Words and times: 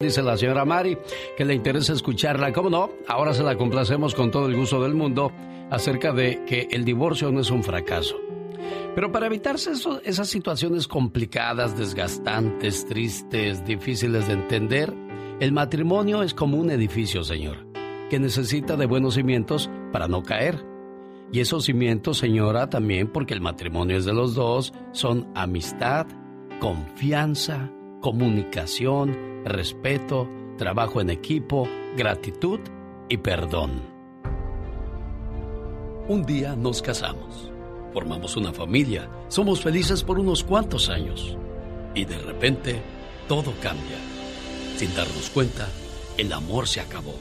Dice 0.00 0.22
la 0.22 0.36
señora 0.36 0.64
Mari 0.64 0.96
que 1.36 1.44
le 1.44 1.54
interesa 1.54 1.92
escucharla. 1.92 2.52
¿Cómo 2.52 2.70
no? 2.70 2.90
Ahora 3.08 3.34
se 3.34 3.42
la 3.42 3.56
complacemos 3.56 4.14
con 4.14 4.30
todo 4.30 4.46
el 4.46 4.54
gusto 4.54 4.80
del 4.80 4.94
mundo 4.94 5.32
acerca 5.72 6.12
de 6.12 6.44
que 6.44 6.68
el 6.70 6.84
divorcio 6.84 7.32
no 7.32 7.40
es 7.40 7.50
un 7.50 7.64
fracaso. 7.64 8.14
Pero 8.94 9.10
para 9.10 9.26
evitarse 9.26 9.72
esas 10.04 10.28
situaciones 10.28 10.86
complicadas, 10.86 11.76
desgastantes, 11.76 12.86
tristes, 12.86 13.64
difíciles 13.64 14.28
de 14.28 14.34
entender, 14.34 14.94
el 15.40 15.50
matrimonio 15.50 16.22
es 16.22 16.32
como 16.32 16.58
un 16.58 16.70
edificio, 16.70 17.24
señor, 17.24 17.66
que 18.08 18.20
necesita 18.20 18.76
de 18.76 18.86
buenos 18.86 19.14
cimientos 19.14 19.68
para 19.90 20.06
no 20.06 20.22
caer. 20.22 20.64
Y 21.32 21.40
esos 21.40 21.64
cimientos, 21.64 22.18
señora, 22.18 22.70
también 22.70 23.08
porque 23.08 23.34
el 23.34 23.40
matrimonio 23.40 23.96
es 23.96 24.04
de 24.04 24.14
los 24.14 24.36
dos, 24.36 24.72
son 24.92 25.28
amistad, 25.34 26.06
confianza, 26.60 27.72
comunicación, 28.00 29.42
respeto, 29.44 30.28
trabajo 30.56 31.00
en 31.00 31.10
equipo, 31.10 31.68
gratitud 31.96 32.60
y 33.08 33.16
perdón. 33.18 33.82
Un 36.08 36.24
día 36.24 36.54
nos 36.56 36.80
casamos, 36.80 37.50
formamos 37.92 38.36
una 38.36 38.52
familia, 38.52 39.08
somos 39.28 39.60
felices 39.60 40.02
por 40.02 40.18
unos 40.18 40.44
cuantos 40.44 40.88
años 40.88 41.36
y 41.94 42.04
de 42.04 42.18
repente 42.18 42.80
todo 43.26 43.52
cambia. 43.60 43.98
Sin 44.76 44.94
darnos 44.94 45.28
cuenta, 45.30 45.68
el 46.16 46.32
amor 46.32 46.68
se 46.68 46.80
acabó. 46.80 47.14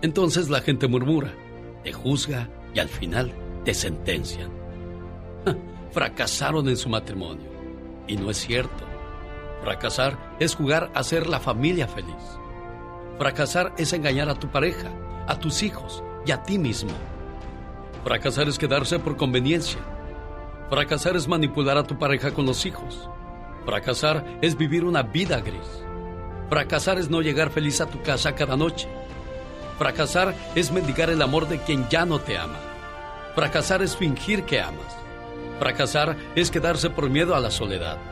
Entonces 0.00 0.48
la 0.48 0.62
gente 0.62 0.88
murmura, 0.88 1.32
te 1.84 1.92
juzga 1.92 2.48
y 2.74 2.80
al 2.80 2.88
final 2.88 3.32
te 3.64 3.74
sentencian. 3.74 4.50
Fracasaron 5.92 6.68
en 6.68 6.76
su 6.76 6.88
matrimonio. 6.88 7.52
Y 8.08 8.16
no 8.16 8.30
es 8.30 8.38
cierto. 8.38 8.91
Fracasar 9.62 10.18
es 10.40 10.56
jugar 10.56 10.90
a 10.92 11.04
ser 11.04 11.28
la 11.28 11.38
familia 11.38 11.86
feliz. 11.86 12.38
Fracasar 13.18 13.72
es 13.78 13.92
engañar 13.92 14.28
a 14.28 14.34
tu 14.34 14.48
pareja, 14.48 14.90
a 15.28 15.38
tus 15.38 15.62
hijos 15.62 16.02
y 16.26 16.32
a 16.32 16.42
ti 16.42 16.58
mismo. 16.58 16.90
Fracasar 18.02 18.48
es 18.48 18.58
quedarse 18.58 18.98
por 18.98 19.16
conveniencia. 19.16 19.78
Fracasar 20.68 21.14
es 21.14 21.28
manipular 21.28 21.78
a 21.78 21.84
tu 21.84 21.96
pareja 21.96 22.32
con 22.32 22.44
los 22.44 22.66
hijos. 22.66 23.08
Fracasar 23.64 24.24
es 24.42 24.56
vivir 24.56 24.84
una 24.84 25.04
vida 25.04 25.40
gris. 25.40 25.84
Fracasar 26.50 26.98
es 26.98 27.08
no 27.08 27.22
llegar 27.22 27.50
feliz 27.50 27.80
a 27.80 27.86
tu 27.86 28.02
casa 28.02 28.34
cada 28.34 28.56
noche. 28.56 28.88
Fracasar 29.78 30.34
es 30.56 30.72
mendigar 30.72 31.08
el 31.10 31.22
amor 31.22 31.46
de 31.46 31.58
quien 31.58 31.88
ya 31.88 32.04
no 32.04 32.18
te 32.18 32.36
ama. 32.36 32.58
Fracasar 33.36 33.80
es 33.82 33.96
fingir 33.96 34.42
que 34.42 34.60
amas. 34.60 34.96
Fracasar 35.60 36.16
es 36.34 36.50
quedarse 36.50 36.90
por 36.90 37.08
miedo 37.08 37.36
a 37.36 37.40
la 37.40 37.52
soledad. 37.52 38.11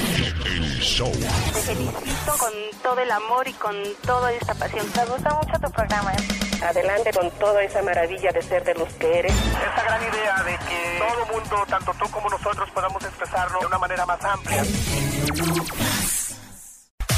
Te 0.81 1.61
felicito 1.61 2.33
con 2.39 2.51
todo 2.81 2.99
el 2.99 3.11
amor 3.11 3.47
y 3.47 3.53
con 3.53 3.75
toda 4.03 4.33
esta 4.33 4.55
pasión. 4.55 4.83
Me 4.95 5.05
gusta 5.05 5.35
mucho 5.35 5.59
tu 5.63 5.71
programa. 5.71 6.11
Adelante 6.59 7.11
con 7.13 7.29
toda 7.37 7.61
esa 7.61 7.83
maravilla 7.83 8.31
de 8.31 8.41
ser 8.41 8.63
de 8.63 8.73
los 8.73 8.91
que 8.93 9.19
eres. 9.19 9.31
Esta 9.31 9.83
gran 9.83 10.01
idea 10.01 10.43
de 10.43 10.57
que 10.57 10.99
todo 10.99 11.37
mundo, 11.37 11.65
tanto 11.69 11.93
tú 11.99 12.09
como 12.09 12.29
nosotros, 12.29 12.67
podamos 12.71 13.03
expresarlo 13.03 13.59
de 13.59 13.65
una 13.67 13.77
manera 13.77 14.07
más 14.07 14.25
amplia. 14.25 14.63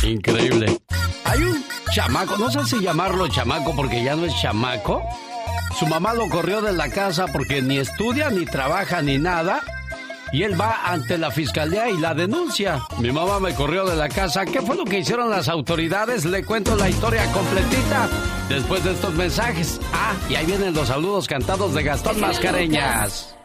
Increíble. 0.04 0.82
Hay 1.24 1.44
un 1.44 1.66
chamaco, 1.94 2.38
no 2.38 2.52
sé 2.52 2.66
si 2.66 2.82
llamarlo 2.82 3.30
chamaco 3.30 3.74
porque 3.78 4.04
ya 4.04 4.18
no 4.18 4.26
es 4.26 4.34
chamaco. 4.42 5.02
Su 5.80 5.88
mamá 5.88 6.14
lo 6.14 6.28
corrió 6.28 6.62
de 6.62 6.74
la 6.74 6.90
casa 6.90 7.28
porque 7.28 7.62
ni 7.62 7.78
estudia, 7.78 8.30
ni 8.30 8.46
trabaja, 8.46 9.02
ni 9.02 9.18
nada 9.20 9.62
y 10.34 10.42
él 10.42 10.60
va 10.60 10.82
ante 10.86 11.18
la 11.18 11.32
fiscalía 11.32 11.90
y 11.90 11.98
la 11.98 12.14
denuncia. 12.16 12.82
Mi 13.00 13.12
mamá 13.12 13.40
me 13.40 13.54
corrió 13.54 13.86
de 13.86 13.96
la 13.96 14.10
casa. 14.10 14.46
¿Qué 14.46 14.62
fue 14.62 14.76
lo 14.76 14.84
que 14.84 15.00
hicieron 15.00 15.30
las 15.30 15.48
autoridades? 15.48 16.26
Le 16.26 16.44
cuento 16.44 16.76
la 16.76 16.90
historia 16.90 17.32
completita 17.32 18.10
después 18.50 18.84
de 18.84 18.94
estos 18.94 19.14
mensajes. 19.14 19.80
Ah, 19.94 20.16
y 20.28 20.36
ahí 20.36 20.46
vienen 20.48 20.74
los 20.74 20.88
saludos 20.88 21.28
cantados 21.28 21.76
de 21.76 21.84
Gastón 21.84 22.20
Mascareñas. 22.20 23.36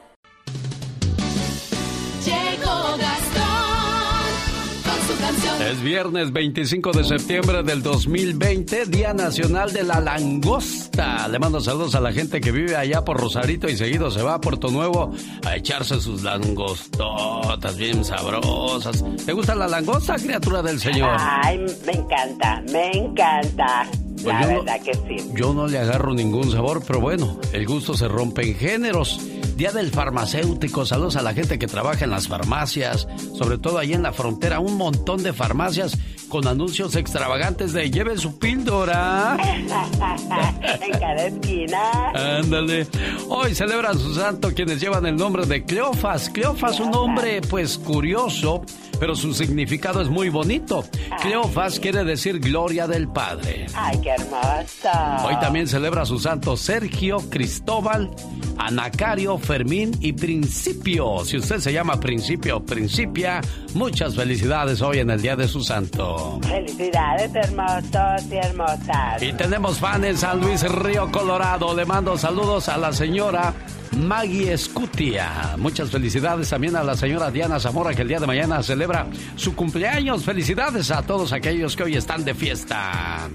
Es 5.61 5.83
viernes 5.83 6.33
25 6.33 6.93
de 6.93 7.05
septiembre 7.05 7.63
del 7.63 7.83
2020, 7.83 8.87
Día 8.87 9.13
Nacional 9.13 9.73
de 9.73 9.83
la 9.83 10.01
Langosta. 10.01 11.29
Le 11.29 11.39
mando 11.39 11.61
saludos 11.61 11.95
a 11.95 12.01
la 12.01 12.13
gente 12.13 12.41
que 12.41 12.53
vive 12.53 12.77
allá 12.77 13.05
por 13.05 13.21
Rosarito 13.21 13.69
y 13.69 13.77
seguido 13.77 14.11
se 14.11 14.23
va 14.23 14.35
a 14.35 14.41
Puerto 14.41 14.69
Nuevo 14.69 15.13
a 15.45 15.57
echarse 15.57 16.01
sus 16.01 16.23
langostotas 16.23 17.77
bien 17.77 18.05
sabrosas. 18.05 19.05
¿Te 19.27 19.33
gusta 19.33 19.55
la 19.55 19.67
langosta, 19.67 20.17
criatura 20.17 20.63
del 20.63 20.79
Señor? 20.81 21.17
Ay, 21.19 21.59
me 21.85 21.93
encanta, 21.93 22.63
me 22.73 22.91
encanta. 22.93 23.87
Pues 24.23 24.35
la 24.41 24.47
verdad 24.47 24.81
que 24.81 24.95
sí. 24.95 25.31
Yo 25.35 25.55
no 25.55 25.67
le 25.67 25.79
agarro 25.79 26.15
ningún 26.15 26.51
sabor, 26.51 26.83
pero 26.87 27.01
bueno, 27.01 27.39
el 27.53 27.67
gusto 27.67 27.95
se 27.95 28.09
rompe 28.09 28.43
en 28.43 28.55
géneros. 28.55 29.21
Día 29.57 29.73
del 29.73 29.91
farmacéutico, 29.91 30.87
saludos 30.87 31.17
a 31.17 31.23
la 31.23 31.35
gente 31.35 31.59
que 31.59 31.67
trabaja 31.67 32.05
en 32.05 32.11
las 32.11 32.29
farmacias, 32.29 33.09
sobre 33.37 33.59
todo 33.59 33.79
ahí 33.79 33.93
en 33.93 34.05
la 34.05 34.13
frontera, 34.13 34.61
un 34.61 34.77
montón 34.77 35.23
de 35.23 35.33
farmacias 35.33 35.99
con 36.29 36.47
anuncios 36.47 36.95
extravagantes 36.95 37.73
de 37.73 37.91
lleve 37.91 38.17
su 38.19 38.39
píldora. 38.39 39.37
en 40.81 40.93
cada 40.93 41.27
esquina. 41.27 42.11
Ándale. 42.15 42.87
Hoy 43.29 43.55
celebran 43.55 43.99
su 43.99 44.15
santo 44.15 44.53
quienes 44.55 44.81
llevan 44.81 45.07
el 45.07 45.17
nombre 45.17 45.47
de 45.47 45.65
Cleofas. 45.65 46.31
Cleofas, 46.31 46.81
un 46.81 46.91
nombre 46.91 47.41
pues 47.41 47.79
curioso, 47.79 48.63
pero 49.01 49.17
su 49.17 49.33
significado 49.35 50.01
es 50.01 50.09
muy 50.09 50.29
bonito. 50.29 50.85
Cleofas 51.23 51.81
quiere 51.81 52.05
decir 52.05 52.39
gloria 52.39 52.87
del 52.87 53.09
Padre. 53.09 53.67
Ay, 53.75 53.99
qué 54.03 54.08
hermosa. 54.09 55.25
Hoy 55.25 55.39
también 55.41 55.67
celebra 55.67 56.05
su 56.05 56.19
santo 56.19 56.57
Sergio, 56.57 57.19
Cristóbal, 57.31 58.11
Anacario, 58.57 59.39
Fermín 59.39 59.97
y 60.01 60.13
Principio. 60.13 61.25
Si 61.25 61.37
usted 61.37 61.61
se 61.61 61.73
llama 61.73 62.01
Principio 62.01 62.65
Principia, 62.65 63.41
muchas 63.75 64.17
felicidades 64.17 64.83
hoy 64.83 64.99
en 64.99 65.11
el 65.11 65.23
día 65.23 65.37
de 65.37 65.47
su 65.49 65.63
santo. 65.63 66.41
Felicidades, 66.43 67.35
hermosos 67.35 68.31
y 68.31 68.37
hermosas. 68.37 69.23
Y 69.23 69.33
tenemos 69.33 69.79
fan 69.79 70.05
en 70.05 70.17
San 70.17 70.41
Luis 70.41 70.63
Río 70.63 71.11
Colorado. 71.11 71.75
Le 71.75 71.85
mando 71.85 72.17
saludos 72.19 72.69
a 72.69 72.77
la 72.77 72.93
señora 72.93 73.55
Maggie 73.97 74.53
Escutia. 74.53 75.57
Muchas 75.57 75.91
felicidades 75.91 76.49
también 76.49 76.77
a 76.77 76.83
la 76.83 76.97
señora 76.97 77.31
Diana 77.31 77.59
Zamora 77.59 77.95
que 77.95 78.03
el 78.03 78.09
día 78.09 78.21
de 78.21 78.27
mañana 78.27 78.63
celebra 78.63 79.07
su 79.37 79.55
cumpleaños. 79.55 80.25
Felicidades 80.25 80.91
a 80.91 81.03
todos 81.03 81.33
aquellos 81.33 81.77
que 81.77 81.85
hoy 81.85 81.97
están 81.97 82.25
de 82.25 82.35
fiesta. 82.35 83.29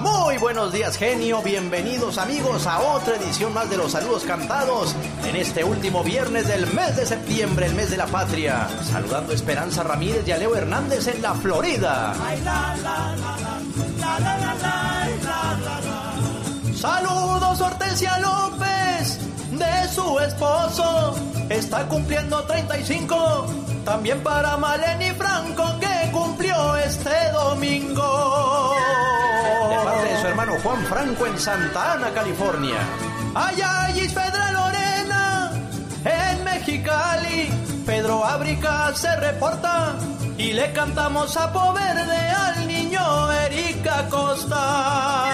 Muy 0.00 0.38
buenos 0.38 0.72
días, 0.72 0.96
genio. 0.96 1.42
Bienvenidos, 1.42 2.18
amigos, 2.18 2.66
a 2.66 2.80
otra 2.80 3.16
edición 3.16 3.52
más 3.52 3.68
de 3.68 3.76
los 3.76 3.92
saludos 3.92 4.24
cantados 4.24 4.94
en 5.26 5.36
este 5.36 5.64
último 5.64 6.04
viernes 6.04 6.46
del 6.48 6.66
mes 6.72 6.96
de 6.96 7.06
septiembre, 7.06 7.66
el 7.66 7.74
mes 7.74 7.90
de 7.90 7.96
la 7.96 8.06
patria. 8.06 8.68
Saludando 8.82 9.32
a 9.32 9.34
Esperanza 9.34 9.82
Ramírez 9.82 10.26
y 10.26 10.32
a 10.32 10.38
Leo 10.38 10.54
Hernández 10.54 11.06
en 11.08 11.22
la 11.22 11.34
Florida. 11.34 12.14
Saludos, 16.80 17.60
Hortensia 17.60 18.18
López, 18.20 19.18
de 19.50 19.88
su 19.94 20.18
esposo. 20.18 21.14
Está 21.50 21.86
cumpliendo 21.86 22.42
35. 22.44 23.46
También 23.84 24.22
para 24.22 24.56
Maleni 24.56 25.10
Franco, 25.10 25.78
que 25.78 26.10
cumplió 26.10 26.76
este 26.76 27.32
domingo. 27.32 28.74
De 29.68 29.76
parte 29.76 30.08
de 30.08 30.20
su 30.22 30.26
hermano 30.28 30.52
Juan 30.62 30.82
Franco 30.86 31.26
en 31.26 31.38
Santa 31.38 31.92
Ana, 31.92 32.14
California. 32.14 32.78
Allá 33.34 33.92
Fedra 34.08 34.50
Lorena, 34.50 35.52
en 36.02 36.44
Mexicali. 36.44 37.69
Pedro 37.90 38.24
Ábrica 38.24 38.94
se 38.94 39.16
reporta 39.16 39.96
y 40.38 40.52
le 40.52 40.72
cantamos 40.72 41.36
a 41.36 41.48
Verde 41.48 42.30
al 42.30 42.68
niño 42.68 43.32
Erika 43.32 44.06
Costa. 44.08 45.26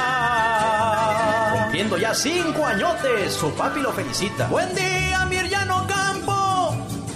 Cumpliendo 1.52 1.98
ya 1.98 2.14
cinco 2.14 2.64
añotes, 2.64 3.34
su 3.34 3.50
papi 3.50 3.80
lo 3.80 3.92
felicita. 3.92 4.46
Buen 4.46 4.74
día, 4.74 5.26
Mirjano 5.26 5.86
Campo, 5.86 6.74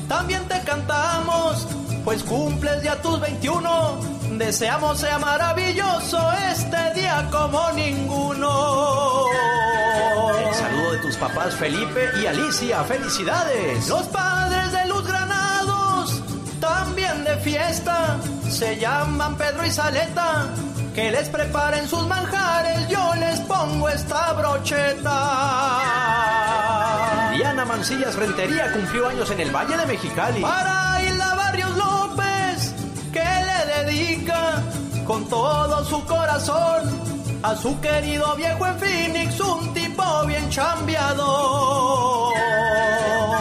también 0.09 0.47
te 0.47 0.61
cantamos, 0.61 1.67
pues 2.05 2.23
cumples 2.23 2.83
ya 2.83 3.01
tus 3.01 3.19
21. 3.19 3.99
Deseamos 4.33 4.99
sea 4.99 5.19
maravilloso 5.19 6.21
como 7.31 7.71
ninguno. 7.73 9.25
El 10.39 10.55
saludo 10.55 10.93
de 10.93 10.99
tus 10.99 11.17
papás 11.17 11.55
Felipe 11.55 12.11
y 12.23 12.27
Alicia, 12.27 12.85
felicidades. 12.85 13.89
Los 13.89 14.07
padres 14.09 14.73
de 14.73 14.87
Luz 14.87 15.05
también 15.05 15.30
de 17.31 17.37
fiesta, 17.39 18.19
se 18.49 18.77
llaman 18.77 19.37
Pedro 19.37 19.65
y 19.65 19.71
Saleta. 19.71 20.49
Que 20.95 21.11
les 21.11 21.29
preparen 21.29 21.89
sus 21.89 22.07
manjares, 22.07 22.89
yo 22.89 23.15
les 23.15 23.39
pongo 23.41 23.89
esta 23.89 24.33
brocheta. 24.33 25.19
Diana 27.33 27.65
Mancillas 27.65 28.17
Rentería 28.17 28.73
cumplió 28.73 29.09
años 29.09 29.31
en 29.31 29.41
el 29.41 29.51
Valle 29.55 29.77
de 29.77 29.87
Mexicali. 29.87 30.41
Para 30.41 31.01
Isla 31.03 31.35
Barrios 31.37 31.77
López, 31.77 32.75
que 33.13 33.23
le 33.23 33.85
dedica 33.85 34.63
con 35.07 35.29
todo 35.29 35.85
su 35.85 36.05
corazón 36.07 37.01
a 37.43 37.55
su 37.57 37.81
querido 37.81 38.35
viejo 38.37 38.67
en 38.67 38.79
Phoenix, 38.79 39.41
un 39.41 39.73
tipo 39.73 40.27
bien 40.27 40.51
chambeador. 40.51 42.35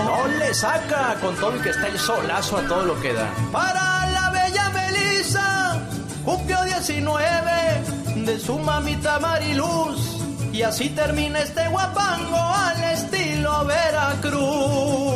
No 0.05 0.27
saca 0.53 1.15
con 1.21 1.35
todo 1.35 1.53
el 1.53 1.61
que 1.61 1.69
está 1.69 1.87
el 1.87 1.99
solazo 1.99 2.57
a 2.57 2.61
todo 2.61 2.85
lo 2.85 2.99
que 3.01 3.13
da. 3.13 3.29
Para 3.51 4.09
la 4.11 4.29
bella 4.31 4.69
Melissa, 4.69 5.79
cumplió 6.23 6.63
19 6.63 8.23
de 8.25 8.39
su 8.39 8.57
mamita 8.59 9.19
Mariluz. 9.19 10.17
Y 10.51 10.61
así 10.63 10.89
termina 10.89 11.39
este 11.39 11.67
guapango 11.69 12.37
al 12.37 12.83
estilo 12.83 13.65
Veracruz. 13.65 15.09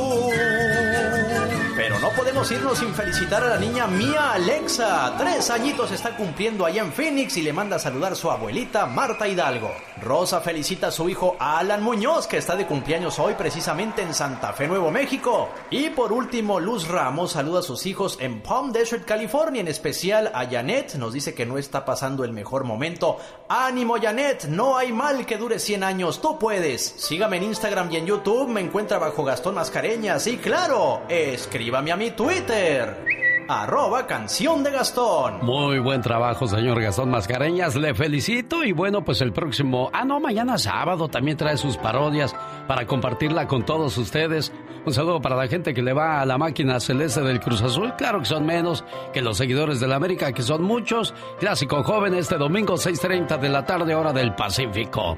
No 2.03 2.09
podemos 2.09 2.51
irnos 2.51 2.79
sin 2.79 2.93
felicitar 2.93 3.45
a 3.45 3.47
la 3.47 3.57
niña 3.57 3.87
Mía 3.87 4.33
Alexa. 4.33 5.15
Tres 5.17 5.49
añitos 5.49 5.89
está 5.89 6.17
cumpliendo 6.17 6.65
allá 6.65 6.81
en 6.81 6.91
Phoenix 6.91 7.37
y 7.37 7.41
le 7.41 7.53
manda 7.53 7.77
a 7.77 7.79
saludar 7.79 8.17
su 8.17 8.29
abuelita 8.29 8.85
Marta 8.87 9.25
Hidalgo. 9.25 9.71
Rosa 10.01 10.41
felicita 10.41 10.87
a 10.87 10.91
su 10.91 11.07
hijo 11.07 11.37
Alan 11.39 11.81
Muñoz, 11.81 12.27
que 12.27 12.35
está 12.35 12.57
de 12.57 12.65
cumpleaños 12.65 13.19
hoy 13.19 13.35
precisamente 13.35 14.01
en 14.01 14.13
Santa 14.13 14.51
Fe, 14.51 14.67
Nuevo 14.67 14.91
México. 14.91 15.47
Y 15.71 15.91
por 15.91 16.11
último, 16.11 16.59
Luz 16.59 16.89
Ramos 16.89 17.31
saluda 17.31 17.59
a 17.59 17.63
sus 17.63 17.85
hijos 17.85 18.17
en 18.19 18.41
Palm 18.41 18.73
Desert, 18.73 19.05
California, 19.05 19.61
en 19.61 19.69
especial 19.69 20.29
a 20.35 20.45
Janet. 20.45 20.95
Nos 20.95 21.13
dice 21.13 21.33
que 21.33 21.45
no 21.45 21.57
está 21.57 21.85
pasando 21.85 22.25
el 22.25 22.33
mejor 22.33 22.65
momento. 22.65 23.15
Ánimo, 23.47 23.95
Janet, 24.01 24.47
no 24.49 24.75
hay 24.75 24.91
mal 24.91 25.25
que 25.25 25.37
dure 25.37 25.57
100 25.57 25.85
años, 25.85 26.19
tú 26.19 26.37
puedes. 26.37 26.81
Sígame 26.97 27.37
en 27.37 27.43
Instagram 27.43 27.89
y 27.93 27.95
en 27.95 28.07
YouTube, 28.07 28.49
me 28.49 28.59
encuentra 28.59 28.99
bajo 28.99 29.23
Gastón 29.23 29.55
Mascareñas. 29.55 30.27
Y 30.27 30.35
claro, 30.35 31.03
escríbame 31.07 31.92
a 31.93 31.95
mi 31.95 32.09
Twitter 32.09 33.45
arroba 33.47 34.07
canción 34.07 34.63
de 34.63 34.71
Gastón. 34.71 35.45
Muy 35.45 35.77
buen 35.77 36.01
trabajo, 36.01 36.47
señor 36.47 36.81
Gastón 36.81 37.11
Mascareñas. 37.11 37.75
Le 37.75 37.93
felicito 37.93 38.63
y 38.63 38.71
bueno, 38.71 39.05
pues 39.05 39.21
el 39.21 39.31
próximo, 39.31 39.91
ah 39.93 40.03
no, 40.03 40.19
mañana 40.19 40.57
sábado 40.57 41.07
también 41.07 41.37
trae 41.37 41.55
sus 41.55 41.77
parodias 41.77 42.35
para 42.67 42.87
compartirla 42.87 43.45
con 43.45 43.63
todos 43.63 43.95
ustedes. 43.99 44.51
Un 44.87 44.91
saludo 44.91 45.21
para 45.21 45.35
la 45.35 45.47
gente 45.47 45.75
que 45.75 45.83
le 45.83 45.93
va 45.93 46.19
a 46.19 46.25
la 46.25 46.39
máquina 46.39 46.79
celeste 46.79 47.21
del 47.21 47.39
Cruz 47.39 47.61
Azul. 47.61 47.93
Claro 47.95 48.17
que 48.21 48.25
son 48.25 48.43
menos 48.43 48.83
que 49.13 49.21
los 49.21 49.37
seguidores 49.37 49.79
de 49.79 49.87
la 49.87 49.97
América, 49.97 50.31
que 50.31 50.41
son 50.41 50.63
muchos. 50.63 51.13
Clásico 51.39 51.83
joven 51.83 52.15
este 52.15 52.37
domingo 52.37 52.73
6.30 52.73 53.39
de 53.39 53.49
la 53.49 53.67
tarde, 53.67 53.93
hora 53.93 54.11
del 54.11 54.33
Pacífico. 54.33 55.15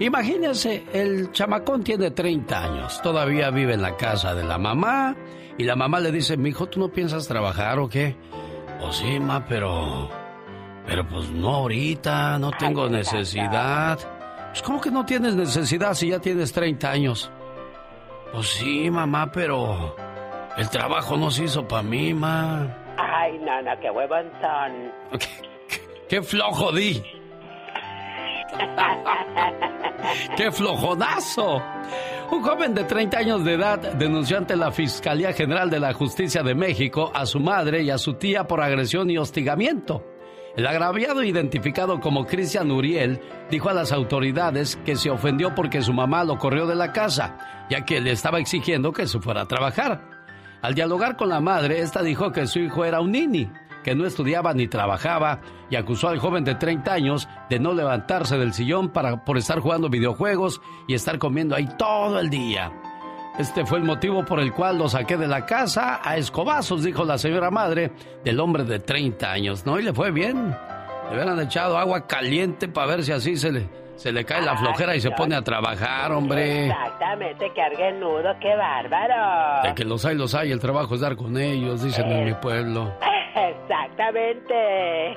Imagínense, 0.00 0.86
el 0.92 1.30
chamacón 1.30 1.84
tiene 1.84 2.10
30 2.10 2.64
años, 2.64 3.00
todavía 3.00 3.50
vive 3.50 3.74
en 3.74 3.82
la 3.82 3.96
casa 3.96 4.34
de 4.34 4.42
la 4.42 4.58
mamá 4.58 5.14
y 5.60 5.64
la 5.64 5.76
mamá 5.76 6.00
le 6.00 6.10
dice, 6.10 6.38
mi 6.38 6.48
hijo, 6.48 6.70
¿tú 6.70 6.80
no 6.80 6.88
piensas 6.88 7.28
trabajar 7.28 7.78
o 7.80 7.86
qué? 7.86 8.16
Pues 8.80 8.96
sí, 8.96 9.20
ma, 9.20 9.44
pero... 9.44 10.08
Pero 10.86 11.06
pues 11.06 11.28
no 11.32 11.50
ahorita, 11.50 12.38
no 12.38 12.50
tengo 12.52 12.88
necesidad. 12.88 13.98
Pues 14.48 14.62
¿cómo 14.62 14.80
que 14.80 14.90
no 14.90 15.04
tienes 15.04 15.36
necesidad 15.36 15.92
si 15.92 16.08
ya 16.08 16.18
tienes 16.18 16.50
30 16.54 16.90
años? 16.90 17.30
Pues 18.32 18.48
sí, 18.48 18.90
mamá, 18.90 19.30
pero... 19.30 19.94
El 20.56 20.70
trabajo 20.70 21.18
no 21.18 21.30
se 21.30 21.44
hizo 21.44 21.68
para 21.68 21.82
mí, 21.82 22.14
ma. 22.14 22.66
Ay, 22.96 23.38
nana, 23.40 23.78
qué 23.80 23.90
huevón 23.90 24.30
son. 24.40 25.18
¿Qué, 25.20 25.28
qué 26.08 26.22
flojo 26.22 26.72
di. 26.72 27.02
¡Qué 30.36 30.50
flojonazo! 30.50 31.62
Un 32.30 32.42
joven 32.42 32.74
de 32.74 32.84
30 32.84 33.18
años 33.18 33.44
de 33.44 33.54
edad 33.54 33.80
denunció 33.94 34.38
ante 34.38 34.54
la 34.54 34.70
Fiscalía 34.70 35.32
General 35.32 35.68
de 35.68 35.80
la 35.80 35.92
Justicia 35.92 36.44
de 36.44 36.54
México 36.54 37.10
a 37.12 37.26
su 37.26 37.40
madre 37.40 37.82
y 37.82 37.90
a 37.90 37.98
su 37.98 38.14
tía 38.14 38.46
por 38.46 38.60
agresión 38.60 39.10
y 39.10 39.18
hostigamiento. 39.18 40.06
El 40.56 40.64
agraviado, 40.66 41.24
identificado 41.24 41.98
como 41.98 42.26
Cristian 42.26 42.70
Uriel, 42.70 43.20
dijo 43.50 43.68
a 43.68 43.74
las 43.74 43.90
autoridades 43.90 44.76
que 44.84 44.94
se 44.94 45.10
ofendió 45.10 45.56
porque 45.56 45.82
su 45.82 45.92
mamá 45.92 46.22
lo 46.22 46.38
corrió 46.38 46.66
de 46.68 46.76
la 46.76 46.92
casa, 46.92 47.66
ya 47.68 47.84
que 47.84 48.00
le 48.00 48.12
estaba 48.12 48.38
exigiendo 48.38 48.92
que 48.92 49.08
se 49.08 49.18
fuera 49.18 49.42
a 49.42 49.48
trabajar. 49.48 50.00
Al 50.62 50.74
dialogar 50.74 51.16
con 51.16 51.30
la 51.30 51.40
madre, 51.40 51.80
esta 51.80 52.00
dijo 52.00 52.30
que 52.30 52.46
su 52.46 52.60
hijo 52.60 52.84
era 52.84 53.00
un 53.00 53.10
nini 53.10 53.50
que 53.82 53.94
no 53.94 54.06
estudiaba 54.06 54.52
ni 54.54 54.68
trabajaba 54.68 55.40
y 55.70 55.76
acusó 55.76 56.08
al 56.08 56.18
joven 56.18 56.44
de 56.44 56.54
30 56.54 56.92
años 56.92 57.28
de 57.48 57.58
no 57.58 57.72
levantarse 57.72 58.38
del 58.38 58.52
sillón 58.52 58.90
para, 58.90 59.24
por 59.24 59.38
estar 59.38 59.60
jugando 59.60 59.88
videojuegos 59.88 60.60
y 60.86 60.94
estar 60.94 61.18
comiendo 61.18 61.54
ahí 61.54 61.68
todo 61.78 62.18
el 62.20 62.30
día. 62.30 62.72
Este 63.38 63.64
fue 63.64 63.78
el 63.78 63.84
motivo 63.84 64.24
por 64.24 64.40
el 64.40 64.52
cual 64.52 64.78
lo 64.78 64.88
saqué 64.88 65.16
de 65.16 65.28
la 65.28 65.46
casa 65.46 66.00
a 66.02 66.16
escobazos, 66.16 66.82
dijo 66.82 67.04
la 67.04 67.16
señora 67.16 67.50
madre 67.50 67.92
del 68.24 68.38
hombre 68.38 68.64
de 68.64 68.80
30 68.80 69.30
años, 69.30 69.64
¿no? 69.64 69.78
Y 69.78 69.82
le 69.82 69.92
fue 69.92 70.10
bien. 70.10 70.54
Le 71.08 71.16
hubieran 71.16 71.40
echado 71.40 71.78
agua 71.78 72.06
caliente 72.06 72.68
para 72.68 72.88
ver 72.88 73.04
si 73.04 73.12
así 73.12 73.36
se 73.36 73.50
le, 73.50 73.68
se 74.00 74.12
le 74.12 74.24
cae 74.24 74.40
la 74.40 74.56
flojera 74.56 74.96
y 74.96 75.00
se 75.00 75.10
pone 75.10 75.36
a 75.36 75.42
trabajar, 75.42 76.10
hombre. 76.12 76.68
Exactamente, 76.68 77.52
que 77.52 77.92
nudo, 77.92 78.34
qué 78.40 78.56
bárbaro. 78.56 79.62
De 79.62 79.74
que 79.74 79.84
los 79.84 80.06
hay, 80.06 80.16
los 80.16 80.34
hay, 80.34 80.50
el 80.52 80.58
trabajo 80.58 80.94
es 80.94 81.02
dar 81.02 81.16
con 81.16 81.36
ellos, 81.36 81.82
dicen 81.82 82.10
en 82.10 82.24
mi 82.24 82.32
pueblo. 82.32 82.94
Exactamente. 83.36 85.12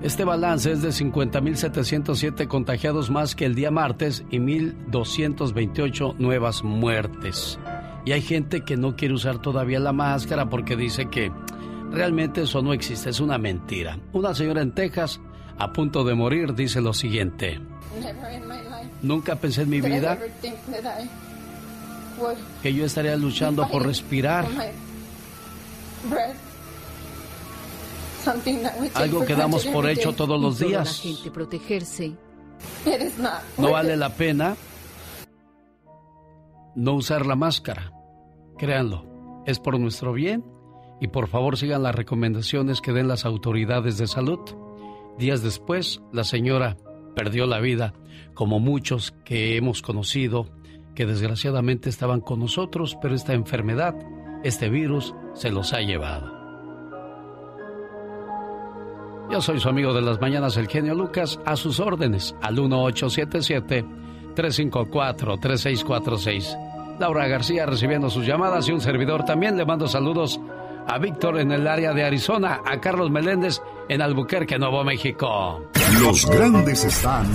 Este 0.04 0.26
balance 0.26 0.74
es 0.74 0.82
de 0.82 0.90
50.707 0.90 2.48
contagiados 2.48 3.10
más 3.12 3.34
que 3.34 3.46
el 3.46 3.56
día 3.56 3.72
martes 3.72 4.26
y 4.30 4.40
1.228 4.40 6.18
nuevas 6.18 6.64
muertes. 6.64 7.58
Y 8.06 8.14
hay 8.14 8.22
gente 8.22 8.62
que 8.62 8.78
no 8.78 8.96
quiere 8.96 9.14
usar 9.14 9.40
todavía 9.40 9.80
la 9.80 9.94
máscara 9.94 10.50
porque 10.50 10.76
dice 10.76 11.10
que 11.10 11.32
realmente 11.92 12.44
eso 12.44 12.62
no 12.62 12.74
existe, 12.74 13.10
es 13.10 13.20
una 13.20 13.38
mentira. 13.38 14.00
Una 14.14 14.34
señora 14.34 14.62
en 14.62 14.72
Texas, 14.72 15.20
a 15.58 15.72
punto 15.72 16.04
de 16.04 16.16
morir, 16.16 16.56
dice 16.56 16.82
lo 16.82 16.94
siguiente. 16.94 17.60
Nunca 19.02 19.36
pensé 19.36 19.64
en 19.64 19.70
mi 19.70 19.82
vida 19.82 20.18
que 22.62 22.74
yo 22.74 22.86
estaría 22.86 23.16
luchando 23.18 23.68
por 23.68 23.86
respirar. 23.86 24.48
Algo 28.94 29.26
que 29.26 29.36
damos 29.36 29.66
por 29.66 29.90
hecho 29.90 30.14
todos 30.14 30.40
los 30.40 30.60
días. 30.60 31.04
No 33.58 33.72
vale 33.72 33.96
la 33.96 34.10
pena 34.10 34.56
no 36.76 36.94
usar 36.94 37.26
la 37.26 37.36
máscara. 37.36 37.92
Créanlo, 38.58 39.44
es 39.46 39.60
por 39.60 39.80
nuestro 39.80 40.14
bien 40.14 40.46
y 41.00 41.08
por 41.08 41.28
favor 41.28 41.58
sigan 41.58 41.84
las 41.84 41.96
recomendaciones 41.96 42.82
que 42.82 42.94
den 42.94 43.08
las 43.08 43.26
autoridades 43.26 43.98
de 43.98 44.08
salud. 44.08 44.40
Días 45.18 45.42
después, 45.42 46.02
la 46.12 46.24
señora 46.24 46.78
perdió 47.16 47.46
la 47.48 47.60
vida, 47.60 47.94
como 48.34 48.60
muchos 48.60 49.12
que 49.26 49.58
hemos 49.58 49.82
conocido, 49.82 50.48
que 50.96 51.06
desgraciadamente 51.06 51.90
estaban 51.90 52.22
con 52.22 52.40
nosotros, 52.40 52.98
pero 53.02 53.16
esta 53.16 53.34
enfermedad, 53.34 53.96
este 54.44 54.70
virus, 54.70 55.16
se 55.34 55.52
los 55.52 55.74
ha 55.74 55.82
llevado. 55.82 56.42
Yo 59.32 59.40
soy 59.40 59.60
su 59.60 59.70
amigo 59.70 59.94
de 59.94 60.02
las 60.02 60.20
mañanas, 60.20 60.58
el 60.58 60.68
genio 60.68 60.94
Lucas, 60.94 61.40
a 61.46 61.56
sus 61.56 61.80
órdenes, 61.80 62.36
al 62.42 62.60
1877-354-3646. 64.36 66.98
Laura 67.00 67.28
García 67.28 67.66
recibiendo 67.66 68.10
sus 68.10 68.26
llamadas 68.26 68.68
y 68.68 68.72
un 68.72 68.82
servidor 68.82 69.26
también 69.26 69.58
le 69.58 69.66
mando 69.66 69.88
saludos 69.88 70.40
a 70.88 70.98
Víctor 70.98 71.40
en 71.40 71.52
el 71.52 71.68
área 71.68 71.94
de 71.94 72.04
Arizona, 72.04 72.62
a 72.66 72.80
Carlos 72.80 73.10
Meléndez 73.10 73.62
en 73.90 74.02
Albuquerque, 74.02 74.60
Nuevo 74.60 74.84
México. 74.84 75.64
Los 76.00 76.26
grandes 76.26 76.84
están 76.84 77.26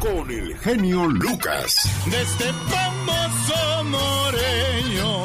con 0.00 0.30
el 0.30 0.56
genio 0.58 1.06
Lucas. 1.06 1.90
Desde 2.06 2.52
famoso 2.52 3.84
Moreño 3.84 5.24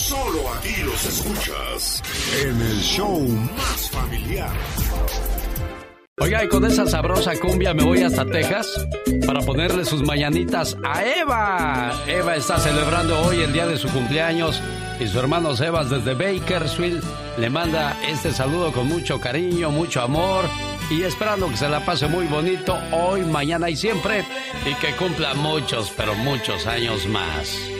Solo 0.00 0.50
aquí 0.54 0.82
los 0.82 1.04
escuchas 1.04 2.02
en 2.42 2.58
el 2.58 2.80
show 2.80 3.20
más 3.54 3.90
familiar. 3.90 4.50
Oiga, 6.18 6.42
y 6.42 6.48
con 6.48 6.64
esa 6.64 6.86
sabrosa 6.86 7.38
cumbia 7.38 7.74
me 7.74 7.84
voy 7.84 8.02
hasta 8.02 8.24
Texas 8.24 8.86
para 9.26 9.40
ponerle 9.40 9.84
sus 9.84 10.02
mañanitas 10.02 10.74
a 10.86 11.04
Eva. 11.04 11.92
Eva 12.06 12.34
está 12.34 12.58
celebrando 12.58 13.20
hoy 13.20 13.42
el 13.42 13.52
día 13.52 13.66
de 13.66 13.76
su 13.76 13.88
cumpleaños 13.90 14.62
y 14.98 15.06
su 15.06 15.18
hermano 15.18 15.54
Sebas 15.54 15.90
desde 15.90 16.14
Bakersfield 16.14 17.04
le 17.38 17.50
manda 17.50 17.94
este 18.08 18.32
saludo 18.32 18.72
con 18.72 18.88
mucho 18.88 19.20
cariño, 19.20 19.70
mucho 19.70 20.00
amor 20.00 20.46
y 20.90 21.02
esperando 21.02 21.50
que 21.50 21.58
se 21.58 21.68
la 21.68 21.84
pase 21.84 22.06
muy 22.06 22.24
bonito 22.24 22.74
hoy, 22.90 23.20
mañana 23.20 23.68
y 23.68 23.76
siempre 23.76 24.24
y 24.64 24.74
que 24.76 24.96
cumpla 24.96 25.34
muchos, 25.34 25.92
pero 25.94 26.14
muchos 26.14 26.66
años 26.66 27.06
más. 27.06 27.79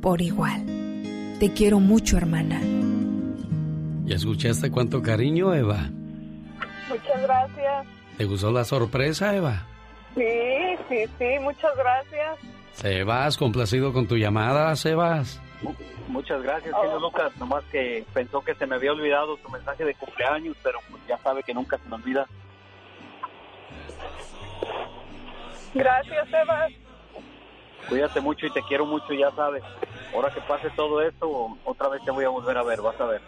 por 0.00 0.20
igual. 0.20 0.64
Te 1.38 1.52
quiero 1.52 1.78
mucho, 1.80 2.16
hermana. 2.16 2.60
¿Y 4.06 4.12
escuchaste 4.12 4.70
cuánto 4.70 5.02
cariño, 5.02 5.54
Eva? 5.54 5.90
Muchas 6.88 7.22
gracias. 7.22 7.86
¿Te 8.16 8.24
gustó 8.24 8.50
la 8.50 8.64
sorpresa, 8.64 9.36
Eva? 9.36 9.66
Sí, 10.14 10.24
sí, 10.88 11.04
sí, 11.18 11.38
muchas 11.40 11.76
gracias. 11.76 12.38
Sebas, 12.72 13.36
complacido 13.36 13.92
con 13.92 14.06
tu 14.06 14.16
llamada, 14.16 14.74
Sebas. 14.76 15.40
Muchas 16.08 16.42
gracias, 16.42 16.74
señor 16.80 17.00
Lucas. 17.02 17.36
Nomás 17.36 17.64
que 17.70 18.04
pensó 18.14 18.40
que 18.40 18.54
se 18.54 18.66
me 18.66 18.76
había 18.76 18.92
olvidado 18.92 19.36
su 19.36 19.48
mensaje 19.50 19.84
de 19.84 19.94
cumpleaños, 19.94 20.56
pero 20.62 20.78
pues 20.90 21.02
ya 21.06 21.18
sabe 21.18 21.42
que 21.42 21.52
nunca 21.52 21.76
se 21.78 21.88
me 21.88 21.96
olvida. 21.96 22.26
Gracias, 25.74 26.28
Sebas. 26.30 26.72
Cuídate 27.88 28.20
mucho 28.20 28.46
y 28.46 28.50
te 28.50 28.62
quiero 28.62 28.84
mucho, 28.86 29.12
ya 29.14 29.30
sabes. 29.32 29.62
Ahora 30.14 30.30
que 30.30 30.40
pase 30.42 30.68
todo 30.70 31.00
esto, 31.00 31.56
otra 31.64 31.88
vez 31.88 32.02
te 32.04 32.10
voy 32.10 32.24
a 32.24 32.28
volver 32.28 32.56
a 32.56 32.62
ver, 32.62 32.80
vas 32.80 33.00
a 33.00 33.06
ver. 33.06 33.20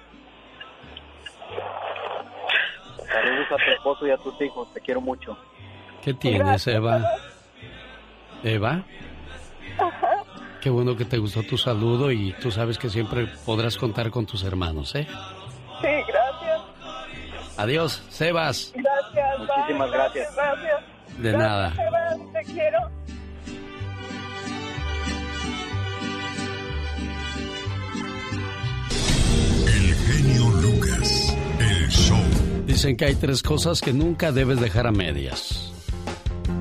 Saludos 3.06 3.46
a 3.50 3.56
tu 3.56 3.70
esposo 3.72 4.06
y 4.06 4.10
a 4.10 4.16
tus 4.18 4.40
hijos, 4.40 4.72
te 4.72 4.80
quiero 4.80 5.00
mucho. 5.00 5.36
¿Qué 6.02 6.14
tienes, 6.14 6.66
Eva? 6.66 7.02
¿Eva? 8.42 8.84
Qué 10.60 10.68
bueno 10.68 10.96
que 10.96 11.06
te 11.06 11.18
gustó 11.18 11.42
tu 11.42 11.56
saludo 11.56 12.12
y 12.12 12.32
tú 12.34 12.50
sabes 12.50 12.78
que 12.78 12.90
siempre 12.90 13.26
podrás 13.46 13.76
contar 13.78 14.10
con 14.10 14.26
tus 14.26 14.44
hermanos, 14.44 14.94
¿eh? 14.94 15.06
Sí, 15.80 15.88
gracias. 16.06 16.60
Adiós, 17.56 18.04
Sebas. 18.10 18.72
Gracias. 18.74 19.38
Muchísimas 19.38 19.90
gracias. 19.90 20.36
Gracias. 20.36 20.82
De 21.18 21.32
nada. 21.32 21.74
Sebas, 21.74 22.18
te 22.32 22.52
quiero. 22.52 22.78
Dicen 32.66 32.96
que 32.96 33.04
hay 33.04 33.14
tres 33.14 33.42
cosas 33.42 33.80
que 33.80 33.92
nunca 33.92 34.32
debes 34.32 34.60
dejar 34.60 34.86
a 34.86 34.90
medias. 34.90 35.70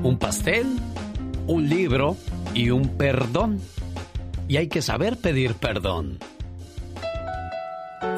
Un 0.04 0.18
pastel, 0.18 0.66
un 1.48 1.70
libro 1.70 2.18
y 2.54 2.72
un 2.72 2.98
perdón. 2.98 3.62
Y 4.48 4.58
hay 4.58 4.68
que 4.68 4.82
saber 4.82 5.18
pedir 5.18 5.54
perdón. 5.54 6.20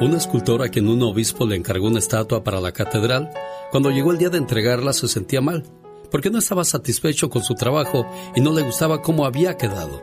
Una 0.00 0.16
escultora 0.16 0.64
a 0.64 0.68
quien 0.68 0.88
un 0.88 1.02
obispo 1.02 1.46
le 1.46 1.54
encargó 1.54 1.86
una 1.86 1.98
estatua 1.98 2.42
para 2.42 2.60
la 2.60 2.72
catedral, 2.72 3.30
cuando 3.70 3.90
llegó 3.90 4.10
el 4.10 4.18
día 4.18 4.30
de 4.30 4.38
entregarla 4.38 4.92
se 4.94 5.06
sentía 5.06 5.40
mal, 5.40 5.64
porque 6.10 6.30
no 6.30 6.38
estaba 6.38 6.64
satisfecho 6.64 7.30
con 7.30 7.44
su 7.44 7.54
trabajo 7.54 8.10
y 8.34 8.40
no 8.40 8.52
le 8.52 8.62
gustaba 8.62 9.02
cómo 9.02 9.26
había 9.26 9.56
quedado. 9.56 10.02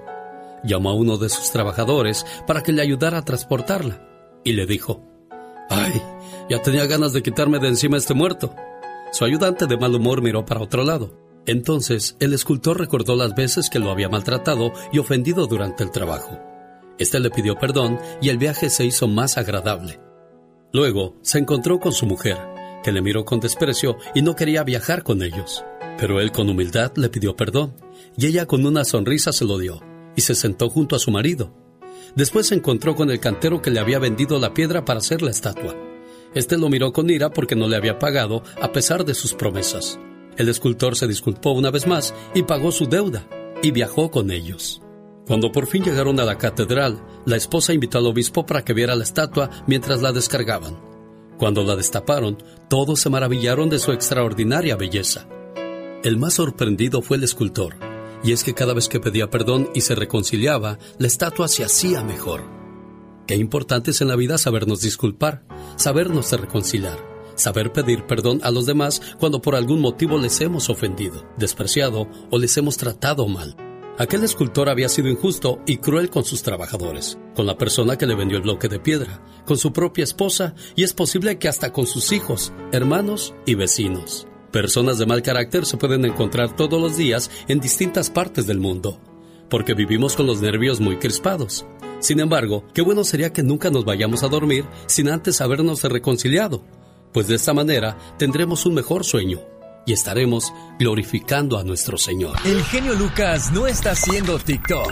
Llamó 0.63 0.91
a 0.91 0.93
uno 0.93 1.17
de 1.17 1.27
sus 1.27 1.51
trabajadores 1.51 2.25
para 2.47 2.63
que 2.63 2.71
le 2.71 2.81
ayudara 2.81 3.17
a 3.17 3.25
transportarla 3.25 3.99
y 4.43 4.53
le 4.53 4.65
dijo, 4.65 5.08
¡Ay! 5.69 6.01
Ya 6.49 6.61
tenía 6.61 6.85
ganas 6.87 7.13
de 7.13 7.21
quitarme 7.21 7.59
de 7.59 7.67
encima 7.67 7.97
este 7.97 8.13
muerto. 8.13 8.55
Su 9.11 9.23
ayudante 9.23 9.67
de 9.67 9.77
mal 9.77 9.93
humor 9.95 10.21
miró 10.21 10.45
para 10.45 10.61
otro 10.61 10.83
lado. 10.83 11.17
Entonces, 11.45 12.15
el 12.19 12.33
escultor 12.33 12.77
recordó 12.79 13.15
las 13.15 13.33
veces 13.33 13.69
que 13.69 13.79
lo 13.79 13.91
había 13.91 14.09
maltratado 14.09 14.71
y 14.91 14.99
ofendido 14.99 15.47
durante 15.47 15.83
el 15.83 15.91
trabajo. 15.91 16.39
Este 16.97 17.19
le 17.19 17.29
pidió 17.29 17.55
perdón 17.55 17.97
y 18.21 18.29
el 18.29 18.37
viaje 18.37 18.69
se 18.69 18.85
hizo 18.85 19.07
más 19.07 19.37
agradable. 19.37 19.99
Luego, 20.73 21.15
se 21.21 21.39
encontró 21.39 21.79
con 21.79 21.93
su 21.93 22.05
mujer, 22.05 22.37
que 22.83 22.91
le 22.91 23.01
miró 23.01 23.25
con 23.25 23.39
desprecio 23.39 23.97
y 24.13 24.21
no 24.21 24.35
quería 24.35 24.63
viajar 24.63 25.03
con 25.03 25.23
ellos. 25.23 25.63
Pero 25.97 26.19
él 26.19 26.31
con 26.31 26.49
humildad 26.49 26.91
le 26.95 27.09
pidió 27.09 27.35
perdón, 27.35 27.73
y 28.17 28.27
ella 28.27 28.45
con 28.45 28.65
una 28.65 28.85
sonrisa 28.85 29.31
se 29.31 29.45
lo 29.45 29.57
dio, 29.57 29.81
y 30.15 30.21
se 30.21 30.35
sentó 30.35 30.69
junto 30.69 30.95
a 30.95 30.99
su 30.99 31.11
marido. 31.11 31.53
Después 32.15 32.47
se 32.47 32.55
encontró 32.55 32.95
con 32.95 33.11
el 33.11 33.19
cantero 33.19 33.61
que 33.61 33.71
le 33.71 33.79
había 33.79 33.99
vendido 33.99 34.39
la 34.39 34.53
piedra 34.53 34.85
para 34.85 34.99
hacer 34.99 35.21
la 35.21 35.31
estatua. 35.31 35.75
Este 36.33 36.57
lo 36.57 36.69
miró 36.69 36.93
con 36.93 37.09
ira 37.09 37.31
porque 37.31 37.55
no 37.55 37.67
le 37.67 37.75
había 37.75 37.99
pagado 37.99 38.43
a 38.61 38.71
pesar 38.71 39.05
de 39.05 39.13
sus 39.13 39.33
promesas. 39.33 39.99
El 40.37 40.47
escultor 40.47 40.95
se 40.95 41.07
disculpó 41.07 41.51
una 41.51 41.71
vez 41.71 41.87
más 41.87 42.13
y 42.33 42.43
pagó 42.43 42.71
su 42.71 42.85
deuda, 42.85 43.27
y 43.61 43.71
viajó 43.71 44.09
con 44.09 44.31
ellos. 44.31 44.81
Cuando 45.27 45.51
por 45.51 45.67
fin 45.67 45.83
llegaron 45.83 46.19
a 46.19 46.25
la 46.25 46.37
catedral, 46.37 47.03
la 47.25 47.35
esposa 47.35 47.73
invitó 47.73 47.97
al 47.97 48.07
obispo 48.07 48.45
para 48.45 48.63
que 48.63 48.73
viera 48.73 48.95
la 48.95 49.03
estatua 49.03 49.49
mientras 49.67 50.01
la 50.01 50.11
descargaban. 50.11 50.79
Cuando 51.37 51.63
la 51.63 51.75
destaparon, 51.75 52.37
todos 52.67 52.99
se 52.99 53.09
maravillaron 53.09 53.69
de 53.69 53.79
su 53.79 53.91
extraordinaria 53.91 54.75
belleza. 54.75 55.27
El 56.03 56.17
más 56.17 56.35
sorprendido 56.35 57.01
fue 57.01 57.17
el 57.17 57.23
escultor, 57.23 57.75
y 58.23 58.31
es 58.31 58.43
que 58.43 58.53
cada 58.53 58.73
vez 58.73 58.87
que 58.87 58.99
pedía 58.99 59.29
perdón 59.29 59.69
y 59.73 59.81
se 59.81 59.95
reconciliaba, 59.95 60.77
la 60.97 61.07
estatua 61.07 61.47
se 61.47 61.63
hacía 61.63 62.03
mejor. 62.03 62.43
Qué 63.27 63.35
importante 63.35 63.91
es 63.91 64.01
en 64.01 64.07
la 64.07 64.15
vida 64.15 64.37
sabernos 64.37 64.81
disculpar, 64.81 65.43
sabernos 65.75 66.31
reconciliar, 66.31 66.97
saber 67.35 67.71
pedir 67.71 68.05
perdón 68.05 68.39
a 68.43 68.51
los 68.51 68.65
demás 68.65 69.01
cuando 69.19 69.41
por 69.41 69.55
algún 69.55 69.81
motivo 69.81 70.17
les 70.17 70.41
hemos 70.41 70.69
ofendido, 70.69 71.25
despreciado 71.37 72.07
o 72.31 72.39
les 72.39 72.57
hemos 72.57 72.77
tratado 72.77 73.27
mal. 73.27 73.55
Aquel 73.99 74.23
escultor 74.23 74.69
había 74.69 74.87
sido 74.87 75.09
injusto 75.09 75.59
y 75.67 75.77
cruel 75.77 76.09
con 76.09 76.23
sus 76.23 76.41
trabajadores, 76.41 77.17
con 77.35 77.45
la 77.45 77.57
persona 77.57 77.97
que 77.97 78.05
le 78.05 78.15
vendió 78.15 78.37
el 78.37 78.43
bloque 78.43 78.69
de 78.69 78.79
piedra, 78.79 79.21
con 79.45 79.57
su 79.57 79.73
propia 79.73 80.05
esposa 80.05 80.55
y 80.77 80.83
es 80.83 80.93
posible 80.93 81.37
que 81.37 81.49
hasta 81.49 81.73
con 81.73 81.85
sus 81.85 82.13
hijos, 82.13 82.53
hermanos 82.71 83.33
y 83.45 83.55
vecinos. 83.55 84.28
Personas 84.51 84.97
de 84.97 85.05
mal 85.05 85.21
carácter 85.21 85.65
se 85.65 85.77
pueden 85.77 86.05
encontrar 86.05 86.55
todos 86.55 86.81
los 86.81 86.97
días 86.97 87.29
en 87.47 87.59
distintas 87.59 88.09
partes 88.09 88.47
del 88.47 88.59
mundo, 88.59 88.99
porque 89.47 89.75
vivimos 89.75 90.15
con 90.15 90.25
los 90.25 90.41
nervios 90.41 90.79
muy 90.79 90.97
crispados. 90.97 91.67
Sin 91.99 92.19
embargo, 92.19 92.65
qué 92.73 92.81
bueno 92.81 93.03
sería 93.03 93.31
que 93.31 93.43
nunca 93.43 93.69
nos 93.69 93.85
vayamos 93.85 94.23
a 94.23 94.27
dormir 94.27 94.65
sin 94.87 95.09
antes 95.09 95.41
habernos 95.41 95.83
reconciliado, 95.83 96.63
pues 97.13 97.27
de 97.27 97.35
esta 97.35 97.53
manera 97.53 97.97
tendremos 98.17 98.65
un 98.65 98.73
mejor 98.73 99.03
sueño 99.03 99.39
y 99.85 99.93
estaremos 99.93 100.51
glorificando 100.79 101.59
a 101.59 101.63
nuestro 101.63 101.97
Señor. 101.97 102.37
El 102.43 102.63
genio 102.63 102.95
Lucas 102.95 103.51
no 103.51 103.67
está 103.67 103.91
haciendo 103.91 104.39
TikTok. 104.39 104.91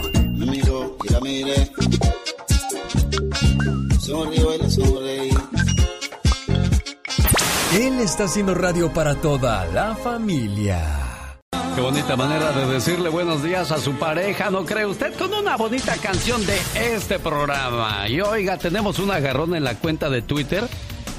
Él 7.72 8.00
está 8.00 8.24
haciendo 8.24 8.54
radio 8.54 8.90
para 8.94 9.14
toda 9.16 9.66
la 9.66 9.94
familia. 9.94 11.38
Qué 11.74 11.82
bonita 11.82 12.16
manera 12.16 12.50
de 12.52 12.66
decirle 12.66 13.10
buenos 13.10 13.42
días 13.42 13.70
a 13.70 13.78
su 13.78 13.92
pareja, 13.92 14.50
¿no 14.50 14.64
cree 14.64 14.86
usted? 14.86 15.14
Con 15.14 15.34
una 15.34 15.54
bonita 15.58 15.94
canción 15.98 16.44
de 16.46 16.58
este 16.94 17.18
programa. 17.18 18.08
Y 18.08 18.22
oiga, 18.22 18.56
tenemos 18.56 18.98
un 18.98 19.10
agarrón 19.10 19.54
en 19.54 19.64
la 19.64 19.74
cuenta 19.74 20.08
de 20.08 20.22
Twitter, 20.22 20.66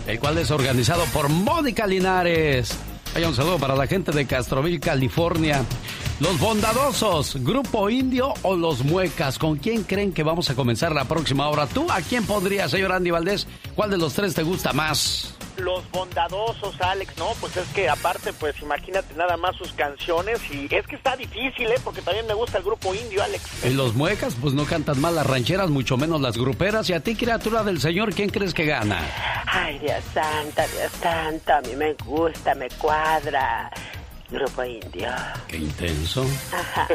el 0.07 0.19
cual 0.19 0.39
es 0.39 0.49
organizado 0.49 1.05
por 1.13 1.29
Mónica 1.29 1.85
Linares. 1.85 2.75
Hay 3.13 3.23
un 3.25 3.35
saludo 3.35 3.59
para 3.59 3.75
la 3.75 3.85
gente 3.85 4.11
de 4.11 4.25
Castroville, 4.25 4.79
California. 4.79 5.63
Los 6.19 6.39
bondadosos, 6.39 7.37
Grupo 7.43 7.91
Indio 7.91 8.33
o 8.41 8.55
los 8.55 8.83
Muecas, 8.83 9.37
¿con 9.37 9.57
quién 9.57 9.83
creen 9.83 10.13
que 10.13 10.23
vamos 10.23 10.49
a 10.49 10.55
comenzar 10.55 10.93
la 10.93 11.05
próxima 11.05 11.47
hora? 11.47 11.67
¿Tú 11.67 11.85
a 11.91 12.01
quién 12.01 12.25
pondrías, 12.25 12.71
señor 12.71 12.91
Andy 12.91 13.11
Valdés? 13.11 13.45
¿Cuál 13.75 13.91
de 13.91 13.99
los 13.99 14.13
tres 14.15 14.33
te 14.33 14.41
gusta 14.41 14.73
más? 14.73 15.35
Los 15.59 15.89
bondadosos, 15.91 16.79
Alex, 16.81 17.17
no, 17.17 17.29
pues 17.39 17.57
es 17.57 17.67
que 17.69 17.89
aparte, 17.89 18.33
pues 18.33 18.59
imagínate 18.61 19.13
nada 19.15 19.37
más 19.37 19.55
sus 19.55 19.73
canciones 19.73 20.39
y 20.51 20.73
es 20.73 20.87
que 20.87 20.95
está 20.95 21.15
difícil, 21.15 21.67
¿eh? 21.67 21.79
Porque 21.83 22.01
también 22.01 22.25
me 22.27 22.33
gusta 22.33 22.59
el 22.59 22.63
grupo 22.63 22.93
indio, 22.95 23.21
Alex. 23.23 23.65
Y 23.65 23.73
los 23.73 23.93
muecas, 23.93 24.35
pues 24.39 24.53
no 24.53 24.65
cantan 24.65 24.99
mal 25.01 25.15
las 25.15 25.27
rancheras, 25.27 25.69
mucho 25.69 25.97
menos 25.97 26.21
las 26.21 26.37
gruperas. 26.37 26.89
Y 26.89 26.93
a 26.93 27.01
ti, 27.01 27.15
criatura 27.15 27.63
del 27.63 27.79
Señor, 27.81 28.13
¿quién 28.13 28.29
crees 28.29 28.53
que 28.53 28.65
gana? 28.65 28.99
Ay, 29.45 29.79
Dios 29.79 30.03
santa, 30.13 30.65
Dios 30.67 30.91
santa, 31.01 31.57
a 31.57 31.61
mí 31.61 31.75
me 31.75 31.93
gusta, 31.93 32.55
me 32.55 32.69
cuadra. 32.69 33.69
Grupo 34.31 34.63
Indio. 34.63 35.09
Qué 35.47 35.57
intenso. 35.57 36.23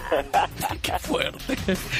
Qué 0.82 0.98
fuerte. 1.00 1.56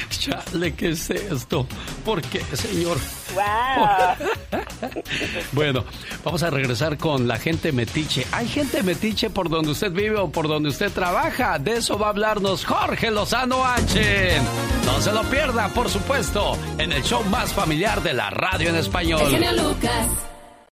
Chale, 0.09 0.73
¿qué 0.73 0.89
es 0.89 1.09
esto? 1.09 1.67
¿Por 2.05 2.21
qué, 2.21 2.41
señor? 2.55 2.97
Wow. 3.33 4.61
bueno, 5.51 5.83
vamos 6.23 6.41
a 6.43 6.49
regresar 6.49 6.97
con 6.97 7.27
la 7.27 7.37
gente 7.37 7.71
metiche. 7.73 8.25
¿Hay 8.31 8.47
gente 8.47 8.81
metiche 8.81 9.29
por 9.29 9.49
donde 9.49 9.71
usted 9.71 9.91
vive 9.91 10.17
o 10.17 10.29
por 10.29 10.47
donde 10.47 10.69
usted 10.69 10.91
trabaja? 10.91 11.59
De 11.59 11.77
eso 11.77 11.99
va 11.99 12.07
a 12.07 12.09
hablarnos 12.11 12.63
Jorge 12.63 13.11
Lozano 13.11 13.65
H. 13.65 14.37
No 14.85 15.01
se 15.01 15.11
lo 15.11 15.23
pierda, 15.23 15.67
por 15.69 15.89
supuesto, 15.89 16.57
en 16.77 16.93
el 16.93 17.03
show 17.03 17.23
más 17.25 17.51
familiar 17.53 18.01
de 18.01 18.13
la 18.13 18.29
radio 18.29 18.69
en 18.69 18.77
español. 18.77 19.31
Lucas. 19.55 20.07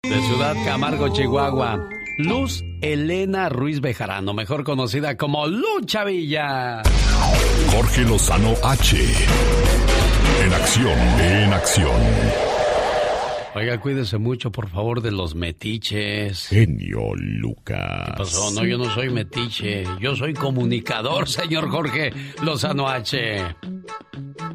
De 0.04 0.22
Ciudad 0.22 0.56
Camargo, 0.66 1.10
Chihuahua. 1.10 1.80
Luz 2.24 2.64
Elena 2.82 3.50
Ruiz 3.50 3.82
Bejarano, 3.82 4.34
mejor 4.34 4.64
conocida 4.64 5.18
como 5.18 5.48
Lucha 5.48 6.04
Villa. 6.04 6.84
Jorge 7.72 8.02
Lozano 8.02 8.54
H. 8.64 8.98
En 10.44 10.54
acción, 10.54 11.00
en 11.20 11.54
acción. 11.54 12.51
Oiga, 13.54 13.82
cuídese 13.82 14.18
mucho, 14.18 14.50
por 14.50 14.70
favor, 14.70 15.02
de 15.02 15.12
los 15.12 15.36
metiches. 15.36 16.48
Genio 16.48 17.14
Lucas. 17.16 18.06
¿Qué 18.06 18.14
pasó? 18.18 18.52
No, 18.52 18.66
yo 18.66 18.78
no 18.78 18.86
soy 18.86 19.10
metiche. 19.10 19.84
Yo 20.00 20.16
soy 20.16 20.34
comunicador, 20.34 21.28
señor 21.28 21.70
Jorge 21.70 22.14
Lozano 22.44 22.88
H. 22.88 23.56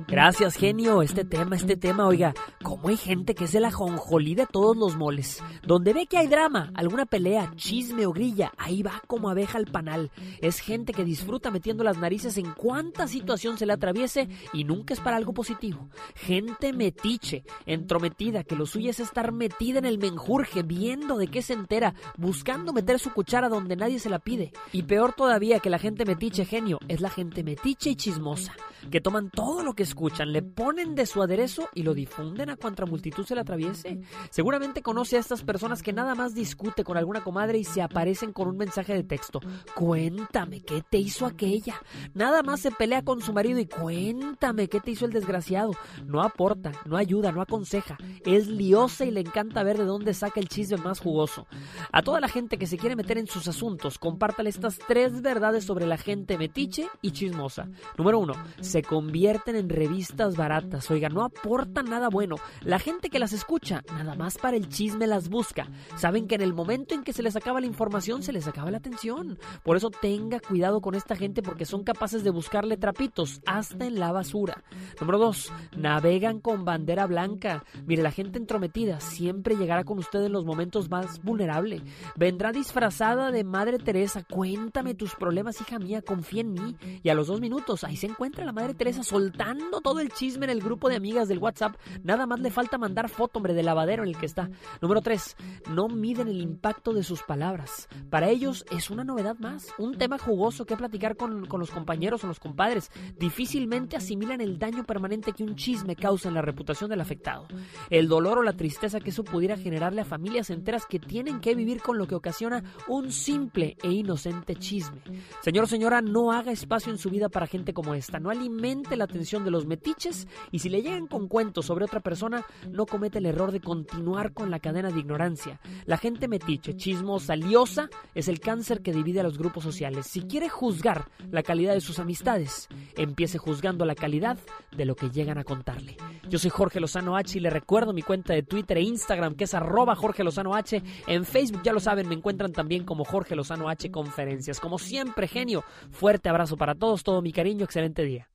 Gracias, 0.09 0.55
genio. 0.55 1.03
Este 1.03 1.25
tema, 1.25 1.57
este 1.57 1.77
tema, 1.77 2.07
oiga, 2.07 2.33
¿cómo 2.63 2.89
hay 2.89 2.97
gente 2.97 3.35
que 3.35 3.45
es 3.45 3.55
el 3.57 3.65
ajonjolí 3.65 4.37
de 4.37 4.47
todos 4.47 4.77
los 4.77 4.97
moles? 4.97 5.43
Donde 5.65 5.93
ve 5.93 6.07
que 6.07 6.17
hay 6.17 6.29
drama, 6.29 6.71
alguna 6.75 7.07
pelea, 7.07 7.53
chisme 7.57 8.07
o 8.07 8.13
grilla, 8.13 8.53
ahí 8.57 8.85
va 8.85 9.03
como 9.09 9.29
abeja 9.29 9.59
al 9.59 9.67
panal. 9.67 10.13
Es 10.41 10.61
gente 10.61 10.93
que 10.93 11.05
disfruta 11.05 11.51
metiendo 11.51 11.83
las 11.83 11.99
narices 11.99 12.39
en 12.39 12.53
cuánta 12.53 13.09
situación 13.09 13.59
se 13.59 13.67
le 13.67 13.73
atraviese 13.73 14.29
y 14.53 14.63
nunca 14.63 14.95
es 14.95 15.01
para 15.01 15.17
algo 15.17 15.35
positivo. 15.35 15.89
Gente 16.15 16.73
metiche, 16.73 17.43
entrometida, 17.67 18.45
que 18.45 18.55
lo 18.55 18.65
suyo 18.65 18.86
es 18.89 19.01
estar 19.01 19.33
metida 19.33 19.79
en 19.79 19.85
el 19.85 19.99
menjurje, 19.99 20.63
viendo 20.63 21.17
de 21.17 21.29
qué 21.29 21.43
se 21.43 21.53
entera, 21.53 21.95
buscando 22.17 22.73
meter 22.73 22.99
su 22.99 23.13
cuchara 23.13 23.49
donde 23.49 23.77
nadie 23.77 23.99
se 23.99 24.11
la 24.11 24.19
pide. 24.19 24.53
Y 24.73 24.85
peor 24.85 25.13
todavía 25.13 25.61
que 25.61 25.71
la 25.71 25.79
gente 25.79 26.05
metiche, 26.05 26.45
genio, 26.45 26.79
es 26.89 27.01
la 27.01 27.11
gente 27.11 27.43
metiche 27.43 27.91
y 27.91 27.97
chismosa, 27.97 28.55
que 28.91 29.01
toman 29.01 29.31
todo 29.31 29.63
lo 29.63 29.75
que 29.75 29.83
escuchan, 29.83 30.33
le 30.33 30.43
ponen 30.43 30.95
de 30.95 31.07
su 31.07 31.23
aderezo 31.23 31.69
y 31.75 31.83
lo 31.83 31.95
difunden 31.95 32.51
a 32.51 32.57
cuanta 32.57 32.87
multitud 32.87 33.25
se 33.25 33.35
le 33.35 33.41
atraviese. 33.41 34.01
Seguramente 34.31 34.83
conoce 34.83 35.17
a 35.17 35.21
estas 35.21 35.43
personas 35.43 35.83
que 35.83 35.93
nada 35.93 36.15
más 36.15 36.35
discute 36.35 36.85
con 36.85 36.97
alguna 36.97 37.23
comadre 37.23 37.59
y 37.59 37.65
se 37.65 37.83
aparecen 37.83 38.33
con 38.33 38.49
un 38.49 38.57
mensaje 38.57 38.95
de 38.95 39.05
texto. 39.05 39.41
Cuéntame 39.75 40.61
qué 40.61 40.83
te 40.89 40.99
hizo 40.99 41.27
aquella. 41.27 41.81
Nada 42.15 42.43
más 42.43 42.61
se 42.61 42.71
pelea 42.71 43.03
con 43.03 43.21
su 43.21 43.33
marido 43.33 43.59
y 43.59 43.67
cuéntame 43.67 44.69
qué 44.69 44.81
te 44.81 44.93
hizo 44.93 45.07
el 45.07 45.13
desgraciado. 45.13 45.73
No 46.05 46.23
aporta, 46.23 46.73
no 46.85 46.97
ayuda, 46.97 47.33
no 47.33 47.41
aconseja. 47.41 47.99
Es 48.25 48.47
y 48.77 49.11
le 49.11 49.21
encanta 49.21 49.63
ver 49.63 49.79
de 49.79 49.87
dónde 49.87 50.13
saca 50.13 50.39
el 50.39 50.49
chisme 50.49 50.77
más 50.77 51.01
jugoso. 51.01 51.47
A 51.93 52.03
toda 52.03 52.21
la 52.21 52.29
gente 52.29 52.59
que 52.59 52.67
se 52.67 52.77
quiere 52.77 52.95
meter 52.95 53.17
en 53.17 53.27
sus 53.27 53.49
asuntos, 53.49 53.99
compártale 53.99 54.51
estas 54.51 54.79
tres 54.87 55.23
verdades 55.23 55.65
sobre 55.65 55.87
la 55.87 55.97
gente 55.97 56.37
metiche 56.37 56.87
y 57.01 57.13
chismosa. 57.13 57.69
Número 57.97 58.19
uno, 58.19 58.35
se 58.61 58.83
convierten 58.83 59.57
en 59.57 59.71
revistas 59.71 60.37
baratas. 60.37 60.91
Oiga, 60.91 61.09
no 61.09 61.25
aportan 61.25 61.87
nada 61.89 62.11
bueno. 62.11 62.37
La 62.61 62.79
gente 62.79 63.09
que 63.09 63.19
las 63.19 63.33
escucha, 63.33 63.83
nada 63.95 64.15
más 64.15 64.37
para 64.37 64.59
el 64.59 64.69
chisme 64.69 65.07
las 65.07 65.31
busca. 65.31 65.71
Saben 65.97 66.29
que 66.29 66.35
en 66.35 66.43
el 66.43 66.53
momento 66.53 66.95
en 66.95 67.03
que 67.03 67.15
se 67.15 67.23
les 67.23 67.35
acaba 67.35 67.61
la 67.61 67.67
información, 67.67 68.23
se 68.23 68.33
les 68.33 68.47
acaba 68.47 68.71
la 68.71 68.79
atención. 68.79 69.39
Por 69.65 69.79
eso 69.79 69.89
tenga 69.89 70.39
cuidado 70.41 70.83
con 70.83 70.95
esta 70.95 71.17
gente 71.17 71.43
porque 71.43 71.65
son 71.65 71.83
capaces 71.83 72.23
de 72.25 72.31
buscarle 72.31 72.77
trapitos 72.77 73.41
hasta 73.47 73.87
en 73.87 73.99
la 73.99 74.13
basura. 74.13 74.63
Número 75.01 75.19
dos, 75.19 75.51
navegan 75.75 76.41
con 76.41 76.67
bandera 76.67 77.07
blanca. 77.07 77.65
Mire, 77.87 78.03
la 78.03 78.11
gente 78.11 78.39
entrometida 78.39 78.66
siempre 79.01 79.57
llegará 79.57 79.85
con 79.85 79.99
usted 79.99 80.23
en 80.25 80.33
los 80.33 80.45
momentos 80.45 80.91
más 80.91 81.23
vulnerables. 81.23 81.83
Vendrá 82.17 82.53
disfrazada 82.53 83.31
de 83.31 83.45
Madre 83.45 83.79
Teresa. 83.79 84.25
Cuéntame 84.29 84.95
tus 84.95 85.15
problemas, 85.15 85.61
hija 85.61 85.79
mía, 85.79 86.03
confía 86.03 86.43
en 86.43 86.53
mí. 86.53 86.77
Y 87.03 87.09
a 87.09 87.15
los 87.15 87.27
dos 87.29 87.41
minutos, 87.41 87.85
ahí 87.85 87.97
se 87.97 88.07
encuentra 88.07 88.45
la 88.45 88.53
Madre 88.53 88.75
Teresa 88.75 89.03
soltando 89.03 89.81
todo 89.81 90.01
el 90.01 90.13
chisme 90.13 90.45
en 90.45 90.51
el 90.51 90.61
grupo 90.61 90.89
de 90.89 90.97
amigas 90.97 91.29
del 91.29 91.39
WhatsApp. 91.39 91.77
Nada 92.03 92.27
más 92.27 92.41
le 92.41 92.51
falta 92.51 92.79
mandar 92.79 93.09
foto, 93.09 93.39
hombre, 93.39 93.55
del 93.55 93.67
lavadero 93.67 94.03
en 94.03 94.11
el 94.11 94.17
que 94.17 94.27
está. 94.27 94.51
Número 94.81 95.01
3. 95.01 95.37
No 95.71 95.89
miden 95.89 96.29
el 96.29 96.41
impacto 96.41 96.93
de 96.93 97.03
sus 97.03 97.23
palabras. 97.23 97.89
Para 98.11 98.29
ellos 98.29 98.65
es 98.71 98.91
una 98.91 99.05
novedad 99.05 99.37
más, 99.39 99.69
un 99.79 99.97
tema 99.97 100.19
jugoso 100.19 100.67
que 100.67 100.77
platicar 100.77 101.17
con, 101.17 101.47
con 101.47 101.61
los 101.61 101.71
compañeros 101.71 102.25
o 102.25 102.27
los 102.27 102.41
compadres. 102.41 102.91
Difícilmente 103.19 103.97
asimilan 103.97 104.41
el 104.41 104.59
daño 104.59 104.85
permanente 104.85 105.33
que 105.33 105.45
un 105.45 105.57
chisme 105.57 105.97
causa 105.97 106.29
en 106.29 106.35
la 106.35 106.43
reputación 106.43 106.91
del 106.91 107.01
afectado. 107.01 107.47
El 107.91 108.09
dolor 108.09 108.39
o 108.39 108.43
la 108.43 108.56
tristeza 108.57 109.01
que 109.01 109.11
eso 109.11 109.25
pudiera 109.25 109.57
generarle 109.57 110.01
a 110.01 110.05
familias 110.05 110.51
enteras 110.51 110.87
que 110.87 110.99
tienen 110.99 111.41
que 111.41 111.55
vivir 111.55 111.81
con 111.83 111.99
lo 111.99 112.07
que 112.07 112.15
ocasiona 112.15 112.65
un 112.89 113.13
simple 113.13 113.77
e 113.83 113.91
inocente 113.91 114.57
chisme. 114.57 115.01
Señor 115.43 115.65
o 115.65 115.67
señora, 115.67 116.01
no 116.01 116.33
haga 116.33 116.53
espacio 116.53 116.93
en 116.93 116.99
su 116.99 117.11
vida 117.11 117.29
para 117.29 117.47
gente 117.47 117.73
como 117.73 117.95
esta. 117.95 118.19
No 118.19 118.31
alimente 118.31 118.97
la 118.97 119.05
atención 119.05 119.45
de 119.45 119.51
los 119.51 119.67
metiches 119.67 120.27
y 120.51 120.61
si 120.61 120.69
le 120.69 120.83
llegan 120.83 121.07
con 121.07 121.29
cuentos 121.29 121.67
sobre 121.67 121.85
otra 121.85 122.01
persona, 122.01 122.45
no 122.71 122.87
comete 122.87 123.19
el 123.19 123.27
error 123.27 123.53
de 123.53 123.61
continuar 123.61 124.33
con 124.33 124.51
la 124.51 124.59
cadena 124.59 124.91
de 124.91 125.01
ignorancia. 125.01 125.61
La 125.85 125.99
gente 125.99 126.29
metiche, 126.29 126.77
chismosa, 126.77 127.37
liosa, 127.37 127.89
es 128.15 128.29
el 128.29 128.41
cáncer 128.41 128.83
que 128.83 128.93
divide 128.93 129.21
a 129.21 129.25
los 129.25 129.39
grupos 129.39 129.65
sociales. 129.65 130.07
Si 130.07 130.23
quiere 130.23 130.49
juzgar 130.49 131.09
la 131.31 131.43
calidad 131.43 131.75
de 131.75 131.81
sus 131.81 131.99
amistades, 131.99 132.69
empiece 132.97 133.39
juzgando 133.39 133.85
la 133.85 133.95
calidad 133.95 134.39
de 134.77 134.85
lo 134.85 134.97
que 134.97 135.11
llegan 135.11 135.39
a 135.39 135.45
contarle. 135.45 135.97
Yo 136.29 136.39
soy 136.39 136.51
Jorge 136.51 136.81
Lozano 136.81 137.17
H 137.17 137.39
y 137.39 137.41
le 137.41 137.51
recuerdo 137.51 137.93
mi 137.93 138.03
cuenta 138.03 138.33
de 138.33 138.43
Twitter 138.47 138.79
e 138.79 138.83
Instagram 138.83 139.35
que 139.35 139.45
es 139.45 139.55
arroba 139.55 139.95
Jorge 139.95 140.25
Lozano 140.25 140.55
H. 140.55 140.83
En 141.07 141.25
Facebook 141.25 141.63
ya 141.63 141.73
lo 141.73 141.81
saben, 141.81 142.09
me 142.09 142.15
encuentran 142.15 142.53
también 142.53 142.85
como 142.85 143.05
Jorge 143.05 143.37
Lozano 143.37 143.69
H 143.69 143.91
Conferencias. 143.91 144.61
Como 144.61 144.79
siempre, 144.79 145.29
genio, 145.29 145.65
fuerte 145.91 146.29
abrazo 146.29 146.57
para 146.57 146.75
todos, 146.75 147.03
todo 147.03 147.23
mi 147.23 147.33
cariño, 147.33 147.65
excelente 147.65 148.03
día. 148.05 148.29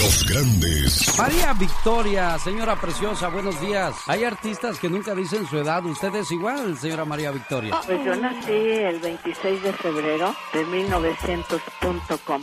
Los 0.00 0.26
grandes. 0.26 1.18
María 1.18 1.52
Victoria, 1.52 2.38
señora 2.38 2.74
preciosa, 2.80 3.28
buenos 3.28 3.60
días. 3.60 3.94
Hay 4.06 4.24
artistas 4.24 4.78
que 4.78 4.88
nunca 4.88 5.14
dicen 5.14 5.46
su 5.46 5.58
edad. 5.58 5.84
¿Usted 5.84 6.14
es 6.14 6.30
igual, 6.30 6.78
señora 6.78 7.04
María 7.04 7.30
Victoria? 7.30 7.78
Pues 7.84 8.02
yo 8.02 8.16
nací 8.16 8.50
el 8.50 8.98
26 8.98 9.62
de 9.62 9.72
febrero 9.74 10.34
de 10.54 10.64
1900.com. 10.64 12.40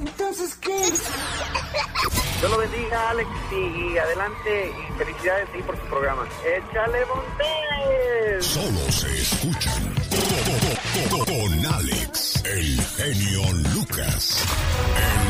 Entonces, 0.00 0.54
¿qué? 0.56 0.76
Dios 2.38 2.50
lo 2.50 2.58
bendiga, 2.58 3.10
Alex, 3.10 3.28
y 3.52 3.98
adelante. 3.98 4.72
Y 4.72 4.92
felicidades 4.98 5.48
sí, 5.52 5.62
por 5.62 5.76
su 5.76 5.86
programa. 5.86 6.22
¡Échale 6.46 7.06
Montes! 7.06 8.46
Solo 8.46 8.92
se 8.92 9.20
escuchan 9.20 9.94
con 11.26 11.66
Alex, 11.74 12.44
el 12.44 12.80
genio 12.96 13.52
Lucas, 13.74 14.44
el 14.96 15.29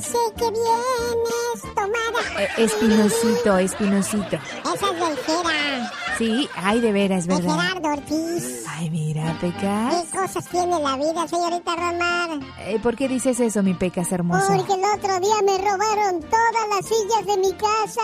Sé 0.00 0.18
que 0.36 0.50
vienes 0.50 1.74
tomada. 1.74 2.42
Eh, 2.42 2.48
Espinosito, 2.58 3.58
Espinosito. 3.58 4.36
Esa 4.74 4.86
es 4.92 5.00
del 5.00 5.16
Jera. 5.24 5.92
Sí, 6.18 6.48
ay, 6.56 6.80
de 6.80 6.92
veras, 6.92 7.26
De 7.26 7.34
¿verdad? 7.36 7.56
Gerardo 7.58 7.88
Ortiz. 7.92 8.64
Ay, 8.68 8.90
mira, 8.90 9.36
Pecas. 9.40 9.94
¿Qué 9.94 10.18
cosas 10.18 10.48
tiene 10.48 10.80
la 10.80 10.96
vida, 10.96 11.28
señorita 11.28 11.76
Romar? 11.76 12.30
Eh, 12.60 12.78
¿Por 12.82 12.96
qué 12.96 13.06
dices 13.08 13.38
eso, 13.40 13.62
mi 13.62 13.74
Pecas 13.74 14.10
hermoso? 14.10 14.46
Porque 14.52 14.72
el 14.74 14.80
otro 14.84 15.20
día 15.20 15.36
me 15.44 15.58
robaron 15.58 16.20
todas 16.22 16.68
las 16.74 16.86
sillas 16.86 17.24
de 17.26 17.36
mi 17.36 17.52
casa. 17.52 18.02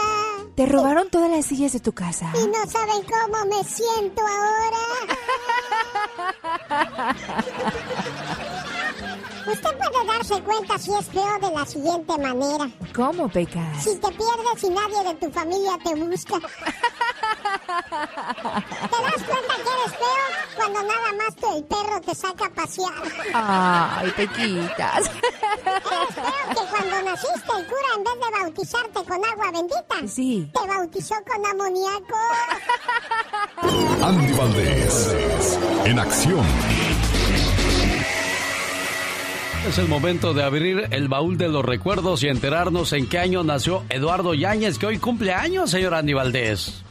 ¿Te 0.54 0.66
robaron 0.66 1.08
todas 1.10 1.28
las 1.30 1.44
sillas 1.44 1.72
de 1.72 1.80
tu 1.80 1.92
casa? 1.92 2.30
Y 2.34 2.46
no 2.46 2.70
saben 2.70 3.02
cómo 3.04 3.44
me 3.46 3.64
siento 3.64 4.22
ahora. 4.22 4.78
Usted 9.46 9.70
puede 9.78 10.06
darse 10.06 10.40
cuenta 10.42 10.78
si 10.78 10.92
es 10.94 11.06
feo 11.06 11.38
de 11.40 11.50
la 11.54 11.64
siguiente 11.66 12.16
manera. 12.18 12.68
¿Cómo, 12.94 13.28
Pecas? 13.28 13.82
Si 13.84 13.94
te 13.96 14.08
pierdes 14.08 14.62
y 14.62 14.70
nadie 14.70 15.02
de 15.04 15.14
tu 15.14 15.30
familia 15.32 15.72
te 15.84 15.94
busca. 15.94 16.38
¿Te 16.38 16.46
das 19.02 19.22
cuenta 19.22 19.54
que 19.56 19.70
eres 19.70 19.92
feo 19.98 20.26
cuando 20.56 20.82
nada 20.82 21.12
más 21.18 21.34
tu- 21.36 21.56
el 21.56 21.64
perro 21.64 22.00
te 22.00 22.14
saca 22.14 22.46
a 22.46 22.50
pasear? 22.50 23.02
Ay, 23.34 24.10
Pequitas. 24.16 25.10
Eres 25.66 26.14
feo 26.14 26.48
que 26.50 26.64
cuando 26.70 27.02
naciste 27.10 27.52
el 27.58 27.66
cura 27.66 27.88
en 27.96 28.04
vez 28.04 28.14
de 28.14 28.30
bautizarte 28.42 29.04
con 29.04 29.24
agua 29.24 29.50
bendita, 29.52 29.96
Sí. 30.08 30.50
te 30.54 30.66
bautizó 30.66 31.14
con 31.26 31.44
amoníaco. 31.46 32.18
Andy 34.02 34.32
Valdés, 34.32 35.18
en 35.84 35.98
acción. 35.98 36.46
Es 39.66 39.78
el 39.78 39.88
momento 39.88 40.34
de 40.34 40.42
abrir 40.42 40.88
el 40.90 41.08
baúl 41.08 41.38
de 41.38 41.48
los 41.48 41.64
recuerdos 41.64 42.22
y 42.22 42.28
enterarnos 42.28 42.92
en 42.92 43.08
qué 43.08 43.18
año 43.18 43.42
nació 43.44 43.82
Eduardo 43.88 44.34
Yáñez, 44.34 44.78
que 44.78 44.86
hoy 44.86 44.98
cumple 44.98 45.32
años, 45.32 45.70
señor 45.70 45.94
Andy 45.94 46.12
Valdés. 46.12 46.82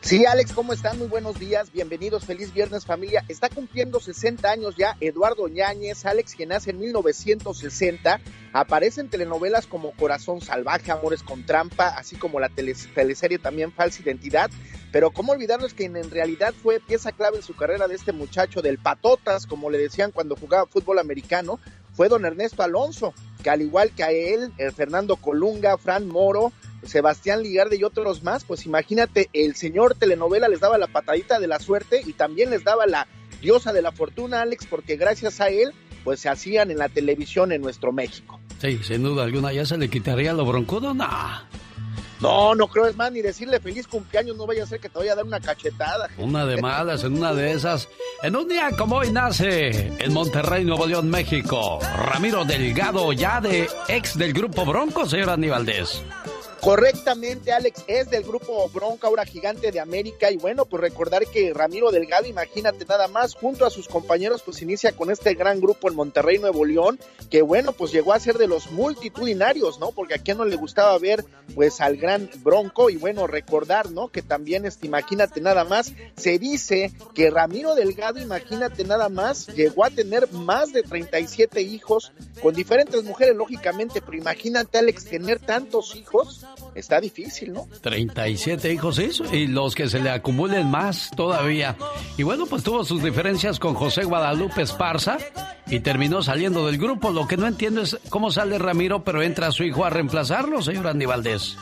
Sí, 0.00 0.24
Alex, 0.24 0.52
¿cómo 0.52 0.72
están? 0.72 0.98
Muy 0.98 1.08
buenos 1.08 1.38
días, 1.38 1.72
bienvenidos, 1.72 2.24
feliz 2.24 2.54
viernes 2.54 2.86
familia. 2.86 3.24
Está 3.28 3.48
cumpliendo 3.48 3.98
60 4.00 4.48
años 4.50 4.76
ya 4.76 4.96
Eduardo 5.00 5.48
Ñáñez, 5.48 6.06
Alex, 6.06 6.34
quien 6.36 6.50
nace 6.50 6.70
en 6.70 6.78
1960, 6.78 8.20
aparece 8.52 9.00
en 9.00 9.08
telenovelas 9.10 9.66
como 9.66 9.90
Corazón 9.92 10.40
Salvaje, 10.40 10.92
Amores 10.92 11.22
con 11.24 11.44
Trampa, 11.44 11.88
así 11.88 12.16
como 12.16 12.38
la 12.40 12.48
tele- 12.48 12.74
teleserie 12.94 13.38
también 13.38 13.72
Falsa 13.72 14.00
Identidad, 14.02 14.48
pero 14.92 15.10
cómo 15.10 15.32
olvidarnos 15.32 15.74
que 15.74 15.84
en 15.86 16.10
realidad 16.10 16.54
fue 16.62 16.78
pieza 16.80 17.10
clave 17.12 17.38
en 17.38 17.42
su 17.42 17.54
carrera 17.56 17.88
de 17.88 17.96
este 17.96 18.12
muchacho 18.12 18.62
del 18.62 18.78
Patotas, 18.78 19.46
como 19.46 19.70
le 19.70 19.78
decían 19.78 20.12
cuando 20.12 20.36
jugaba 20.36 20.66
fútbol 20.66 21.00
americano, 21.00 21.58
fue 21.96 22.08
don 22.08 22.24
Ernesto 22.24 22.62
Alonso, 22.62 23.14
que 23.42 23.50
al 23.50 23.62
igual 23.62 23.90
que 23.90 24.04
a 24.04 24.10
él, 24.10 24.52
eh, 24.58 24.70
Fernando 24.70 25.16
Colunga, 25.16 25.78
Fran 25.78 26.06
Moro, 26.06 26.52
Sebastián 26.84 27.42
Ligarde 27.42 27.76
y 27.76 27.84
otros 27.84 28.22
más, 28.22 28.44
pues 28.44 28.66
imagínate, 28.66 29.30
el 29.32 29.56
señor 29.56 29.94
telenovela 29.94 30.48
les 30.48 30.60
daba 30.60 30.78
la 30.78 30.86
patadita 30.86 31.40
de 31.40 31.48
la 31.48 31.58
suerte 31.58 32.02
y 32.04 32.12
también 32.12 32.50
les 32.50 32.64
daba 32.64 32.86
la 32.86 33.08
diosa 33.40 33.72
de 33.72 33.82
la 33.82 33.92
fortuna, 33.92 34.42
Alex, 34.42 34.66
porque 34.66 34.96
gracias 34.96 35.40
a 35.40 35.48
él, 35.48 35.72
pues 36.04 36.20
se 36.20 36.28
hacían 36.28 36.70
en 36.70 36.78
la 36.78 36.88
televisión 36.88 37.50
en 37.50 37.62
nuestro 37.62 37.92
México. 37.92 38.38
Sí, 38.60 38.78
sin 38.82 39.02
duda 39.02 39.24
alguna, 39.24 39.52
¿ya 39.52 39.64
se 39.64 39.76
le 39.76 39.88
quitaría 39.88 40.32
lo 40.32 40.44
broncudo? 40.44 40.94
No. 40.94 41.06
No, 42.20 42.54
no 42.54 42.66
creo, 42.68 42.86
es 42.86 42.96
más, 42.96 43.12
ni 43.12 43.20
decirle 43.20 43.60
feliz 43.60 43.86
cumpleaños, 43.86 44.36
no 44.36 44.46
vaya 44.46 44.64
a 44.64 44.66
ser 44.66 44.80
que 44.80 44.88
te 44.88 44.98
vaya 44.98 45.12
a 45.12 45.16
dar 45.16 45.24
una 45.24 45.40
cachetada. 45.40 46.08
Una 46.18 46.46
de 46.46 46.60
malas, 46.60 47.04
en 47.04 47.16
una 47.16 47.34
de 47.34 47.52
esas. 47.52 47.88
En 48.22 48.34
un 48.36 48.48
día 48.48 48.70
como 48.78 48.96
hoy 48.96 49.12
nace 49.12 49.92
en 49.98 50.12
Monterrey, 50.12 50.64
Nuevo 50.64 50.86
León, 50.86 51.10
México, 51.10 51.78
Ramiro 51.96 52.44
Delgado, 52.44 53.12
ya 53.12 53.40
de 53.40 53.68
ex 53.88 54.16
del 54.16 54.32
grupo 54.32 54.64
Bronco, 54.64 55.06
señor 55.06 55.30
Andy 55.30 55.48
Valdés. 55.48 56.02
Correctamente, 56.66 57.52
Alex, 57.52 57.84
es 57.86 58.10
del 58.10 58.24
grupo 58.24 58.68
Bronca, 58.70 59.06
ahora 59.06 59.24
gigante 59.24 59.70
de 59.70 59.78
América. 59.78 60.32
Y 60.32 60.36
bueno, 60.36 60.64
pues 60.64 60.80
recordar 60.80 61.24
que 61.24 61.54
Ramiro 61.54 61.92
Delgado, 61.92 62.26
imagínate 62.26 62.84
nada 62.86 63.06
más, 63.06 63.36
junto 63.36 63.64
a 63.64 63.70
sus 63.70 63.86
compañeros, 63.86 64.42
pues 64.42 64.60
inicia 64.62 64.90
con 64.90 65.12
este 65.12 65.34
gran 65.34 65.60
grupo 65.60 65.88
en 65.88 65.94
Monterrey, 65.94 66.40
Nuevo 66.40 66.64
León, 66.64 66.98
que 67.30 67.42
bueno, 67.42 67.70
pues 67.70 67.92
llegó 67.92 68.12
a 68.12 68.18
ser 68.18 68.36
de 68.36 68.48
los 68.48 68.72
multitudinarios, 68.72 69.78
¿no? 69.78 69.92
Porque 69.92 70.14
a 70.14 70.18
quien 70.18 70.38
no 70.38 70.44
le 70.44 70.56
gustaba 70.56 70.98
ver, 70.98 71.24
pues 71.54 71.80
al 71.80 71.98
gran 71.98 72.28
Bronco. 72.42 72.90
Y 72.90 72.96
bueno, 72.96 73.28
recordar, 73.28 73.92
¿no? 73.92 74.08
Que 74.08 74.22
también, 74.22 74.66
este, 74.66 74.88
imagínate 74.88 75.40
nada 75.40 75.62
más, 75.62 75.92
se 76.16 76.40
dice 76.40 76.92
que 77.14 77.30
Ramiro 77.30 77.76
Delgado, 77.76 78.18
imagínate 78.18 78.82
nada 78.82 79.08
más, 79.08 79.46
llegó 79.54 79.84
a 79.84 79.90
tener 79.90 80.32
más 80.32 80.72
de 80.72 80.82
37 80.82 81.62
hijos 81.62 82.10
con 82.42 82.54
diferentes 82.54 83.04
mujeres, 83.04 83.36
lógicamente, 83.36 84.02
pero 84.02 84.18
imagínate, 84.18 84.78
Alex, 84.78 85.04
tener 85.04 85.38
tantos 85.38 85.94
hijos 85.94 86.44
está 86.74 87.00
difícil, 87.00 87.52
¿no? 87.52 87.68
37 87.80 88.72
hijos 88.72 88.98
eso 88.98 89.24
y 89.32 89.46
los 89.46 89.74
que 89.74 89.88
se 89.88 90.00
le 90.00 90.10
acumulen 90.10 90.70
más 90.70 91.10
todavía. 91.16 91.76
Y 92.16 92.22
bueno, 92.22 92.46
pues 92.46 92.62
tuvo 92.62 92.84
sus 92.84 93.02
diferencias 93.02 93.58
con 93.58 93.74
José 93.74 94.04
Guadalupe 94.04 94.62
Esparza 94.62 95.18
y 95.68 95.80
terminó 95.80 96.22
saliendo 96.22 96.66
del 96.66 96.78
grupo. 96.78 97.10
Lo 97.10 97.26
que 97.26 97.36
no 97.36 97.46
entiendo 97.46 97.82
es 97.82 97.98
cómo 98.08 98.30
sale 98.30 98.58
Ramiro, 98.58 99.04
pero 99.04 99.22
entra 99.22 99.50
su 99.50 99.64
hijo 99.64 99.84
a 99.84 99.90
reemplazarlo, 99.90 100.62
señor 100.62 100.86
Andy 100.88 101.06
Valdés. 101.06 101.56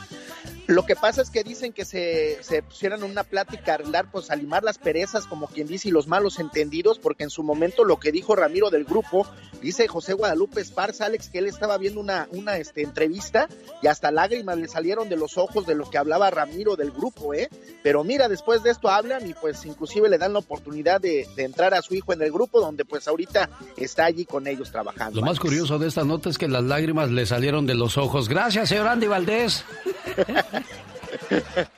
Lo 0.67 0.85
que 0.85 0.95
pasa 0.95 1.21
es 1.21 1.29
que 1.29 1.43
dicen 1.43 1.73
que 1.73 1.85
se, 1.85 2.41
se 2.41 2.63
pusieran 2.63 3.03
una 3.03 3.23
plática, 3.23 3.77
dar, 3.91 4.09
pues 4.11 4.31
a 4.31 4.35
limar 4.35 4.63
las 4.63 4.79
perezas, 4.79 5.27
como 5.27 5.47
quien 5.47 5.67
dice, 5.67 5.89
y 5.89 5.91
los 5.91 6.07
malos 6.07 6.39
entendidos, 6.39 6.97
porque 6.97 7.23
en 7.23 7.29
su 7.29 7.43
momento 7.43 7.83
lo 7.83 7.97
que 7.97 8.11
dijo 8.11 8.35
Ramiro 8.35 8.71
del 8.71 8.83
grupo, 8.83 9.27
dice 9.61 9.87
José 9.87 10.13
Guadalupe 10.13 10.61
Esparza, 10.61 11.05
Alex, 11.05 11.29
que 11.29 11.37
él 11.37 11.45
estaba 11.45 11.77
viendo 11.77 11.99
una, 11.99 12.27
una 12.31 12.57
este, 12.57 12.81
entrevista 12.81 13.47
y 13.83 13.87
hasta 13.87 14.11
lágrimas 14.11 14.57
le 14.57 14.67
salieron 14.67 15.07
de 15.07 15.17
los 15.17 15.37
ojos 15.37 15.67
de 15.67 15.75
lo 15.75 15.87
que 15.89 15.99
hablaba 15.99 16.31
Ramiro 16.31 16.75
del 16.75 16.91
grupo, 16.91 17.33
¿eh? 17.33 17.49
Pero 17.83 18.03
mira, 18.03 18.27
después 18.27 18.63
de 18.63 18.71
esto 18.71 18.89
hablan 18.89 19.27
y 19.27 19.33
pues 19.33 19.65
inclusive 19.65 20.09
le 20.09 20.17
dan 20.17 20.33
la 20.33 20.39
oportunidad 20.39 20.99
de, 20.99 21.27
de 21.35 21.43
entrar 21.43 21.75
a 21.75 21.81
su 21.83 21.93
hijo 21.93 22.11
en 22.13 22.23
el 22.23 22.31
grupo, 22.31 22.59
donde 22.59 22.85
pues 22.85 23.07
ahorita 23.07 23.49
está 23.77 24.05
allí 24.05 24.25
con 24.25 24.47
ellos 24.47 24.71
trabajando. 24.71 25.19
Lo 25.19 25.25
más 25.25 25.39
curioso 25.39 25.77
de 25.77 25.87
esta 25.87 26.03
nota 26.03 26.29
es 26.29 26.39
que 26.39 26.47
las 26.47 26.63
lágrimas 26.63 27.11
le 27.11 27.25
salieron 27.27 27.67
de 27.67 27.75
los 27.75 27.97
ojos. 27.97 28.27
Gracias, 28.27 28.69
señor 28.69 28.87
Andy 28.87 29.07
Valdés. 29.07 29.63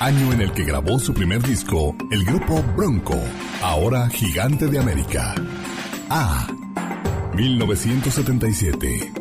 Año 0.00 0.32
en 0.32 0.40
el 0.40 0.52
que 0.52 0.64
grabó 0.64 0.98
su 0.98 1.12
primer 1.12 1.42
disco, 1.42 1.94
el 2.10 2.24
grupo 2.24 2.62
Bronco, 2.74 3.18
ahora 3.62 4.08
gigante 4.08 4.66
de 4.66 4.78
América. 4.78 5.34
A. 6.08 6.46
1977. 7.34 9.12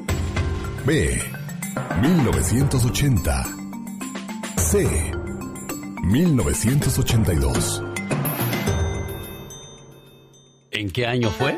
B. 0.86 1.22
1980. 2.02 3.44
C. 4.58 5.12
1982. 6.04 7.84
¿En 10.72 10.90
qué 10.92 11.06
año 11.06 11.30
fue? 11.30 11.58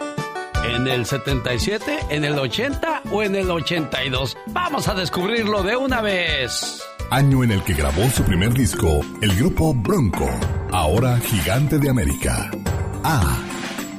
¿En 0.63 0.87
el 0.87 1.05
77, 1.05 1.99
en 2.09 2.25
el 2.25 2.39
80 2.39 3.03
o 3.11 3.21
en 3.21 3.35
el 3.35 3.51
82? 3.51 4.37
Vamos 4.47 4.87
a 4.87 4.95
descubrirlo 4.95 5.61
de 5.63 5.75
una 5.75 6.01
vez. 6.01 6.81
Año 7.11 7.43
en 7.43 7.51
el 7.51 7.61
que 7.65 7.73
grabó 7.73 8.09
su 8.09 8.23
primer 8.23 8.53
disco, 8.53 9.01
el 9.19 9.35
grupo 9.35 9.73
Bronco, 9.73 10.29
ahora 10.71 11.19
gigante 11.19 11.77
de 11.77 11.89
América. 11.89 12.49
A. 13.03 13.37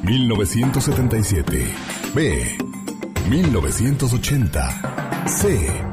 1977. 0.02 1.74
B. 2.14 2.56
1980. 3.28 5.24
C. 5.26 5.84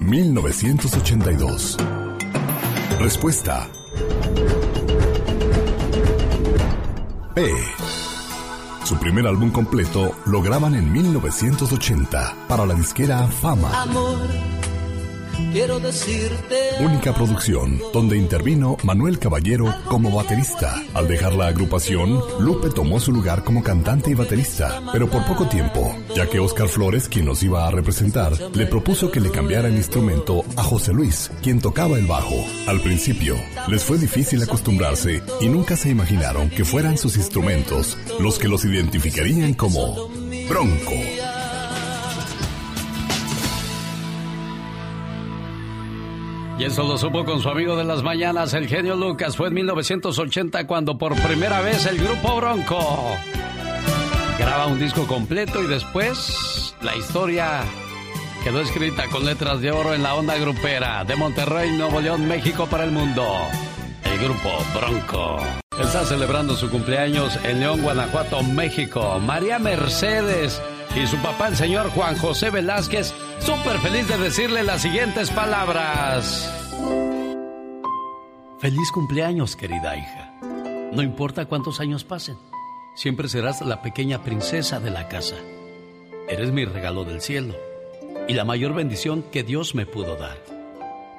1982. 0.00 1.76
Respuesta. 2.98 3.68
B. 7.34 7.52
Su 8.84 8.96
primer 8.96 9.26
álbum 9.26 9.50
completo 9.50 10.16
lo 10.24 10.40
graban 10.40 10.74
en 10.74 10.90
1980 10.90 12.34
para 12.48 12.64
la 12.64 12.72
disquera 12.72 13.26
Fama. 13.28 13.82
Amor, 13.82 14.26
quiero 15.52 15.80
decirte. 15.80 16.56
Única 16.80 17.12
producción 17.12 17.80
donde 17.92 18.16
intervino 18.16 18.76
Manuel 18.82 19.18
Caballero 19.18 19.74
como 19.86 20.10
baterista. 20.10 20.82
Al 20.94 21.08
dejar 21.08 21.34
la 21.34 21.48
agrupación, 21.48 22.20
Lupe 22.38 22.70
tomó 22.70 23.00
su 23.00 23.12
lugar 23.12 23.44
como 23.44 23.62
cantante 23.62 24.10
y 24.10 24.14
baterista, 24.14 24.82
pero 24.92 25.08
por 25.08 25.24
poco 25.26 25.46
tiempo, 25.46 25.94
ya 26.14 26.28
que 26.28 26.40
Oscar 26.40 26.68
Flores, 26.68 27.08
quien 27.08 27.26
nos 27.26 27.42
iba 27.42 27.66
a 27.66 27.70
representar, 27.70 28.32
le 28.54 28.66
propuso 28.66 29.10
que 29.10 29.20
le 29.20 29.30
cambiara 29.30 29.68
el 29.68 29.76
instrumento 29.76 30.44
a 30.56 30.62
José 30.62 30.92
Luis, 30.92 31.30
quien 31.42 31.60
tocaba 31.60 31.98
el 31.98 32.06
bajo. 32.06 32.36
Al 32.66 32.80
principio, 32.80 33.36
les 33.68 33.82
fue 33.82 33.98
difícil 33.98 34.42
acostumbrarse 34.42 35.22
y 35.40 35.48
nunca 35.48 35.76
se 35.76 35.90
imaginaron 35.90 36.50
que 36.50 36.64
fueran 36.64 36.98
sus 36.98 37.16
instrumentos 37.16 37.98
los 38.18 38.38
que 38.38 38.48
los 38.48 38.64
identificarían 38.64 39.54
como 39.54 40.08
Bronco. 40.48 41.39
Y 46.60 46.64
eso 46.64 46.82
lo 46.82 46.98
supo 46.98 47.24
con 47.24 47.40
su 47.40 47.48
amigo 47.48 47.74
de 47.74 47.84
las 47.84 48.02
mañanas, 48.02 48.52
el 48.52 48.68
genio 48.68 48.94
Lucas. 48.94 49.34
Fue 49.34 49.48
en 49.48 49.54
1980 49.54 50.66
cuando 50.66 50.98
por 50.98 51.14
primera 51.22 51.62
vez 51.62 51.86
el 51.86 51.96
grupo 51.96 52.36
Bronco 52.36 53.16
graba 54.38 54.66
un 54.66 54.78
disco 54.78 55.06
completo 55.06 55.62
y 55.62 55.66
después 55.66 56.74
la 56.82 56.94
historia 56.94 57.62
quedó 58.44 58.60
escrita 58.60 59.06
con 59.08 59.24
letras 59.24 59.62
de 59.62 59.70
oro 59.70 59.94
en 59.94 60.02
la 60.02 60.14
onda 60.14 60.36
grupera 60.36 61.02
de 61.04 61.16
Monterrey, 61.16 61.72
Nuevo 61.78 61.98
León, 61.98 62.28
México 62.28 62.66
para 62.66 62.84
el 62.84 62.90
mundo. 62.90 63.26
el 64.04 64.18
grupo 64.18 64.50
Bronco. 64.74 65.38
Está 65.80 66.04
celebrando 66.04 66.56
su 66.56 66.68
cumpleaños 66.68 67.38
en 67.42 67.60
León, 67.60 67.80
Guanajuato, 67.80 68.42
México. 68.42 69.18
María 69.18 69.58
Mercedes 69.58 70.60
y 70.96 71.06
su 71.06 71.16
papá, 71.18 71.48
el 71.48 71.56
señor 71.56 71.90
Juan 71.90 72.16
José 72.16 72.50
Velázquez, 72.50 73.14
súper 73.38 73.78
feliz 73.78 74.08
de 74.08 74.18
decirle 74.18 74.62
las 74.62 74.82
siguientes 74.82 75.30
palabras. 75.30 76.52
Feliz 78.58 78.90
cumpleaños, 78.92 79.56
querida 79.56 79.96
hija. 79.96 80.34
No 80.92 81.02
importa 81.02 81.46
cuántos 81.46 81.80
años 81.80 82.04
pasen, 82.04 82.36
siempre 82.96 83.28
serás 83.28 83.60
la 83.62 83.82
pequeña 83.82 84.22
princesa 84.22 84.80
de 84.80 84.90
la 84.90 85.08
casa. 85.08 85.36
Eres 86.28 86.52
mi 86.52 86.64
regalo 86.64 87.04
del 87.04 87.20
cielo 87.20 87.54
y 88.28 88.34
la 88.34 88.44
mayor 88.44 88.74
bendición 88.74 89.22
que 89.30 89.42
Dios 89.42 89.74
me 89.74 89.86
pudo 89.86 90.16
dar. 90.16 90.38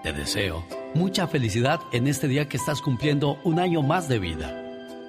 Te 0.04 0.14
deseo 0.14 0.66
mucha 0.94 1.28
felicidad 1.28 1.80
en 1.94 2.08
este 2.08 2.28
día 2.28 2.50
que 2.50 2.58
estás 2.58 2.82
cumpliendo 2.82 3.38
un 3.44 3.60
año 3.60 3.82
más 3.82 4.10
de 4.10 4.20
vida 4.20 4.58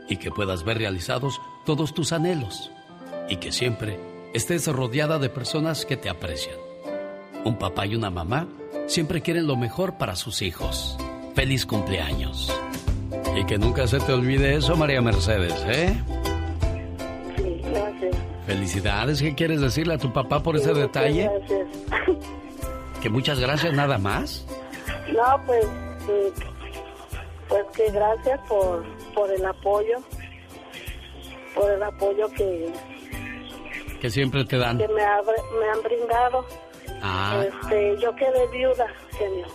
y 0.09 0.17
que 0.17 0.31
puedas 0.31 0.65
ver 0.65 0.79
realizados 0.79 1.41
todos 1.65 1.95
tus 1.95 2.13
anhelos 2.13 2.71
y 3.29 3.37
que 3.37 3.53
siempre 3.53 4.12
estés 4.33 4.67
rodeada 4.67 5.19
de 5.19 5.29
personas 5.29 5.85
que 5.85 5.97
te 5.97 6.09
aprecian. 6.09 6.57
Un 7.45 7.59
papá 7.59 7.87
y 7.87 7.95
una 7.95 8.11
mamá 8.11 8.47
siempre 8.87 9.21
quieren 9.21 9.47
lo 9.47 9.57
mejor 9.57 9.99
para 9.99 10.17
sus 10.17 10.43
hijos. 10.43 10.97
Feliz 11.35 11.67
cumpleaños. 11.67 12.53
Y 13.37 13.45
que 13.45 13.59
nunca 13.59 13.87
se 13.87 13.99
te 13.99 14.13
olvide 14.13 14.57
eso, 14.57 14.77
María 14.77 15.01
Mercedes, 15.01 15.55
¿eh? 15.67 16.03
Sí, 17.37 17.63
gracias. 17.65 18.17
Felicidades. 18.47 19.23
¿Qué 19.23 19.35
quieres 19.35 19.61
decirle 19.61 19.95
a 19.95 19.99
tu 19.99 20.13
papá 20.13 20.43
por 20.43 20.57
ese 20.57 20.75
detalle? 20.75 21.31
Gracias. 21.33 21.69
Que 23.01 23.09
muchas 23.09 23.41
gracias, 23.41 23.73
nada 23.75 23.99
más. 23.99 24.47
No, 25.13 25.43
pues, 25.47 25.65
eh, 26.09 26.33
pues 27.49 27.65
que 27.75 27.91
gracias 27.91 28.41
por, 28.49 28.85
por 29.15 29.31
el 29.33 29.45
apoyo, 29.45 29.97
por 31.55 31.71
el 31.71 31.83
apoyo 31.83 32.29
que, 32.31 32.73
Que 34.03 34.11
siempre 34.11 34.45
te 34.45 34.59
dan. 34.59 34.79
que 34.79 34.89
me, 34.89 35.01
ha- 35.03 35.23
me 35.23 35.69
han 35.71 35.81
brindado. 35.83 36.45
Ah, 37.03 37.45
Este, 37.47 37.97
yo 38.01 38.13
quedé 38.17 38.47
viuda, 38.49 38.87
genio. 39.17 39.47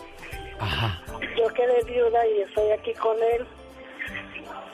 ajá. 0.60 1.02
Yo 1.38 1.48
quedé 1.54 1.84
viuda 1.84 2.26
y 2.28 2.42
estoy 2.44 2.72
aquí 2.72 2.94
con 2.94 3.18
él. 3.34 3.46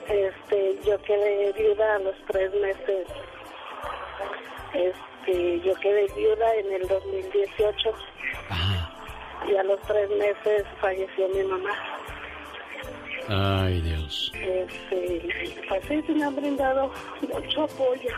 Este, 0.07 0.77
yo 0.85 1.01
quedé 1.01 1.51
viuda 1.53 1.95
a 1.95 1.99
los 1.99 2.15
tres 2.27 2.53
meses. 2.53 3.07
Este, 4.73 5.59
yo 5.61 5.73
quedé 5.81 6.05
viuda 6.15 6.55
en 6.55 6.73
el 6.73 6.87
2018. 6.87 7.89
Y 9.49 9.55
a 9.55 9.63
los 9.63 9.81
tres 9.81 10.09
meses 10.11 10.65
falleció 10.79 11.27
mi 11.29 11.43
mamá. 11.43 11.73
Ay, 13.27 13.81
Dios. 13.81 14.31
Este, 14.35 15.55
pues 15.67 15.81
sí, 15.87 16.13
me 16.13 16.23
han 16.25 16.35
brindado 16.35 16.91
mucho 17.21 17.63
apoyo. 17.63 18.09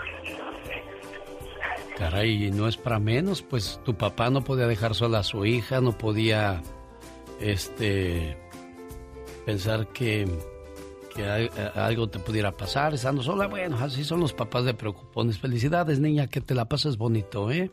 Caray, 1.97 2.51
no 2.51 2.67
es 2.67 2.75
para 2.77 2.99
menos, 2.99 3.41
pues 3.41 3.79
tu 3.85 3.95
papá 3.95 4.29
no 4.29 4.43
podía 4.43 4.67
dejar 4.67 4.95
sola 4.95 5.19
a 5.19 5.23
su 5.23 5.45
hija, 5.45 5.79
no 5.81 5.97
podía, 5.97 6.61
este, 7.39 8.37
pensar 9.45 9.87
que, 9.87 10.27
que 11.15 11.23
al- 11.25 11.51
algo 11.75 12.09
te 12.09 12.19
pudiera 12.19 12.55
pasar 12.55 12.93
estando 12.93 13.23
sola. 13.23 13.47
Bueno, 13.47 13.77
así 13.79 14.03
son 14.03 14.19
los 14.19 14.33
papás 14.33 14.65
de 14.65 14.73
preocupones. 14.73 15.39
Felicidades, 15.39 15.99
niña, 15.99 16.27
que 16.27 16.41
te 16.41 16.53
la 16.53 16.65
pases 16.65 16.97
bonito, 16.97 17.49
¿eh? 17.51 17.71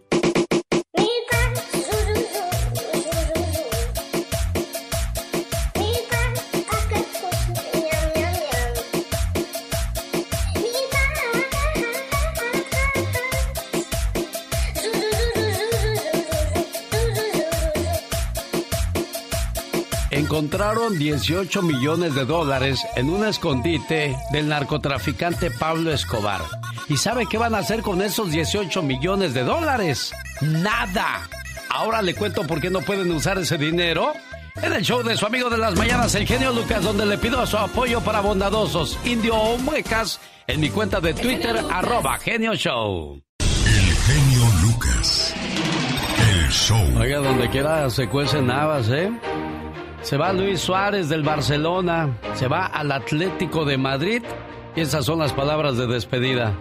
Encontraron 20.32 20.98
18 20.98 21.60
millones 21.60 22.14
de 22.14 22.24
dólares 22.24 22.86
en 22.96 23.10
un 23.10 23.22
escondite 23.26 24.16
del 24.30 24.48
narcotraficante 24.48 25.50
Pablo 25.50 25.92
Escobar. 25.92 26.40
¿Y 26.88 26.96
sabe 26.96 27.26
qué 27.26 27.36
van 27.36 27.54
a 27.54 27.58
hacer 27.58 27.82
con 27.82 28.00
esos 28.00 28.30
18 28.30 28.80
millones 28.80 29.34
de 29.34 29.44
dólares? 29.44 30.10
Nada. 30.40 31.28
Ahora 31.68 32.00
le 32.00 32.14
cuento 32.14 32.46
por 32.46 32.62
qué 32.62 32.70
no 32.70 32.80
pueden 32.80 33.12
usar 33.12 33.36
ese 33.36 33.58
dinero. 33.58 34.14
En 34.56 34.72
el 34.72 34.82
show 34.82 35.02
de 35.02 35.18
su 35.18 35.26
amigo 35.26 35.50
de 35.50 35.58
las 35.58 35.76
mañanas, 35.76 36.14
el 36.14 36.26
genio 36.26 36.50
Lucas, 36.50 36.82
donde 36.82 37.04
le 37.04 37.18
pido 37.18 37.46
su 37.46 37.58
apoyo 37.58 38.00
para 38.00 38.22
bondadosos, 38.22 38.98
indio 39.04 39.36
o 39.36 39.58
muecas, 39.58 40.18
en 40.46 40.60
mi 40.60 40.70
cuenta 40.70 40.98
de 41.02 41.12
Twitter, 41.12 41.62
arroba 41.70 42.16
genio 42.16 42.54
show. 42.54 43.20
El 43.38 43.94
genio 43.96 44.44
Lucas. 44.62 45.34
El 46.18 46.50
show. 46.50 46.98
Oiga, 46.98 47.18
donde 47.18 47.50
quiera 47.50 47.90
se 47.90 48.08
cuecen 48.08 48.50
habas, 48.50 48.88
¿eh? 48.88 49.12
Se 50.02 50.16
va 50.16 50.32
Luis 50.32 50.60
Suárez 50.60 51.08
del 51.08 51.22
Barcelona, 51.22 52.18
se 52.34 52.48
va 52.48 52.66
al 52.66 52.90
Atlético 52.92 53.64
de 53.64 53.78
Madrid 53.78 54.22
y 54.74 54.80
esas 54.80 55.04
son 55.04 55.20
las 55.20 55.32
palabras 55.32 55.76
de 55.76 55.86
despedida. 55.86 56.52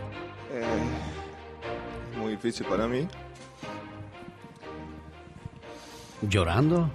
Eh, 0.54 2.18
muy 2.18 2.32
difícil 2.32 2.66
para 2.68 2.88
mí. 2.88 3.08
¿Llorando? 6.22 6.90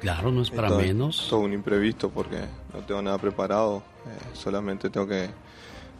Claro, 0.00 0.30
no 0.30 0.42
es 0.42 0.50
para 0.50 0.68
Todo- 0.68 0.78
menos. 0.80 1.26
Todo 1.30 1.40
un 1.40 1.52
imprevisto 1.52 2.10
porque 2.10 2.40
no 2.74 2.80
tengo 2.80 3.00
nada 3.02 3.18
preparado. 3.18 3.82
Eh, 4.06 4.18
solamente 4.32 4.90
tengo 4.90 5.06
que, 5.06 5.28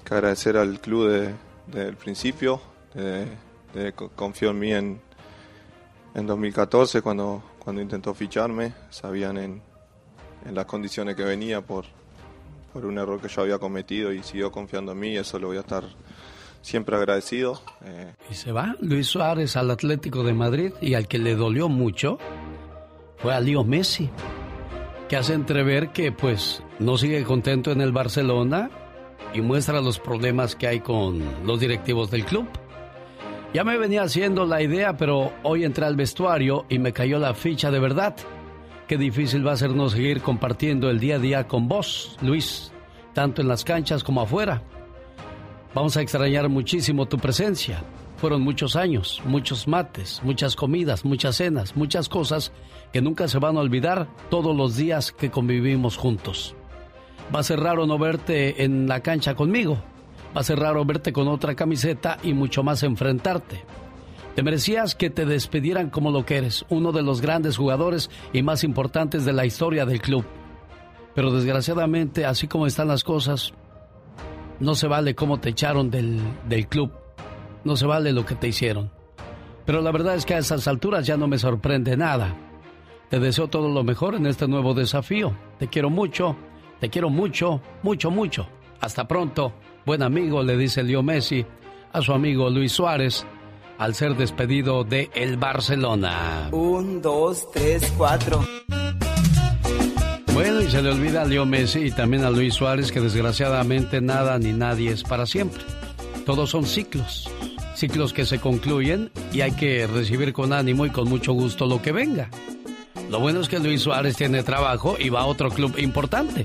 que 0.04 0.14
agradecer 0.14 0.56
al 0.56 0.80
club 0.80 1.08
de- 1.08 1.34
desde 1.66 1.88
el 1.88 1.96
principio. 1.96 2.61
De, 2.94 3.26
de 3.74 3.92
co- 3.92 4.11
confió 4.11 4.50
en 4.50 4.58
mí 4.58 4.72
en, 4.72 5.00
en 6.14 6.26
2014 6.26 7.00
cuando, 7.02 7.42
cuando 7.68 7.83
intentó 7.83 8.14
ficharme. 8.14 8.72
Sabían 8.88 9.37
en, 9.37 9.61
en 10.46 10.54
las 10.54 10.64
condiciones 10.64 11.14
que 11.16 11.22
venía 11.22 11.61
por, 11.61 11.85
por 12.72 12.87
un 12.87 12.96
error 12.96 13.20
que 13.20 13.28
yo 13.28 13.42
había 13.42 13.59
cometido 13.59 14.11
y 14.11 14.22
siguió 14.22 14.50
confiando 14.50 14.92
en 14.92 14.98
mí. 14.98 15.14
Eso 15.18 15.38
le 15.38 15.44
voy 15.44 15.59
a 15.59 15.61
estar 15.61 15.85
siempre 16.62 16.96
agradecido. 16.96 17.61
Eh, 17.85 18.14
Y 18.31 18.35
se 18.35 18.52
va 18.52 18.74
Luis 18.81 19.09
Suárez 19.09 19.54
al 19.59 19.70
Atlético 19.70 20.22
de 20.22 20.33
Madrid 20.33 20.72
y 20.81 20.94
al 20.94 21.09
que 21.09 21.18
le 21.18 21.35
dolió 21.35 21.68
mucho 21.68 22.16
fue 23.18 23.35
a 23.35 23.40
Leo 23.40 23.64
Messi, 23.64 24.09
que 25.11 25.16
hace 25.16 25.35
entrever 25.35 25.90
que 25.90 26.11
pues 26.11 26.62
no 26.78 26.96
sigue 26.96 27.22
contento 27.24 27.70
en 27.70 27.83
el 27.83 27.92
Barcelona 27.92 28.70
y 29.35 29.42
muestra 29.42 29.83
los 29.83 29.98
problemas 29.98 30.57
que 30.57 30.68
hay 30.68 30.81
con 30.81 31.22
los 31.46 31.61
directivos 31.61 32.11
del 32.11 32.24
club. 32.24 32.48
Ya 33.54 33.64
me 33.64 33.78
venía 33.78 34.02
haciendo 34.02 34.44
la 34.44 34.61
idea, 34.61 34.98
pero 34.98 35.32
hoy 35.42 35.64
entré 35.64 35.87
al 35.87 35.96
vestuario 35.96 36.66
y 36.68 36.78
me 36.78 36.92
cayó 36.92 37.18
la 37.18 37.32
ficha 37.32 37.70
de 37.70 37.80
verdad. 37.80 38.14
Qué 38.87 38.98
difícil 38.98 39.46
va 39.46 39.52
a 39.52 39.56
ser 39.56 39.70
no 39.74 39.88
seguir 39.88 40.20
compartiendo 40.20 40.90
el 40.90 41.00
día 41.00 41.16
a 41.16 41.18
día 41.18 41.48
con 41.48 41.66
vos, 41.66 42.16
Luis, 42.20 42.72
tanto 43.14 43.40
en 43.40 43.48
las 43.48 43.64
canchas 43.64 44.04
como 44.04 44.20
afuera. 44.20 44.62
Vamos 45.74 45.96
a 45.96 46.02
extrañar 46.02 46.50
muchísimo 46.50 47.06
tu 47.06 47.16
presencia. 47.16 47.82
Fueron 48.18 48.42
muchos 48.42 48.76
años, 48.76 49.22
muchos 49.24 49.66
mates, 49.66 50.20
muchas 50.22 50.54
comidas, 50.54 51.06
muchas 51.06 51.37
cenas, 51.37 51.74
muchas 51.74 52.11
cosas 52.11 52.52
que 52.92 53.00
nunca 53.00 53.28
se 53.28 53.38
van 53.38 53.56
a 53.56 53.61
olvidar 53.61 54.08
todos 54.28 54.54
los 54.54 54.76
días 54.76 55.11
que 55.11 55.30
convivimos 55.30 55.96
juntos. 55.96 56.54
Va 57.34 57.40
a 57.40 57.44
ser 57.44 57.61
raro 57.61 57.87
no 57.87 57.98
verte 57.98 58.62
en 58.62 58.88
la 58.88 59.00
cancha 59.00 59.34
conmigo. 59.34 59.78
Va 60.36 60.40
a 60.40 60.44
ser 60.44 60.58
raro 60.58 60.84
verte 60.84 61.12
con 61.12 61.28
otra 61.28 61.54
camiseta 61.54 62.18
y 62.22 62.34
mucho 62.34 62.62
más 62.62 62.82
enfrentarte. 62.82 63.64
Te 64.34 64.42
merecías 64.42 64.94
que 64.94 65.10
te 65.10 65.26
despidieran 65.26 65.90
como 65.90 66.10
lo 66.10 66.24
que 66.24 66.36
eres, 66.36 66.64
uno 66.68 66.92
de 66.92 67.02
los 67.02 67.20
grandes 67.20 67.56
jugadores 67.56 68.10
y 68.32 68.42
más 68.42 68.62
importantes 68.62 69.24
de 69.24 69.32
la 69.32 69.46
historia 69.46 69.84
del 69.84 70.00
club. 70.00 70.24
Pero 71.14 71.32
desgraciadamente, 71.32 72.24
así 72.24 72.46
como 72.46 72.66
están 72.66 72.86
las 72.86 73.02
cosas, 73.02 73.52
no 74.60 74.74
se 74.74 74.86
vale 74.86 75.14
cómo 75.14 75.40
te 75.40 75.48
echaron 75.48 75.90
del, 75.90 76.20
del 76.48 76.68
club. 76.68 76.92
No 77.64 77.74
se 77.74 77.86
vale 77.86 78.12
lo 78.12 78.24
que 78.24 78.36
te 78.36 78.48
hicieron. 78.48 78.92
Pero 79.64 79.80
la 79.80 79.90
verdad 79.90 80.14
es 80.14 80.24
que 80.24 80.34
a 80.34 80.38
esas 80.38 80.68
alturas 80.68 81.06
ya 81.06 81.16
no 81.16 81.26
me 81.26 81.38
sorprende 81.38 81.96
nada. 81.96 82.36
Te 83.10 83.18
deseo 83.18 83.48
todo 83.48 83.68
lo 83.68 83.82
mejor 83.82 84.14
en 84.14 84.26
este 84.26 84.46
nuevo 84.46 84.74
desafío. 84.74 85.34
Te 85.58 85.68
quiero 85.68 85.90
mucho, 85.90 86.36
te 86.78 86.90
quiero 86.90 87.10
mucho, 87.10 87.60
mucho, 87.82 88.10
mucho. 88.10 88.48
Hasta 88.80 89.08
pronto. 89.08 89.52
Buen 89.88 90.03
amigo, 90.03 90.42
le 90.42 90.59
dice 90.59 90.83
Leo 90.83 91.03
Messi 91.03 91.46
a 91.94 92.03
su 92.03 92.12
amigo 92.12 92.51
Luis 92.51 92.72
Suárez 92.72 93.24
al 93.79 93.94
ser 93.94 94.16
despedido 94.16 94.85
de 94.85 95.09
el 95.14 95.38
Barcelona. 95.38 96.51
Un, 96.53 97.01
dos, 97.01 97.51
tres, 97.53 97.90
cuatro. 97.96 98.44
Bueno, 100.35 100.61
y 100.61 100.70
se 100.70 100.83
le 100.83 100.90
olvida 100.90 101.22
a 101.22 101.24
Leo 101.24 101.46
Messi 101.46 101.87
y 101.87 101.90
también 101.90 102.22
a 102.24 102.31
Luis 102.31 102.53
Suárez 102.53 102.92
que 102.92 103.01
desgraciadamente 103.01 104.03
nada 104.03 104.38
ni 104.38 104.53
nadie 104.53 104.90
es 104.90 105.05
para 105.05 105.24
siempre. 105.24 105.62
Todos 106.27 106.51
son 106.51 106.66
ciclos, 106.66 107.31
ciclos 107.74 108.12
que 108.12 108.27
se 108.27 108.40
concluyen 108.40 109.11
y 109.33 109.40
hay 109.40 109.53
que 109.53 109.87
recibir 109.87 110.35
con 110.35 110.53
ánimo 110.53 110.85
y 110.85 110.90
con 110.90 111.09
mucho 111.09 111.33
gusto 111.33 111.64
lo 111.64 111.81
que 111.81 111.92
venga. 111.92 112.29
Lo 113.09 113.20
bueno 113.20 113.40
es 113.40 113.48
que 113.48 113.59
Luis 113.59 113.81
Suárez 113.81 114.16
tiene 114.16 114.42
trabajo 114.42 114.96
y 115.01 115.09
va 115.09 115.20
a 115.20 115.27
otro 115.27 115.48
club 115.48 115.79
importante. 115.79 116.44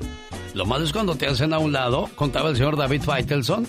Lo 0.53 0.65
malo 0.65 0.85
es 0.85 0.93
cuando 0.93 1.15
te 1.15 1.25
hacen 1.25 1.51
a 1.53 1.59
un 1.59 1.71
lado, 1.71 2.09
contaba 2.15 2.49
el 2.49 2.55
señor 2.55 2.77
David 2.77 3.01
Feitelson, 3.01 3.67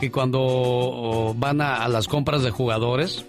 que 0.00 0.10
cuando 0.10 1.34
van 1.38 1.60
a, 1.60 1.86
las 1.88 2.08
compras 2.08 2.42
de 2.42 2.50
jugadores, 2.50 3.24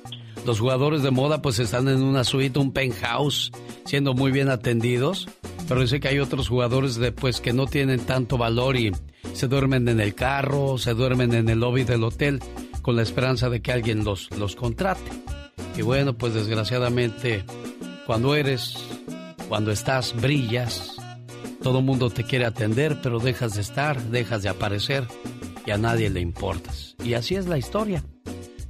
los 0.46 0.60
jugadores 0.60 1.04
de 1.04 1.12
moda 1.12 1.42
pues 1.42 1.60
están 1.60 1.88
en 1.88 2.02
una 2.02 2.24
suite, 2.24 2.58
un 2.58 2.72
penthouse, 2.72 3.52
siendo 3.86 4.14
muy 4.14 4.32
bien 4.32 4.50
atendidos, 4.50 5.28
pero 5.68 5.82
dice 5.82 6.00
que 6.00 6.08
hay 6.08 6.20
otros 6.20 6.50
jugadores 6.50 6.96
de, 6.96 7.12
pues, 7.12 7.40
que 7.40 7.54
no 7.54 7.68
tienen 7.68 8.00
tanto 8.00 8.38
valor 8.38 8.78
y 8.78 8.92
se 9.34 9.48
duermen 9.48 9.88
en 9.88 10.00
el 10.00 10.16
carro, 10.16 10.78
se 10.78 10.94
duermen 10.94 11.34
en 11.34 11.50
el 11.50 11.60
lobby 11.60 11.84
del 11.84 12.04
hotel 12.04 12.40
con 12.82 12.96
la 12.96 13.04
esperanza 13.04 13.50
de 13.50 13.62
que 13.62 13.72
alguien 13.72 14.04
los, 14.04 14.32
los 14.32 14.56
contrate. 14.56 15.12
Y 15.78 15.84
bueno, 15.84 16.18
pues 16.18 16.34
desgraciadamente, 16.34 17.46
cuando 18.08 18.34
eres, 18.34 18.76
cuando 19.50 19.72
estás, 19.72 20.16
brillas, 20.20 20.97
todo 21.68 21.82
mundo 21.82 22.10
te 22.10 22.24
quiere 22.24 22.46
atender, 22.46 23.02
pero 23.04 23.20
dejas 23.20 23.56
de 23.56 23.60
estar, 23.62 24.02
dejas 24.04 24.42
de 24.42 24.48
aparecer 24.48 25.06
y 25.66 25.72
a 25.72 25.78
nadie 25.78 26.10
le 26.10 26.22
importas. 26.22 26.96
Y 27.04 27.14
así 27.14 27.36
es 27.36 27.46
la 27.46 27.58
historia 27.58 28.06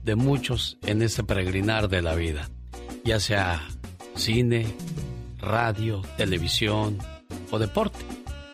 de 0.04 0.16
muchos 0.16 0.80
en 0.82 1.04
este 1.04 1.24
peregrinar 1.24 1.90
de 1.90 2.02
la 2.02 2.16
vida, 2.16 2.50
ya 3.06 3.20
sea 3.20 3.62
cine, 4.16 4.66
radio, 5.38 6.02
televisión 6.18 6.98
o 7.52 7.60
deporte. 7.60 8.00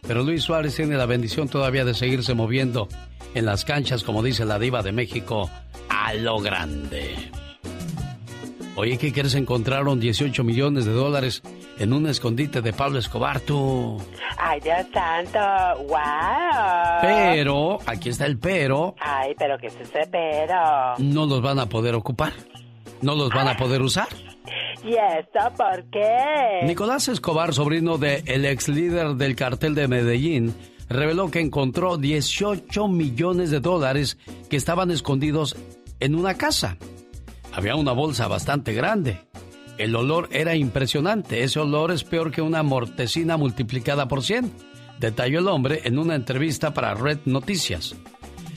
Pero 0.05 0.23
Luis 0.23 0.43
Suárez 0.43 0.75
tiene 0.75 0.97
la 0.97 1.05
bendición 1.05 1.47
todavía 1.47 1.85
de 1.85 1.93
seguirse 1.93 2.33
moviendo 2.33 2.89
en 3.35 3.45
las 3.45 3.63
canchas, 3.63 4.03
como 4.03 4.23
dice 4.23 4.43
la 4.43 4.59
diva 4.59 4.83
de 4.83 4.91
México, 4.91 5.49
a 5.87 6.13
lo 6.15 6.41
grande. 6.41 7.31
Oye, 8.75 8.97
¿qué 8.97 9.11
quieres? 9.11 9.35
Encontraron 9.35 9.99
18 9.99 10.43
millones 10.43 10.85
de 10.85 10.93
dólares 10.93 11.43
en 11.77 11.93
un 11.93 12.07
escondite 12.07 12.61
de 12.61 12.73
Pablo 12.73 12.97
Escobar, 12.97 13.39
tú. 13.39 14.01
Ay, 14.37 14.59
Dios 14.61 14.87
santo, 14.91 15.39
wow. 15.87 17.01
Pero, 17.01 17.77
aquí 17.85 18.09
está 18.09 18.25
el 18.25 18.39
pero. 18.39 18.95
Ay, 18.99 19.35
pero 19.37 19.59
¿qué 19.59 19.67
es 19.67 19.75
ese 19.79 20.07
pero? 20.11 20.97
No 20.97 21.27
los 21.27 21.41
van 21.41 21.59
a 21.59 21.67
poder 21.67 21.93
ocupar. 21.93 22.33
No 23.03 23.13
los 23.13 23.29
van 23.29 23.47
a 23.47 23.57
poder 23.57 23.81
usar. 23.83 24.07
¿Y 24.83 24.95
esto 24.95 25.39
por 25.55 25.83
qué? 25.91 26.65
Nicolás 26.65 27.07
Escobar, 27.07 27.53
sobrino 27.53 27.99
del 27.99 28.23
el 28.27 28.45
ex 28.45 28.69
líder 28.69 29.15
del 29.15 29.35
cartel 29.35 29.75
de 29.75 29.87
Medellín, 29.87 30.55
reveló 30.89 31.29
que 31.29 31.39
encontró 31.39 31.97
18 31.97 32.87
millones 32.87 33.51
de 33.51 33.59
dólares 33.59 34.17
que 34.49 34.57
estaban 34.57 34.89
escondidos 34.89 35.55
en 35.99 36.15
una 36.15 36.33
casa. 36.35 36.77
Había 37.53 37.75
una 37.75 37.91
bolsa 37.91 38.27
bastante 38.27 38.73
grande. 38.73 39.19
El 39.77 39.95
olor 39.95 40.27
era 40.31 40.55
impresionante. 40.55 41.43
Ese 41.43 41.59
olor 41.59 41.91
es 41.91 42.03
peor 42.03 42.31
que 42.31 42.41
una 42.41 42.63
mortecina 42.63 43.37
multiplicada 43.37 44.07
por 44.07 44.23
100, 44.23 44.51
detalló 44.99 45.39
el 45.39 45.47
hombre 45.47 45.81
en 45.83 45.99
una 45.99 46.15
entrevista 46.15 46.73
para 46.73 46.95
Red 46.95 47.19
Noticias. 47.25 47.95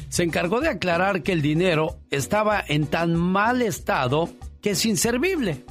Se 0.08 0.22
encargó 0.22 0.60
de 0.60 0.68
aclarar 0.68 1.22
que 1.22 1.32
el 1.32 1.42
dinero 1.42 1.98
estaba 2.10 2.62
en 2.66 2.86
tan 2.86 3.16
mal 3.16 3.60
estado 3.60 4.30
que 4.62 4.70
es 4.70 4.86
inservible. 4.86 5.64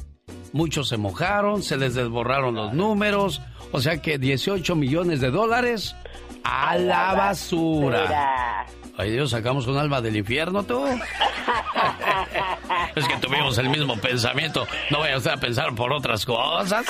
Muchos 0.53 0.88
se 0.88 0.97
mojaron, 0.97 1.63
se 1.63 1.77
les 1.77 1.95
desborraron 1.95 2.55
los 2.55 2.73
números, 2.73 3.41
o 3.71 3.81
sea 3.81 4.01
que 4.01 4.17
18 4.17 4.75
millones 4.75 5.19
de 5.19 5.31
dólares 5.31 5.95
a 6.43 6.77
la 6.77 7.13
basura. 7.13 8.65
Ay 8.97 9.11
Dios, 9.11 9.31
sacamos 9.31 9.67
un 9.67 9.77
alma 9.77 9.99
del 9.99 10.15
infierno 10.15 10.63
tú. 10.63 10.81
es 12.95 13.08
que 13.08 13.17
tuvimos 13.17 13.58
el 13.58 13.69
mismo 13.69 13.98
pensamiento. 13.98 14.67
No 14.89 15.00
vaya 15.00 15.17
usted 15.17 15.32
a 15.32 15.38
pensar 15.38 15.74
por 15.76 15.93
otras 15.93 16.26
cosas. 16.26 16.86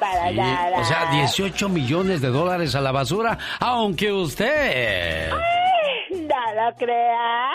Para 0.00 0.32
nada. 0.32 0.80
O 0.80 0.84
sea, 0.84 1.10
18 1.12 1.68
millones 1.68 2.20
de 2.20 2.28
dólares 2.28 2.74
a 2.74 2.80
la 2.80 2.92
basura, 2.92 3.38
aunque 3.60 4.12
usted... 4.12 5.30
no 5.30 6.18
lo 6.18 6.76
crea. 6.76 7.50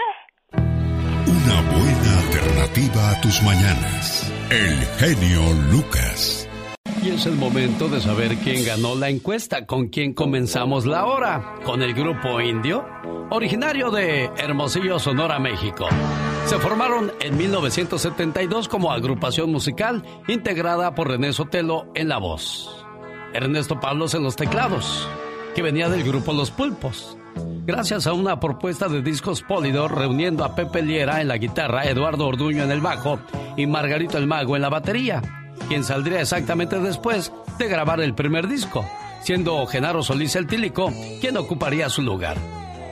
Una 0.53 1.61
buena 1.71 2.19
alternativa 2.19 3.09
a 3.11 3.21
tus 3.21 3.41
mañanas. 3.41 4.33
El 4.49 4.77
genio 4.97 5.41
Lucas. 5.71 6.47
Y 7.03 7.09
es 7.09 7.25
el 7.25 7.35
momento 7.35 7.87
de 7.87 7.99
saber 7.99 8.37
quién 8.37 8.63
ganó 8.63 8.93
la 8.95 9.09
encuesta, 9.09 9.65
con 9.65 9.87
quién 9.87 10.13
comenzamos 10.13 10.85
la 10.85 11.05
hora. 11.05 11.55
Con 11.63 11.81
el 11.81 11.95
grupo 11.95 12.39
indio, 12.39 12.85
originario 13.31 13.89
de 13.89 14.25
Hermosillo, 14.37 14.99
Sonora, 14.99 15.39
México. 15.39 15.87
Se 16.45 16.59
formaron 16.59 17.11
en 17.21 17.37
1972 17.37 18.67
como 18.67 18.91
agrupación 18.91 19.51
musical 19.51 20.03
integrada 20.27 20.93
por 20.93 21.07
René 21.07 21.33
Sotelo 21.33 21.87
en 21.95 22.09
la 22.09 22.17
voz. 22.17 22.85
Ernesto 23.33 23.79
Pablos 23.79 24.13
en 24.13 24.23
los 24.23 24.35
teclados, 24.35 25.07
que 25.55 25.61
venía 25.61 25.87
del 25.89 26.03
grupo 26.03 26.33
Los 26.33 26.51
Pulpos. 26.51 27.17
Gracias 27.65 28.07
a 28.07 28.13
una 28.13 28.39
propuesta 28.39 28.89
de 28.89 29.01
discos 29.01 29.41
Polidor 29.41 29.97
reuniendo 29.97 30.43
a 30.43 30.55
Pepe 30.55 30.81
Liera 30.81 31.21
en 31.21 31.29
la 31.29 31.37
guitarra, 31.37 31.85
Eduardo 31.85 32.27
Orduño 32.27 32.63
en 32.63 32.71
el 32.71 32.81
bajo 32.81 33.19
y 33.55 33.65
Margarito 33.67 34.17
el 34.17 34.27
Mago 34.27 34.55
en 34.55 34.63
la 34.63 34.69
batería 34.69 35.21
quien 35.67 35.83
saldría 35.83 36.21
exactamente 36.21 36.79
después 36.79 37.31
de 37.57 37.67
grabar 37.67 38.01
el 38.01 38.13
primer 38.13 38.47
disco, 38.47 38.85
siendo 39.21 39.65
Genaro 39.67 40.03
Solís 40.03 40.35
el 40.35 40.47
Tílico 40.47 40.91
quien 41.21 41.37
ocuparía 41.37 41.87
su 41.87 42.01
lugar. 42.01 42.37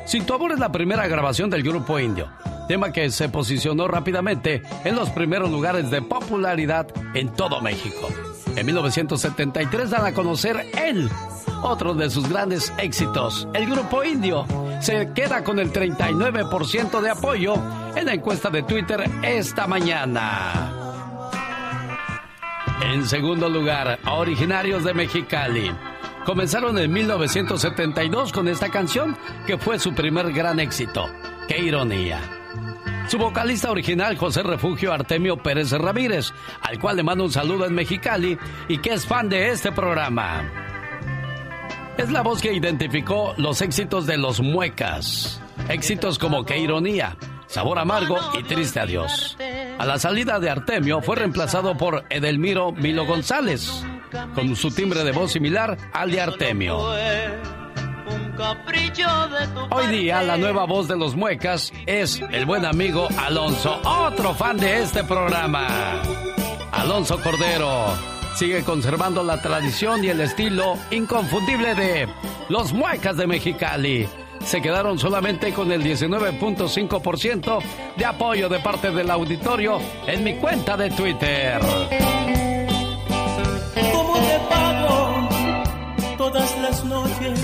Sin 0.09 0.25
tu 0.25 0.33
amor 0.33 0.53
es 0.53 0.59
la 0.59 0.71
primera 0.71 1.07
grabación 1.07 1.51
del 1.51 1.61
grupo 1.61 1.99
indio, 1.99 2.31
tema 2.67 2.91
que 2.91 3.11
se 3.11 3.29
posicionó 3.29 3.87
rápidamente 3.87 4.63
en 4.83 4.95
los 4.95 5.11
primeros 5.11 5.51
lugares 5.51 5.91
de 5.91 6.01
popularidad 6.01 6.87
en 7.13 7.29
todo 7.29 7.61
México. 7.61 8.07
En 8.55 8.65
1973 8.65 9.91
dan 9.91 10.07
a 10.07 10.13
conocer 10.15 10.65
él, 10.83 11.11
otro 11.61 11.93
de 11.93 12.09
sus 12.09 12.27
grandes 12.27 12.73
éxitos, 12.79 13.47
el 13.53 13.69
grupo 13.69 14.03
indio. 14.03 14.47
Se 14.81 15.13
queda 15.13 15.43
con 15.43 15.59
el 15.59 15.71
39% 15.71 17.01
de 17.01 17.09
apoyo 17.11 17.53
en 17.95 18.07
la 18.07 18.15
encuesta 18.15 18.49
de 18.49 18.63
Twitter 18.63 19.07
esta 19.21 19.67
mañana. 19.67 20.73
En 22.81 23.05
segundo 23.05 23.47
lugar, 23.47 23.99
originarios 24.07 24.83
de 24.83 24.95
Mexicali. 24.95 25.71
Comenzaron 26.29 26.77
en 26.77 26.93
1972 26.93 28.31
con 28.31 28.47
esta 28.47 28.69
canción 28.69 29.17
que 29.47 29.57
fue 29.57 29.79
su 29.79 29.95
primer 29.95 30.31
gran 30.31 30.59
éxito. 30.59 31.09
¡Qué 31.47 31.57
ironía! 31.57 32.21
Su 33.07 33.17
vocalista 33.17 33.71
original, 33.71 34.15
José 34.15 34.43
Refugio 34.43 34.93
Artemio 34.93 35.37
Pérez 35.37 35.71
Ramírez, 35.71 36.31
al 36.61 36.77
cual 36.77 36.97
le 36.97 37.03
mando 37.03 37.23
un 37.23 37.31
saludo 37.31 37.65
en 37.65 37.73
Mexicali 37.73 38.37
y 38.67 38.77
que 38.77 38.93
es 38.93 39.07
fan 39.07 39.27
de 39.27 39.49
este 39.49 39.71
programa. 39.71 40.47
Es 41.97 42.11
la 42.11 42.21
voz 42.21 42.43
que 42.43 42.53
identificó 42.53 43.33
los 43.37 43.63
éxitos 43.63 44.05
de 44.05 44.17
los 44.19 44.39
muecas. 44.39 45.41
Éxitos 45.67 46.19
como 46.19 46.45
Qué 46.45 46.59
ironía, 46.59 47.17
Sabor 47.47 47.79
amargo 47.79 48.15
y 48.37 48.43
triste 48.43 48.79
adiós. 48.79 49.35
A 49.79 49.83
la 49.83 49.97
salida 49.97 50.39
de 50.39 50.51
Artemio 50.51 51.01
fue 51.01 51.15
reemplazado 51.15 51.75
por 51.75 52.05
Edelmiro 52.11 52.71
Milo 52.71 53.07
González, 53.07 53.83
con 54.35 54.55
su 54.55 54.71
timbre 54.71 55.03
de 55.03 55.11
voz 55.11 55.31
similar 55.31 55.77
al 55.93 56.11
de 56.11 56.21
Artemio. 56.21 56.77
Hoy 59.71 59.87
día 59.87 60.21
la 60.23 60.37
nueva 60.37 60.65
voz 60.65 60.87
de 60.87 60.97
los 60.97 61.15
muecas 61.15 61.73
es 61.85 62.21
el 62.31 62.45
buen 62.45 62.65
amigo 62.65 63.07
Alonso, 63.17 63.79
otro 63.83 64.33
fan 64.33 64.57
de 64.57 64.81
este 64.81 65.03
programa. 65.03 66.01
Alonso 66.71 67.21
Cordero 67.21 67.87
sigue 68.35 68.63
conservando 68.63 69.23
la 69.23 69.41
tradición 69.41 70.03
y 70.03 70.09
el 70.09 70.21
estilo 70.21 70.77
inconfundible 70.91 71.75
de 71.75 72.07
los 72.47 72.71
muecas 72.71 73.17
de 73.17 73.27
Mexicali 73.27 74.07
se 74.45 74.61
quedaron 74.61 74.97
solamente 74.97 75.53
con 75.53 75.71
el 75.71 75.83
19.5% 75.83 77.59
de 77.97 78.05
apoyo 78.05 78.49
de 78.49 78.59
parte 78.59 78.91
del 78.91 79.11
auditorio 79.11 79.79
en 80.07 80.23
mi 80.23 80.35
cuenta 80.35 80.77
de 80.77 80.89
Twitter. 80.89 81.59
Todas 86.31 86.57
las 86.59 86.83
noches? 86.85 87.39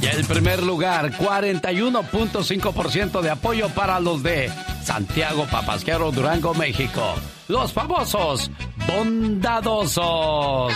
Y 0.00 0.06
el 0.06 0.24
primer 0.24 0.62
lugar, 0.62 1.10
41.5% 1.12 3.20
de 3.20 3.30
apoyo 3.30 3.68
para 3.70 3.98
los 4.00 4.22
de 4.22 4.50
Santiago 4.82 5.46
Papasquero, 5.50 6.12
Durango, 6.12 6.54
México. 6.54 7.14
Los 7.48 7.72
famosos 7.72 8.50
bondadosos. 8.86 10.72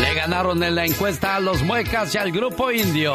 Le 0.00 0.14
ganaron 0.14 0.62
en 0.62 0.74
la 0.74 0.86
encuesta 0.86 1.36
a 1.36 1.40
los 1.40 1.62
muecas 1.62 2.14
y 2.14 2.18
al 2.18 2.32
grupo 2.32 2.70
indio. 2.70 3.14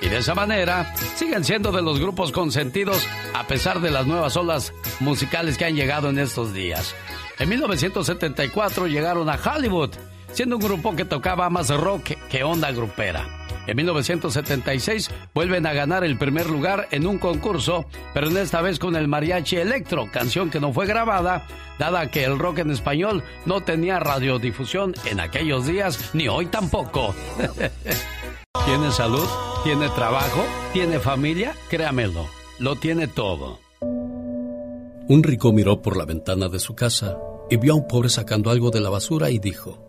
Y 0.00 0.08
de 0.08 0.18
esa 0.18 0.34
manera 0.34 0.92
siguen 1.16 1.44
siendo 1.44 1.70
de 1.70 1.82
los 1.82 2.00
grupos 2.00 2.32
consentidos 2.32 3.06
a 3.34 3.46
pesar 3.46 3.80
de 3.80 3.90
las 3.90 4.06
nuevas 4.06 4.36
olas 4.36 4.72
musicales 5.00 5.58
que 5.58 5.66
han 5.66 5.76
llegado 5.76 6.10
en 6.10 6.18
estos 6.18 6.52
días. 6.52 6.94
En 7.38 7.48
1974 7.48 8.88
llegaron 8.88 9.30
a 9.30 9.38
Hollywood, 9.38 9.90
siendo 10.32 10.56
un 10.56 10.62
grupo 10.62 10.94
que 10.94 11.04
tocaba 11.04 11.50
más 11.50 11.68
rock 11.70 12.12
que 12.28 12.44
onda 12.44 12.70
grupera. 12.72 13.38
En 13.68 13.76
1976 13.76 15.10
vuelven 15.34 15.66
a 15.66 15.74
ganar 15.74 16.02
el 16.02 16.16
primer 16.16 16.48
lugar 16.48 16.88
en 16.90 17.06
un 17.06 17.18
concurso, 17.18 17.84
pero 18.14 18.28
en 18.28 18.38
esta 18.38 18.62
vez 18.62 18.78
con 18.78 18.96
el 18.96 19.08
Mariachi 19.08 19.56
Electro, 19.56 20.06
canción 20.10 20.48
que 20.48 20.58
no 20.58 20.72
fue 20.72 20.86
grabada, 20.86 21.46
dada 21.78 22.10
que 22.10 22.24
el 22.24 22.38
rock 22.38 22.60
en 22.60 22.70
español 22.70 23.22
no 23.44 23.60
tenía 23.60 24.00
radiodifusión 24.00 24.94
en 25.04 25.20
aquellos 25.20 25.66
días, 25.66 26.14
ni 26.14 26.28
hoy 26.28 26.46
tampoco. 26.46 27.14
¿Tiene 28.64 28.90
salud? 28.90 29.26
¿Tiene 29.64 29.90
trabajo? 29.90 30.44
¿Tiene 30.72 30.98
familia? 30.98 31.54
Créamelo, 31.68 32.26
lo 32.58 32.76
tiene 32.76 33.06
todo. 33.06 33.58
Un 33.80 35.22
rico 35.22 35.52
miró 35.52 35.82
por 35.82 35.98
la 35.98 36.06
ventana 36.06 36.48
de 36.48 36.58
su 36.58 36.74
casa 36.74 37.18
y 37.50 37.56
vio 37.58 37.74
a 37.74 37.76
un 37.76 37.86
pobre 37.86 38.08
sacando 38.08 38.50
algo 38.50 38.70
de 38.70 38.80
la 38.80 38.88
basura 38.90 39.30
y 39.30 39.38
dijo, 39.38 39.87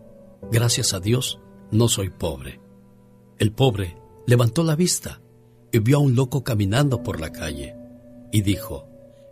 Gracias 0.50 0.94
a 0.94 1.00
Dios, 1.00 1.38
no 1.70 1.88
soy 1.88 2.10
pobre. 2.10 2.60
El 3.38 3.52
pobre 3.52 3.96
levantó 4.26 4.62
la 4.62 4.76
vista 4.76 5.20
y 5.72 5.78
vio 5.78 5.98
a 5.98 6.00
un 6.00 6.14
loco 6.14 6.42
caminando 6.44 7.02
por 7.02 7.20
la 7.20 7.30
calle 7.30 7.76
y 8.32 8.42
dijo, 8.42 8.86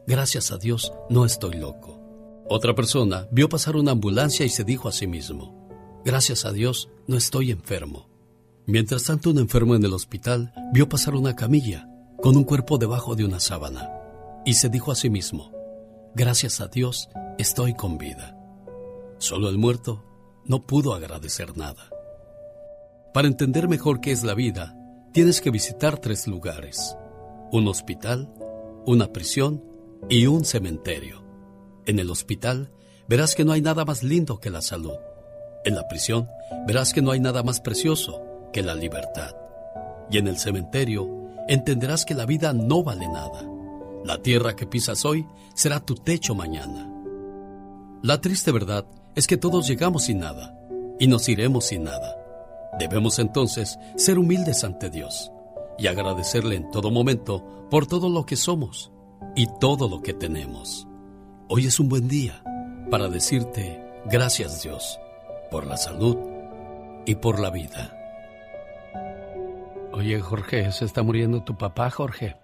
Gracias 0.06 0.52
a 0.52 0.58
Dios, 0.58 0.92
no 1.10 1.24
estoy 1.24 1.56
loco. 1.56 2.00
Otra 2.48 2.74
persona 2.74 3.28
vio 3.30 3.48
pasar 3.48 3.76
una 3.76 3.92
ambulancia 3.92 4.46
y 4.46 4.48
se 4.48 4.64
dijo 4.64 4.88
a 4.88 4.92
sí 4.92 5.06
mismo, 5.06 5.68
Gracias 6.04 6.44
a 6.44 6.52
Dios, 6.52 6.88
no 7.06 7.16
estoy 7.16 7.50
enfermo. 7.50 8.08
Mientras 8.66 9.04
tanto, 9.04 9.30
un 9.30 9.38
enfermo 9.38 9.74
en 9.74 9.84
el 9.84 9.92
hospital 9.92 10.52
vio 10.72 10.88
pasar 10.88 11.14
una 11.14 11.34
camilla 11.34 11.88
con 12.22 12.36
un 12.36 12.44
cuerpo 12.44 12.78
debajo 12.78 13.16
de 13.16 13.24
una 13.24 13.40
sábana 13.40 13.90
y 14.44 14.54
se 14.54 14.68
dijo 14.68 14.92
a 14.92 14.94
sí 14.94 15.10
mismo, 15.10 15.52
Gracias 16.14 16.60
a 16.60 16.68
Dios, 16.68 17.08
estoy 17.38 17.74
con 17.74 17.98
vida. 17.98 18.34
Solo 19.18 19.48
el 19.48 19.58
muerto 19.58 20.04
no 20.48 20.66
pudo 20.66 20.94
agradecer 20.94 21.56
nada. 21.56 21.90
Para 23.14 23.28
entender 23.28 23.68
mejor 23.68 24.00
qué 24.00 24.10
es 24.10 24.24
la 24.24 24.34
vida, 24.34 24.74
tienes 25.12 25.40
que 25.40 25.50
visitar 25.50 25.98
tres 25.98 26.26
lugares. 26.26 26.96
Un 27.52 27.68
hospital, 27.68 28.32
una 28.86 29.12
prisión 29.12 29.62
y 30.08 30.26
un 30.26 30.44
cementerio. 30.44 31.22
En 31.86 31.98
el 31.98 32.10
hospital 32.10 32.72
verás 33.08 33.34
que 33.34 33.44
no 33.44 33.52
hay 33.52 33.60
nada 33.60 33.84
más 33.84 34.02
lindo 34.02 34.40
que 34.40 34.50
la 34.50 34.62
salud. 34.62 34.96
En 35.64 35.74
la 35.74 35.86
prisión 35.86 36.28
verás 36.66 36.92
que 36.92 37.02
no 37.02 37.10
hay 37.10 37.20
nada 37.20 37.42
más 37.42 37.60
precioso 37.60 38.22
que 38.52 38.62
la 38.62 38.74
libertad. 38.74 39.34
Y 40.10 40.18
en 40.18 40.28
el 40.28 40.38
cementerio 40.38 41.08
entenderás 41.46 42.04
que 42.04 42.14
la 42.14 42.24
vida 42.24 42.52
no 42.54 42.82
vale 42.82 43.06
nada. 43.08 43.46
La 44.04 44.22
tierra 44.22 44.56
que 44.56 44.66
pisas 44.66 45.04
hoy 45.04 45.26
será 45.54 45.80
tu 45.80 45.94
techo 45.94 46.34
mañana. 46.34 46.90
La 48.02 48.20
triste 48.20 48.52
verdad 48.52 48.86
es 49.18 49.26
que 49.26 49.36
todos 49.36 49.66
llegamos 49.66 50.04
sin 50.04 50.20
nada 50.20 50.56
y 51.00 51.08
nos 51.08 51.28
iremos 51.28 51.64
sin 51.64 51.82
nada. 51.82 52.16
Debemos 52.78 53.18
entonces 53.18 53.76
ser 53.96 54.16
humildes 54.16 54.62
ante 54.62 54.90
Dios 54.90 55.32
y 55.76 55.88
agradecerle 55.88 56.54
en 56.54 56.70
todo 56.70 56.92
momento 56.92 57.44
por 57.68 57.88
todo 57.88 58.10
lo 58.10 58.24
que 58.24 58.36
somos 58.36 58.92
y 59.34 59.48
todo 59.58 59.88
lo 59.88 60.02
que 60.02 60.14
tenemos. 60.14 60.86
Hoy 61.48 61.66
es 61.66 61.80
un 61.80 61.88
buen 61.88 62.06
día 62.06 62.44
para 62.92 63.08
decirte 63.08 63.84
gracias 64.04 64.62
Dios 64.62 65.00
por 65.50 65.66
la 65.66 65.78
salud 65.78 66.16
y 67.04 67.16
por 67.16 67.40
la 67.40 67.50
vida. 67.50 67.98
Oye 69.94 70.20
Jorge, 70.20 70.70
se 70.70 70.84
está 70.84 71.02
muriendo 71.02 71.42
tu 71.42 71.58
papá 71.58 71.90
Jorge. 71.90 72.36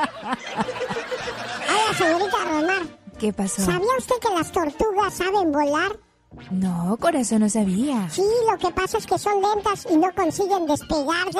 Hola, 1.71 1.97
señorita 1.97 2.37
Romar. 2.51 2.83
¿Qué 3.19 3.33
pasó? 3.33 3.63
¿Sabía 3.63 3.97
usted 3.97 4.15
que 4.21 4.29
las 4.29 4.51
tortugas 4.51 5.11
saben 5.11 5.51
volar? 5.51 6.04
No, 6.51 6.97
corazón, 6.99 7.39
no 7.39 7.49
sabía. 7.49 8.07
Sí, 8.09 8.23
lo 8.49 8.57
que 8.57 8.71
pasa 8.71 8.97
es 8.97 9.05
que 9.05 9.17
son 9.17 9.41
lentas 9.41 9.87
y 9.89 9.97
no 9.97 10.13
consiguen 10.13 10.65
despegarse. 10.67 11.39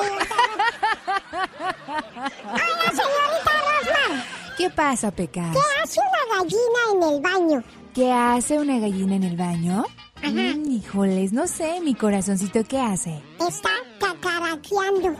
Hola, 2.44 2.90
señorita 2.90 3.52
Rosmar. 3.66 4.24
¿Qué 4.56 4.70
pasa, 4.70 5.10
Pecas? 5.10 5.52
¿Qué 5.52 5.60
hace 5.82 6.00
una 6.00 6.38
gallina 6.38 6.80
en 6.94 7.02
el 7.14 7.20
baño? 7.20 7.62
¿Qué 7.94 8.12
hace 8.12 8.58
una 8.58 8.78
gallina 8.78 9.16
en 9.16 9.24
el 9.24 9.36
baño? 9.36 9.84
Mm, 10.22 10.70
híjoles, 10.70 11.32
no 11.32 11.46
sé, 11.46 11.80
mi 11.80 11.94
corazoncito, 11.94 12.64
¿qué 12.64 12.80
hace? 12.80 13.22
Está 13.46 13.70
cacaraqueando. 14.00 15.14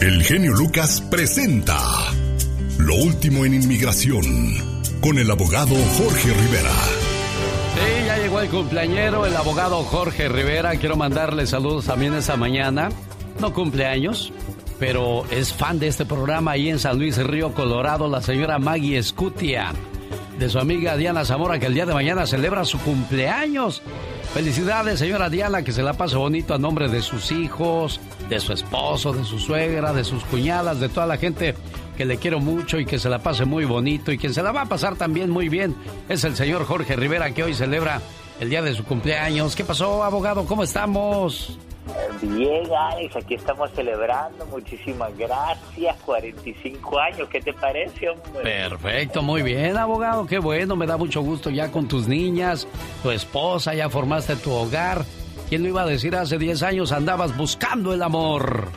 El 0.00 0.22
genio 0.22 0.52
Lucas 0.52 1.00
presenta 1.10 1.78
Lo 2.78 2.94
último 2.96 3.44
en 3.46 3.54
inmigración 3.54 4.75
con 5.06 5.18
el 5.18 5.30
abogado 5.30 5.76
Jorge 5.98 6.32
Rivera. 6.32 6.72
Sí, 7.74 8.06
ya 8.06 8.18
llegó 8.18 8.40
el 8.40 8.48
cumpleañero, 8.48 9.24
el 9.24 9.36
abogado 9.36 9.84
Jorge 9.84 10.28
Rivera. 10.28 10.74
Quiero 10.78 10.96
mandarle 10.96 11.46
saludos 11.46 11.84
también 11.84 12.12
esta 12.14 12.36
mañana. 12.36 12.88
No 13.38 13.52
cumpleaños, 13.52 14.32
pero 14.80 15.24
es 15.30 15.52
fan 15.52 15.78
de 15.78 15.86
este 15.86 16.06
programa 16.06 16.52
ahí 16.52 16.70
en 16.70 16.80
San 16.80 16.98
Luis 16.98 17.18
Río 17.18 17.54
Colorado, 17.54 18.08
la 18.08 18.20
señora 18.20 18.58
Maggie 18.58 18.98
Escutia, 18.98 19.72
de 20.40 20.48
su 20.48 20.58
amiga 20.58 20.96
Diana 20.96 21.24
Zamora, 21.24 21.60
que 21.60 21.66
el 21.66 21.74
día 21.74 21.86
de 21.86 21.94
mañana 21.94 22.26
celebra 22.26 22.64
su 22.64 22.80
cumpleaños. 22.80 23.82
Felicidades, 24.34 24.98
señora 24.98 25.30
Diana, 25.30 25.62
que 25.62 25.70
se 25.70 25.84
la 25.84 25.92
pase 25.92 26.16
bonito 26.16 26.52
a 26.52 26.58
nombre 26.58 26.88
de 26.88 27.00
sus 27.00 27.30
hijos, 27.30 28.00
de 28.28 28.40
su 28.40 28.52
esposo, 28.52 29.12
de 29.12 29.24
su 29.24 29.38
suegra, 29.38 29.92
de 29.92 30.02
sus 30.02 30.24
cuñadas, 30.24 30.80
de 30.80 30.88
toda 30.88 31.06
la 31.06 31.16
gente 31.16 31.54
que 31.96 32.04
le 32.04 32.18
quiero 32.18 32.40
mucho 32.40 32.78
y 32.78 32.86
que 32.86 32.98
se 32.98 33.08
la 33.08 33.18
pase 33.18 33.44
muy 33.44 33.64
bonito 33.64 34.12
y 34.12 34.18
quien 34.18 34.34
se 34.34 34.42
la 34.42 34.52
va 34.52 34.62
a 34.62 34.66
pasar 34.66 34.96
también 34.96 35.30
muy 35.30 35.48
bien 35.48 35.74
es 36.08 36.24
el 36.24 36.36
señor 36.36 36.64
Jorge 36.64 36.94
Rivera 36.94 37.32
que 37.32 37.42
hoy 37.42 37.54
celebra 37.54 38.00
el 38.40 38.50
día 38.50 38.62
de 38.62 38.74
su 38.74 38.84
cumpleaños. 38.84 39.56
¿Qué 39.56 39.64
pasó, 39.64 40.04
abogado? 40.04 40.44
¿Cómo 40.44 40.62
estamos? 40.62 41.58
Bien, 42.20 42.64
Alex, 42.74 43.16
aquí 43.16 43.34
estamos 43.34 43.70
celebrando. 43.72 44.44
Muchísimas 44.46 45.16
gracias. 45.16 45.96
45 46.04 46.98
años, 46.98 47.28
¿qué 47.28 47.40
te 47.40 47.52
parece, 47.52 48.10
hombre? 48.10 48.42
Perfecto, 48.42 49.22
muy 49.22 49.42
bien, 49.42 49.76
abogado. 49.76 50.26
Qué 50.26 50.38
bueno, 50.38 50.76
me 50.76 50.86
da 50.86 50.96
mucho 50.96 51.20
gusto 51.22 51.50
ya 51.50 51.70
con 51.70 51.86
tus 51.86 52.08
niñas, 52.08 52.66
tu 53.02 53.10
esposa, 53.10 53.74
ya 53.74 53.88
formaste 53.88 54.36
tu 54.36 54.52
hogar. 54.52 55.04
¿Quién 55.48 55.62
lo 55.62 55.68
iba 55.68 55.82
a 55.82 55.86
decir 55.86 56.16
hace 56.16 56.38
10 56.38 56.62
años 56.64 56.92
andabas 56.92 57.36
buscando 57.36 57.94
el 57.94 58.02
amor? 58.02 58.68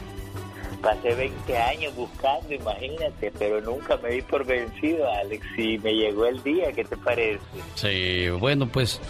Pasé 0.82 1.14
20 1.14 1.58
años 1.58 1.96
buscando, 1.96 2.54
imagínate, 2.54 3.32
pero 3.38 3.60
nunca 3.62 3.98
me 3.98 4.12
di 4.12 4.22
por 4.22 4.46
vencido, 4.46 5.10
Alex, 5.12 5.46
y 5.58 5.78
me 5.80 5.94
llegó 5.94 6.26
el 6.26 6.42
día, 6.44 6.72
¿qué 6.72 6.84
te 6.86 6.96
parece? 6.98 7.40
Sí, 7.76 8.30
bueno, 8.30 8.68
pues 8.68 9.02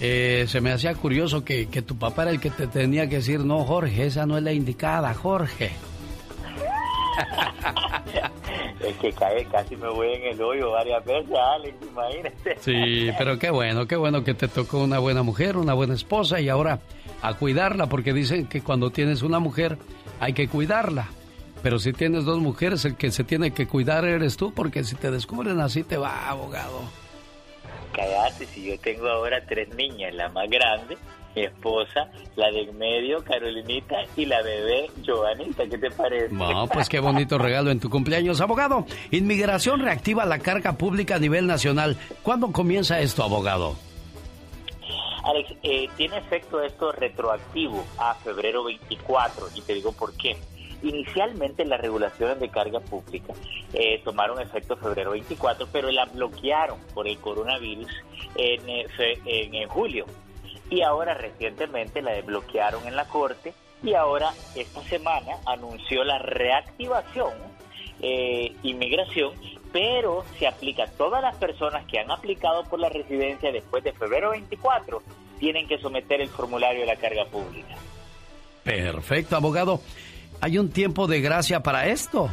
eh, 0.00 0.46
se 0.48 0.60
me 0.62 0.72
hacía 0.72 0.94
curioso 0.94 1.44
que, 1.44 1.68
que 1.68 1.82
tu 1.82 1.98
papá 1.98 2.22
era 2.22 2.30
el 2.30 2.40
que 2.40 2.50
te 2.50 2.66
tenía 2.66 3.08
que 3.08 3.16
decir, 3.16 3.40
no, 3.40 3.64
Jorge, 3.64 4.06
esa 4.06 4.24
no 4.24 4.38
es 4.38 4.42
la 4.42 4.52
indicada, 4.52 5.12
Jorge. 5.12 5.72
es 8.80 8.96
que 8.96 9.12
cae, 9.12 9.44
casi 9.44 9.76
me 9.76 9.88
voy 9.88 10.14
en 10.14 10.22
el 10.24 10.40
hoyo 10.40 10.70
varias 10.70 11.04
veces, 11.04 11.36
Alex, 11.54 11.76
imagínate. 11.82 12.56
Sí, 12.60 13.10
pero 13.18 13.38
qué 13.38 13.50
bueno, 13.50 13.86
qué 13.86 13.96
bueno 13.96 14.24
que 14.24 14.32
te 14.32 14.48
tocó 14.48 14.78
una 14.78 14.98
buena 14.98 15.22
mujer, 15.22 15.58
una 15.58 15.74
buena 15.74 15.94
esposa 15.94 16.40
y 16.40 16.48
ahora 16.48 16.80
a 17.22 17.34
cuidarla, 17.34 17.86
porque 17.86 18.14
dicen 18.14 18.46
que 18.46 18.62
cuando 18.62 18.90
tienes 18.90 19.22
una 19.22 19.38
mujer 19.38 19.76
hay 20.20 20.34
que 20.34 20.48
cuidarla. 20.48 21.08
Pero 21.62 21.78
si 21.78 21.92
tienes 21.92 22.24
dos 22.24 22.38
mujeres, 22.38 22.84
el 22.84 22.96
que 22.96 23.10
se 23.10 23.24
tiene 23.24 23.50
que 23.52 23.66
cuidar 23.66 24.04
eres 24.04 24.36
tú, 24.36 24.52
porque 24.54 24.84
si 24.84 24.94
te 24.94 25.10
descubren 25.10 25.60
así 25.60 25.82
te 25.82 25.96
va, 25.96 26.28
abogado. 26.28 26.82
Cállate, 27.92 28.46
si 28.46 28.66
yo 28.66 28.78
tengo 28.78 29.08
ahora 29.08 29.42
tres 29.46 29.74
niñas, 29.74 30.14
la 30.14 30.28
más 30.30 30.48
grande, 30.48 30.96
mi 31.34 31.42
esposa, 31.42 32.08
la 32.36 32.50
de 32.50 32.62
en 32.62 32.78
medio, 32.78 33.22
Carolinita, 33.24 33.96
y 34.16 34.24
la 34.24 34.40
bebé, 34.42 34.90
Giovanita, 35.02 35.64
¿qué 35.68 35.76
te 35.76 35.90
parece? 35.90 36.32
No, 36.32 36.66
pues 36.72 36.88
qué 36.88 37.00
bonito 37.00 37.36
regalo 37.36 37.70
en 37.70 37.80
tu 37.80 37.90
cumpleaños, 37.90 38.40
abogado. 38.40 38.86
Inmigración 39.10 39.80
reactiva 39.80 40.24
la 40.24 40.38
carga 40.38 40.74
pública 40.74 41.16
a 41.16 41.18
nivel 41.18 41.46
nacional. 41.46 41.96
¿Cuándo 42.22 42.52
comienza 42.52 43.00
esto, 43.00 43.22
abogado? 43.22 43.76
Alex, 45.24 45.54
eh, 45.62 45.88
tiene 45.96 46.18
efecto 46.18 46.62
esto 46.62 46.92
retroactivo 46.92 47.84
a 47.98 48.14
febrero 48.14 48.64
24 48.64 49.48
y 49.54 49.60
te 49.62 49.74
digo 49.74 49.92
por 49.92 50.16
qué. 50.16 50.36
Inicialmente 50.82 51.64
las 51.66 51.80
regulaciones 51.80 52.40
de 52.40 52.48
carga 52.48 52.80
pública 52.80 53.34
eh, 53.74 54.00
tomaron 54.02 54.40
efecto 54.40 54.76
febrero 54.76 55.10
24, 55.10 55.68
pero 55.70 55.90
la 55.90 56.06
bloquearon 56.06 56.78
por 56.94 57.06
el 57.06 57.18
coronavirus 57.18 57.92
en, 58.34 58.68
eh, 58.68 58.86
en, 59.26 59.54
en 59.54 59.68
julio. 59.68 60.06
Y 60.70 60.82
ahora 60.82 61.14
recientemente 61.14 62.00
la 62.00 62.12
desbloquearon 62.12 62.86
en 62.86 62.96
la 62.96 63.06
Corte 63.06 63.52
y 63.82 63.94
ahora 63.94 64.32
esta 64.54 64.82
semana 64.82 65.36
anunció 65.46 66.04
la 66.04 66.18
reactivación 66.18 67.32
eh, 68.02 68.52
inmigración, 68.62 69.32
pero 69.72 70.24
se 70.38 70.46
aplica 70.46 70.84
a 70.84 70.90
todas 70.90 71.22
las 71.22 71.36
personas 71.36 71.84
que 71.86 71.98
han 71.98 72.10
aplicado 72.10 72.64
por 72.64 72.78
la 72.78 72.88
residencia 72.88 73.52
después 73.52 73.84
de 73.84 73.92
febrero 73.92 74.30
24, 74.30 75.02
tienen 75.38 75.66
que 75.68 75.78
someter 75.78 76.20
el 76.20 76.28
formulario 76.28 76.80
de 76.80 76.86
la 76.86 76.96
carga 76.96 77.24
pública. 77.26 77.74
Perfecto, 78.64 79.36
abogado. 79.36 79.80
¿Hay 80.40 80.58
un 80.58 80.70
tiempo 80.70 81.06
de 81.06 81.20
gracia 81.20 81.60
para 81.60 81.86
esto? 81.86 82.28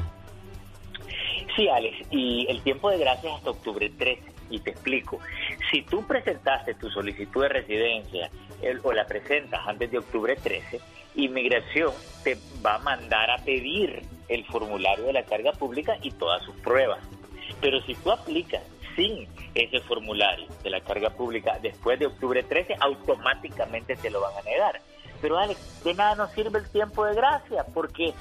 Sí, 1.56 1.68
Alex, 1.68 2.08
y 2.12 2.46
el 2.50 2.62
tiempo 2.62 2.90
de 2.90 3.00
gracia 3.00 3.30
es 3.30 3.36
hasta 3.38 3.50
octubre 3.50 3.90
13, 3.90 4.22
y 4.50 4.60
te 4.60 4.72
explico. 4.72 5.20
Si 5.72 5.82
tú 5.82 6.06
presentaste 6.06 6.76
tu 6.76 6.90
solicitud 6.90 7.42
de 7.42 7.50
residencia 7.50 8.30
el, 8.62 8.80
o 8.84 8.94
la 8.94 9.06
presentas 9.06 9.62
antes 9.68 9.92
de 9.92 9.98
octubre 9.98 10.36
13, 10.36 10.80
Inmigración 11.16 11.94
te 12.24 12.38
va 12.64 12.76
a 12.76 12.80
mandar 12.80 13.32
a 13.32 13.38
pedir 13.38 14.04
el 14.28 14.46
formulario 14.46 15.06
de 15.06 15.14
la 15.14 15.24
carga 15.24 15.52
pública 15.52 15.98
y 16.04 16.12
todas 16.12 16.44
sus 16.44 16.56
pruebas. 16.58 17.00
Pero 17.62 17.82
si 17.82 17.96
tú 17.96 18.12
aplicas 18.12 18.62
sin 18.96 19.28
ese 19.54 19.80
formulario 19.82 20.48
de 20.64 20.70
la 20.70 20.82
carga 20.82 21.10
pública 21.10 21.58
después 21.62 22.00
de 22.00 22.08
octubre 22.08 22.44
13, 22.44 22.76
automáticamente 22.80 23.96
te 23.96 24.10
lo 24.10 24.22
van 24.22 24.38
a 24.38 24.42
negar. 24.42 24.82
Pero 25.22 25.38
Alex, 25.38 25.84
de 25.84 25.94
nada 25.94 26.16
nos 26.16 26.32
sirve 26.32 26.60
el 26.60 26.70
tiempo 26.70 27.06
de 27.06 27.16
gracia, 27.16 27.66
porque 27.74 28.14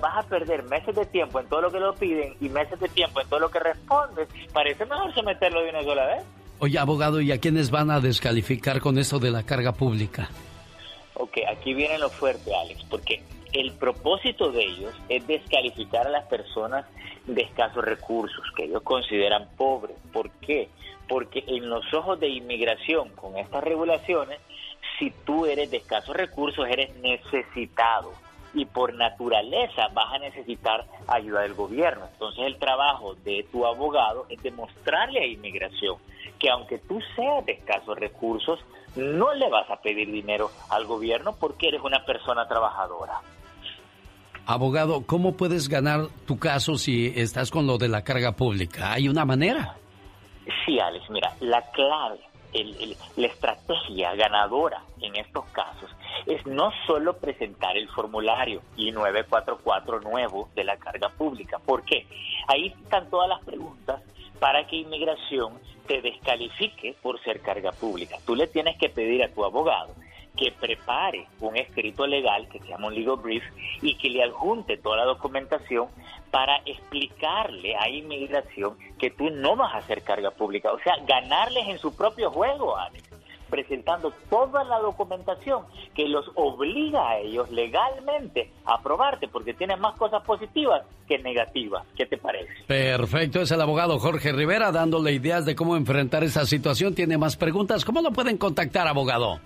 vas 0.00 0.24
a 0.24 0.28
perder 0.28 0.62
meses 0.64 0.94
de 0.94 1.04
tiempo 1.06 1.40
en 1.40 1.48
todo 1.48 1.60
lo 1.60 1.70
que 1.70 1.80
lo 1.80 1.94
piden 1.94 2.36
y 2.40 2.48
meses 2.48 2.78
de 2.80 2.88
tiempo 2.88 3.20
en 3.20 3.28
todo 3.28 3.40
lo 3.40 3.50
que 3.50 3.58
respondes. 3.58 4.28
Parece 4.52 4.86
mejor 4.86 5.12
someterlo 5.14 5.62
de 5.62 5.70
una 5.70 5.82
sola 5.82 6.06
vez. 6.06 6.24
Oye, 6.60 6.78
abogado, 6.78 7.20
¿y 7.20 7.32
a 7.32 7.40
quiénes 7.40 7.70
van 7.70 7.90
a 7.90 8.00
descalificar 8.00 8.80
con 8.80 8.98
esto 8.98 9.18
de 9.18 9.30
la 9.30 9.42
carga 9.42 9.72
pública? 9.72 10.30
Ok, 11.14 11.38
aquí 11.50 11.74
viene 11.74 11.98
lo 11.98 12.08
fuerte, 12.08 12.54
Alex, 12.54 12.84
porque 12.88 13.22
el 13.54 13.72
propósito 13.72 14.50
de 14.50 14.64
ellos 14.64 14.92
es 15.08 15.26
descalificar 15.26 16.06
a 16.06 16.10
las 16.10 16.26
personas 16.26 16.84
de 17.26 17.42
escasos 17.42 17.84
recursos, 17.84 18.44
que 18.56 18.64
ellos 18.64 18.82
consideran 18.82 19.48
pobres. 19.56 19.96
¿Por 20.12 20.30
qué? 20.40 20.68
Porque 21.08 21.44
en 21.46 21.70
los 21.70 21.94
ojos 21.94 22.18
de 22.18 22.28
inmigración, 22.28 23.10
con 23.10 23.38
estas 23.38 23.62
regulaciones, 23.62 24.40
si 24.98 25.10
tú 25.24 25.46
eres 25.46 25.70
de 25.70 25.78
escasos 25.78 26.16
recursos, 26.16 26.66
eres 26.68 26.94
necesitado 26.96 28.12
y 28.54 28.66
por 28.66 28.94
naturaleza 28.94 29.88
vas 29.92 30.14
a 30.14 30.18
necesitar 30.18 30.86
ayuda 31.06 31.42
del 31.42 31.54
gobierno. 31.54 32.06
Entonces 32.12 32.44
el 32.46 32.58
trabajo 32.58 33.14
de 33.24 33.46
tu 33.50 33.66
abogado 33.66 34.26
es 34.28 34.42
demostrarle 34.42 35.20
a 35.20 35.26
inmigración 35.26 35.96
que 36.38 36.50
aunque 36.50 36.78
tú 36.78 37.00
seas 37.14 37.46
de 37.46 37.52
escasos 37.52 37.96
recursos, 37.98 38.60
no 38.96 39.32
le 39.34 39.48
vas 39.48 39.68
a 39.70 39.80
pedir 39.80 40.10
dinero 40.10 40.50
al 40.70 40.86
gobierno 40.86 41.36
porque 41.38 41.68
eres 41.68 41.82
una 41.82 42.04
persona 42.04 42.46
trabajadora. 42.46 43.20
Abogado, 44.46 45.06
¿cómo 45.06 45.36
puedes 45.36 45.68
ganar 45.70 46.08
tu 46.26 46.38
caso 46.38 46.76
si 46.76 47.06
estás 47.16 47.50
con 47.50 47.66
lo 47.66 47.78
de 47.78 47.88
la 47.88 48.04
carga 48.04 48.32
pública? 48.32 48.92
¿Hay 48.92 49.08
una 49.08 49.24
manera? 49.24 49.76
Sí, 50.66 50.78
Alex, 50.78 51.08
mira, 51.08 51.32
la 51.40 51.62
clave, 51.70 52.20
la 53.16 53.26
estrategia 53.26 54.14
ganadora 54.14 54.82
en 55.00 55.16
estos 55.16 55.46
casos 55.46 55.90
es 56.26 56.44
no 56.46 56.70
solo 56.86 57.16
presentar 57.16 57.76
el 57.78 57.88
formulario 57.88 58.60
I-944 58.76 60.02
nuevo 60.02 60.50
de 60.54 60.64
la 60.64 60.76
carga 60.76 61.08
pública. 61.08 61.58
¿Por 61.58 61.82
qué? 61.82 62.06
Ahí 62.46 62.66
están 62.82 63.08
todas 63.08 63.30
las 63.30 63.42
preguntas 63.44 64.02
para 64.40 64.66
que 64.66 64.76
inmigración 64.76 65.54
te 65.86 66.02
descalifique 66.02 66.94
por 67.02 67.18
ser 67.22 67.40
carga 67.40 67.72
pública. 67.72 68.16
Tú 68.26 68.36
le 68.36 68.46
tienes 68.46 68.76
que 68.78 68.90
pedir 68.90 69.22
a 69.22 69.32
tu 69.32 69.42
abogado 69.42 69.94
que 70.36 70.52
prepare 70.52 71.26
un 71.40 71.56
escrito 71.56 72.06
legal 72.06 72.48
que 72.48 72.58
se 72.58 72.68
llama 72.68 72.88
un 72.88 72.94
legal 72.94 73.16
brief 73.16 73.44
y 73.82 73.96
que 73.96 74.10
le 74.10 74.22
adjunte 74.22 74.76
toda 74.76 74.96
la 74.96 75.04
documentación 75.04 75.88
para 76.30 76.56
explicarle 76.66 77.76
a 77.76 77.88
inmigración 77.88 78.76
que 78.98 79.10
tú 79.10 79.30
no 79.30 79.54
vas 79.54 79.72
a 79.74 79.78
hacer 79.78 80.02
carga 80.02 80.32
pública, 80.32 80.72
o 80.72 80.78
sea, 80.80 80.94
ganarles 81.06 81.68
en 81.68 81.78
su 81.78 81.94
propio 81.94 82.30
juego, 82.30 82.76
Alex. 82.76 83.08
presentando 83.48 84.12
toda 84.28 84.64
la 84.64 84.80
documentación 84.80 85.62
que 85.94 86.08
los 86.08 86.28
obliga 86.34 87.08
a 87.08 87.18
ellos 87.18 87.48
legalmente 87.52 88.50
a 88.64 88.74
aprobarte, 88.74 89.28
porque 89.28 89.54
tienen 89.54 89.78
más 89.78 89.96
cosas 89.96 90.24
positivas 90.24 90.82
que 91.06 91.18
negativas. 91.18 91.86
¿Qué 91.96 92.06
te 92.06 92.16
parece? 92.16 92.52
Perfecto, 92.66 93.42
es 93.42 93.52
el 93.52 93.60
abogado 93.60 94.00
Jorge 94.00 94.32
Rivera 94.32 94.72
dándole 94.72 95.12
ideas 95.12 95.44
de 95.44 95.54
cómo 95.54 95.76
enfrentar 95.76 96.24
esa 96.24 96.46
situación. 96.46 96.96
Tiene 96.96 97.16
más 97.16 97.36
preguntas. 97.36 97.84
¿Cómo 97.84 98.00
lo 98.02 98.10
pueden 98.10 98.38
contactar, 98.38 98.88
abogado? 98.88 99.38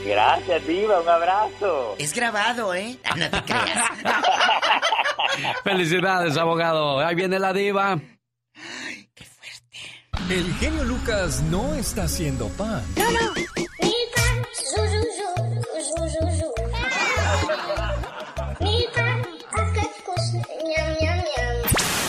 Gracias, 0.05 0.67
Diva, 0.67 1.01
un 1.01 1.09
abrazo. 1.09 1.97
Es 1.99 2.15
grabado, 2.15 2.75
¿eh? 2.75 2.99
Ah, 3.05 3.15
no 3.17 3.31
te 3.31 3.43
creas. 3.45 3.89
Felicidades, 5.65 6.37
abogado. 6.37 7.01
Ahí 7.01 7.15
viene 7.15 7.39
la 7.39 7.53
Diva. 7.53 7.99
qué 9.15 9.25
fuerte. 9.25 10.35
El 10.35 10.55
genio 10.55 10.85
Lucas 10.85 11.43
no 11.43 11.75
está 11.75 12.05
haciendo 12.05 12.49
pan. 12.49 12.83
No, 12.97 13.11
no. 13.11 13.33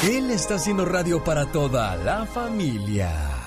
Él 0.03 0.31
está 0.31 0.55
haciendo 0.55 0.85
radio 0.85 1.23
para 1.23 1.45
toda 1.45 1.95
la 1.97 2.25
familia. 2.25 3.38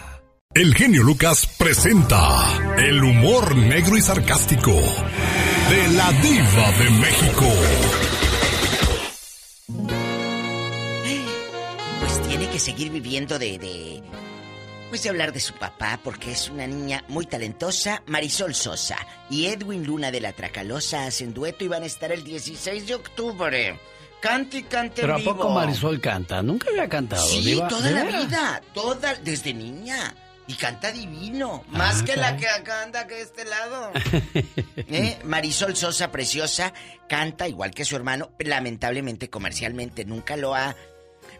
El 0.55 0.75
genio 0.75 1.03
Lucas 1.03 1.47
presenta 1.57 2.75
el 2.77 3.03
humor 3.03 3.57
negro 3.57 3.97
y 3.97 4.03
sarcástico 4.03 4.73
de 4.73 5.89
la 5.97 6.13
diva 6.13 6.73
de 6.73 6.91
México. 6.91 7.47
Pues 12.01 12.29
tiene 12.29 12.49
que 12.51 12.59
seguir 12.59 12.91
viviendo 12.91 13.39
de, 13.39 13.59
de... 13.59 14.03
Pues 14.91 15.03
de 15.05 15.09
hablar 15.09 15.33
de 15.33 15.41
su 15.41 15.55
papá 15.55 15.99
porque 16.05 16.33
es 16.33 16.51
una 16.51 16.67
niña 16.67 17.03
muy 17.09 17.25
talentosa, 17.25 18.03
Marisol 18.07 18.55
Sosa 18.55 18.99
y 19.31 19.47
Edwin 19.47 19.87
Luna 19.87 20.11
de 20.11 20.21
la 20.21 20.33
Tracalosa 20.35 21.07
hacen 21.07 21.33
dueto 21.33 21.65
y 21.65 21.69
van 21.69 21.83
a 21.85 21.87
estar 21.87 22.13
el 22.13 22.25
16 22.25 22.87
de 22.89 22.95
octubre. 22.95 23.81
Cante 24.21 24.59
y 24.59 24.63
cante 24.65 25.01
Pero 25.01 25.17
¿a 25.17 25.19
poco 25.19 25.49
Marisol 25.49 25.99
canta? 25.99 26.43
Nunca 26.43 26.69
había 26.69 26.89
cantado, 26.91 27.27
Sí, 27.27 27.41
Diva. 27.43 27.69
toda 27.69 27.89
¿De 27.89 27.93
la 27.95 28.05
vida, 28.05 28.61
toda, 28.75 29.15
desde 29.15 29.55
niña. 29.55 30.15
Y 30.47 30.55
canta 30.55 30.91
divino, 30.91 31.65
más 31.69 32.03
Ah, 32.03 32.05
que 32.05 32.17
la 32.17 32.37
que 32.37 32.49
acá 32.49 32.83
anda 32.83 33.07
que 33.07 33.15
de 33.15 33.23
este 33.23 33.45
lado. 33.45 33.93
¿Eh? 34.77 35.19
Marisol 35.25 35.77
Sosa, 35.77 36.11
preciosa, 36.11 36.73
canta 37.09 37.47
igual 37.49 37.71
que 37.71 37.85
su 37.85 37.95
hermano, 37.95 38.33
lamentablemente 38.41 39.31
comercialmente 39.31 40.05
nunca 40.05 40.37
lo 40.37 40.55
ha, 40.55 40.75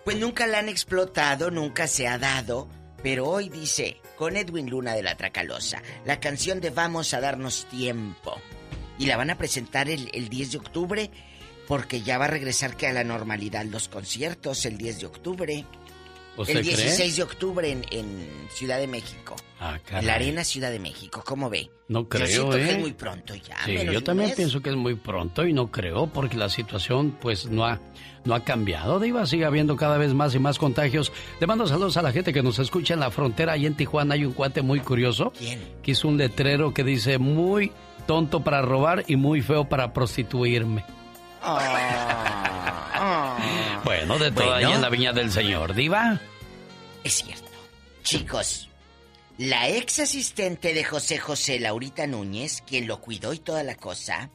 pues 0.05 0.19
nunca 0.19 0.47
la 0.47 0.61
han 0.61 0.69
explotado, 0.69 1.51
nunca 1.51 1.89
se 1.89 2.07
ha 2.07 2.19
dado, 2.19 2.69
pero 3.03 3.29
hoy 3.29 3.49
dice, 3.49 4.01
con 4.17 4.37
Edwin 4.37 4.71
Luna 4.71 4.95
de 4.95 5.03
la 5.03 5.17
Tracalosa, 5.17 5.83
la 6.05 6.21
canción 6.21 6.61
de 6.61 6.71
Vamos 6.71 7.13
a 7.13 7.21
darnos 7.21 7.67
tiempo. 7.69 8.41
Y 8.99 9.07
la 9.07 9.17
van 9.17 9.31
a 9.31 9.39
presentar 9.39 9.89
el, 9.89 10.11
el 10.13 10.29
10 10.29 10.53
de 10.53 10.59
octubre, 10.59 11.11
porque 11.67 12.03
ya 12.03 12.19
va 12.19 12.27
a 12.27 12.29
regresar 12.29 12.77
que 12.77 12.87
a 12.87 12.93
la 12.93 13.03
normalidad 13.03 13.65
los 13.65 13.89
conciertos 13.89 14.65
el 14.65 14.79
10 14.79 15.01
de 15.01 15.07
octubre. 15.07 15.65
¿Usted 16.37 16.57
El 16.57 16.63
cree? 16.65 16.77
16 16.77 17.17
de 17.17 17.23
octubre 17.23 17.71
en, 17.71 17.85
en 17.91 18.29
Ciudad 18.51 18.79
de 18.79 18.87
México. 18.87 19.37
Ah. 19.61 19.79
En 19.91 20.07
la 20.07 20.15
Arena 20.15 20.43
Ciudad 20.45 20.71
de 20.71 20.79
México, 20.79 21.23
¿cómo 21.25 21.49
ve? 21.51 21.71
No 21.89 22.09
creo, 22.09 22.27
Yo 22.27 22.33
siento 22.33 22.57
¿eh? 22.57 22.65
que 22.65 22.71
es 22.73 22.79
muy 22.79 22.93
pronto 22.93 23.35
ya. 23.35 23.57
Sí, 23.65 23.77
yo 23.93 24.03
también 24.03 24.31
mes. 24.31 24.37
pienso 24.37 24.61
que 24.61 24.71
es 24.71 24.77
muy 24.77 24.95
pronto 24.97 25.47
y 25.47 25.53
no 25.53 25.71
creo 25.71 26.07
porque 26.09 26.37
la 26.37 26.49
situación 26.49 27.17
pues 27.21 27.47
no 27.47 27.65
ha, 27.67 27.79
no 28.25 28.35
ha 28.35 28.43
cambiado. 28.43 28.99
Diva, 28.99 29.25
sigue 29.27 29.45
habiendo 29.45 29.77
cada 29.77 29.99
vez 29.99 30.15
más 30.15 30.35
y 30.35 30.39
más 30.41 30.59
contagios. 30.59 31.13
Le 31.39 31.47
mando 31.47 31.67
saludos 31.67 31.97
a 31.97 32.03
la 32.03 32.13
gente 32.13 32.33
que 32.33 32.43
nos 32.43 32.59
escucha 32.59 32.95
en 32.95 33.01
la 33.01 33.11
frontera. 33.11 33.53
Ahí 33.53 33.67
en 33.67 33.77
Tijuana 33.77 34.15
hay 34.15 34.25
un 34.25 34.33
cuate 34.33 34.63
muy 34.63 34.81
curioso. 34.81 35.33
¿Quién? 35.39 35.61
Que 35.83 35.93
hizo 35.93 36.09
un 36.09 36.17
letrero 36.17 36.73
que 36.75 36.83
dice 36.83 37.19
muy 37.19 37.71
tonto 38.07 38.43
para 38.43 38.63
robar 38.63 39.05
y 39.07 39.15
muy 39.17 39.43
feo 39.43 39.69
para 39.69 39.93
prostituirme. 39.93 40.85
Ah, 41.41 42.52
Bueno, 44.07 44.25
de 44.25 44.33
todo 44.33 44.55
ahí 44.55 44.65
en 44.65 44.81
la 44.81 44.89
viña 44.89 45.13
del 45.13 45.31
señor. 45.31 45.75
Diva. 45.75 46.21
Es 47.05 47.15
cierto. 47.15 47.51
Chicos, 48.03 48.69
la 49.39 49.69
ex 49.69 50.01
asistente 50.01 50.75
de 50.75 50.85
José 50.85 51.19
José, 51.19 51.61
Laurita 51.61 52.07
Núñez, 52.07 52.63
quien 52.67 52.87
lo 52.87 53.01
cuidó 53.01 53.33
y 53.33 53.39
toda 53.39 53.63
la 53.63 53.77
cosa, 53.77 54.31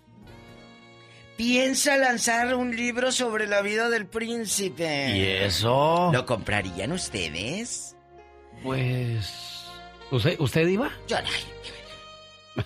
piensa 1.35 1.97
lanzar 1.97 2.55
un 2.55 2.75
libro 2.75 3.11
sobre 3.11 3.47
la 3.47 3.61
vida 3.61 3.89
del 3.89 4.07
príncipe. 4.07 5.15
¿Y 5.15 5.21
eso? 5.45 6.09
¿Lo 6.13 6.25
comprarían 6.25 6.91
ustedes? 6.91 7.95
Pues... 8.63 9.33
¿Usted, 10.09 10.39
usted 10.39 10.65
Diva? 10.65 10.89
Yo 11.07 11.21
no. 11.21 11.27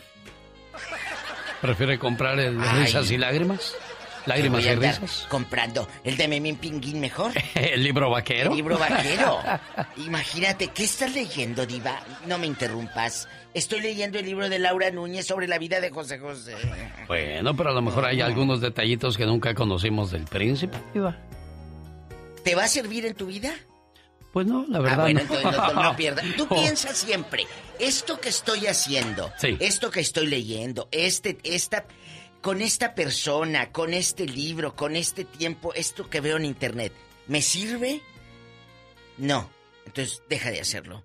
¿Prefiere 1.62 1.98
comprar 1.98 2.40
el 2.40 2.60
de 2.60 2.68
Ay. 2.68 2.86
risas 2.86 3.10
y 3.10 3.18
lágrimas? 3.18 3.76
¿Lágrimas 4.26 4.64
y 4.64 4.76
risas? 4.76 5.26
comprando 5.30 5.88
el 6.04 6.16
de 6.18 6.28
Memín 6.28 6.56
Pinguín 6.58 7.00
mejor. 7.00 7.32
¿El 7.56 7.84
libro 7.84 8.10
vaquero? 8.10 8.52
El 8.52 8.58
libro 8.58 8.78
vaquero. 8.78 9.40
Imagínate, 9.98 10.68
¿qué 10.70 10.84
estás 10.84 11.14
leyendo, 11.14 11.66
Diva? 11.66 12.00
No 12.28 12.38
me 12.38 12.48
interrumpas. 12.48 13.28
Estoy 13.54 13.82
leyendo 13.82 14.18
el 14.20 14.26
libro 14.26 14.48
de 14.50 14.60
Laura 14.60 14.92
Núñez 14.92 15.26
sobre 15.28 15.48
la 15.48 15.58
vida 15.58 15.82
de 15.82 15.90
José 15.90 16.20
José. 16.20 16.56
Bueno, 17.08 17.56
pero 17.56 17.72
a 17.72 17.74
lo 17.74 17.82
mejor 17.82 18.06
hay 18.06 18.22
algunos 18.22 18.62
detallitos 18.62 19.18
que 19.18 19.26
nunca 19.26 19.54
conocimos 19.54 20.12
del 20.12 20.24
príncipe, 20.26 20.78
Diva. 20.94 21.18
¿Te 22.44 22.56
va 22.56 22.64
a 22.64 22.68
servir 22.68 23.06
en 23.06 23.14
tu 23.14 23.28
vida? 23.28 23.54
Pues 24.34 24.48
no, 24.48 24.66
la 24.70 24.80
verdad 24.80 25.00
ah, 25.00 25.04
bueno, 25.04 25.20
no. 25.28 25.36
entonces 25.36 25.60
no, 25.76 25.84
no 25.84 25.96
pierdas. 25.98 26.26
Tú 26.38 26.48
Oh. 26.50 26.56
piensas 26.56 26.98
siempre, 26.98 27.46
esto 27.80 28.20
que 28.22 28.30
estoy 28.30 28.66
haciendo, 28.68 29.30
Sí. 29.38 29.58
esto 29.60 29.92
que 29.92 30.00
estoy 30.00 30.28
leyendo, 30.28 30.88
este, 30.92 31.38
esta, 31.44 31.84
con 32.42 32.62
esta 32.62 32.96
persona, 32.96 33.72
con 33.72 33.94
este 33.94 34.26
libro, 34.26 34.76
con 34.76 34.96
este 34.96 35.26
tiempo, 35.26 35.74
esto 35.74 36.10
que 36.10 36.22
veo 36.22 36.38
en 36.38 36.46
internet, 36.46 36.92
¿me 37.28 37.42
sirve? 37.42 38.02
No. 39.18 39.50
Entonces 39.86 40.22
deja 40.30 40.52
de 40.52 40.62
hacerlo. 40.62 41.04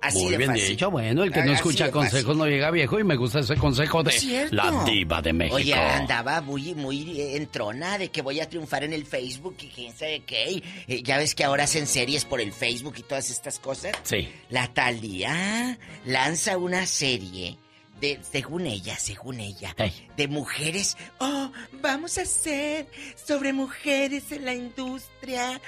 Así 0.00 0.18
Muy 0.18 0.32
de 0.32 0.36
bien 0.36 0.50
fácil. 0.50 0.68
dicho. 0.68 0.90
Bueno, 0.90 1.22
el 1.24 1.32
que 1.32 1.38
no 1.38 1.44
Así 1.52 1.54
escucha 1.54 1.90
consejos 1.90 2.36
no 2.36 2.46
llega 2.46 2.70
viejo 2.70 3.00
y 3.00 3.04
me 3.04 3.16
gusta 3.16 3.40
ese 3.40 3.56
consejo 3.56 4.02
de 4.02 4.12
cierto. 4.12 4.54
la 4.54 4.84
diva 4.84 5.22
de 5.22 5.32
México. 5.32 5.56
Oye, 5.56 5.72
andaba 5.72 6.42
muy, 6.42 6.74
muy 6.74 7.18
eh, 7.18 7.36
en 7.38 7.46
trona 7.46 7.96
de 7.96 8.10
que 8.10 8.20
voy 8.20 8.38
a 8.40 8.46
triunfar 8.48 8.84
en 8.84 8.92
el 8.92 9.06
Facebook 9.06 9.56
y 9.62 9.68
quién 9.68 9.96
sabe 9.96 10.20
qué. 10.26 10.62
eh, 10.88 11.02
ya 11.02 11.16
ves 11.16 11.34
que 11.34 11.42
ahora 11.44 11.64
hacen 11.64 11.86
series 11.86 12.26
por 12.26 12.42
el 12.42 12.52
Facebook 12.52 12.96
y 12.98 13.02
todas 13.02 13.30
estas 13.30 13.58
cosas. 13.58 13.92
Sí. 14.02 14.28
La 14.50 14.66
Talía 14.74 15.78
lanza 16.04 16.58
una 16.58 16.84
serie 16.84 17.56
de, 18.00 18.20
según 18.30 18.66
ella, 18.66 18.96
según 18.98 19.40
ella, 19.40 19.74
de 20.16 20.28
mujeres. 20.28 20.96
Oh, 21.18 21.50
vamos 21.80 22.18
a 22.18 22.22
hacer 22.22 22.86
sobre 23.14 23.52
mujeres 23.52 24.32
en 24.32 24.44
la 24.44 24.54
industria. 24.54 25.60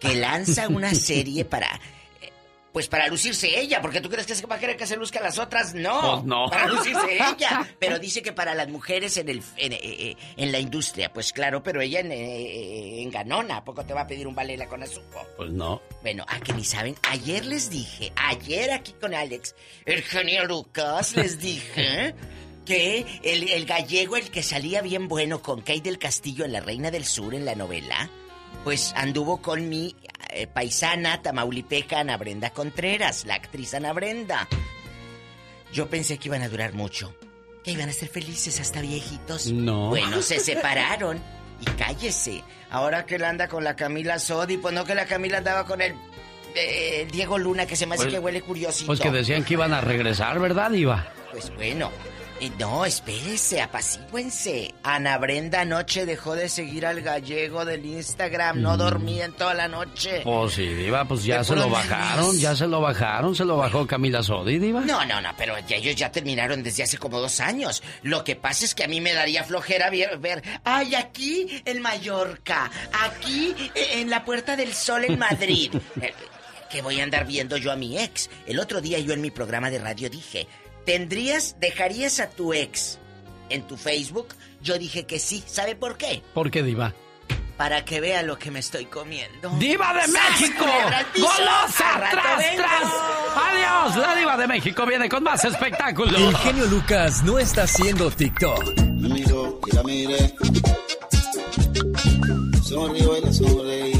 Que 0.00 0.14
lanza 0.14 0.68
una 0.68 0.94
serie 0.94 1.44
para. 1.44 1.80
Pues 2.72 2.86
para 2.86 3.08
lucirse 3.08 3.58
ella, 3.58 3.80
porque 3.82 4.00
tú 4.00 4.08
crees 4.08 4.26
que 4.26 4.34
se 4.34 4.46
va 4.46 4.56
a 4.56 4.58
querer 4.58 4.76
que 4.76 4.86
se 4.86 4.96
luzca 4.96 5.20
las 5.20 5.38
otras, 5.38 5.74
no. 5.74 6.14
Pues 6.14 6.24
no. 6.24 6.46
Para 6.48 6.68
lucirse 6.68 7.14
ella. 7.14 7.68
Pero 7.80 7.98
dice 7.98 8.22
que 8.22 8.32
para 8.32 8.54
las 8.54 8.68
mujeres 8.68 9.16
en 9.16 9.28
el 9.28 9.42
en, 9.56 9.72
eh, 9.72 9.78
eh, 9.82 10.16
en 10.36 10.52
la 10.52 10.60
industria, 10.60 11.12
pues 11.12 11.32
claro, 11.32 11.62
pero 11.62 11.80
ella 11.80 12.00
en, 12.00 12.12
eh, 12.12 13.02
en 13.02 13.10
ganona, 13.10 13.58
¿a 13.58 13.64
poco 13.64 13.84
te 13.84 13.92
va 13.94 14.02
a 14.02 14.06
pedir 14.06 14.26
un 14.26 14.34
balela 14.34 14.66
con 14.66 14.82
azúcar? 14.82 15.26
Pues 15.36 15.50
no. 15.50 15.82
Bueno, 16.02 16.24
a 16.28 16.38
que 16.40 16.52
ni 16.52 16.64
saben, 16.64 16.94
ayer 17.02 17.44
les 17.44 17.70
dije, 17.70 18.12
ayer 18.16 18.70
aquí 18.70 18.92
con 19.00 19.14
Alex, 19.14 19.54
el 19.84 20.02
genio 20.02 20.44
Lucas, 20.44 21.16
les 21.16 21.38
dije 21.38 22.14
que 22.64 23.04
el, 23.22 23.50
el 23.50 23.66
gallego, 23.66 24.16
el 24.16 24.30
que 24.30 24.42
salía 24.42 24.80
bien 24.82 25.08
bueno 25.08 25.42
con 25.42 25.60
Kate 25.60 25.80
del 25.80 25.98
Castillo 25.98 26.44
en 26.44 26.52
La 26.52 26.60
Reina 26.60 26.90
del 26.90 27.04
Sur 27.04 27.34
en 27.34 27.44
la 27.44 27.54
novela, 27.54 28.10
pues 28.64 28.92
anduvo 28.96 29.40
con 29.40 29.68
mi 29.68 29.96
eh, 30.32 30.46
paisana 30.46 31.22
tamaulipeca 31.22 32.00
Ana 32.00 32.16
Brenda 32.16 32.50
Contreras, 32.50 33.24
la 33.26 33.34
actriz 33.34 33.74
Ana 33.74 33.92
Brenda. 33.92 34.48
Yo 35.72 35.88
pensé 35.88 36.18
que 36.18 36.28
iban 36.28 36.42
a 36.42 36.48
durar 36.48 36.72
mucho, 36.74 37.14
que 37.62 37.72
iban 37.72 37.88
a 37.88 37.92
ser 37.92 38.08
felices 38.08 38.58
hasta 38.60 38.80
viejitos. 38.80 39.46
No. 39.52 39.88
Bueno, 39.90 40.20
se 40.22 40.38
separaron 40.40 41.20
y 41.60 41.64
cállese. 41.72 42.42
Ahora 42.70 43.06
que 43.06 43.16
él 43.16 43.24
anda 43.24 43.48
con 43.48 43.64
la 43.64 43.76
Camila 43.76 44.18
Sodi, 44.18 44.56
pues 44.56 44.74
no 44.74 44.84
que 44.84 44.94
la 44.94 45.06
Camila 45.06 45.38
andaba 45.38 45.64
con 45.66 45.80
el 45.80 45.94
eh, 46.54 47.06
Diego 47.12 47.38
Luna, 47.38 47.66
que 47.66 47.76
se 47.76 47.86
me 47.86 47.94
hace 47.94 48.04
Pues- 48.04 48.14
que 48.14 48.18
huele 48.20 48.42
curiosito. 48.42 48.86
Pues 48.86 49.00
que 49.00 49.10
decían 49.10 49.44
que 49.44 49.54
iban 49.54 49.72
a 49.72 49.80
regresar, 49.80 50.38
¿verdad, 50.40 50.70
Diva? 50.70 51.06
Pues 51.30 51.54
bueno, 51.54 51.90
eh, 52.40 52.50
no, 52.58 52.84
espérese, 52.84 53.60
apacíguense. 53.60 54.74
Ana 54.82 55.18
Brenda 55.18 55.60
anoche 55.60 56.06
dejó 56.06 56.34
de 56.34 56.48
seguir 56.48 56.86
al 56.86 57.00
gallego 57.02 57.64
del 57.64 57.84
Instagram, 57.84 58.60
no 58.60 58.74
Mm. 58.74 58.78
dormía 58.78 59.24
en 59.26 59.32
toda 59.32 59.54
la 59.54 59.68
noche. 59.68 60.22
Pues 60.24 60.54
sí, 60.54 60.66
Diva, 60.66 61.04
pues 61.04 61.24
ya 61.24 61.44
se 61.44 61.54
lo 61.54 61.68
bajaron, 61.68 62.38
ya 62.38 62.54
se 62.56 62.66
lo 62.66 62.80
bajaron, 62.80 63.34
se 63.36 63.44
lo 63.44 63.56
bajó 63.56 63.86
Camila 63.86 64.22
Sodi, 64.22 64.58
Diva. 64.58 64.80
No, 64.80 65.04
no, 65.04 65.20
no, 65.20 65.30
pero 65.36 65.54
ya 65.66 65.76
ellos 65.76 65.94
ya 65.96 66.10
terminaron 66.10 66.62
desde 66.62 66.82
hace 66.84 66.98
como 66.98 67.20
dos 67.20 67.40
años. 67.40 67.82
Lo 68.02 68.24
que 68.24 68.36
pasa 68.36 68.64
es 68.64 68.74
que 68.74 68.84
a 68.84 68.88
mí 68.88 69.00
me 69.00 69.12
daría 69.12 69.44
flojera 69.44 69.90
ver, 69.90 70.18
ver 70.18 70.42
ay, 70.64 70.94
aquí 70.94 71.62
en 71.64 71.80
Mallorca, 71.82 72.70
aquí 73.04 73.54
eh, 73.74 74.00
en 74.00 74.10
la 74.10 74.24
Puerta 74.24 74.56
del 74.56 74.72
Sol 74.74 75.04
en 75.04 75.18
Madrid. 75.18 75.72
Eh, 76.00 76.14
que 76.70 76.82
voy 76.82 77.00
a 77.00 77.02
andar 77.02 77.26
viendo 77.26 77.56
yo 77.56 77.72
a 77.72 77.76
mi 77.76 77.98
ex. 77.98 78.30
El 78.46 78.60
otro 78.60 78.80
día 78.80 78.98
yo 79.00 79.12
en 79.12 79.20
mi 79.20 79.32
programa 79.32 79.70
de 79.70 79.80
radio 79.80 80.08
dije, 80.08 80.46
¿tendrías, 80.90 81.54
dejarías 81.60 82.18
a 82.18 82.28
tu 82.30 82.52
ex 82.52 82.98
en 83.48 83.62
tu 83.62 83.76
Facebook? 83.76 84.34
Yo 84.60 84.76
dije 84.76 85.06
que 85.06 85.20
sí. 85.20 85.44
¿Sabe 85.46 85.76
por 85.76 85.96
qué? 85.96 86.20
¿Por 86.34 86.50
qué, 86.50 86.64
Diva? 86.64 86.94
Para 87.56 87.84
que 87.84 88.00
vea 88.00 88.24
lo 88.24 88.36
que 88.36 88.50
me 88.50 88.58
estoy 88.58 88.86
comiendo. 88.86 89.50
¡Diva 89.50 89.94
de 89.94 90.00
¡Sas, 90.00 90.10
México! 90.10 90.64
¡Golosa! 91.14 91.94
¡Al 91.94 92.00
rato 92.00 92.16
¡Tras, 92.16 92.38
vengo! 92.38 92.62
tras! 92.62 93.92
¡Adiós! 93.92 93.96
La 94.04 94.16
Diva 94.16 94.36
de 94.36 94.48
México 94.48 94.84
viene 94.84 95.08
con 95.08 95.22
más 95.22 95.44
espectáculos. 95.44 96.20
El 96.20 96.36
genio 96.38 96.66
Lucas 96.66 97.22
no 97.22 97.38
está 97.38 97.62
haciendo 97.62 98.10
TikTok. 98.10 98.80
Me 98.80 99.08
miró 99.10 99.60
y 99.64 99.76
la 99.76 99.82
miré. 99.84 100.34
Sonrío 102.64 103.16
y 103.16 103.20
le 103.26 103.32
sonreí. 103.32 103.92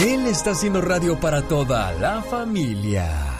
Él 0.00 0.26
está 0.28 0.52
haciendo 0.52 0.80
radio 0.80 1.18
para 1.18 1.42
toda 1.42 1.92
la 1.94 2.22
familia. 2.22 3.33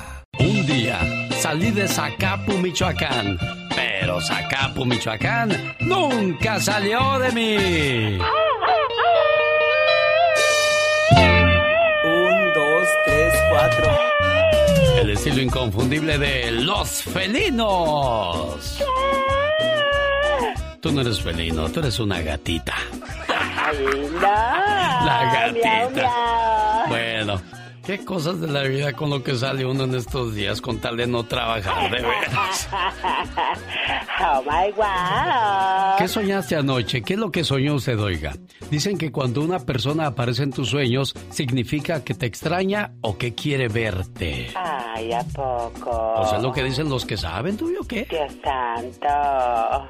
Un 0.65 0.71
día 0.71 0.99
salí 1.41 1.71
de 1.73 1.87
Zacapu, 1.87 2.57
Michoacán. 2.57 3.39
Pero 3.77 4.19
Zacapu, 4.23 4.87
Michoacán 4.87 5.75
nunca 5.81 6.59
salió 6.59 7.19
de 7.19 7.33
mí. 7.33 8.19
Un, 12.03 12.53
dos, 12.55 12.89
tres, 13.05 13.35
cuatro. 13.51 13.99
El 15.03 15.11
estilo 15.11 15.43
inconfundible 15.43 16.17
de 16.17 16.51
los 16.53 16.89
felinos. 17.03 18.83
Tú 20.81 20.93
no 20.93 21.03
eres 21.03 21.21
felino, 21.21 21.69
tú 21.69 21.81
eres 21.81 21.99
una 21.99 22.23
gatita. 22.23 22.75
La 24.23 25.31
gatita. 25.53 26.85
Bueno, 26.89 27.39
qué 27.87 28.05
cosas 28.05 28.41
de 28.41 28.47
la 28.49 28.63
vida 28.63 28.93
con 28.93 29.11
lo 29.11 29.23
que 29.23 29.35
sale 29.35 29.65
uno 29.65 29.85
en 29.85 29.95
estos 29.95 30.35
días 30.35 30.61
con 30.61 30.79
tal 30.79 30.97
de 30.97 31.07
no 31.07 31.25
trabajar, 31.25 31.91
de 31.91 32.03
veras. 32.03 32.69
Oh 34.27 34.43
my 34.43 34.71
wow. 34.77 35.97
¿Qué 35.99 36.07
soñaste 36.07 36.55
anoche? 36.57 37.03
¿Qué 37.03 37.15
es 37.15 37.19
lo 37.19 37.31
que 37.33 37.43
soñó 37.43 37.75
usted, 37.75 37.99
oiga? 37.99 38.33
Dicen 38.71 38.97
que 38.97 39.11
cuando 39.11 39.43
una 39.43 39.59
persona 39.59 40.07
aparece 40.07 40.45
en 40.45 40.53
tus 40.53 40.69
sueños, 40.71 41.15
significa 41.31 42.05
que 42.05 42.15
te 42.15 42.25
extraña 42.27 42.93
o 43.01 43.19
que 43.19 43.35
quiere 43.35 43.67
verte. 43.69 44.51
Ay, 44.55 45.13
¿a 45.13 45.25
poco? 45.25 45.91
O 46.17 46.27
sea, 46.29 46.39
es 46.39 46.45
lo 46.45 46.53
que 46.53 46.63
dicen 46.63 46.89
los 46.89 47.05
que 47.05 47.17
saben, 47.17 47.57
¿tú 47.57 47.69
o 47.79 47.85
qué? 47.87 48.07
Dios 48.09 48.33
santo. 48.43 49.89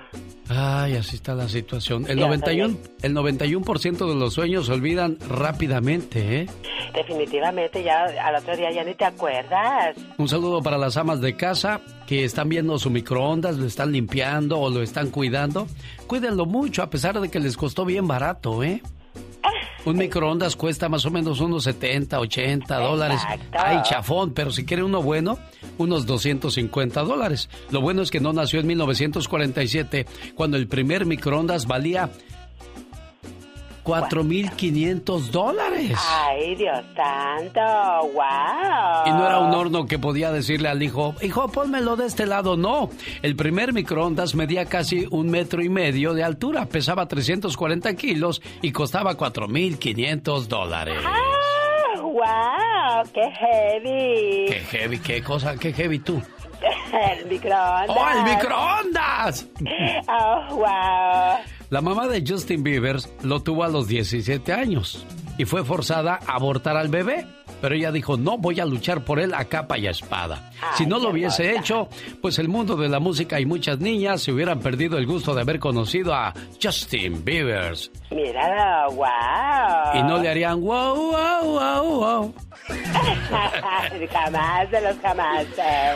Ay, 0.48 0.96
así 0.96 1.16
está 1.16 1.34
la 1.34 1.48
situación. 1.48 2.06
El 2.08 2.18
Ya, 2.18 2.24
91, 2.26 2.76
el 3.02 3.14
91% 3.14 4.08
de 4.08 4.14
los 4.14 4.34
sueños 4.34 4.66
se 4.66 4.72
olvidan 4.72 5.18
rápidamente, 5.28 6.40
¿eh? 6.40 6.46
Definitivamente, 6.94 7.82
ya 7.84 8.04
al 8.04 8.36
otro 8.36 8.56
día 8.56 8.70
ya 8.72 8.82
ni 8.82 8.94
te 8.94 9.04
acuerdas. 9.04 9.96
Un 10.18 10.28
saludo 10.28 10.62
para 10.62 10.78
las 10.78 10.96
amas 10.96 11.20
de 11.20 11.36
casa 11.36 11.80
que 12.06 12.24
están 12.24 12.48
viendo 12.48 12.78
su 12.78 12.90
microondas, 12.90 13.56
lo 13.56 13.66
están 13.66 13.92
limpiando 13.92 14.58
o 14.58 14.70
lo 14.70 14.82
están 14.82 15.10
cuidando. 15.10 15.68
Cuídenlo 16.06 16.46
mucho 16.46 16.82
a 16.82 16.90
pesar 16.90 17.20
de 17.20 17.30
que 17.30 17.40
les 17.40 17.56
costó 17.56 17.84
bien 17.84 18.06
barato, 18.06 18.62
¿eh? 18.62 18.82
Un 19.84 19.98
microondas 19.98 20.56
cuesta 20.56 20.88
más 20.88 21.04
o 21.04 21.10
menos 21.10 21.40
unos 21.40 21.64
70, 21.64 22.18
80 22.18 22.78
dólares. 22.78 23.20
Exacto. 23.22 23.58
Ay, 23.60 23.80
chafón, 23.82 24.32
pero 24.32 24.50
si 24.50 24.64
quiere 24.64 24.82
uno 24.82 25.02
bueno, 25.02 25.38
unos 25.76 26.06
250 26.06 27.02
dólares. 27.02 27.50
Lo 27.70 27.82
bueno 27.82 28.00
es 28.00 28.10
que 28.10 28.20
no 28.20 28.32
nació 28.32 28.60
en 28.60 28.66
1947, 28.66 30.06
cuando 30.34 30.56
el 30.56 30.68
primer 30.68 31.04
microondas 31.04 31.66
valía 31.66 32.08
4.500 33.84 35.30
dólares. 35.30 35.92
Ay, 36.08 36.54
Dios 36.56 36.80
santo. 36.96 37.60
Wow. 38.14 39.06
Y 39.06 39.10
no 39.10 39.26
era 39.26 39.38
un 39.40 39.54
horno 39.54 39.86
que 39.86 39.98
podía 39.98 40.32
decirle 40.32 40.68
al 40.68 40.82
hijo, 40.82 41.14
hijo, 41.20 41.48
pónmelo 41.48 41.96
de 41.96 42.06
este 42.06 42.26
lado. 42.26 42.56
No, 42.56 42.88
el 43.22 43.36
primer 43.36 43.72
microondas 43.72 44.34
medía 44.34 44.64
casi 44.64 45.06
un 45.10 45.28
metro 45.28 45.62
y 45.62 45.68
medio 45.68 46.14
de 46.14 46.24
altura, 46.24 46.66
pesaba 46.66 47.06
340 47.06 47.94
kilos 47.94 48.40
y 48.62 48.72
costaba 48.72 49.16
4.500 49.16 50.46
dólares. 50.46 50.96
Ah, 51.04 52.00
wow, 52.00 53.12
qué 53.12 53.30
heavy. 53.30 54.46
Qué 54.48 54.60
heavy, 54.70 54.98
qué 54.98 55.22
cosa, 55.22 55.56
qué 55.56 55.72
heavy 55.72 55.98
tú. 55.98 56.22
El 56.92 57.26
microondas. 57.26 57.88
¡Oh, 57.88 58.08
el 58.08 58.22
microondas! 58.24 59.46
Oh, 60.08 60.56
wow. 60.56 61.38
La 61.74 61.80
mamá 61.80 62.06
de 62.06 62.22
Justin 62.24 62.62
Bieber 62.62 62.98
lo 63.24 63.42
tuvo 63.42 63.64
a 63.64 63.68
los 63.68 63.88
17 63.88 64.52
años 64.52 65.04
y 65.38 65.44
fue 65.44 65.64
forzada 65.64 66.20
a 66.24 66.36
abortar 66.36 66.76
al 66.76 66.86
bebé. 66.86 67.26
Pero 67.64 67.76
ella 67.76 67.90
dijo, 67.90 68.18
no 68.18 68.36
voy 68.36 68.60
a 68.60 68.66
luchar 68.66 69.04
por 69.04 69.18
él 69.18 69.32
a 69.32 69.46
capa 69.46 69.78
y 69.78 69.86
a 69.86 69.90
espada. 69.90 70.50
si 70.76 70.84
no 70.84 70.98
lo 70.98 71.08
hubiese 71.08 71.56
hecho, 71.56 71.88
pues 72.20 72.38
el 72.38 72.46
mundo 72.46 72.76
de 72.76 72.90
la 72.90 73.00
música 73.00 73.40
y 73.40 73.46
muchas 73.46 73.78
niñas 73.78 74.20
se 74.20 74.32
hubieran 74.32 74.60
perdido 74.60 74.98
el 74.98 75.06
gusto 75.06 75.34
de 75.34 75.40
haber 75.40 75.58
conocido 75.58 76.12
a 76.12 76.34
Justin 76.62 77.24
Bieber. 77.24 77.74
Míralo, 78.10 78.92
wow. 78.96 79.06
Y 79.94 80.02
no 80.02 80.18
le 80.18 80.28
harían 80.28 80.60
wow, 80.60 80.94
wow, 80.94 81.42
wow, 81.42 81.84
wow. 81.84 82.34
jamás 84.12 84.70
de 84.70 84.80
los 84.82 84.98
jamás. 84.98 85.46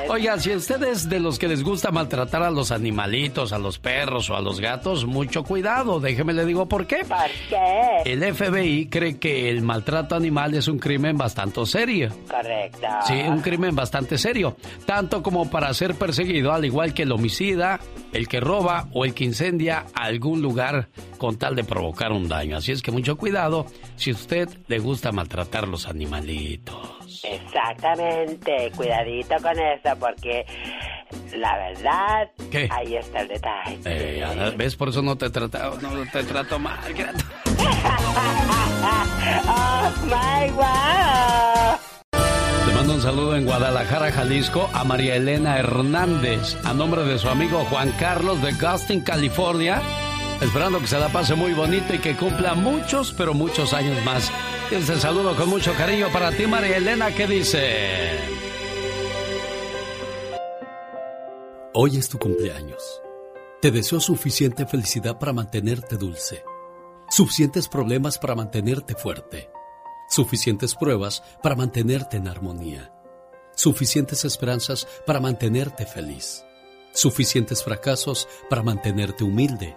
Oiga, 0.09 0.39
si 0.39 0.55
ustedes 0.55 1.07
de 1.09 1.21
los 1.21 1.39
que 1.39 1.49
les 1.49 1.63
gusta 1.63 1.91
maltratar 1.91 2.43
a 2.45 2.51
los 2.51 2.73
animalitos, 2.73 3.53
a 3.53 3.59
los 3.59 3.79
perros 3.79 4.31
o 4.31 4.37
a 4.37 4.41
los 4.41 4.59
gatos, 4.59 5.05
mucho 5.05 5.45
cuidado. 5.45 6.01
Déjeme 6.01 6.33
le 6.33 6.47
digo 6.47 6.67
por 6.67 6.87
qué. 6.87 7.05
¿Por 7.07 7.19
qué? 7.51 8.11
El 8.11 8.35
FBI 8.35 8.89
cree 8.89 9.19
que 9.19 9.51
el 9.51 9.61
maltrato 9.61 10.15
animal 10.15 10.55
es 10.55 10.67
un 10.67 10.79
crimen 10.79 11.19
bastante 11.19 11.58
serio. 11.67 12.11
Correcto. 12.29 12.87
Sí, 13.07 13.15
un 13.15 13.41
crimen 13.41 13.75
bastante 13.75 14.19
serio, 14.19 14.57
tanto 14.87 15.23
como 15.23 15.51
para 15.51 15.73
ser 15.75 15.95
perseguido, 15.95 16.53
al 16.53 16.65
igual 16.65 16.95
que 16.95 17.03
el 17.03 17.13
homicida, 17.13 17.81
el 18.13 18.29
que 18.29 18.41
roba 18.41 18.89
o 18.93 19.05
el 19.05 19.15
que 19.15 19.25
incendia 19.25 19.87
algún 19.95 20.43
lugar 20.43 20.89
con 21.19 21.37
tal 21.37 21.55
de 21.55 21.65
provocar 21.65 22.13
un 22.13 22.29
daño. 22.29 22.57
Así 22.57 22.73
es 22.73 22.83
que 22.83 22.91
mucho 22.91 23.17
cuidado 23.17 23.67
si 23.97 24.11
usted 24.11 24.49
le 24.69 24.79
gusta 24.79 25.13
maltratar 25.13 25.69
los 25.69 25.87
animalitos. 25.87 26.98
Exactamente, 27.23 28.71
cuidadito 28.77 29.37
con 29.43 29.59
eso 29.59 29.97
porque 29.99 30.47
la 31.37 31.57
verdad, 31.57 32.31
¿Qué? 32.51 32.69
ahí 32.71 32.97
está 32.97 33.21
el 33.21 33.29
detalle. 33.29 33.79
Eh, 33.85 34.55
¿Ves? 34.57 34.77
Por 34.77 34.89
eso 34.91 35.03
no 35.03 35.17
te, 35.17 35.31
trata, 35.31 35.71
no 35.81 36.05
te 36.11 36.25
trato 36.25 36.59
mal. 36.59 36.79
oh 39.49 39.93
my 40.05 40.51
wow. 40.53 41.79
Le 42.67 42.75
mando 42.75 42.95
un 42.95 43.03
saludo 43.03 43.37
en 43.37 43.45
Guadalajara, 43.45 44.13
Jalisco, 44.13 44.69
a 44.73 44.85
María 44.85 45.17
Elena 45.17 45.59
Hernández, 45.59 46.57
a 46.65 46.75
nombre 46.75 47.05
de 47.05 47.19
su 47.19 47.29
amigo 47.29 47.65
Juan 47.71 47.93
Carlos 47.99 48.43
de 48.43 48.55
Austin, 48.67 49.01
California. 49.01 49.81
Esperando 50.41 50.79
que 50.79 50.87
se 50.87 50.99
la 50.99 51.09
pase 51.09 51.35
muy 51.35 51.53
bonito 51.53 51.93
y 51.95 51.99
que 51.99 52.17
cumpla 52.17 52.55
muchos, 52.55 53.13
pero 53.13 53.35
muchos 53.35 53.73
años 53.73 54.05
más. 54.05 54.31
Este 54.71 54.97
saludo 54.97 55.35
con 55.35 55.49
mucho 55.49 55.75
cariño 55.75 56.09
para 56.13 56.31
ti, 56.31 56.47
María 56.47 56.77
Elena, 56.77 57.11
que 57.13 57.27
dice... 57.27 58.39
Hoy 61.75 61.97
es 61.97 62.09
tu 62.09 62.19
cumpleaños. 62.19 63.03
Te 63.61 63.73
deseo 63.73 63.99
suficiente 63.99 64.65
felicidad 64.65 65.19
para 65.19 65.33
mantenerte 65.33 65.97
dulce, 65.97 66.45
suficientes 67.11 67.69
problemas 67.69 68.17
para 68.19 68.37
mantenerte 68.37 68.95
fuerte, 68.95 69.51
suficientes 70.09 70.77
pruebas 70.77 71.25
para 71.43 71.57
mantenerte 71.57 72.17
en 72.17 72.29
armonía, 72.29 72.93
suficientes 73.57 74.25
esperanzas 74.25 74.87
para 75.05 75.19
mantenerte 75.19 75.87
feliz, 75.87 76.45
suficientes 76.93 77.65
fracasos 77.65 78.29
para 78.49 78.63
mantenerte 78.63 79.25
humilde, 79.25 79.77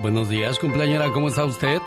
Buenos 0.00 0.28
días, 0.28 0.58
cumpleañera, 0.60 1.10
¿cómo 1.12 1.28
está 1.28 1.44
usted? 1.44 1.80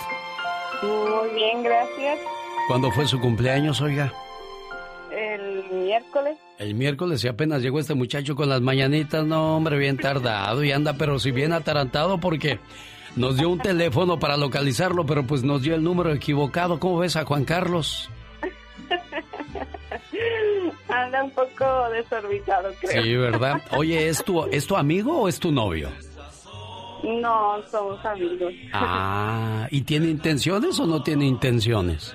Muy 0.81 1.29
bien, 1.33 1.63
gracias. 1.63 2.19
¿Cuándo 2.67 2.91
fue 2.91 3.07
su 3.07 3.19
cumpleaños, 3.21 3.79
oiga? 3.79 4.11
El 5.11 5.63
miércoles. 5.71 6.37
El 6.57 6.75
miércoles 6.75 7.23
y 7.23 7.29
apenas 7.29 7.61
llegó 7.61 7.79
este 7.79 7.93
muchacho 7.93 8.35
con 8.35 8.49
las 8.49 8.59
mañanitas, 8.59 9.25
no 9.25 9.55
hombre, 9.55 9.77
bien 9.77 9.95
tardado 9.95 10.61
y 10.63 10.73
anda 10.73 10.95
pero 10.97 11.19
si 11.19 11.31
bien 11.31 11.53
atarantado 11.53 12.19
porque 12.19 12.59
nos 13.15 13.37
dio 13.37 13.49
un 13.49 13.59
teléfono 13.59 14.19
para 14.19 14.35
localizarlo, 14.35 15.05
pero 15.05 15.25
pues 15.25 15.43
nos 15.43 15.61
dio 15.61 15.75
el 15.75 15.83
número 15.83 16.13
equivocado. 16.13 16.79
¿Cómo 16.79 16.99
ves 16.99 17.15
a 17.15 17.23
Juan 17.23 17.45
Carlos? 17.45 18.09
Anda 20.89 21.23
un 21.23 21.31
poco 21.31 21.89
desorbitado, 21.91 22.73
creo. 22.81 23.03
Sí, 23.03 23.15
¿verdad? 23.15 23.61
Oye, 23.71 24.09
¿es 24.09 24.21
tu, 24.23 24.45
¿es 24.47 24.67
tu 24.67 24.75
amigo 24.75 25.21
o 25.21 25.29
es 25.29 25.39
tu 25.39 25.51
novio? 25.51 25.89
No, 27.03 27.61
somos 27.69 28.03
amigos. 28.05 28.53
Ah, 28.73 29.67
¿y 29.71 29.81
tiene 29.81 30.09
intenciones 30.09 30.79
o 30.79 30.85
no 30.85 31.01
tiene 31.01 31.25
intenciones? 31.25 32.13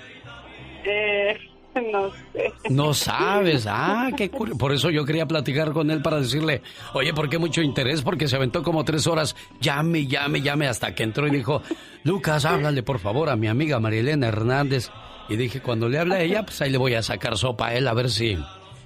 Eh, 0.84 1.36
no 1.92 2.10
sé. 2.32 2.52
No 2.70 2.94
sabes, 2.94 3.66
ah, 3.68 4.10
qué 4.16 4.30
curioso. 4.30 4.58
Por 4.58 4.72
eso 4.72 4.90
yo 4.90 5.04
quería 5.04 5.26
platicar 5.26 5.72
con 5.72 5.90
él 5.90 6.02
para 6.02 6.20
decirle, 6.20 6.62
oye, 6.94 7.12
¿por 7.12 7.28
qué 7.28 7.38
mucho 7.38 7.62
interés? 7.62 8.02
Porque 8.02 8.28
se 8.28 8.36
aventó 8.36 8.62
como 8.62 8.84
tres 8.84 9.06
horas, 9.06 9.36
llame, 9.60 10.06
llame, 10.06 10.40
llame, 10.40 10.68
hasta 10.68 10.94
que 10.94 11.02
entró 11.02 11.26
y 11.26 11.30
dijo, 11.30 11.62
Lucas, 12.04 12.44
háblale 12.44 12.82
por 12.82 12.98
favor 12.98 13.28
a 13.28 13.36
mi 13.36 13.48
amiga 13.48 13.80
Marielena 13.80 14.28
Hernández. 14.28 14.90
Y 15.28 15.36
dije, 15.36 15.60
cuando 15.60 15.88
le 15.88 15.98
hable 15.98 16.14
a 16.14 16.22
ella, 16.22 16.44
pues 16.44 16.60
ahí 16.62 16.70
le 16.70 16.78
voy 16.78 16.94
a 16.94 17.02
sacar 17.02 17.36
sopa 17.36 17.68
a 17.68 17.74
él 17.74 17.88
a 17.88 17.94
ver 17.94 18.10
si, 18.10 18.38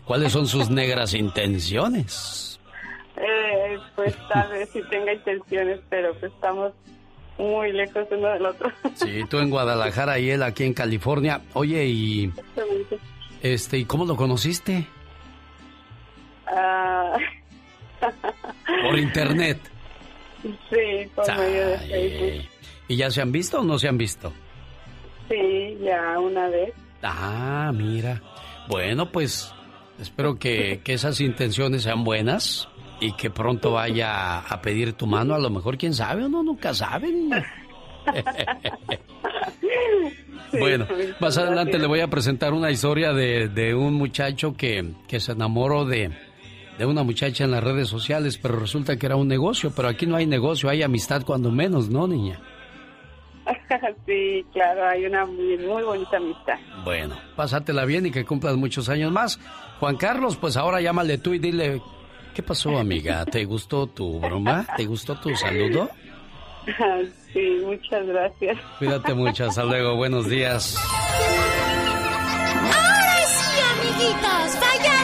cuáles 0.07 0.33
son 0.33 0.47
sus 0.47 0.71
negras 0.71 1.13
intenciones. 1.13 2.50
Eh, 3.21 3.79
pues 3.95 4.17
tal 4.33 4.51
vez 4.51 4.69
sí 4.73 4.81
tenga 4.91 5.13
intenciones, 5.13 5.81
pero 5.89 6.15
pues 6.15 6.33
estamos 6.33 6.73
muy 7.39 7.73
lejos 7.73 8.07
uno 8.11 8.29
del 8.29 8.47
otro. 8.47 8.71
Sí, 8.95 9.23
tú 9.29 9.39
en 9.39 9.51
Guadalajara 9.51 10.19
y 10.19 10.31
él 10.31 10.43
aquí 10.43 10.65
en 10.65 10.75
California. 10.75 11.41
Oye, 11.55 11.87
y 11.87 12.33
este, 13.43 13.79
¿y 13.79 13.85
cómo 13.85 14.05
lo 14.05 14.17
conociste? 14.17 14.87
Ah, 16.47 17.17
Por 18.83 18.99
internet. 18.99 19.59
sí, 20.43 21.09
por 21.15 21.37
medio 21.37 21.67
de 21.69 21.79
Facebook. 21.79 22.49
¿Y 22.89 22.97
ya 22.97 23.11
se 23.11 23.21
han 23.23 23.31
visto 23.31 23.61
o 23.61 23.65
no 23.65 23.79
se 23.79 23.89
han 23.89 23.99
visto? 23.99 24.33
Sí, 25.29 25.79
ya 25.83 26.19
una 26.19 26.49
vez. 26.49 26.73
Ah, 27.03 27.71
mira. 27.75 28.21
Bueno, 28.69 29.13
pues 29.13 29.53
espero 30.01 30.39
que, 30.39 30.81
que 30.83 30.95
esas 30.95 31.21
intenciones 31.21 31.83
sean 31.83 32.05
buenas 32.05 32.69
y 33.01 33.13
que 33.13 33.31
pronto 33.31 33.73
vaya 33.73 34.41
a 34.41 34.61
pedir 34.61 34.93
tu 34.93 35.07
mano. 35.07 35.35
A 35.35 35.39
lo 35.39 35.51
mejor, 35.51 35.77
quién 35.79 35.95
sabe, 35.95 36.27
uno 36.27 36.43
nunca 36.43 36.75
sabe, 36.75 37.09
niña. 37.13 37.45
bueno, 40.53 40.87
más 41.19 41.39
adelante 41.39 41.79
le 41.79 41.87
voy 41.87 42.01
a 42.01 42.09
presentar 42.09 42.53
una 42.53 42.71
historia 42.71 43.13
de, 43.13 43.49
de 43.49 43.75
un 43.75 43.95
muchacho 43.95 44.55
que, 44.57 44.93
que 45.09 45.21
se 45.21 45.33
enamoró 45.33 45.85
de, 45.85 46.11
de 46.79 46.87
una 46.87 47.03
muchacha 47.03 47.45
en 47.45 47.51
las 47.51 47.63
redes 47.63 47.89
sociales, 47.89 48.39
pero 48.39 48.59
resulta 48.59 48.97
que 48.97 49.07
era 49.07 49.17
un 49.17 49.29
negocio. 49.29 49.73
Pero 49.75 49.89
aquí 49.89 50.07
no 50.07 50.17
hay 50.17 50.27
negocio, 50.27 50.69
hay 50.69 50.83
amistad 50.83 51.23
cuando 51.25 51.51
menos, 51.51 51.89
¿no, 51.89 52.07
niña? 52.07 52.41
sí, 54.07 54.45
claro, 54.53 54.87
hay 54.87 55.05
una 55.07 55.27
muy, 55.27 55.59
muy 55.59 55.83
bonita 55.83 56.17
amistad. 56.17 56.59
Bueno, 56.85 57.17
pásatela 57.37 57.85
bien 57.85 58.07
y 58.07 58.11
que 58.11 58.25
cumplas 58.25 58.57
muchos 58.57 58.89
años 58.89 59.13
más. 59.13 59.41
Juan 59.79 59.97
Carlos, 59.97 60.37
pues 60.37 60.57
ahora 60.57 60.81
llámale 60.81 61.19
tú 61.19 61.35
y 61.35 61.39
dile, 61.39 61.81
¿qué 62.35 62.43
pasó, 62.43 62.79
amiga? 62.79 63.25
¿Te 63.25 63.45
gustó 63.45 63.87
tu 63.87 64.21
broma? 64.21 64.67
¿Te 64.77 64.85
gustó 64.87 65.17
tu 65.17 65.35
saludo? 65.37 65.91
Sí, 67.33 67.61
muchas 67.65 68.07
gracias. 68.07 68.59
Cuídate 68.79 69.15
mucho, 69.15 69.47
hasta 69.47 69.65
luego, 69.65 69.97
buenos 69.97 70.29
días. 70.29 70.77
Ahora 72.63 73.27
sí, 73.27 73.61
amiguitos, 73.73 74.61
vayamos 74.61 75.00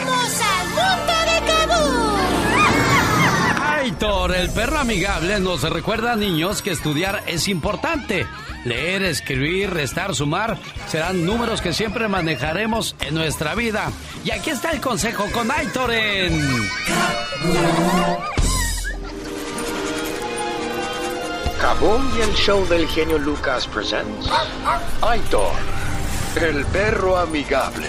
Aitor, 3.97 4.35
el 4.35 4.51
perro 4.51 4.77
amigable, 4.77 5.39
nos 5.39 5.63
recuerda 5.63 6.11
a 6.11 6.15
niños 6.15 6.61
que 6.61 6.69
estudiar 6.69 7.23
es 7.25 7.47
importante. 7.47 8.27
Leer, 8.63 9.01
escribir, 9.01 9.71
restar, 9.71 10.13
sumar 10.13 10.59
serán 10.87 11.25
números 11.25 11.61
que 11.61 11.73
siempre 11.73 12.07
manejaremos 12.07 12.95
en 13.01 13.15
nuestra 13.15 13.55
vida. 13.55 13.91
Y 14.23 14.29
aquí 14.29 14.51
está 14.51 14.69
el 14.69 14.81
consejo 14.81 15.25
con 15.33 15.49
Aitor 15.49 15.91
en... 15.91 16.69
Kabum 21.59 22.07
y 22.15 22.21
el 22.21 22.33
show 22.35 22.67
del 22.67 22.87
genio 22.87 23.17
Lucas 23.17 23.65
presents 23.65 24.29
Aitor, 25.01 25.53
el 26.39 26.63
perro 26.67 27.17
amigable. 27.17 27.87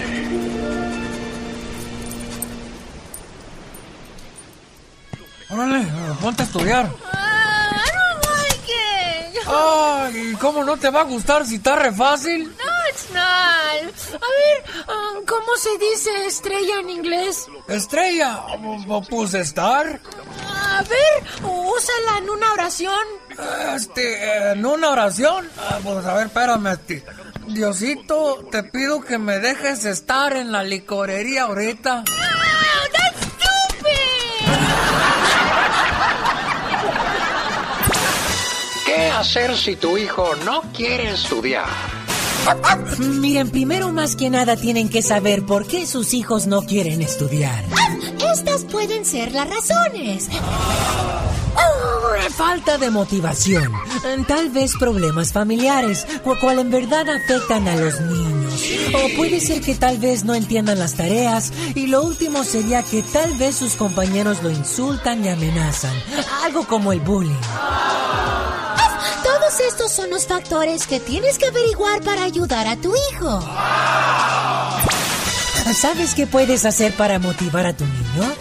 Órale, 5.49 5.87
ponte 6.21 6.43
a 6.43 6.45
estudiar. 6.45 6.91
Ah, 7.11 7.81
like 8.23 8.71
it. 8.71 9.39
Ay, 9.47 10.37
¿cómo 10.39 10.63
no 10.63 10.77
te 10.77 10.89
va 10.89 11.01
a 11.01 11.05
gustar 11.05 11.45
si 11.45 11.55
está 11.55 11.75
re 11.75 11.91
fácil? 11.91 12.43
No, 12.43 12.89
it's 12.91 13.09
not. 13.11 14.13
A 14.13 14.27
ver, 14.27 14.63
ah, 14.87 15.13
¿cómo 15.27 15.55
se 15.57 15.69
dice 15.79 16.27
estrella 16.27 16.79
en 16.81 16.89
inglés? 16.91 17.47
Estrella, 17.67 18.41
pues 19.09 19.33
estar. 19.33 19.99
A 20.45 20.83
ver, 20.83 21.23
úsala 21.43 22.17
en 22.19 22.29
una 22.29 22.53
oración. 22.53 22.99
Este, 23.75 24.51
en 24.51 24.65
una 24.65 24.89
oración. 24.91 25.49
Ah, 25.57 25.79
Pues 25.83 26.05
a 26.05 26.13
ver, 26.13 26.27
espérame. 26.27 26.67
este, 26.73 27.03
Diosito, 27.47 28.45
te 28.51 28.61
pido 28.63 29.01
que 29.01 29.17
me 29.17 29.39
dejes 29.39 29.83
estar 29.85 30.33
en 30.33 30.51
la 30.51 30.61
licorería 30.63 31.43
ahorita. 31.43 32.03
Hacer 39.19 39.55
si 39.57 39.75
tu 39.75 39.97
hijo 39.97 40.35
no 40.45 40.61
quiere 40.73 41.11
estudiar? 41.11 41.67
Miren, 42.99 43.49
primero 43.51 43.91
más 43.91 44.15
que 44.15 44.29
nada 44.29 44.55
tienen 44.55 44.89
que 44.89 45.01
saber 45.01 45.45
por 45.45 45.67
qué 45.67 45.85
sus 45.85 46.13
hijos 46.13 46.47
no 46.47 46.61
quieren 46.61 47.01
estudiar. 47.01 47.63
Estas 48.33 48.63
pueden 48.63 49.05
ser 49.05 49.33
las 49.33 49.49
razones. 49.49 50.29
Falta 52.35 52.77
de 52.77 52.89
motivación. 52.89 53.71
Tal 54.27 54.49
vez 54.49 54.71
problemas 54.79 55.33
familiares, 55.33 56.05
cu- 56.23 56.37
cual 56.39 56.59
en 56.59 56.71
verdad 56.71 57.05
afectan 57.09 57.67
a 57.67 57.75
los 57.75 57.99
niños. 57.99 58.63
O 58.93 59.15
puede 59.17 59.41
ser 59.41 59.61
que 59.61 59.75
tal 59.75 59.97
vez 59.97 60.23
no 60.23 60.33
entiendan 60.33 60.79
las 60.79 60.95
tareas. 60.95 61.51
Y 61.75 61.87
lo 61.87 62.03
último 62.03 62.43
sería 62.45 62.83
que 62.83 63.03
tal 63.03 63.33
vez 63.37 63.55
sus 63.55 63.73
compañeros 63.73 64.41
lo 64.41 64.49
insultan 64.49 65.25
y 65.25 65.29
amenazan. 65.29 65.93
Algo 66.43 66.65
como 66.65 66.93
el 66.93 67.01
bullying. 67.01 67.35
Todos 69.49 69.61
estos 69.61 69.91
son 69.91 70.11
los 70.11 70.27
factores 70.27 70.85
que 70.85 70.99
tienes 70.99 71.39
que 71.39 71.47
averiguar 71.47 72.03
para 72.03 72.23
ayudar 72.23 72.67
a 72.67 72.75
tu 72.75 72.93
hijo. 72.95 73.41
¿Sabes 75.73 76.13
qué 76.13 76.27
puedes 76.27 76.65
hacer 76.65 76.93
para 76.93 77.17
motivar 77.17 77.65
a 77.65 77.75
tu 77.75 77.83
niño? 77.83 78.31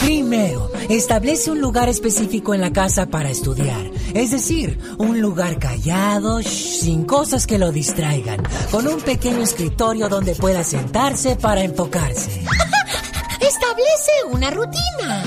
Primero, 0.00 0.72
establece 0.88 1.50
un 1.50 1.60
lugar 1.60 1.90
específico 1.90 2.54
en 2.54 2.62
la 2.62 2.72
casa 2.72 3.04
para 3.04 3.28
estudiar. 3.28 3.90
Es 4.14 4.30
decir, 4.30 4.78
un 4.96 5.20
lugar 5.20 5.58
callado, 5.58 6.40
shh, 6.40 6.80
sin 6.80 7.04
cosas 7.04 7.46
que 7.46 7.58
lo 7.58 7.72
distraigan, 7.72 8.42
con 8.70 8.88
un 8.88 9.02
pequeño 9.02 9.42
escritorio 9.42 10.08
donde 10.08 10.34
pueda 10.34 10.64
sentarse 10.64 11.36
para 11.36 11.62
enfocarse. 11.62 12.42
Establece 13.46 14.12
una 14.30 14.50
rutina. 14.50 15.22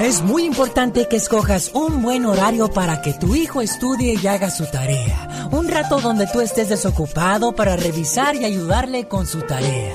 Es 0.00 0.22
muy 0.22 0.42
importante 0.44 1.06
que 1.06 1.16
escojas 1.16 1.70
un 1.72 2.02
buen 2.02 2.26
horario 2.26 2.68
para 2.68 3.00
que 3.00 3.12
tu 3.12 3.36
hijo 3.36 3.60
estudie 3.60 4.18
y 4.20 4.26
haga 4.26 4.50
su 4.50 4.66
tarea. 4.66 5.48
Un 5.52 5.68
rato 5.68 6.00
donde 6.00 6.26
tú 6.26 6.40
estés 6.40 6.68
desocupado 6.68 7.52
para 7.52 7.76
revisar 7.76 8.34
y 8.34 8.44
ayudarle 8.44 9.06
con 9.06 9.24
su 9.28 9.42
tarea. 9.42 9.94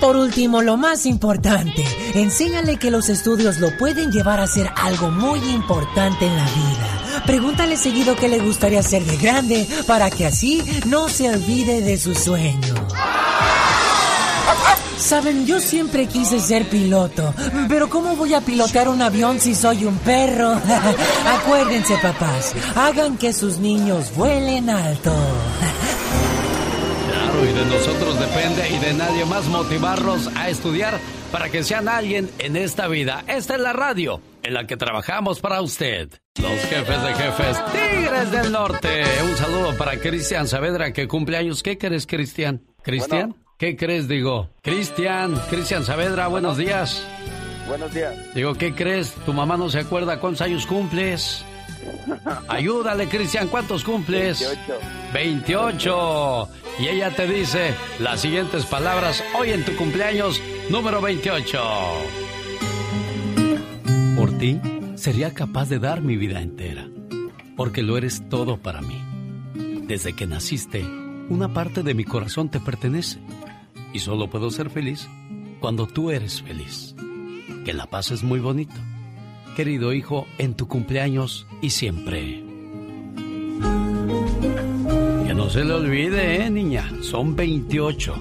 Por 0.00 0.16
último, 0.16 0.60
lo 0.60 0.76
más 0.76 1.06
importante, 1.06 1.84
enséñale 2.14 2.78
que 2.78 2.90
los 2.90 3.08
estudios 3.08 3.58
lo 3.58 3.68
pueden 3.78 4.10
llevar 4.10 4.40
a 4.40 4.48
ser 4.48 4.72
algo 4.74 5.12
muy 5.12 5.38
importante 5.50 6.26
en 6.26 6.36
la 6.36 6.44
vida. 6.44 7.22
pregúntale 7.26 7.76
seguido 7.76 8.16
qué 8.16 8.28
le 8.28 8.40
gustaría 8.40 8.80
hacer 8.80 9.04
de 9.04 9.16
grande 9.18 9.68
para 9.86 10.10
que 10.10 10.26
así 10.26 10.64
no 10.86 11.08
se 11.08 11.28
olvide 11.30 11.80
de 11.80 11.96
su 11.96 12.16
sueño. 12.16 12.74
Saben, 15.02 15.46
yo 15.46 15.58
siempre 15.58 16.06
quise 16.06 16.38
ser 16.38 16.64
piloto, 16.68 17.34
pero 17.68 17.90
¿cómo 17.90 18.14
voy 18.14 18.34
a 18.34 18.40
pilotear 18.40 18.88
un 18.88 19.02
avión 19.02 19.40
si 19.40 19.56
soy 19.56 19.84
un 19.84 19.98
perro? 19.98 20.52
Acuérdense, 21.26 21.98
papás, 21.98 22.54
hagan 22.76 23.18
que 23.18 23.32
sus 23.32 23.58
niños 23.58 24.14
vuelen 24.14 24.70
alto. 24.70 25.12
Claro, 27.10 27.44
y 27.44 27.52
de 27.52 27.64
nosotros 27.66 28.20
depende 28.20 28.70
y 28.70 28.78
de 28.78 28.94
nadie 28.94 29.24
más 29.24 29.46
motivarlos 29.48 30.30
a 30.36 30.48
estudiar 30.48 31.00
para 31.32 31.50
que 31.50 31.64
sean 31.64 31.88
alguien 31.88 32.30
en 32.38 32.56
esta 32.56 32.86
vida. 32.86 33.24
Esta 33.26 33.56
es 33.56 33.60
la 33.60 33.72
radio 33.72 34.20
en 34.44 34.54
la 34.54 34.68
que 34.68 34.76
trabajamos 34.76 35.40
para 35.40 35.60
usted. 35.62 36.10
Los 36.40 36.60
jefes 36.70 37.02
de 37.02 37.14
jefes, 37.14 37.56
Tigres 37.72 38.30
del 38.30 38.52
Norte. 38.52 39.04
Un 39.24 39.36
saludo 39.36 39.76
para 39.76 39.98
Cristian 39.98 40.46
Saavedra 40.46 40.92
que 40.92 41.08
cumple 41.08 41.38
años. 41.38 41.64
¿Qué 41.64 41.76
crees, 41.76 42.06
Cristian? 42.06 42.62
¿Cristian? 42.82 43.34
¿Qué 43.58 43.76
crees, 43.76 44.08
digo? 44.08 44.50
Cristian, 44.62 45.34
Cristian 45.48 45.84
Saavedra, 45.84 46.26
buenos 46.26 46.56
días. 46.56 47.06
Buenos 47.68 47.94
días. 47.94 48.14
Digo, 48.34 48.54
¿qué 48.54 48.74
crees? 48.74 49.12
Tu 49.24 49.32
mamá 49.32 49.56
no 49.56 49.70
se 49.70 49.78
acuerda 49.78 50.18
cuántos 50.18 50.42
años 50.42 50.66
cumples. 50.66 51.44
Ayúdale, 52.48 53.08
Cristian, 53.08 53.48
¿cuántos 53.48 53.84
cumples? 53.84 54.40
28. 54.40 54.80
28. 55.14 56.48
Y 56.80 56.88
ella 56.88 57.14
te 57.14 57.26
dice 57.26 57.74
las 58.00 58.20
siguientes 58.20 58.66
palabras 58.66 59.22
hoy 59.38 59.50
en 59.50 59.64
tu 59.64 59.76
cumpleaños 59.76 60.40
número 60.70 61.00
28. 61.00 61.60
Por 64.16 64.38
ti 64.38 64.60
sería 64.94 65.34
capaz 65.34 65.68
de 65.68 65.78
dar 65.78 66.00
mi 66.00 66.16
vida 66.16 66.40
entera, 66.40 66.88
porque 67.56 67.82
lo 67.82 67.96
eres 67.96 68.28
todo 68.28 68.56
para 68.56 68.80
mí. 68.80 69.02
Desde 69.86 70.14
que 70.14 70.26
naciste, 70.26 70.84
una 71.28 71.52
parte 71.52 71.82
de 71.82 71.94
mi 71.94 72.04
corazón 72.04 72.48
te 72.48 72.60
pertenece 72.60 73.18
y 73.92 73.98
solo 73.98 74.28
puedo 74.30 74.50
ser 74.50 74.70
feliz 74.70 75.08
cuando 75.60 75.86
tú 75.86 76.10
eres 76.10 76.42
feliz. 76.42 76.94
Que 77.64 77.72
la 77.72 77.86
paz 77.86 78.10
es 78.10 78.22
muy 78.22 78.40
bonito. 78.40 78.74
Querido 79.56 79.92
hijo, 79.92 80.26
en 80.38 80.54
tu 80.54 80.66
cumpleaños 80.66 81.46
y 81.60 81.70
siempre. 81.70 82.42
Que 85.26 85.34
no 85.34 85.48
se 85.50 85.64
le 85.64 85.72
olvide, 85.74 86.44
¿eh, 86.44 86.50
niña? 86.50 86.90
Son 87.02 87.36
28. 87.36 88.14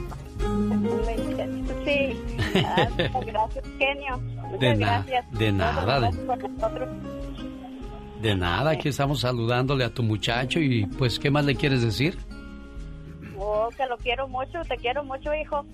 Sí. 1.86 2.20
Ah, 2.66 2.88
muchas 2.96 3.26
gracias, 3.26 3.66
genio. 3.80 4.20
Muchas 4.20 4.60
De, 4.60 4.76
gracias. 4.76 5.32
de 5.32 5.52
nada, 5.52 6.00
de, 6.12 6.18
de 8.22 8.36
nada. 8.36 8.72
Aquí 8.72 8.90
estamos 8.90 9.22
saludándole 9.22 9.84
a 9.86 9.90
tu 9.94 10.04
muchacho 10.04 10.60
y 10.60 10.86
pues, 10.86 11.18
¿qué 11.18 11.32
más 11.32 11.46
le 11.46 11.56
quieres 11.56 11.82
decir? 11.82 12.18
Oh, 13.44 13.70
que 13.76 13.86
lo 13.88 13.98
quiero 13.98 14.28
mucho, 14.28 14.62
te 14.68 14.78
quiero 14.78 15.04
mucho, 15.04 15.34
hijo. 15.34 15.66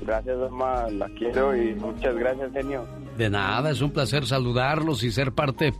Gracias, 0.00 0.38
mamá. 0.38 0.86
La 0.90 1.08
quiero 1.08 1.56
y 1.56 1.74
muchas 1.74 2.14
gracias, 2.14 2.52
genio. 2.52 2.86
De 3.16 3.28
nada, 3.28 3.70
es 3.70 3.80
un 3.80 3.90
placer 3.90 4.24
saludarlos 4.24 5.02
y 5.02 5.10
ser 5.10 5.32
parte 5.32 5.74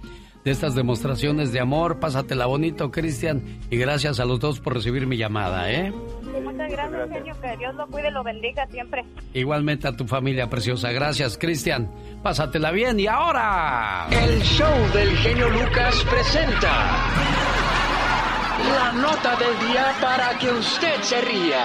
de 0.45 0.51
estas 0.51 0.75
demostraciones 0.75 1.53
de 1.53 1.61
amor. 1.61 2.01
Pásatela 2.01 2.47
bonito, 2.47 2.91
Cristian, 2.91 3.61
y 3.71 3.77
gracias 3.77 4.19
a 4.19 4.25
los 4.25 4.41
dos 4.41 4.59
por 4.59 4.75
recibir 4.75 5.07
mi 5.07 5.17
llamada, 5.17 5.71
¿eh? 5.71 5.93
Muchas 5.93 6.71
gracias, 6.71 7.09
genio. 7.09 7.35
Que 7.41 7.57
Dios 7.59 7.75
lo 7.77 7.87
cuide 7.87 8.09
y 8.09 8.13
lo 8.13 8.25
bendiga 8.25 8.67
siempre. 8.67 9.05
Igualmente 9.35 9.87
a 9.87 9.97
tu 9.97 10.09
familia 10.09 10.51
preciosa. 10.51 10.91
Gracias, 10.91 11.39
Cristian. 11.39 11.89
Pásatela 12.25 12.73
bien 12.73 12.99
y 12.99 13.07
ahora... 13.07 14.09
El 14.11 14.41
show 14.43 14.93
del 14.93 15.11
genio 15.19 15.49
Lucas 15.49 16.05
presenta 16.11 17.03
la 18.75 18.93
nota 18.93 19.37
del 19.37 19.69
día 19.69 19.95
para 20.01 20.39
que 20.39 20.51
usted 20.51 21.03
se 21.03 21.21
ría. 21.21 21.65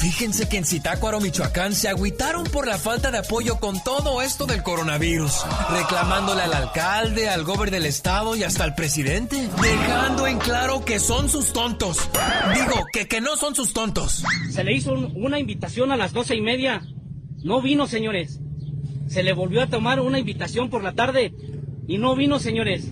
Fíjense 0.00 0.48
que 0.48 0.56
en 0.56 0.64
Zitácuaro, 0.64 1.20
Michoacán, 1.20 1.72
se 1.74 1.88
agüitaron 1.88 2.42
por 2.44 2.66
la 2.66 2.76
falta 2.76 3.12
de 3.12 3.18
apoyo 3.18 3.60
con 3.60 3.80
todo 3.84 4.20
esto 4.20 4.46
del 4.46 4.64
coronavirus, 4.64 5.44
reclamándole 5.70 6.42
al 6.42 6.52
alcalde, 6.52 7.28
al 7.28 7.44
gobernador 7.44 7.70
del 7.70 7.86
estado 7.86 8.34
y 8.34 8.42
hasta 8.42 8.64
al 8.64 8.74
presidente, 8.74 9.48
dejando 9.62 10.26
en 10.26 10.38
claro 10.38 10.84
que 10.84 10.98
son 10.98 11.28
sus 11.28 11.52
tontos. 11.52 11.98
Digo, 12.54 12.84
que, 12.92 13.06
que 13.06 13.20
no 13.20 13.36
son 13.36 13.54
sus 13.54 13.72
tontos. 13.72 14.24
Se 14.50 14.64
le 14.64 14.72
hizo 14.74 14.92
un- 14.92 15.12
una 15.14 15.38
invitación 15.38 15.92
a 15.92 15.96
las 15.96 16.12
doce 16.12 16.34
y 16.34 16.40
media. 16.40 16.82
No 17.44 17.62
vino, 17.62 17.86
señores. 17.86 18.40
Se 19.08 19.22
le 19.22 19.32
volvió 19.34 19.62
a 19.62 19.68
tomar 19.68 20.00
una 20.00 20.18
invitación 20.18 20.68
por 20.68 20.82
la 20.82 20.94
tarde 20.94 21.32
y 21.86 21.98
no 21.98 22.16
vino, 22.16 22.40
señores. 22.40 22.86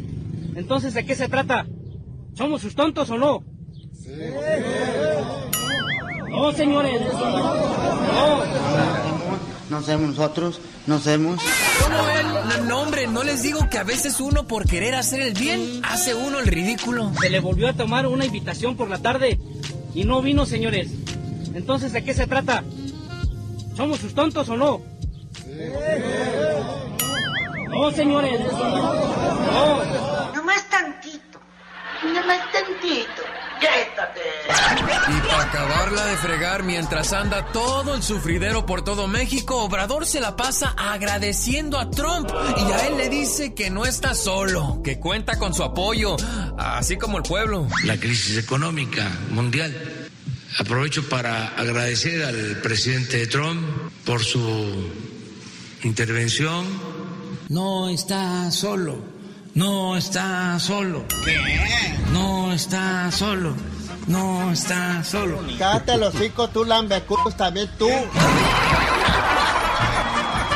Entonces, 0.54 0.94
¿de 0.94 1.04
qué 1.04 1.16
se 1.16 1.28
trata? 1.28 1.66
¿Somos 2.34 2.62
sus 2.62 2.74
tontos 2.74 3.10
o 3.10 3.18
no? 3.18 3.44
No, 6.28 6.52
señores. 6.52 7.00
No. 7.12 8.60
No 9.70 9.82
somos 9.82 10.10
nosotros, 10.10 10.60
no 10.86 10.98
somos. 10.98 11.40
No, 11.88 12.64
no, 12.64 12.80
hombre, 12.80 13.06
no 13.06 13.22
les 13.22 13.42
digo 13.42 13.68
que 13.70 13.78
a 13.78 13.84
veces 13.84 14.18
uno 14.20 14.46
por 14.48 14.66
querer 14.66 14.96
hacer 14.96 15.20
el 15.20 15.32
bien, 15.32 15.80
hace 15.84 16.14
uno 16.14 16.40
el 16.40 16.46
ridículo. 16.48 17.12
Se 17.20 17.30
le 17.30 17.38
volvió 17.38 17.68
a 17.68 17.72
tomar 17.72 18.06
una 18.08 18.24
invitación 18.24 18.76
por 18.76 18.90
la 18.90 18.98
tarde 18.98 19.38
y 19.94 20.02
no 20.04 20.22
vino, 20.22 20.44
señores. 20.44 20.90
Entonces, 21.54 21.92
¿de 21.92 22.02
qué 22.02 22.14
se 22.14 22.26
trata? 22.26 22.64
¿Somos 23.76 24.00
sus 24.00 24.12
tontos 24.12 24.48
o 24.48 24.56
no? 24.56 24.80
No, 27.68 27.90
señores. 27.92 28.40
No. 28.50 30.34
Nomás 30.34 30.68
tantito. 32.00 32.20
Nomás 32.20 32.52
tantito. 32.52 33.22
Quédate. 33.60 34.20
Y 35.08 35.28
para 35.28 35.42
acabarla 35.42 36.06
de 36.06 36.16
fregar 36.16 36.62
mientras 36.62 37.12
anda 37.12 37.44
todo 37.52 37.94
el 37.94 38.02
sufridero 38.02 38.64
por 38.64 38.82
todo 38.82 39.06
México, 39.06 39.62
Obrador 39.64 40.06
se 40.06 40.20
la 40.20 40.34
pasa 40.34 40.74
agradeciendo 40.76 41.78
a 41.78 41.90
Trump 41.90 42.30
y 42.30 42.72
a 42.72 42.86
él 42.86 42.96
le 42.96 43.08
dice 43.10 43.54
que 43.54 43.68
no 43.70 43.84
está 43.84 44.14
solo, 44.14 44.80
que 44.82 44.98
cuenta 44.98 45.38
con 45.38 45.52
su 45.52 45.62
apoyo, 45.62 46.16
así 46.56 46.96
como 46.96 47.18
el 47.18 47.24
pueblo. 47.24 47.68
la 47.84 47.98
crisis 47.98 48.38
económica 48.38 49.06
mundial. 49.30 49.74
Aprovecho 50.58 51.08
para 51.08 51.48
agradecer 51.48 52.24
al 52.24 52.60
presidente 52.62 53.26
Trump 53.26 53.62
por 54.04 54.24
su 54.24 54.90
intervención. 55.84 56.66
No 57.48 57.88
está 57.88 58.50
solo, 58.50 59.02
no 59.54 59.96
está 59.96 60.58
solo. 60.58 61.04
No 62.12 62.52
está 62.52 63.10
solo, 63.12 63.54
no 64.06 64.52
está 64.52 65.02
solo. 65.04 65.38
Cállate 65.58 65.96
los 65.96 66.14
hocico, 66.14 66.48
tú 66.48 66.64
lambeculos 66.64 67.34
también 67.36 67.68
tú. 67.78 67.88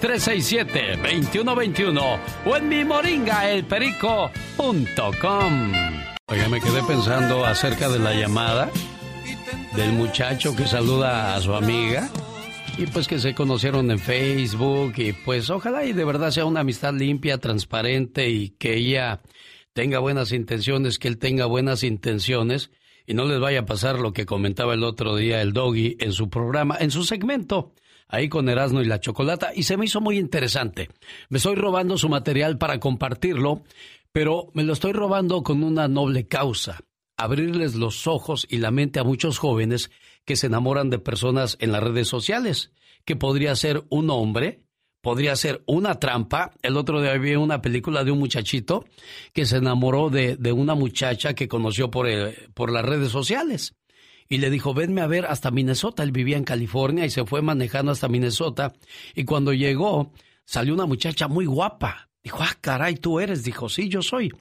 626-367-2121. 0.00 2.18
O 2.46 2.56
en 2.56 2.68
mi 2.68 2.84
moringaelperico.com. 2.84 5.72
Oiga, 6.30 6.48
me 6.48 6.60
quedé 6.60 6.82
pensando 6.82 7.44
acerca 7.44 7.88
de 7.88 7.98
la 7.98 8.14
llamada 8.14 8.70
del 9.74 9.92
muchacho 9.92 10.54
que 10.56 10.66
saluda 10.66 11.34
a 11.34 11.40
su 11.40 11.54
amiga 11.54 12.10
y 12.76 12.86
pues 12.86 13.08
que 13.08 13.18
se 13.18 13.34
conocieron 13.34 13.90
en 13.90 13.98
Facebook 13.98 14.94
y 14.98 15.12
pues 15.12 15.50
ojalá 15.50 15.84
y 15.84 15.92
de 15.92 16.04
verdad 16.04 16.30
sea 16.30 16.44
una 16.44 16.60
amistad 16.60 16.94
limpia, 16.94 17.38
transparente 17.38 18.28
y 18.28 18.50
que 18.50 18.74
ella 18.74 19.20
tenga 19.72 19.98
buenas 20.00 20.32
intenciones, 20.32 20.98
que 20.98 21.08
él 21.08 21.18
tenga 21.18 21.46
buenas 21.46 21.82
intenciones 21.82 22.70
y 23.06 23.14
no 23.14 23.24
les 23.24 23.40
vaya 23.40 23.60
a 23.60 23.66
pasar 23.66 23.98
lo 23.98 24.12
que 24.12 24.26
comentaba 24.26 24.74
el 24.74 24.84
otro 24.84 25.16
día 25.16 25.40
el 25.40 25.52
doggy 25.52 25.96
en 25.98 26.12
su 26.12 26.28
programa, 26.28 26.76
en 26.78 26.90
su 26.90 27.04
segmento, 27.04 27.72
ahí 28.08 28.28
con 28.28 28.48
Erasmo 28.48 28.80
y 28.80 28.86
la 28.86 29.00
Chocolata 29.00 29.52
y 29.54 29.62
se 29.62 29.76
me 29.76 29.84
hizo 29.84 30.00
muy 30.00 30.18
interesante. 30.18 30.88
Me 31.28 31.38
estoy 31.38 31.54
robando 31.54 31.96
su 31.98 32.08
material 32.08 32.58
para 32.58 32.80
compartirlo, 32.80 33.62
pero 34.12 34.50
me 34.54 34.64
lo 34.64 34.72
estoy 34.72 34.92
robando 34.92 35.42
con 35.42 35.62
una 35.62 35.86
noble 35.88 36.26
causa 36.26 36.80
abrirles 37.18 37.74
los 37.74 38.06
ojos 38.06 38.46
y 38.48 38.58
la 38.58 38.70
mente 38.70 39.00
a 39.00 39.04
muchos 39.04 39.38
jóvenes 39.38 39.90
que 40.24 40.36
se 40.36 40.46
enamoran 40.46 40.88
de 40.88 41.00
personas 41.00 41.58
en 41.60 41.72
las 41.72 41.82
redes 41.82 42.08
sociales, 42.08 42.72
que 43.04 43.16
podría 43.16 43.54
ser 43.56 43.84
un 43.90 44.08
hombre, 44.08 44.62
podría 45.02 45.34
ser 45.36 45.62
una 45.66 45.98
trampa. 45.98 46.52
El 46.62 46.76
otro 46.76 47.02
día 47.02 47.18
vi 47.18 47.34
una 47.34 47.60
película 47.60 48.04
de 48.04 48.12
un 48.12 48.20
muchachito 48.20 48.84
que 49.32 49.46
se 49.46 49.56
enamoró 49.56 50.10
de, 50.10 50.36
de 50.36 50.52
una 50.52 50.74
muchacha 50.74 51.34
que 51.34 51.48
conoció 51.48 51.90
por, 51.90 52.08
por 52.54 52.70
las 52.70 52.84
redes 52.84 53.10
sociales. 53.10 53.74
Y 54.28 54.38
le 54.38 54.50
dijo, 54.50 54.74
venme 54.74 55.00
a 55.00 55.06
ver 55.06 55.26
hasta 55.26 55.50
Minnesota. 55.50 56.02
Él 56.02 56.12
vivía 56.12 56.36
en 56.36 56.44
California 56.44 57.06
y 57.06 57.10
se 57.10 57.24
fue 57.24 57.40
manejando 57.40 57.92
hasta 57.92 58.08
Minnesota. 58.08 58.74
Y 59.14 59.24
cuando 59.24 59.52
llegó, 59.52 60.12
salió 60.44 60.74
una 60.74 60.86
muchacha 60.86 61.28
muy 61.28 61.46
guapa. 61.46 62.10
Dijo, 62.22 62.38
ah, 62.42 62.56
caray, 62.60 62.96
tú 62.96 63.20
eres. 63.20 63.42
Dijo, 63.44 63.68
sí, 63.68 63.88
yo 63.88 64.02
soy. 64.02 64.32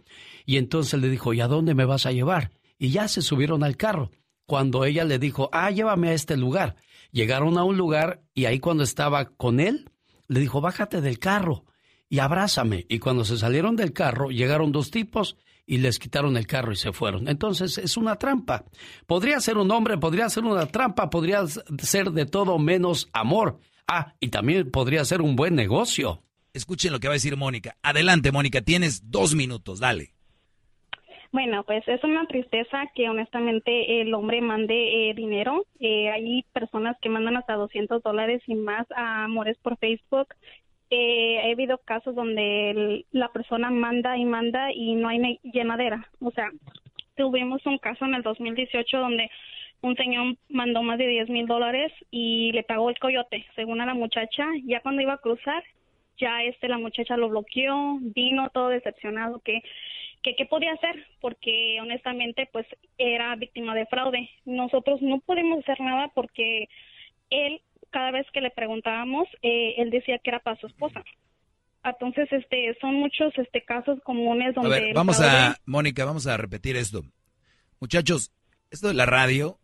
Y 0.45 0.57
entonces 0.57 0.99
le 0.99 1.09
dijo, 1.09 1.33
¿y 1.33 1.41
a 1.41 1.47
dónde 1.47 1.73
me 1.73 1.85
vas 1.85 2.05
a 2.05 2.11
llevar? 2.11 2.51
Y 2.77 2.89
ya 2.89 3.07
se 3.07 3.21
subieron 3.21 3.63
al 3.63 3.77
carro. 3.77 4.11
Cuando 4.45 4.83
ella 4.85 5.05
le 5.05 5.19
dijo, 5.19 5.49
ah, 5.53 5.71
llévame 5.71 6.09
a 6.09 6.13
este 6.13 6.35
lugar. 6.35 6.75
Llegaron 7.11 7.57
a 7.57 7.63
un 7.63 7.77
lugar 7.77 8.23
y 8.33 8.45
ahí 8.45 8.59
cuando 8.59 8.83
estaba 8.83 9.25
con 9.25 9.59
él, 9.59 9.89
le 10.27 10.39
dijo, 10.41 10.59
bájate 10.61 11.01
del 11.01 11.19
carro 11.19 11.65
y 12.09 12.19
abrázame. 12.19 12.85
Y 12.89 12.99
cuando 12.99 13.25
se 13.25 13.37
salieron 13.37 13.75
del 13.75 13.93
carro, 13.93 14.29
llegaron 14.29 14.71
dos 14.71 14.91
tipos 14.91 15.37
y 15.67 15.77
les 15.77 15.99
quitaron 15.99 16.37
el 16.37 16.47
carro 16.47 16.71
y 16.71 16.77
se 16.77 16.93
fueron. 16.93 17.27
Entonces 17.27 17.77
es 17.77 17.97
una 17.97 18.15
trampa. 18.15 18.63
Podría 19.05 19.39
ser 19.41 19.57
un 19.57 19.69
hombre, 19.69 19.97
podría 19.97 20.29
ser 20.29 20.45
una 20.45 20.65
trampa, 20.65 21.09
podría 21.09 21.45
ser 21.45 22.11
de 22.11 22.25
todo 22.25 22.57
menos 22.57 23.09
amor. 23.13 23.59
Ah, 23.87 24.13
y 24.19 24.29
también 24.29 24.71
podría 24.71 25.05
ser 25.05 25.21
un 25.21 25.35
buen 25.35 25.55
negocio. 25.55 26.23
Escuchen 26.53 26.91
lo 26.91 26.99
que 26.99 27.07
va 27.07 27.13
a 27.13 27.21
decir 27.21 27.37
Mónica. 27.37 27.75
Adelante, 27.83 28.31
Mónica, 28.31 28.61
tienes 28.61 29.11
dos 29.11 29.35
minutos, 29.35 29.79
dale. 29.79 30.13
Bueno, 31.31 31.63
pues 31.65 31.85
es 31.87 32.01
una 32.03 32.25
tristeza 32.25 32.85
que 32.95 33.09
honestamente 33.09 34.01
el 34.01 34.13
hombre 34.13 34.41
mande 34.41 35.09
eh, 35.09 35.13
dinero. 35.13 35.65
Eh, 35.79 36.09
hay 36.09 36.43
personas 36.53 36.95
que 37.01 37.09
mandan 37.09 37.35
hasta 37.35 37.53
200 37.53 38.01
dólares 38.01 38.41
y 38.47 38.55
más 38.55 38.87
a 38.95 39.25
amores 39.25 39.57
por 39.61 39.77
Facebook 39.77 40.27
eh, 40.89 41.41
he 41.43 41.51
habido 41.51 41.79
casos 41.79 42.15
donde 42.15 43.05
la 43.11 43.29
persona 43.29 43.69
manda 43.69 44.17
y 44.17 44.25
manda 44.25 44.71
y 44.71 44.95
no 44.95 45.09
hay 45.09 45.39
llenadera. 45.43 46.09
O 46.21 46.31
sea, 46.31 46.49
tuvimos 47.15 47.65
un 47.65 47.77
caso 47.77 48.05
en 48.05 48.15
el 48.15 48.23
2018 48.23 48.97
donde 48.97 49.29
un 49.81 49.95
señor 49.95 50.35
mandó 50.49 50.81
más 50.83 50.97
de 50.97 51.07
10 51.07 51.29
mil 51.29 51.45
dólares 51.45 51.91
y 52.09 52.51
le 52.53 52.63
pagó 52.63 52.89
el 52.89 52.99
coyote, 52.99 53.45
según 53.55 53.81
a 53.81 53.85
la 53.85 53.93
muchacha. 53.93 54.47
Ya 54.65 54.81
cuando 54.81 55.01
iba 55.01 55.13
a 55.13 55.17
cruzar, 55.17 55.63
ya 56.17 56.43
este 56.43 56.67
la 56.67 56.77
muchacha 56.77 57.17
lo 57.17 57.29
bloqueó, 57.29 57.97
vino 58.01 58.49
todo 58.49 58.69
decepcionado 58.69 59.39
que 59.39 59.61
que 60.23 60.35
qué 60.35 60.45
podía 60.45 60.73
hacer 60.73 61.05
porque 61.21 61.79
honestamente 61.79 62.49
pues 62.51 62.65
era 62.97 63.35
víctima 63.35 63.75
de 63.75 63.85
fraude. 63.85 64.29
Nosotros 64.45 65.01
no 65.01 65.19
podemos 65.19 65.59
hacer 65.59 65.79
nada 65.79 66.11
porque 66.13 66.69
él 67.29 67.61
cada 67.91 68.11
vez 68.11 68.25
que 68.33 68.41
le 68.41 68.51
preguntábamos, 68.51 69.27
eh, 69.41 69.75
él 69.77 69.89
decía 69.89 70.19
que 70.19 70.29
era 70.29 70.39
para 70.39 70.59
su 70.59 70.67
esposa. 70.67 71.03
Entonces, 71.83 72.27
este, 72.31 72.75
son 72.81 72.95
muchos 72.95 73.33
este 73.37 73.63
casos 73.63 73.99
comunes 74.03 74.53
donde... 74.53 74.75
A 74.75 74.79
ver, 74.79 74.93
vamos 74.93 75.21
a, 75.21 75.57
Mónica, 75.65 76.05
vamos 76.05 76.27
a 76.27 76.35
repetir 76.37 76.75
esto. 76.75 77.03
Muchachos, 77.79 78.31
esto 78.71 78.89
de 78.89 78.93
la 78.93 79.05
radio 79.05 79.59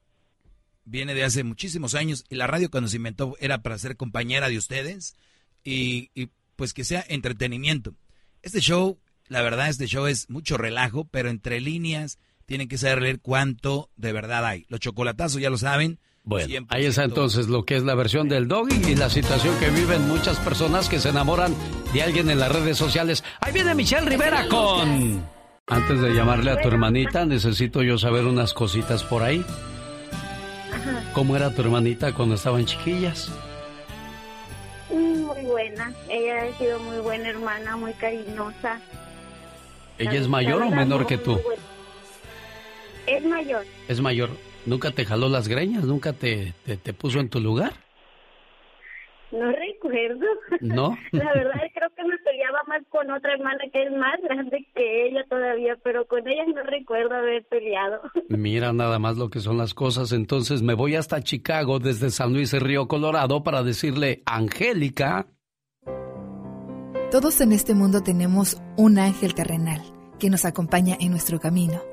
viene 0.86 1.14
de 1.14 1.24
hace 1.24 1.44
muchísimos 1.44 1.96
años 1.96 2.24
y 2.30 2.36
la 2.36 2.48
radio 2.48 2.70
cuando 2.70 2.90
se 2.90 2.98
inventó 2.98 3.36
era 3.40 3.62
para 3.62 3.78
ser 3.78 3.98
compañera 3.98 4.50
de 4.50 4.58
ustedes 4.58 5.18
y, 5.64 6.12
y 6.14 6.30
pues 6.56 6.74
que 6.74 6.84
sea 6.84 7.04
entretenimiento. 7.08 7.96
Este 8.42 8.60
show, 8.60 9.00
la 9.28 9.42
verdad, 9.42 9.70
este 9.70 9.88
show 9.88 10.06
es 10.08 10.30
mucho 10.30 10.58
relajo, 10.58 11.06
pero 11.06 11.30
entre 11.30 11.60
líneas 11.62 12.20
tienen 12.46 12.68
que 12.68 12.78
saber 12.78 13.02
leer 13.02 13.20
cuánto 13.20 13.90
de 13.96 14.12
verdad 14.14 14.46
hay. 14.46 14.66
Los 14.70 14.80
chocolatazos 14.80 15.42
ya 15.42 15.50
lo 15.50 15.58
saben, 15.58 16.00
bueno, 16.24 16.66
ahí 16.70 16.86
está 16.86 17.04
entonces 17.04 17.48
lo 17.50 17.66
que 17.66 17.76
es 17.76 17.84
la 17.84 17.96
versión 17.96 18.30
del 18.30 18.48
doggy 18.48 18.92
y 18.92 18.96
la 18.96 19.10
situación 19.10 19.58
que 19.60 19.70
viven 19.70 20.08
muchas 20.08 20.40
personas 20.40 20.88
que 20.88 21.00
se 21.00 21.10
enamoran 21.10 21.54
de 21.94 22.02
alguien 22.02 22.30
en 22.30 22.40
las 22.40 22.52
redes 22.52 22.78
sociales. 22.78 23.24
Ahí 23.42 23.52
viene 23.52 23.76
Michelle 23.76 24.10
Rivera 24.10 24.48
con... 24.48 25.22
Antes 25.68 26.02
de 26.02 26.14
llamarle 26.14 26.52
a 26.52 26.62
tu 26.62 26.68
hermanita, 26.68 27.26
necesito 27.26 27.84
yo 27.84 27.98
saber 27.98 28.26
unas 28.26 28.54
cositas 28.54 29.04
por 29.04 29.24
ahí. 29.24 29.44
¿Cómo 31.14 31.36
era 31.36 31.54
tu 31.54 31.62
hermanita 31.62 32.14
cuando 32.14 32.36
estaban 32.36 32.66
chiquillas? 32.66 33.30
Mm, 34.90 35.22
muy 35.22 35.42
buena. 35.44 35.94
Ella 36.10 36.44
ha 36.44 36.58
sido 36.58 36.80
muy 36.80 36.98
buena 37.00 37.30
hermana, 37.30 37.78
muy 37.78 37.94
cariñosa. 37.94 38.80
¿Ella 39.98 40.14
es 40.14 40.28
mayor 40.28 40.64
o 40.64 40.70
menor 40.70 41.06
que 41.06 41.18
tú? 41.18 41.40
Es 43.08 43.24
mayor. 43.24 43.66
Es 43.88 44.02
mayor. 44.02 44.30
¿Nunca 44.66 44.92
te 44.92 45.06
jaló 45.06 45.28
las 45.28 45.48
greñas? 45.48 45.84
¿Nunca 45.84 46.14
te, 46.14 46.54
te, 46.66 46.94
puso 46.94 47.20
en 47.20 47.30
tu 47.30 47.40
lugar? 47.40 47.74
No 49.32 49.52
recuerdo. 49.52 50.26
¿No? 50.62 50.98
La 51.12 51.34
verdad 51.34 51.60
creo 51.74 51.90
que 51.96 52.04
me 52.04 52.18
peleaba 52.20 52.60
más 52.68 52.82
con 52.90 53.10
otra 53.12 53.34
hermana 53.34 53.60
que 53.74 53.84
es 53.84 53.92
más 53.92 54.22
grande 54.22 54.66
que 54.74 55.08
ella 55.08 55.26
todavía, 55.30 55.76
pero 55.84 56.06
con 56.08 56.26
ella 56.28 56.46
no 56.46 56.64
recuerdo 56.64 57.16
haber 57.16 57.44
peleado. 57.46 58.02
Mira 58.30 58.72
nada 58.72 59.00
más 59.00 59.18
lo 59.18 59.30
que 59.30 59.40
son 59.40 59.58
las 59.58 59.74
cosas. 59.74 60.14
Entonces 60.14 60.62
me 60.62 60.76
voy 60.76 60.96
hasta 60.96 61.22
Chicago 61.22 61.80
desde 61.80 62.10
San 62.10 62.32
Luis 62.32 62.54
Río 62.54 62.88
Colorado 62.88 63.44
para 63.44 63.64
decirle, 63.64 64.22
Angélica. 64.26 65.28
Todos 67.12 67.42
en 67.42 67.52
este 67.52 67.76
mundo 67.76 68.02
tenemos 68.02 68.62
un 68.78 68.98
ángel 68.98 69.36
terrenal 69.36 69.82
que 70.20 70.30
nos 70.30 70.46
acompaña 70.46 70.96
en 71.00 71.12
nuestro 71.12 71.40
camino 71.40 71.93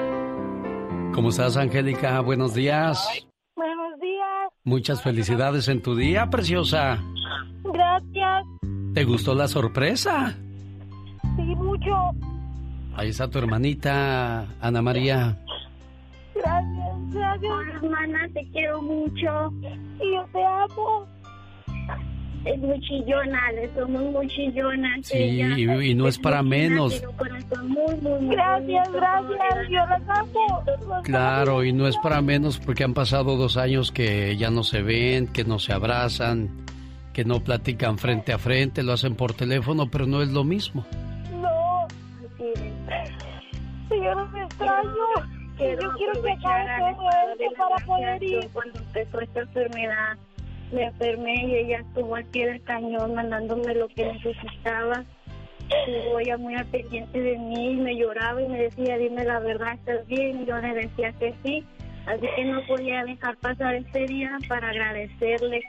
¿Cómo 1.13 1.29
estás, 1.29 1.57
Angélica? 1.57 2.21
Buenos 2.21 2.53
días. 2.53 3.25
Buenos 3.55 3.99
días. 3.99 4.49
Muchas 4.63 5.01
felicidades 5.01 5.67
en 5.67 5.81
tu 5.81 5.95
día, 5.95 6.29
preciosa. 6.29 6.99
Gracias. 7.63 8.45
¿Te 8.93 9.03
gustó 9.03 9.35
la 9.35 9.47
sorpresa? 9.47 10.35
Sí, 11.35 11.41
mucho. 11.41 11.95
Ahí 12.95 13.09
está 13.09 13.29
tu 13.29 13.39
hermanita, 13.39 14.47
Ana 14.61 14.81
María. 14.81 15.37
Gracias, 16.33 17.13
gracias. 17.13 17.53
hermana, 17.75 18.29
te 18.33 18.49
quiero 18.51 18.81
mucho. 18.81 19.53
Y 19.99 20.15
yo 20.15 20.25
te 20.31 20.45
amo 20.45 21.07
es 22.45 22.59
muy 22.59 22.79
chillona, 22.81 23.51
le 23.51 23.73
somos 23.73 24.01
muy 24.11 24.27
chillonas. 24.27 24.99
Sí, 25.03 25.41
y, 25.41 25.93
no 25.95 26.07
es, 26.07 26.17
para 26.17 26.41
menos. 26.41 27.01
gracias, 28.21 28.91
gracias, 28.91 29.69
yo 29.69 29.85
las 29.85 30.01
amo. 30.09 30.63
Claro, 31.03 31.63
y 31.63 31.73
no 31.73 31.87
es 31.87 31.97
para 31.97 32.21
menos 32.21 32.59
porque 32.59 32.83
han 32.83 32.93
pasado 32.93 33.35
dos 33.37 33.57
años 33.57 33.91
que 33.91 34.35
ya 34.37 34.49
no 34.49 34.63
se 34.63 34.81
ven, 34.81 35.27
que 35.27 35.43
no 35.43 35.59
se 35.59 35.73
abrazan, 35.73 36.49
que 37.13 37.25
no 37.25 37.43
platican 37.43 37.97
frente 37.97 38.33
a 38.33 38.39
frente, 38.39 38.81
lo 38.81 38.93
hacen 38.93 39.15
por 39.15 39.33
teléfono, 39.33 39.89
pero 39.91 40.05
no 40.07 40.21
es 40.21 40.29
lo 40.29 40.43
mismo. 40.43 40.85
No, 41.41 41.87
sí. 42.37 42.53
yo 43.89 44.15
no 44.15 44.27
me 44.29 44.43
extraño. 44.43 44.91
yo 45.59 45.91
quiero 45.97 46.21
que 46.23 46.31
acabe 46.31 46.95
todo 46.95 47.09
esto 47.39 47.53
para 47.57 47.85
poder 47.85 48.23
ir. 48.23 48.49
Cuando 48.51 48.79
empezó 48.79 49.21
esta 49.21 49.41
enfermedad 49.41 50.17
me 50.71 50.83
enfermé 50.85 51.45
y 51.45 51.55
ella 51.55 51.79
estuvo 51.79 52.15
al 52.15 52.25
pie 52.25 52.47
del 52.47 52.63
cañón 52.63 53.15
mandándome 53.15 53.73
lo 53.75 53.87
que 53.89 54.05
necesitaba. 54.05 55.03
Estuvo 55.69 56.19
ella 56.19 56.37
muy 56.37 56.55
al 56.55 56.65
pendiente 56.65 57.19
de 57.19 57.37
mí, 57.37 57.75
me 57.75 57.95
lloraba 57.95 58.41
y 58.41 58.47
me 58.47 58.63
decía, 58.63 58.97
dime 58.97 59.23
la 59.23 59.39
verdad, 59.39 59.73
¿estás 59.73 60.05
bien? 60.07 60.41
Y 60.41 60.45
yo 60.45 60.57
le 60.57 60.73
decía 60.73 61.13
que 61.13 61.33
sí. 61.43 61.65
Así 62.07 62.27
que 62.35 62.45
no 62.45 62.65
podía 62.65 63.03
dejar 63.03 63.37
pasar 63.37 63.75
este 63.75 64.05
día 64.07 64.37
para 64.47 64.69
agradecerle 64.69 65.61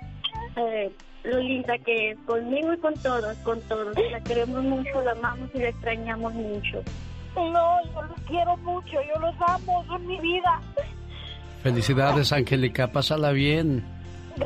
eh, 0.56 0.90
lo 1.24 1.38
linda 1.38 1.78
que 1.78 2.10
es 2.10 2.18
conmigo 2.26 2.72
y 2.72 2.78
con 2.78 2.94
todos, 2.94 3.36
con 3.38 3.60
todos. 3.62 3.94
La 4.10 4.20
queremos 4.20 4.62
mucho, 4.64 5.02
la 5.04 5.12
amamos 5.12 5.50
y 5.54 5.58
la 5.58 5.68
extrañamos 5.68 6.32
mucho. 6.32 6.82
No, 7.36 7.84
yo 7.94 8.02
los 8.02 8.20
quiero 8.26 8.56
mucho, 8.58 8.92
yo 8.92 9.20
los 9.20 9.34
amo, 9.46 9.84
son 9.86 10.06
mi 10.06 10.18
vida. 10.20 10.60
Felicidades, 11.62 12.32
Angélica, 12.32 12.88
pásala 12.88 13.30
bien. 13.30 13.84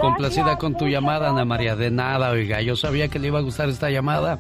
Complacida 0.01 0.59
con 0.59 0.77
tu 0.77 0.87
llamada, 0.87 1.31
Ana 1.31 1.45
María. 1.45 1.77
De 1.77 1.91
nada, 1.91 2.31
oiga. 2.31 2.61
Yo 2.63 2.77
sabía 2.77 3.09
que 3.09 3.19
le 3.19 3.29
iba 3.29 3.39
a 3.39 3.43
gustar 3.43 3.69
esta 3.69 3.91
llamada. 3.91 4.39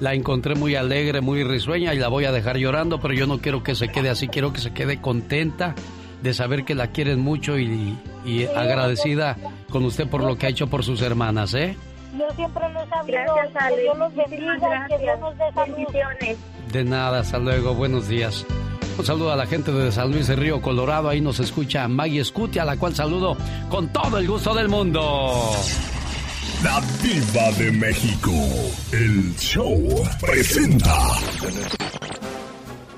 La 0.00 0.14
encontré 0.14 0.54
muy 0.54 0.74
alegre, 0.74 1.20
muy 1.20 1.42
risueña 1.42 1.94
y 1.94 1.98
la 1.98 2.08
voy 2.08 2.26
a 2.26 2.32
dejar 2.32 2.58
llorando, 2.58 3.00
pero 3.00 3.14
yo 3.14 3.26
no 3.26 3.38
quiero 3.38 3.62
que 3.62 3.74
se 3.74 3.88
quede 3.88 4.10
así. 4.10 4.28
Quiero 4.28 4.52
que 4.52 4.60
se 4.60 4.72
quede 4.72 5.00
contenta 5.00 5.74
de 6.22 6.34
saber 6.34 6.64
que 6.64 6.74
la 6.74 6.88
quieren 6.88 7.20
mucho 7.20 7.58
y, 7.58 7.96
agradecida 8.54 9.36
con 9.70 9.84
usted 9.84 10.08
por 10.08 10.22
lo 10.22 10.36
que 10.36 10.46
ha 10.46 10.48
hecho 10.50 10.66
por 10.66 10.84
sus 10.84 11.00
hermanas, 11.02 11.54
¿eh? 11.54 11.76
Yo 12.18 12.26
siempre 12.34 12.64
los 12.72 12.88
Gracias, 13.06 13.68
Que 13.68 13.82
Dios 13.82 13.98
los 13.98 14.14
bendiga, 14.14 14.86
que 14.88 14.98
Dios 14.98 15.20
nos 15.20 15.34
dé 15.36 16.36
De 16.72 16.84
nada, 16.84 17.20
hasta 17.20 17.38
luego. 17.38 17.74
Buenos 17.74 18.08
días. 18.08 18.46
Un 18.98 19.04
saludo 19.04 19.30
a 19.32 19.36
la 19.36 19.46
gente 19.46 19.70
de 19.72 19.92
San 19.92 20.10
Luis 20.10 20.26
de 20.26 20.36
Río 20.36 20.62
Colorado. 20.62 21.08
Ahí 21.08 21.20
nos 21.20 21.38
escucha 21.38 21.86
Maggie 21.86 22.24
Scuti, 22.24 22.58
a 22.58 22.64
la 22.64 22.76
cual 22.76 22.94
saludo 22.94 23.36
con 23.68 23.88
todo 23.92 24.18
el 24.18 24.26
gusto 24.26 24.54
del 24.54 24.68
mundo. 24.68 25.52
La 26.62 26.80
Diva 27.02 27.52
de 27.58 27.70
México. 27.72 28.32
El 28.92 29.36
show 29.36 30.02
presenta. 30.20 30.96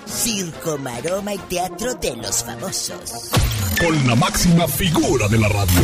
Circo, 0.07 0.79
maroma 0.79 1.35
y 1.35 1.39
teatro 1.39 1.95
de 1.95 2.17
los 2.17 2.45
famosos. 2.45 3.31
Con 3.81 4.07
la 4.07 4.15
máxima 4.15 4.69
figura 4.69 5.27
de 5.29 5.39
la 5.39 5.49
radio. 5.49 5.83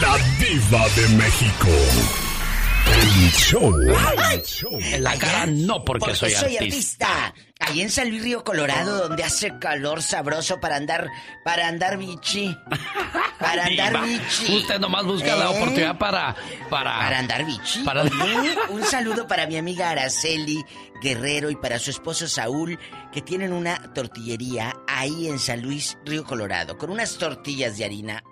La 0.00 0.16
Diva 0.38 0.88
de 0.96 1.08
México. 1.16 2.27
El 2.94 3.30
show. 3.32 3.74
¡Ay! 4.16 4.42
En 4.94 5.02
la 5.02 5.16
cara 5.18 5.46
no, 5.46 5.84
porque, 5.84 6.14
soy, 6.14 6.34
artista. 6.34 6.58
artista. 6.64 7.34
Ahí 7.60 7.80
en 7.82 7.90
San 7.90 8.08
Luis 8.08 8.22
Río 8.22 8.44
Colorado, 8.44 9.08
donde 9.08 9.24
hace 9.24 9.58
calor 9.58 10.00
sabroso 10.02 10.60
para 10.60 10.76
andar, 10.76 11.08
para 11.44 11.66
andar 11.68 11.98
bichi. 11.98 12.56
Para 13.38 13.66
andar 13.66 13.92
Diva, 13.92 14.02
bichi. 14.04 14.56
Usted 14.56 14.78
nomás 14.78 15.04
busca 15.04 15.34
la 15.36 15.46
¿Eh? 15.46 15.48
oportunidad 15.56 15.98
para... 15.98 16.34
Para, 16.70 16.98
Para 16.98 17.18
andar 17.18 17.44
bichi. 17.44 17.80
Para- 17.82 18.02
Oye, 18.02 18.56
un 18.70 18.84
saludo 18.84 19.26
para 19.26 19.46
mi 19.46 19.56
amiga 19.56 19.90
Araceli 19.90 20.64
Guerrero 21.02 21.50
y 21.50 21.56
para 21.56 21.78
su 21.78 21.90
esposo 21.90 22.28
Saúl, 22.28 22.78
que 23.12 23.22
tienen 23.22 23.52
una 23.52 23.92
tortillería 23.92 24.74
ahí 24.86 25.28
en 25.28 25.38
San 25.38 25.60
Luis 25.62 25.98
Río 26.04 26.24
Colorado, 26.24 26.78
con 26.78 26.90
unas 26.90 27.18
tortillas 27.18 27.76
de 27.76 27.84
harina. 27.84 28.22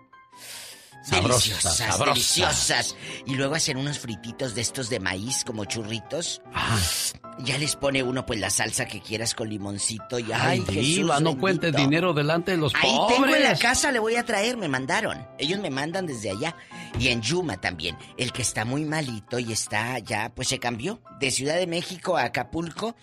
Sabrosa, 1.08 1.48
deliciosas, 1.48 1.76
sabrosa. 1.76 2.12
deliciosas. 2.12 2.96
Y 3.26 3.34
luego 3.34 3.54
hacen 3.54 3.76
unos 3.76 3.98
frititos 3.98 4.54
de 4.54 4.60
estos 4.60 4.88
de 4.90 5.00
maíz 5.00 5.44
como 5.44 5.64
churritos. 5.64 6.42
Ah. 6.52 6.78
Ya 7.38 7.58
les 7.58 7.76
pone 7.76 8.02
uno 8.02 8.24
pues 8.24 8.40
la 8.40 8.50
salsa 8.50 8.86
que 8.86 9.00
quieras 9.00 9.34
con 9.34 9.48
limoncito 9.50 10.18
y 10.18 10.32
Ay, 10.32 10.32
ay, 10.34 10.60
diva, 10.60 10.72
Jesús 11.16 11.20
no 11.22 11.38
cuentes 11.38 11.74
dinero 11.76 12.14
delante 12.14 12.52
de 12.52 12.56
los 12.56 12.74
Ahí 12.74 12.90
pobres. 12.96 13.16
tengo 13.16 13.36
en 13.36 13.42
la 13.42 13.58
casa, 13.58 13.92
le 13.92 13.98
voy 13.98 14.16
a 14.16 14.24
traer, 14.24 14.56
me 14.56 14.68
mandaron. 14.68 15.26
Ellos 15.38 15.60
me 15.60 15.70
mandan 15.70 16.06
desde 16.06 16.30
allá. 16.30 16.56
Y 16.98 17.08
en 17.08 17.20
Yuma 17.20 17.60
también. 17.60 17.96
El 18.16 18.32
que 18.32 18.42
está 18.42 18.64
muy 18.64 18.84
malito 18.84 19.38
y 19.38 19.52
está 19.52 19.98
ya, 19.98 20.32
pues 20.34 20.48
se 20.48 20.58
cambió. 20.58 21.00
De 21.20 21.30
Ciudad 21.30 21.56
de 21.56 21.66
México 21.66 22.16
a 22.16 22.24
Acapulco. 22.24 22.96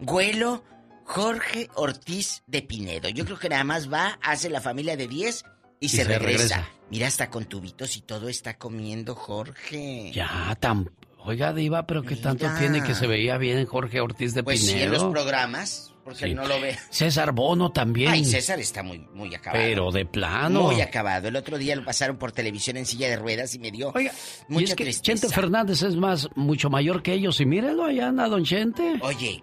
Güelo 0.00 0.64
Jorge 1.04 1.70
Ortiz 1.74 2.42
de 2.46 2.62
Pinedo. 2.62 3.08
Yo 3.08 3.24
creo 3.24 3.38
que 3.38 3.48
nada 3.48 3.64
más 3.64 3.90
va, 3.90 4.18
hace 4.22 4.50
la 4.50 4.60
familia 4.60 4.96
de 4.96 5.06
10 5.06 5.44
y, 5.80 5.88
se, 5.88 5.98
se 5.98 6.04
regresa. 6.04 6.56
regresa. 6.56 6.68
Mira, 6.90 7.06
hasta 7.08 7.28
con 7.30 7.44
tubitos 7.46 7.96
y 7.96 8.00
todo 8.02 8.28
está 8.28 8.56
comiendo 8.58 9.14
Jorge. 9.14 10.10
Ya, 10.14 10.56
tan... 10.60 10.90
Oiga, 11.28 11.52
diva, 11.52 11.88
pero 11.88 12.04
¿qué 12.04 12.14
tanto 12.14 12.46
tiene 12.56 12.84
que 12.84 12.94
se 12.94 13.08
veía 13.08 13.36
bien 13.36 13.66
Jorge 13.66 14.00
Ortiz 14.00 14.32
de 14.32 14.44
Pues 14.44 14.64
sí, 14.64 14.74
en 14.80 14.90
los 14.90 14.98
Pinedo? 14.98 15.10
programas, 15.10 15.92
porque 16.04 16.28
Sí. 16.28 16.34
no 16.34 16.46
lo 16.46 16.60
ve. 16.60 16.78
César 16.90 17.32
Bono 17.32 17.72
también. 17.72 18.12
Ay, 18.12 18.24
César 18.24 18.60
está 18.60 18.84
muy, 18.84 18.98
muy 19.12 19.34
acabado. 19.34 19.60
Pero 19.64 19.90
de 19.90 20.06
plano. 20.06 20.62
Muy 20.62 20.80
acabado. 20.80 21.26
El 21.26 21.34
otro 21.34 21.58
día 21.58 21.74
lo 21.74 21.84
pasaron 21.84 22.16
por 22.16 22.30
televisión 22.30 22.76
en 22.76 22.86
silla 22.86 23.08
de 23.08 23.16
ruedas 23.16 23.52
y 23.56 23.58
me 23.58 23.72
dio 23.72 23.92
y 23.98 24.08
mucha 24.52 24.66
es 24.66 24.74
que 24.76 24.84
tristeza. 24.84 25.02
Chente 25.02 25.34
Fernández 25.34 25.82
es 25.82 25.96
más, 25.96 26.28
mucho 26.36 26.70
mayor 26.70 27.02
que 27.02 27.14
ellos. 27.14 27.40
Y 27.40 27.46
mírelo, 27.46 27.84
allá 27.86 28.06
anda 28.06 28.28
Don 28.28 28.44
Chente. 28.44 28.94
Oye, 29.00 29.42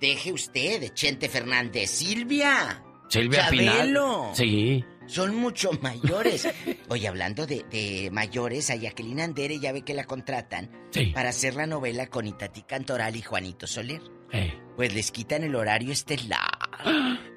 deje 0.00 0.32
usted 0.32 0.80
de 0.80 0.92
Chente 0.92 1.28
Fernández. 1.28 1.88
Silvia. 1.88 2.82
Silvia 3.08 3.44
Chabelo. 3.44 4.32
Pinal. 4.32 4.34
Sí. 4.34 4.84
Son 5.06 5.34
mucho 5.34 5.70
mayores. 5.82 6.48
Oye, 6.88 7.08
hablando 7.08 7.46
de, 7.46 7.64
de 7.70 8.10
mayores, 8.12 8.70
a 8.70 8.76
Jacqueline 8.76 9.20
Andere 9.20 9.58
ya 9.58 9.72
ve 9.72 9.82
que 9.82 9.94
la 9.94 10.04
contratan 10.04 10.70
Sí. 10.90 11.06
para 11.06 11.30
hacer 11.30 11.54
la 11.54 11.66
novela 11.66 12.06
con 12.08 12.26
Itatí 12.26 12.62
Cantoral 12.62 13.16
y 13.16 13.22
Juanito 13.22 13.66
Soler. 13.66 14.02
Eh. 14.30 14.58
Pues 14.76 14.94
les 14.94 15.10
quitan 15.10 15.42
el 15.44 15.54
horario 15.54 15.92
estelar. 15.92 16.48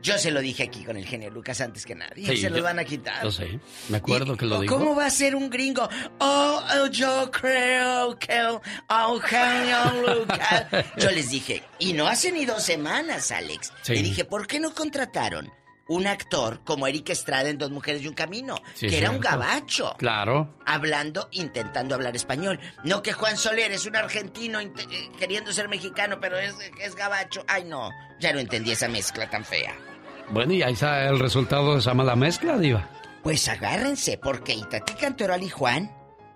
Yo 0.02 0.18
se 0.18 0.32
lo 0.32 0.40
dije 0.40 0.64
aquí 0.64 0.84
con 0.86 0.96
el 0.98 1.06
genio 1.06 1.30
Lucas 1.30 1.60
antes 1.62 1.86
que 1.86 1.94
nadie. 1.96 2.26
Sí, 2.28 2.38
se 2.38 2.50
lo 2.50 2.64
van 2.64 2.80
a 2.80 2.86
quitar. 2.86 3.22
Yo 3.24 3.32
sé. 3.32 3.60
Me 3.90 3.98
acuerdo 3.98 4.38
que 4.38 4.46
lo 4.46 4.62
dijo. 4.62 4.78
¿Cómo 4.78 4.96
va 4.96 5.06
a 5.06 5.10
ser 5.10 5.36
un 5.36 5.50
gringo? 5.50 5.88
Oh, 6.20 6.62
oh, 6.82 6.88
yo 6.88 7.30
creo 7.32 8.18
que... 8.18 8.40
Oh, 8.90 9.20
genio 9.20 10.16
Lucas. 10.16 10.68
Yo 10.98 11.12
les 11.12 11.30
dije, 11.30 11.64
y 11.80 11.92
no 11.94 12.08
hace 12.08 12.32
ni 12.32 12.46
dos 12.46 12.64
semanas, 12.64 13.32
Alex. 13.32 13.74
Sí. 13.82 13.96
Le 13.96 14.02
dije, 14.04 14.24
¿por 14.26 14.48
qué 14.48 14.60
no 14.60 14.74
contrataron 14.74 15.52
un 15.88 16.08
actor 16.08 16.62
como 16.64 16.88
Eric 16.88 17.10
Estrada 17.10 17.50
en 17.50 17.58
Dos 17.58 17.72
Mujeres 17.72 18.02
y 18.02 18.08
un 18.08 18.14
Camino? 18.14 18.56
Sí, 18.74 18.88
que 18.88 18.98
era 18.98 19.12
un 19.12 19.20
gabacho. 19.20 19.96
Claro. 19.98 20.56
Hablando, 20.66 21.30
intentando 21.32 21.96
hablar 21.96 22.16
español. 22.16 22.60
No 22.84 23.02
que 23.04 23.14
Juan 23.14 23.38
Soler 23.38 23.72
es 23.72 23.86
un 23.86 23.96
argentino 23.96 24.60
eh, 24.60 24.72
queriendo 25.20 25.52
ser 25.52 25.70
mexicano, 25.70 26.20
pero 26.20 26.38
es, 26.38 26.56
es 26.82 26.96
gabacho. 26.96 27.44
Ay, 27.48 27.66
no. 27.66 27.90
Ya 28.20 28.34
no 28.34 28.40
entendí 28.40 28.72
esa 28.72 28.88
mezcla 28.88 29.30
tan 29.30 29.46
fea. 29.46 29.76
Bueno, 30.30 30.54
y 30.54 30.64
ahí 30.64 30.74
está 30.74 31.08
el 31.08 31.20
resultado 31.20 31.74
de 31.74 31.80
esa 31.80 31.94
mala 31.94 32.16
mezcla, 32.16 32.58
diva. 32.58 32.90
Pues 33.22 33.48
agárrense, 33.48 34.18
porque 34.18 34.54
Itatí 34.54 34.94
Cantoral 34.94 35.44
y 35.44 35.50
Juan, 35.50 35.92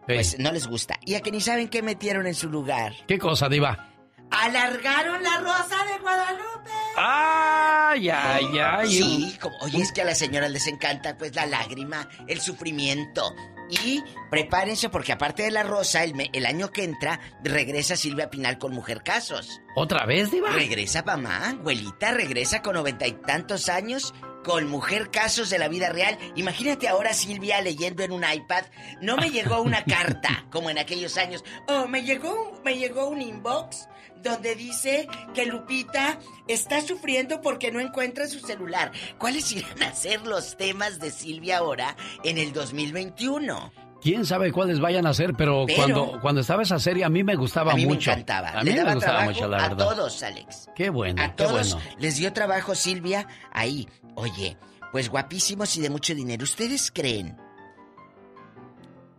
pues 0.06 0.38
no 0.40 0.52
les 0.52 0.68
gusta. 0.68 1.00
Y 1.06 1.16
a 1.16 1.22
que 1.22 1.32
ni 1.32 1.42
saben 1.42 1.70
qué 1.70 1.82
metieron 1.82 2.28
en 2.28 2.36
su 2.36 2.50
lugar. 2.50 2.94
¿Qué 3.08 3.18
cosa, 3.18 3.48
diva? 3.50 3.89
Alargaron 4.32 5.24
la 5.24 5.38
rosa 5.40 5.84
de 5.86 6.00
Guadalupe. 6.00 6.70
Ay, 6.98 8.10
ay, 8.10 8.60
ay. 8.60 8.88
Sí, 8.90 9.38
como, 9.42 9.58
oye, 9.60 9.82
es 9.82 9.92
que 9.92 10.02
a 10.02 10.06
las 10.06 10.18
señoras 10.20 10.52
les 10.52 10.68
encanta 10.68 11.18
pues 11.18 11.34
la 11.36 11.46
lágrima, 11.46 12.08
el 12.28 12.40
sufrimiento. 12.42 13.36
Y 13.70 14.04
prepárense 14.32 14.90
porque 14.90 15.12
aparte 15.12 15.44
de 15.44 15.52
la 15.52 15.62
rosa, 15.64 16.04
el, 16.04 16.16
me- 16.16 16.30
el 16.34 16.46
año 16.48 16.72
que 16.72 16.84
entra 16.84 17.20
regresa 17.44 17.96
Silvia 17.96 18.30
Pinal 18.30 18.58
con 18.58 18.74
Mujer 18.74 19.04
Casos. 19.04 19.62
¿Otra 19.76 20.06
vez, 20.08 20.32
diva? 20.32 20.50
Regresa 20.50 21.04
mamá, 21.04 21.50
abuelita, 21.50 22.12
regresa 22.12 22.62
con 22.64 22.74
noventa 22.74 23.06
y 23.06 23.14
tantos 23.14 23.70
años 23.70 24.14
con 24.44 24.68
Mujer 24.68 25.12
Casos 25.12 25.50
de 25.50 25.60
la 25.60 25.68
vida 25.68 25.90
real. 25.90 26.18
Imagínate 26.36 26.88
ahora 26.88 27.14
Silvia 27.14 27.62
leyendo 27.62 28.04
en 28.04 28.12
un 28.12 28.24
iPad. 28.24 28.66
No 29.02 29.18
me 29.18 29.30
llegó 29.32 29.62
una 29.62 29.84
carta 29.86 30.46
como 30.52 30.70
en 30.70 30.78
aquellos 30.78 31.18
años. 31.18 31.44
Oh, 31.68 31.88
me 31.88 32.04
llegó, 32.04 32.60
me 32.64 32.78
llegó 32.78 33.08
un 33.08 33.22
inbox 33.22 33.88
donde 34.22 34.56
dice 34.56 35.08
que 35.34 35.46
Lupita 35.46 36.20
está 36.48 36.82
sufriendo 36.82 37.42
porque 37.42 37.72
no 37.72 37.80
encuentra 37.80 38.28
su 38.28 38.40
celular. 38.40 38.92
¿Cuáles 39.18 39.52
irán 39.52 39.82
a 39.84 39.94
ser 39.94 40.26
los 40.26 40.58
temas 40.58 41.00
de 41.00 41.12
Silvia 41.12 41.60
ahora 41.60 41.96
en 42.24 42.38
el 42.38 42.52
2021? 42.54 43.89
Quién 44.02 44.26
sabe 44.26 44.52
cuáles 44.52 44.80
vayan 44.80 45.06
a 45.08 45.14
ser, 45.14 45.34
pero, 45.34 45.66
Pero- 45.68 45.78
cuando, 45.78 46.20
cuando 46.22 46.42
estaba 46.42 46.64
esa 46.64 46.80
serie 46.80 47.04
a 47.04 47.10
mí 47.10 47.24
me 47.24 47.36
gustaba 47.36 47.74
a 47.74 47.76
mí 47.76 47.86
mucho. 47.86 48.12
me 48.12 48.14
encantaba. 48.22 48.60
A 48.60 48.64
mí 48.64 48.72
me 48.72 48.94
gustaba 48.94 49.26
mucho, 49.26 49.48
la 49.48 49.58
a 49.66 49.70
verdad. 49.70 49.90
todos, 49.90 50.24
Alex. 50.24 50.70
Qué 50.76 50.90
bueno, 50.90 51.22
A 51.22 51.36
qué 51.36 51.46
bueno. 51.46 51.78
les 51.98 52.18
dio 52.18 52.32
trabajo 52.32 52.76
Silvia 52.76 53.28
ahí. 53.52 53.88
Oye, 54.16 54.58
pues 54.94 55.10
guapísimos 55.10 55.76
y 55.78 55.82
de 55.82 55.90
mucho 55.90 56.16
dinero. 56.16 56.44
¿Ustedes 56.44 56.92
creen 56.92 57.38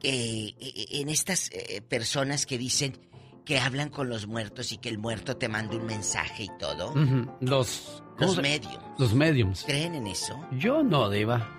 que 0.00 0.54
eh, 0.58 0.86
en 0.92 1.08
estas 1.10 1.50
eh, 1.52 1.82
personas 1.86 2.46
que 2.46 2.56
dicen 2.58 2.96
que 3.44 3.58
hablan 3.58 3.90
con 3.90 4.08
los 4.08 4.26
muertos 4.26 4.72
y 4.72 4.78
que 4.78 4.88
el 4.88 4.98
muerto 4.98 5.36
te 5.36 5.48
manda 5.48 5.76
un 5.76 5.84
mensaje 5.86 6.44
y 6.44 6.50
todo? 6.58 6.94
Los, 7.40 8.02
¿cómo 8.16 8.32
Los 8.32 8.38
medios. 8.40 8.78
Los 8.98 9.12
mediums. 9.14 9.64
¿Creen 9.64 9.94
en 9.94 10.06
eso? 10.06 10.38
Yo 10.52 10.82
no, 10.82 11.10
diva. 11.10 11.54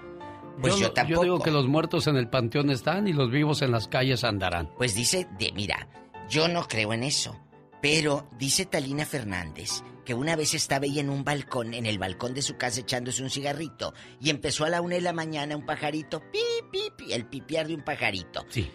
Pues 0.59 0.75
yo 0.75 0.87
Yo 0.87 0.91
tampoco. 0.91 1.23
digo 1.23 1.39
que 1.39 1.51
los 1.51 1.67
muertos 1.67 2.07
en 2.07 2.17
el 2.17 2.29
panteón 2.29 2.69
están 2.69 3.07
y 3.07 3.13
los 3.13 3.31
vivos 3.31 3.61
en 3.61 3.71
las 3.71 3.87
calles 3.87 4.23
andarán. 4.23 4.69
Pues 4.77 4.95
dice, 4.95 5.27
de, 5.39 5.51
mira, 5.53 5.87
yo 6.29 6.47
no 6.47 6.67
creo 6.67 6.93
en 6.93 7.03
eso. 7.03 7.39
Pero 7.81 8.27
dice 8.37 8.65
Talina 8.65 9.05
Fernández 9.05 9.83
que 10.05 10.13
una 10.13 10.35
vez 10.35 10.53
estaba 10.53 10.85
ella 10.85 11.01
en 11.01 11.09
un 11.09 11.23
balcón, 11.23 11.73
en 11.73 11.85
el 11.85 11.99
balcón 11.99 12.33
de 12.33 12.41
su 12.41 12.57
casa 12.57 12.81
echándose 12.81 13.21
un 13.21 13.29
cigarrito, 13.29 13.93
y 14.19 14.31
empezó 14.31 14.65
a 14.65 14.69
la 14.69 14.81
una 14.81 14.95
de 14.95 15.01
la 15.01 15.13
mañana 15.13 15.55
un 15.55 15.65
pajarito, 15.65 16.19
pi, 16.31 16.39
pi, 16.71 16.91
pi, 16.97 17.13
el 17.13 17.25
pipiar 17.25 17.67
de 17.67 17.75
un 17.75 17.81
pajarito. 17.83 18.43
Sí. 18.49 18.71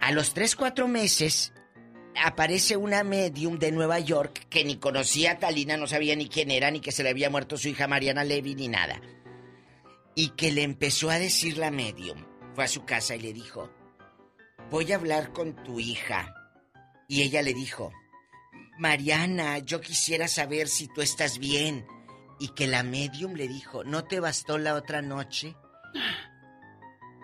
A 0.00 0.12
los 0.12 0.34
tres, 0.34 0.54
cuatro 0.54 0.86
meses 0.86 1.52
aparece 2.24 2.76
una 2.76 3.02
medium 3.02 3.58
de 3.58 3.72
Nueva 3.72 3.98
York 3.98 4.46
que 4.48 4.64
ni 4.64 4.76
conocía 4.76 5.32
a 5.32 5.38
Talina, 5.38 5.76
no 5.76 5.86
sabía 5.86 6.14
ni 6.14 6.28
quién 6.28 6.50
era, 6.50 6.70
ni 6.70 6.80
que 6.80 6.92
se 6.92 7.02
le 7.02 7.10
había 7.10 7.30
muerto 7.30 7.56
su 7.56 7.68
hija 7.68 7.88
Mariana 7.88 8.22
Levy, 8.22 8.54
ni 8.54 8.68
nada. 8.68 9.00
Y 10.14 10.30
que 10.30 10.52
le 10.52 10.62
empezó 10.62 11.10
a 11.10 11.18
decir 11.18 11.58
la 11.58 11.70
medium. 11.70 12.24
Fue 12.54 12.64
a 12.64 12.68
su 12.68 12.84
casa 12.84 13.16
y 13.16 13.20
le 13.20 13.32
dijo, 13.32 13.70
voy 14.70 14.92
a 14.92 14.96
hablar 14.96 15.32
con 15.32 15.54
tu 15.62 15.80
hija. 15.80 16.34
Y 17.08 17.22
ella 17.22 17.42
le 17.42 17.54
dijo, 17.54 17.92
Mariana, 18.78 19.58
yo 19.58 19.80
quisiera 19.80 20.28
saber 20.28 20.68
si 20.68 20.88
tú 20.88 21.02
estás 21.02 21.38
bien. 21.38 21.86
Y 22.38 22.48
que 22.48 22.66
la 22.66 22.82
medium 22.82 23.34
le 23.34 23.48
dijo, 23.48 23.84
¿no 23.84 24.04
te 24.04 24.18
bastó 24.18 24.58
la 24.58 24.74
otra 24.74 25.02
noche? 25.02 25.54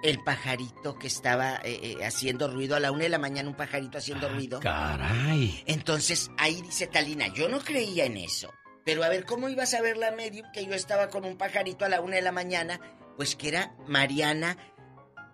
El 0.02 0.22
pajarito 0.22 0.96
que 0.96 1.08
estaba 1.08 1.56
eh, 1.56 1.80
eh, 1.82 2.04
haciendo 2.04 2.48
ruido 2.48 2.76
a 2.76 2.80
la 2.80 2.92
una 2.92 3.02
de 3.02 3.08
la 3.08 3.18
mañana, 3.18 3.48
un 3.48 3.56
pajarito 3.56 3.98
haciendo 3.98 4.28
ruido. 4.28 4.60
Caray. 4.60 5.64
Entonces 5.66 6.30
ahí 6.38 6.62
dice 6.62 6.86
Talina, 6.86 7.26
yo 7.34 7.48
no 7.48 7.58
creía 7.58 8.04
en 8.04 8.18
eso. 8.18 8.52
Pero 8.88 9.04
a 9.04 9.10
ver, 9.10 9.26
¿cómo 9.26 9.50
iba 9.50 9.64
a 9.64 9.66
saber 9.66 9.98
la 9.98 10.12
medium 10.12 10.50
que 10.50 10.64
yo 10.64 10.72
estaba 10.72 11.08
con 11.10 11.26
un 11.26 11.36
pajarito 11.36 11.84
a 11.84 11.90
la 11.90 12.00
una 12.00 12.16
de 12.16 12.22
la 12.22 12.32
mañana? 12.32 12.80
Pues 13.18 13.36
que 13.36 13.48
era 13.48 13.74
Mariana, 13.86 14.56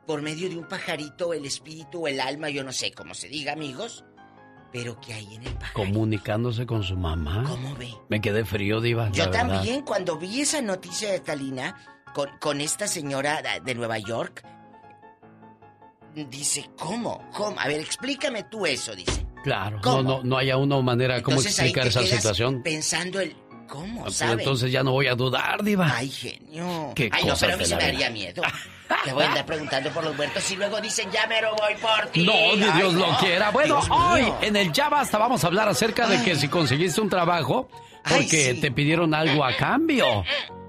por 0.09 0.22
medio 0.22 0.48
de 0.48 0.56
un 0.56 0.66
pajarito, 0.66 1.32
el 1.32 1.44
espíritu 1.44 2.02
o 2.02 2.09
el 2.09 2.18
alma, 2.18 2.51
yo 2.51 2.64
no 2.64 2.72
sé 2.72 2.90
cómo 2.90 3.14
se 3.14 3.28
diga, 3.28 3.52
amigos. 3.52 4.05
Pero 4.72 5.01
que 5.01 5.14
ahí 5.14 5.36
en 5.36 5.47
el 5.47 5.55
pajarito. 5.55 5.72
Comunicándose 5.93 6.66
con 6.66 6.82
su 6.82 6.97
mamá. 6.97 7.44
¿Cómo 7.48 7.76
ve? 7.76 7.94
Me 8.09 8.20
quedé 8.20 8.44
frío, 8.44 8.81
diva. 8.81 9.09
Yo 9.12 9.26
verdad. 9.26 9.47
también, 9.47 9.82
cuando 9.82 10.18
vi 10.18 10.40
esa 10.40 10.60
noticia 10.60 11.12
de 11.12 11.20
Talina 11.20 11.76
con, 12.12 12.31
con 12.40 12.60
esta 12.60 12.89
señora 12.89 13.40
de- 13.64 13.74
Nueva 13.76 14.01
York, 14.01 14.44
dice, 16.28 16.70
¿cómo? 16.76 17.31
¿Cómo? 17.32 17.60
A 17.60 17.68
ver, 17.68 17.78
explícame 17.78 18.43
tú 18.51 18.66
eso, 18.66 18.97
dice. 18.97 19.24
Claro, 19.44 19.78
¿Cómo? 19.82 20.02
no, 20.02 20.09
no, 20.18 20.24
no 20.24 20.39
haya 20.39 20.56
una 20.56 20.81
manera 20.81 21.22
cómo 21.22 21.36
Entonces, 21.36 21.60
ahí 21.60 21.66
explicar 21.66 21.82
te 21.85 21.89
esa 21.90 22.01
quedas 22.01 22.16
situación. 22.16 22.62
Pensando 22.62 23.20
el, 23.20 23.36
¿cómo? 23.66 24.03
Pues 24.05 24.16
¿Sabe? 24.16 24.43
entonces 24.43 24.70
ya 24.73 24.82
no 24.82 24.93
voy 24.93 25.07
a 25.07 25.15
dudar, 25.15 25.62
Diva. 25.62 25.91
Ay, 25.97 26.09
genio. 26.11 26.93
Qué 26.95 27.09
Ay, 27.12 27.24
no, 27.24 27.35
pero 27.39 27.55
a 27.55 27.57
mí 27.57 27.66
la 27.66 27.77
me 27.77 27.82
daría 27.82 28.11
miedo. 28.11 28.43
Que 29.05 29.12
voy 29.12 29.24
a 29.24 29.28
andar 29.28 29.47
preguntando 29.47 29.91
por 29.91 30.05
los 30.05 30.15
muertos 30.16 30.49
y 30.51 30.57
luego 30.57 30.81
dicen, 30.81 31.11
ya 31.11 31.27
mero 31.27 31.55
voy 31.59 31.74
por 31.77 32.07
ti. 32.12 32.24
No, 32.24 32.32
ni 32.57 32.62
Ay, 32.65 32.73
Dios 32.78 32.95
lo 32.95 33.07
no. 33.12 33.19
quiera. 33.19 33.51
Bueno, 33.51 33.77
Dios 33.81 33.89
hoy 33.91 34.23
mío. 34.23 34.39
en 34.43 34.57
el 34.57 34.73
Ya 34.73 34.89
Basta 34.89 35.19
vamos 35.19 35.43
a 35.45 35.47
hablar 35.47 35.69
acerca 35.69 36.07
de 36.07 36.23
que 36.23 36.36
si 36.36 36.49
conseguiste 36.49 37.01
un 37.01 37.09
trabajo 37.09 37.69
porque 38.03 38.49
Ay, 38.49 38.55
sí. 38.55 38.61
te 38.61 38.70
pidieron 38.70 39.15
algo 39.15 39.45
a 39.45 39.57
cambio. 39.57 40.24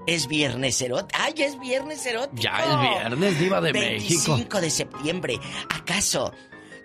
Es 0.06 0.26
viernes 0.28 0.80
erótico. 0.80 1.20
Ay, 1.20 1.34
es 1.38 1.58
viernes 1.60 2.06
erótico. 2.06 2.40
Ya 2.40 2.58
es 2.58 2.90
viernes, 3.00 3.38
Diva 3.38 3.60
de 3.60 3.72
25 3.72 4.32
México. 4.36 4.60
de 4.60 4.70
septiembre. 4.70 5.38
¿Acaso 5.74 6.32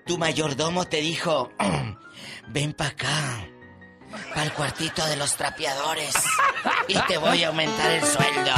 tu 0.06 0.18
mayordomo 0.18 0.86
te 0.86 0.98
dijo, 1.02 1.52
ven 2.50 2.74
para 2.74 2.90
acá, 2.90 3.48
para 4.30 4.44
el 4.44 4.54
cuartito 4.54 5.06
de 5.06 5.16
los 5.16 5.36
trapeadores 5.36 6.14
y 6.88 6.96
te 7.08 7.18
voy 7.18 7.44
a 7.44 7.50
aumentar 7.50 7.92
el 7.92 8.04
sueldo? 8.04 8.52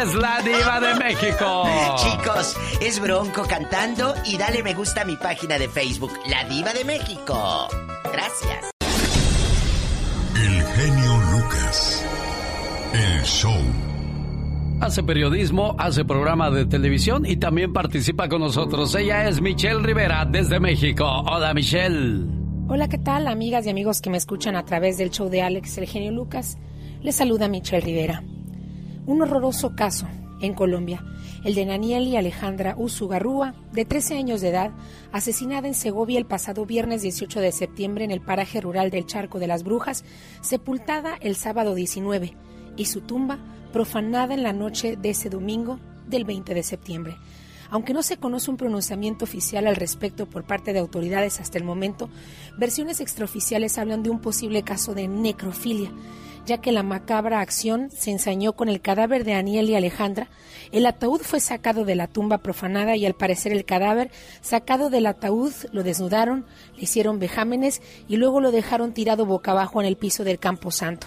Es 0.00 0.14
la 0.14 0.40
Diva 0.42 0.80
de 0.80 0.94
México. 0.94 1.68
Chicos, 1.96 2.56
es 2.80 3.00
Bronco 3.00 3.44
cantando 3.44 4.14
y 4.24 4.36
dale 4.36 4.62
me 4.62 4.74
gusta 4.74 5.02
a 5.02 5.04
mi 5.04 5.16
página 5.16 5.58
de 5.58 5.68
Facebook, 5.68 6.12
La 6.26 6.44
Diva 6.44 6.72
de 6.72 6.84
México. 6.84 7.68
Gracias. 8.04 8.70
El 10.36 10.62
genio 10.62 11.16
Lucas. 11.32 12.04
El 12.92 13.22
show. 13.24 13.88
Hace 14.80 15.02
periodismo, 15.02 15.74
hace 15.78 16.04
programa 16.04 16.50
de 16.50 16.64
televisión 16.64 17.26
y 17.26 17.36
también 17.36 17.72
participa 17.72 18.28
con 18.28 18.40
nosotros. 18.40 18.94
Ella 18.94 19.28
es 19.28 19.40
Michelle 19.40 19.80
Rivera 19.80 20.24
desde 20.24 20.60
México. 20.60 21.04
Hola 21.04 21.52
Michelle. 21.52 22.47
Hola, 22.70 22.86
¿qué 22.86 22.98
tal, 22.98 23.28
amigas 23.28 23.64
y 23.64 23.70
amigos 23.70 24.02
que 24.02 24.10
me 24.10 24.18
escuchan 24.18 24.54
a 24.54 24.66
través 24.66 24.98
del 24.98 25.10
show 25.10 25.30
de 25.30 25.40
Alex, 25.40 25.78
el 25.78 25.86
genio 25.86 26.12
Lucas? 26.12 26.58
Les 27.00 27.16
saluda 27.16 27.48
Michelle 27.48 27.80
Rivera. 27.80 28.22
Un 29.06 29.22
horroroso 29.22 29.74
caso 29.74 30.06
en 30.42 30.52
Colombia, 30.52 31.02
el 31.44 31.54
de 31.54 31.64
Daniel 31.64 32.06
y 32.06 32.16
Alejandra 32.16 32.74
Usugarrúa, 32.76 33.54
de 33.72 33.86
13 33.86 34.18
años 34.18 34.42
de 34.42 34.50
edad, 34.50 34.72
asesinada 35.12 35.66
en 35.66 35.72
Segovia 35.72 36.18
el 36.18 36.26
pasado 36.26 36.66
viernes 36.66 37.00
18 37.00 37.40
de 37.40 37.52
septiembre 37.52 38.04
en 38.04 38.10
el 38.10 38.20
paraje 38.20 38.60
rural 38.60 38.90
del 38.90 39.06
Charco 39.06 39.38
de 39.38 39.46
las 39.46 39.64
Brujas, 39.64 40.04
sepultada 40.42 41.16
el 41.22 41.36
sábado 41.36 41.74
19, 41.74 42.36
y 42.76 42.84
su 42.84 43.00
tumba 43.00 43.38
profanada 43.72 44.34
en 44.34 44.42
la 44.42 44.52
noche 44.52 44.98
de 44.98 45.08
ese 45.08 45.30
domingo 45.30 45.80
del 46.06 46.26
20 46.26 46.52
de 46.52 46.62
septiembre. 46.62 47.16
Aunque 47.70 47.92
no 47.92 48.02
se 48.02 48.16
conoce 48.16 48.50
un 48.50 48.56
pronunciamiento 48.56 49.24
oficial 49.24 49.66
al 49.66 49.76
respecto 49.76 50.26
por 50.26 50.44
parte 50.44 50.72
de 50.72 50.78
autoridades 50.78 51.40
hasta 51.40 51.58
el 51.58 51.64
momento, 51.64 52.08
versiones 52.56 53.00
extraoficiales 53.00 53.78
hablan 53.78 54.02
de 54.02 54.10
un 54.10 54.20
posible 54.20 54.62
caso 54.62 54.94
de 54.94 55.06
necrofilia, 55.06 55.92
ya 56.46 56.58
que 56.58 56.72
la 56.72 56.82
macabra 56.82 57.40
acción 57.40 57.90
se 57.90 58.10
ensañó 58.10 58.54
con 58.54 58.70
el 58.70 58.80
cadáver 58.80 59.24
de 59.24 59.34
Aniel 59.34 59.68
y 59.68 59.74
Alejandra. 59.74 60.28
El 60.72 60.86
ataúd 60.86 61.20
fue 61.20 61.40
sacado 61.40 61.84
de 61.84 61.94
la 61.94 62.06
tumba 62.06 62.38
profanada 62.38 62.96
y 62.96 63.04
al 63.04 63.14
parecer 63.14 63.52
el 63.52 63.66
cadáver 63.66 64.10
sacado 64.40 64.88
del 64.88 65.06
ataúd 65.06 65.52
lo 65.72 65.82
desnudaron, 65.82 66.46
le 66.74 66.84
hicieron 66.84 67.18
vejámenes 67.18 67.82
y 68.08 68.16
luego 68.16 68.40
lo 68.40 68.50
dejaron 68.50 68.94
tirado 68.94 69.26
boca 69.26 69.50
abajo 69.50 69.80
en 69.80 69.86
el 69.86 69.96
piso 69.96 70.24
del 70.24 70.38
Campo 70.38 70.70
Santo. 70.70 71.06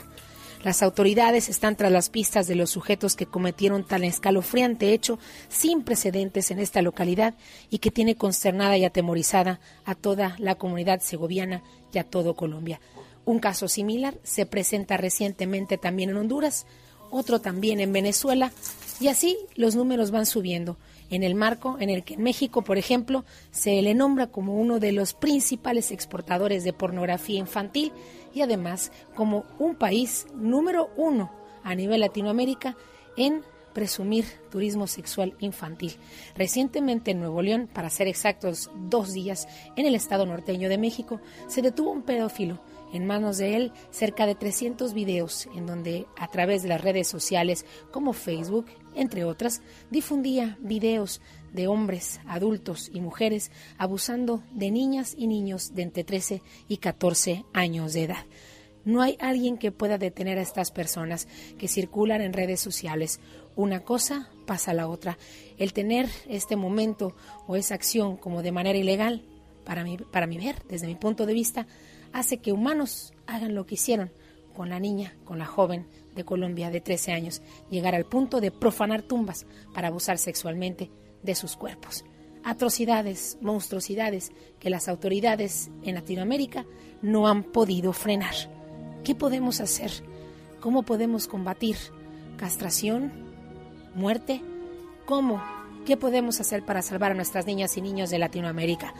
Las 0.63 0.83
autoridades 0.83 1.49
están 1.49 1.75
tras 1.75 1.91
las 1.91 2.09
pistas 2.09 2.47
de 2.47 2.53
los 2.53 2.69
sujetos 2.69 3.15
que 3.15 3.25
cometieron 3.25 3.83
tan 3.83 4.03
escalofriante 4.03 4.93
hecho 4.93 5.17
sin 5.49 5.81
precedentes 5.81 6.51
en 6.51 6.59
esta 6.59 6.83
localidad 6.83 7.33
y 7.71 7.79
que 7.79 7.89
tiene 7.89 8.15
consternada 8.15 8.77
y 8.77 8.85
atemorizada 8.85 9.59
a 9.85 9.95
toda 9.95 10.35
la 10.37 10.55
comunidad 10.55 11.01
segoviana 11.01 11.63
y 11.91 11.97
a 11.97 12.03
todo 12.03 12.35
Colombia. 12.35 12.79
Un 13.25 13.39
caso 13.39 13.67
similar 13.67 14.15
se 14.23 14.45
presenta 14.45 14.97
recientemente 14.97 15.79
también 15.79 16.11
en 16.11 16.17
Honduras, 16.17 16.67
otro 17.09 17.41
también 17.41 17.79
en 17.79 17.91
Venezuela, 17.91 18.51
y 18.99 19.07
así 19.07 19.37
los 19.55 19.75
números 19.75 20.11
van 20.11 20.27
subiendo, 20.27 20.77
en 21.09 21.23
el 21.23 21.35
marco 21.35 21.77
en 21.79 21.89
el 21.89 22.03
que 22.03 22.13
en 22.13 22.23
México, 22.23 22.61
por 22.61 22.77
ejemplo, 22.77 23.25
se 23.51 23.81
le 23.81 23.93
nombra 23.95 24.27
como 24.27 24.55
uno 24.55 24.79
de 24.79 24.91
los 24.91 25.13
principales 25.13 25.91
exportadores 25.91 26.63
de 26.63 26.71
pornografía 26.71 27.39
infantil 27.39 27.91
y 28.33 28.41
además 28.41 28.91
como 29.15 29.45
un 29.59 29.75
país 29.75 30.27
número 30.35 30.89
uno 30.95 31.31
a 31.63 31.75
nivel 31.75 32.01
Latinoamérica 32.01 32.75
en 33.17 33.43
presumir 33.73 34.25
turismo 34.49 34.87
sexual 34.87 35.35
infantil. 35.39 35.95
Recientemente 36.35 37.11
en 37.11 37.19
Nuevo 37.19 37.41
León, 37.41 37.69
para 37.71 37.89
ser 37.89 38.07
exactos 38.07 38.69
dos 38.89 39.13
días, 39.13 39.47
en 39.75 39.85
el 39.85 39.95
estado 39.95 40.25
norteño 40.25 40.69
de 40.69 40.77
México, 40.77 41.21
se 41.47 41.61
detuvo 41.61 41.91
un 41.91 42.03
pedófilo. 42.03 42.61
En 42.93 43.07
manos 43.07 43.37
de 43.37 43.55
él, 43.55 43.71
cerca 43.89 44.25
de 44.25 44.35
300 44.35 44.93
videos 44.93 45.47
en 45.55 45.65
donde, 45.65 46.07
a 46.17 46.27
través 46.27 46.61
de 46.61 46.69
las 46.69 46.81
redes 46.81 47.07
sociales 47.07 47.65
como 47.91 48.11
Facebook, 48.11 48.65
entre 48.95 49.23
otras, 49.23 49.61
difundía 49.89 50.57
videos 50.59 51.21
de 51.53 51.67
hombres, 51.67 52.19
adultos 52.27 52.89
y 52.93 53.01
mujeres 53.01 53.51
abusando 53.77 54.43
de 54.53 54.71
niñas 54.71 55.15
y 55.17 55.27
niños 55.27 55.73
de 55.73 55.83
entre 55.83 56.03
13 56.03 56.41
y 56.67 56.77
14 56.77 57.45
años 57.53 57.93
de 57.93 58.03
edad. 58.03 58.25
No 58.83 59.01
hay 59.01 59.15
alguien 59.19 59.57
que 59.57 59.71
pueda 59.71 59.97
detener 59.97 60.39
a 60.39 60.41
estas 60.41 60.71
personas 60.71 61.27
que 61.59 61.67
circulan 61.67 62.21
en 62.21 62.33
redes 62.33 62.59
sociales. 62.59 63.19
Una 63.55 63.81
cosa 63.81 64.29
pasa 64.47 64.71
a 64.71 64.73
la 64.73 64.87
otra. 64.87 65.17
El 65.57 65.73
tener 65.73 66.09
este 66.27 66.55
momento 66.55 67.15
o 67.47 67.55
esa 67.55 67.75
acción 67.75 68.17
como 68.17 68.41
de 68.41 68.51
manera 68.51 68.79
ilegal, 68.79 69.23
para 69.65 69.83
mi, 69.83 69.97
para 69.97 70.25
ver, 70.25 70.63
desde 70.67 70.87
mi 70.87 70.95
punto 70.95 71.27
de 71.27 71.33
vista, 71.33 71.67
hace 72.11 72.37
que 72.37 72.51
humanos 72.51 73.13
hagan 73.27 73.53
lo 73.53 73.67
que 73.67 73.75
hicieron 73.75 74.11
con 74.55 74.69
la 74.69 74.79
niña, 74.79 75.15
con 75.25 75.37
la 75.37 75.45
joven 75.45 75.85
de 76.15 76.25
Colombia 76.25 76.71
de 76.71 76.81
13 76.81 77.11
años, 77.11 77.41
llegar 77.69 77.93
al 77.93 78.05
punto 78.05 78.41
de 78.41 78.51
profanar 78.51 79.03
tumbas 79.03 79.45
para 79.73 79.89
abusar 79.89 80.17
sexualmente 80.17 80.89
de 81.23 81.35
sus 81.35 81.55
cuerpos. 81.55 82.03
Atrocidades, 82.43 83.37
monstruosidades 83.41 84.31
que 84.59 84.69
las 84.69 84.87
autoridades 84.87 85.69
en 85.83 85.95
Latinoamérica 85.95 86.65
no 87.01 87.27
han 87.27 87.43
podido 87.43 87.93
frenar. 87.93 88.33
¿Qué 89.03 89.15
podemos 89.15 89.61
hacer? 89.61 89.91
¿Cómo 90.59 90.83
podemos 90.83 91.27
combatir? 91.27 91.77
¿Castración? 92.37 93.11
¿Muerte? 93.95 94.41
¿Cómo? 95.05 95.43
¿Qué 95.85 95.97
podemos 95.97 96.39
hacer 96.39 96.63
para 96.65 96.81
salvar 96.81 97.11
a 97.11 97.15
nuestras 97.15 97.45
niñas 97.45 97.75
y 97.77 97.81
niños 97.81 98.09
de 98.09 98.19
Latinoamérica? 98.19 98.93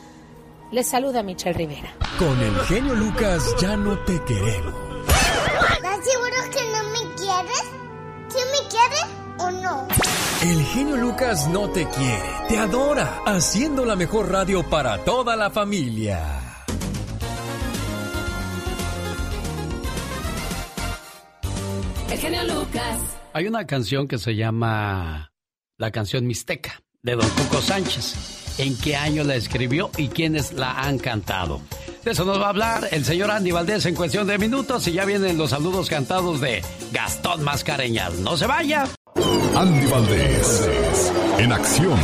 Les 0.72 0.88
saluda 0.88 1.22
Michelle 1.22 1.56
Rivera. 1.56 1.94
Con 2.18 2.40
el 2.40 2.58
genio 2.60 2.94
Lucas 2.94 3.54
ya 3.60 3.76
no 3.76 3.98
te 4.00 4.20
queremos. 4.24 4.74
¿Estás 5.76 6.04
seguro 6.04 6.36
que 6.50 6.62
no 6.72 6.82
me 6.90 7.14
quieres? 7.14 7.62
¿Sí 8.28 8.38
me 8.50 8.68
quieres 8.68 9.06
o 9.38 9.50
no? 9.50 10.31
El 10.42 10.60
genio 10.64 10.96
Lucas 10.96 11.46
no 11.46 11.70
te 11.70 11.86
quiere, 11.86 12.28
te 12.48 12.58
adora, 12.58 13.22
haciendo 13.24 13.84
la 13.84 13.94
mejor 13.94 14.28
radio 14.28 14.68
para 14.68 14.98
toda 15.04 15.36
la 15.36 15.50
familia. 15.50 16.20
El 22.10 22.18
genio 22.18 22.42
Lucas. 22.42 22.98
Hay 23.32 23.46
una 23.46 23.68
canción 23.68 24.08
que 24.08 24.18
se 24.18 24.34
llama 24.34 25.32
la 25.78 25.92
canción 25.92 26.26
Mixteca 26.26 26.82
de 27.02 27.14
Don 27.14 27.28
Cuco 27.30 27.62
Sánchez. 27.62 28.58
¿En 28.58 28.76
qué 28.76 28.96
año 28.96 29.22
la 29.22 29.36
escribió 29.36 29.92
y 29.96 30.08
quiénes 30.08 30.54
la 30.54 30.72
han 30.72 30.98
cantado? 30.98 31.60
De 32.04 32.10
eso 32.10 32.24
nos 32.24 32.40
va 32.40 32.46
a 32.46 32.48
hablar 32.48 32.88
el 32.90 33.04
señor 33.04 33.30
Andy 33.30 33.52
Valdés 33.52 33.86
en 33.86 33.94
cuestión 33.94 34.26
de 34.26 34.38
minutos 34.38 34.88
y 34.88 34.92
ya 34.92 35.04
vienen 35.04 35.38
los 35.38 35.50
saludos 35.50 35.88
cantados 35.88 36.40
de 36.40 36.64
Gastón 36.90 37.44
Mascareñas. 37.44 38.14
¡No 38.14 38.36
se 38.36 38.48
vaya! 38.48 38.88
Andy 39.54 39.86
Valdés. 39.86 40.68
En 41.38 41.52
acción. 41.52 41.98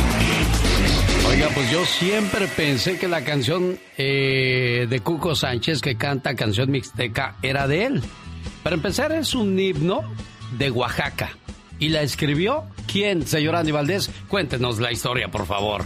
Oiga, 1.27 1.49
pues 1.55 1.71
yo 1.71 1.83
siempre 1.83 2.47
pensé 2.47 2.97
que 2.99 3.07
la 3.07 3.23
canción 3.23 3.79
eh, 3.97 4.85
de 4.87 4.99
Cuco 4.99 5.33
Sánchez 5.33 5.81
que 5.81 5.97
canta 5.97 6.35
canción 6.35 6.69
mixteca 6.69 7.37
era 7.41 7.67
de 7.67 7.85
él. 7.85 8.03
Para 8.61 8.75
empezar, 8.75 9.11
es 9.11 9.33
un 9.33 9.59
himno 9.59 10.01
de 10.57 10.69
Oaxaca. 10.69 11.31
¿Y 11.79 11.89
la 11.89 12.03
escribió 12.03 12.65
quién, 12.91 13.25
señor 13.25 13.55
Andy 13.55 13.71
Valdés? 13.71 14.11
Cuéntenos 14.27 14.79
la 14.79 14.91
historia, 14.91 15.29
por 15.29 15.47
favor. 15.47 15.85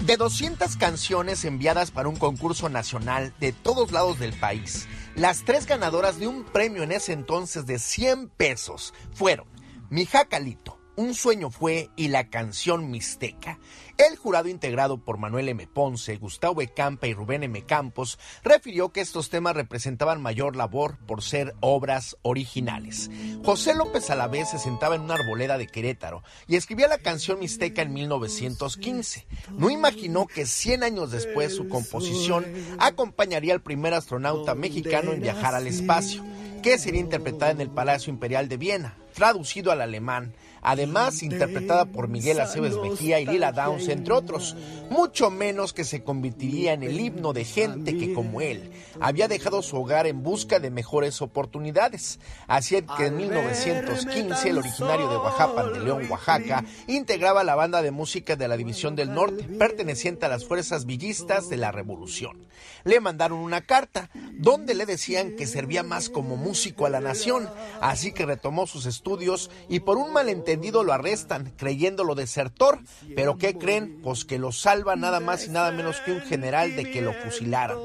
De 0.00 0.16
200 0.16 0.76
canciones 0.76 1.44
enviadas 1.44 1.92
para 1.92 2.08
un 2.08 2.16
concurso 2.16 2.68
nacional 2.68 3.32
de 3.38 3.52
todos 3.52 3.92
lados 3.92 4.18
del 4.18 4.32
país, 4.32 4.88
las 5.14 5.44
tres 5.44 5.66
ganadoras 5.66 6.18
de 6.18 6.26
un 6.26 6.42
premio 6.42 6.82
en 6.82 6.90
ese 6.90 7.12
entonces 7.12 7.66
de 7.66 7.78
100 7.78 8.30
pesos 8.30 8.94
fueron 9.12 9.51
Mi 9.92 10.06
Jacalito, 10.06 10.78
Un 10.96 11.12
sueño 11.12 11.50
fue 11.50 11.90
y 11.96 12.08
la 12.08 12.30
canción 12.30 12.90
Mixteca. 12.90 13.58
El 13.98 14.16
jurado 14.16 14.48
integrado 14.48 15.04
por 15.04 15.18
Manuel 15.18 15.50
M. 15.50 15.66
Ponce, 15.66 16.16
Gustavo 16.16 16.62
E. 16.62 16.68
Campa 16.68 17.08
y 17.08 17.12
Rubén 17.12 17.42
M. 17.42 17.62
Campos 17.66 18.18
refirió 18.42 18.90
que 18.90 19.02
estos 19.02 19.28
temas 19.28 19.54
representaban 19.54 20.22
mayor 20.22 20.56
labor 20.56 20.96
por 21.06 21.22
ser 21.22 21.54
obras 21.60 22.16
originales. 22.22 23.10
José 23.44 23.74
López 23.74 24.08
Alavés 24.08 24.48
se 24.48 24.58
sentaba 24.58 24.94
en 24.94 25.02
una 25.02 25.16
arboleda 25.16 25.58
de 25.58 25.66
Querétaro 25.66 26.22
y 26.46 26.56
escribía 26.56 26.88
la 26.88 26.96
canción 26.96 27.38
Mixteca 27.38 27.82
en 27.82 27.92
1915. 27.92 29.26
No 29.58 29.68
imaginó 29.68 30.26
que 30.26 30.46
100 30.46 30.84
años 30.84 31.10
después 31.10 31.54
su 31.54 31.68
composición 31.68 32.46
acompañaría 32.78 33.52
al 33.52 33.62
primer 33.62 33.92
astronauta 33.92 34.54
mexicano 34.54 35.12
en 35.12 35.20
viajar 35.20 35.54
al 35.54 35.66
espacio, 35.66 36.24
que 36.62 36.78
sería 36.78 37.00
interpretada 37.00 37.50
en 37.50 37.60
el 37.60 37.68
Palacio 37.68 38.10
Imperial 38.10 38.48
de 38.48 38.56
Viena, 38.56 38.96
traducido 39.12 39.72
al 39.72 39.80
alemán. 39.80 40.34
Además 40.64 41.24
interpretada 41.24 41.86
por 41.86 42.06
Miguel 42.06 42.38
Aceves 42.38 42.76
Mejía 42.76 43.18
y 43.18 43.26
Lila 43.26 43.50
Downs, 43.50 43.88
entre 43.88 44.14
otros, 44.14 44.54
mucho 44.90 45.28
menos 45.28 45.72
que 45.72 45.82
se 45.82 46.04
convertiría 46.04 46.72
en 46.72 46.84
el 46.84 47.00
himno 47.00 47.32
de 47.32 47.44
gente 47.44 47.96
que, 47.98 48.14
como 48.14 48.40
él, 48.40 48.70
había 49.00 49.26
dejado 49.26 49.62
su 49.62 49.76
hogar 49.76 50.06
en 50.06 50.22
busca 50.22 50.60
de 50.60 50.70
mejores 50.70 51.20
oportunidades. 51.20 52.20
Así 52.46 52.80
que 52.96 53.06
en 53.06 53.16
1915, 53.16 54.50
el 54.50 54.58
originario 54.58 55.08
de 55.08 55.16
Oaxaca, 55.16 55.64
de 55.64 55.80
León, 55.80 56.06
Oaxaca, 56.08 56.64
integraba 56.86 57.42
la 57.42 57.56
banda 57.56 57.82
de 57.82 57.90
música 57.90 58.36
de 58.36 58.46
la 58.46 58.56
División 58.56 58.94
del 58.94 59.12
Norte, 59.12 59.42
perteneciente 59.42 60.26
a 60.26 60.28
las 60.28 60.44
fuerzas 60.44 60.86
villistas 60.86 61.48
de 61.48 61.56
la 61.56 61.72
Revolución. 61.72 62.46
Le 62.84 63.00
mandaron 63.00 63.38
una 63.38 63.60
carta 63.60 64.10
donde 64.32 64.74
le 64.74 64.86
decían 64.86 65.36
que 65.36 65.46
servía 65.46 65.82
más 65.82 66.08
como 66.08 66.36
músico 66.36 66.86
a 66.86 66.90
la 66.90 67.00
nación, 67.00 67.48
así 67.80 68.12
que 68.12 68.26
retomó 68.26 68.66
sus 68.66 68.86
estudios 68.86 69.50
y 69.68 69.80
por 69.80 69.98
un 69.98 70.12
malentendido 70.12 70.82
lo 70.84 70.92
arrestan, 70.92 71.52
creyéndolo 71.56 72.14
desertor. 72.14 72.80
Pero 73.14 73.38
¿qué 73.38 73.56
creen? 73.56 74.00
Pues 74.02 74.24
que 74.24 74.38
lo 74.38 74.52
salva 74.52 74.96
nada 74.96 75.20
más 75.20 75.46
y 75.46 75.50
nada 75.50 75.70
menos 75.72 76.00
que 76.00 76.12
un 76.12 76.20
general 76.20 76.76
de 76.76 76.90
que 76.90 77.02
lo 77.02 77.12
fusilaran. 77.12 77.78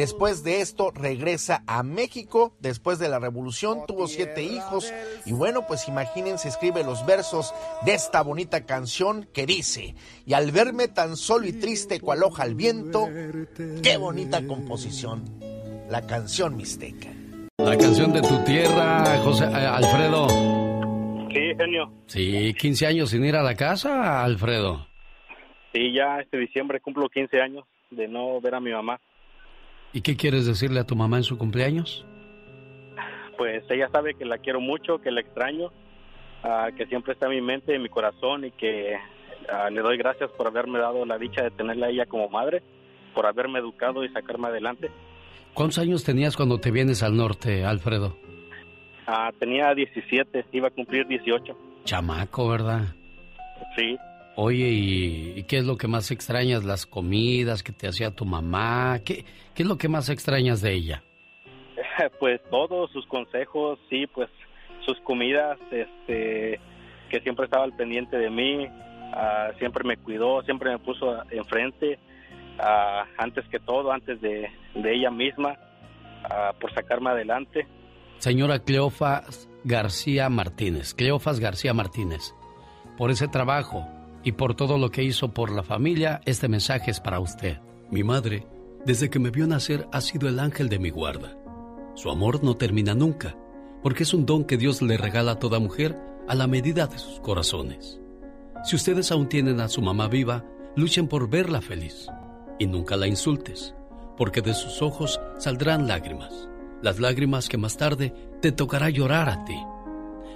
Después 0.00 0.42
de 0.44 0.62
esto 0.62 0.92
regresa 0.92 1.62
a 1.66 1.82
México, 1.82 2.56
después 2.58 2.98
de 2.98 3.10
la 3.10 3.18
revolución 3.18 3.80
tuvo 3.86 4.06
siete 4.06 4.42
hijos 4.42 4.90
y 5.26 5.32
bueno, 5.34 5.66
pues 5.68 5.88
imagínense, 5.88 6.48
escribe 6.48 6.82
los 6.82 7.04
versos 7.04 7.52
de 7.84 7.92
esta 7.92 8.22
bonita 8.22 8.64
canción 8.64 9.28
que 9.34 9.44
dice, 9.44 9.94
y 10.24 10.32
al 10.32 10.52
verme 10.52 10.88
tan 10.88 11.18
solo 11.18 11.46
y 11.46 11.52
triste 11.52 12.00
cual 12.00 12.22
hoja 12.22 12.44
al 12.44 12.54
viento, 12.54 13.10
qué 13.82 13.98
bonita 13.98 14.46
composición, 14.46 15.22
la 15.90 16.06
canción 16.06 16.56
mixteca. 16.56 17.10
La 17.58 17.76
canción 17.76 18.10
de 18.14 18.22
tu 18.22 18.42
tierra, 18.44 19.04
José 19.22 19.44
eh, 19.44 19.54
Alfredo. 19.54 20.28
Sí, 21.28 21.54
genio. 21.58 21.92
Sí, 22.06 22.54
15 22.58 22.86
años 22.86 23.10
sin 23.10 23.22
ir 23.22 23.36
a 23.36 23.42
la 23.42 23.54
casa, 23.54 24.24
Alfredo. 24.24 24.86
Sí, 25.74 25.92
ya 25.92 26.20
este 26.20 26.38
diciembre 26.38 26.80
cumplo 26.80 27.10
15 27.10 27.38
años 27.42 27.66
de 27.90 28.08
no 28.08 28.40
ver 28.40 28.54
a 28.54 28.60
mi 28.60 28.72
mamá. 28.72 28.98
¿Y 29.92 30.02
qué 30.02 30.16
quieres 30.16 30.46
decirle 30.46 30.80
a 30.80 30.84
tu 30.84 30.94
mamá 30.94 31.16
en 31.16 31.24
su 31.24 31.36
cumpleaños? 31.36 32.06
Pues 33.36 33.64
ella 33.70 33.88
sabe 33.90 34.14
que 34.14 34.24
la 34.24 34.38
quiero 34.38 34.60
mucho, 34.60 34.98
que 35.00 35.10
la 35.10 35.20
extraño, 35.20 35.72
ah, 36.44 36.68
que 36.76 36.86
siempre 36.86 37.14
está 37.14 37.26
en 37.26 37.32
mi 37.32 37.40
mente, 37.40 37.74
en 37.74 37.82
mi 37.82 37.88
corazón 37.88 38.44
y 38.44 38.50
que 38.52 38.94
ah, 39.52 39.70
le 39.70 39.80
doy 39.80 39.96
gracias 39.96 40.30
por 40.32 40.46
haberme 40.46 40.78
dado 40.78 41.04
la 41.06 41.18
dicha 41.18 41.42
de 41.42 41.50
tenerla 41.50 41.86
a 41.86 41.90
ella 41.90 42.06
como 42.06 42.28
madre, 42.28 42.62
por 43.14 43.26
haberme 43.26 43.58
educado 43.58 44.04
y 44.04 44.08
sacarme 44.10 44.48
adelante. 44.48 44.90
¿Cuántos 45.54 45.78
años 45.78 46.04
tenías 46.04 46.36
cuando 46.36 46.58
te 46.60 46.70
vienes 46.70 47.02
al 47.02 47.16
norte, 47.16 47.64
Alfredo? 47.64 48.16
Ah, 49.06 49.30
tenía 49.38 49.74
17, 49.74 50.44
iba 50.52 50.68
a 50.68 50.70
cumplir 50.70 51.06
18. 51.08 51.56
Chamaco, 51.84 52.48
¿verdad? 52.48 52.82
Sí. 53.76 53.98
Oye, 54.42 54.68
¿y, 54.68 55.42
qué 55.42 55.58
es 55.58 55.66
lo 55.66 55.76
que 55.76 55.86
más 55.86 56.10
extrañas? 56.10 56.64
¿Las 56.64 56.86
comidas 56.86 57.62
que 57.62 57.72
te 57.72 57.86
hacía 57.86 58.10
tu 58.10 58.24
mamá? 58.24 58.98
¿Qué, 59.04 59.26
qué 59.54 59.64
es 59.64 59.68
lo 59.68 59.76
que 59.76 59.86
más 59.86 60.08
extrañas 60.08 60.62
de 60.62 60.72
ella? 60.72 61.02
Pues 62.18 62.40
todos 62.50 62.90
sus 62.90 63.06
consejos, 63.06 63.78
sí, 63.90 64.06
pues 64.06 64.30
sus 64.86 64.98
comidas, 65.00 65.58
este, 65.70 66.58
que 67.10 67.20
siempre 67.20 67.44
estaba 67.44 67.64
al 67.64 67.76
pendiente 67.76 68.16
de 68.16 68.30
mí, 68.30 68.66
ah, 69.12 69.50
siempre 69.58 69.84
me 69.84 69.98
cuidó, 69.98 70.42
siempre 70.44 70.70
me 70.70 70.78
puso 70.78 71.22
enfrente, 71.30 71.98
ah, 72.58 73.04
antes 73.18 73.46
que 73.48 73.58
todo, 73.58 73.92
antes 73.92 74.22
de, 74.22 74.48
de 74.74 74.94
ella 74.94 75.10
misma, 75.10 75.58
ah, 76.24 76.54
por 76.58 76.72
sacarme 76.72 77.10
adelante. 77.10 77.66
Señora 78.16 78.60
Cleofas 78.60 79.50
García 79.64 80.30
Martínez, 80.30 80.94
Cleofas 80.94 81.40
García 81.40 81.74
Martínez, 81.74 82.34
por 82.96 83.10
ese 83.10 83.28
trabajo 83.28 83.99
y 84.22 84.32
por 84.32 84.54
todo 84.54 84.78
lo 84.78 84.90
que 84.90 85.02
hizo 85.02 85.32
por 85.32 85.50
la 85.50 85.62
familia, 85.62 86.20
este 86.24 86.48
mensaje 86.48 86.90
es 86.90 87.00
para 87.00 87.20
usted. 87.20 87.58
Mi 87.90 88.04
madre, 88.04 88.46
desde 88.84 89.10
que 89.10 89.18
me 89.18 89.30
vio 89.30 89.46
nacer, 89.46 89.88
ha 89.92 90.00
sido 90.00 90.28
el 90.28 90.38
ángel 90.38 90.68
de 90.68 90.78
mi 90.78 90.90
guarda. 90.90 91.36
Su 91.94 92.10
amor 92.10 92.42
no 92.44 92.56
termina 92.56 92.94
nunca, 92.94 93.36
porque 93.82 94.04
es 94.04 94.14
un 94.14 94.26
don 94.26 94.44
que 94.44 94.56
Dios 94.56 94.82
le 94.82 94.96
regala 94.96 95.32
a 95.32 95.38
toda 95.38 95.58
mujer 95.58 95.98
a 96.28 96.34
la 96.34 96.46
medida 96.46 96.86
de 96.86 96.98
sus 96.98 97.20
corazones. 97.20 98.00
Si 98.64 98.76
ustedes 98.76 99.10
aún 99.10 99.28
tienen 99.28 99.60
a 99.60 99.68
su 99.68 99.82
mamá 99.82 100.08
viva, 100.08 100.44
luchen 100.76 101.08
por 101.08 101.28
verla 101.28 101.60
feliz 101.60 102.06
y 102.58 102.66
nunca 102.66 102.96
la 102.96 103.06
insultes, 103.06 103.74
porque 104.16 104.42
de 104.42 104.54
sus 104.54 104.82
ojos 104.82 105.20
saldrán 105.38 105.88
lágrimas 105.88 106.50
las 106.82 106.98
lágrimas 106.98 107.48
que 107.48 107.58
más 107.58 107.76
tarde 107.76 108.14
te 108.40 108.52
tocará 108.52 108.90
llorar 108.90 109.28
a 109.28 109.44
ti. 109.44 109.58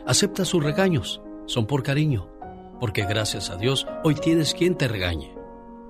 Acepta 0.06 0.44
sus 0.44 0.62
regaños, 0.62 1.23
son 1.47 1.66
por 1.66 1.82
cariño, 1.82 2.28
porque 2.80 3.05
gracias 3.05 3.51
a 3.51 3.56
Dios 3.56 3.86
hoy 4.02 4.14
tienes 4.14 4.55
quien 4.55 4.76
te 4.76 4.88
regañe 4.88 5.34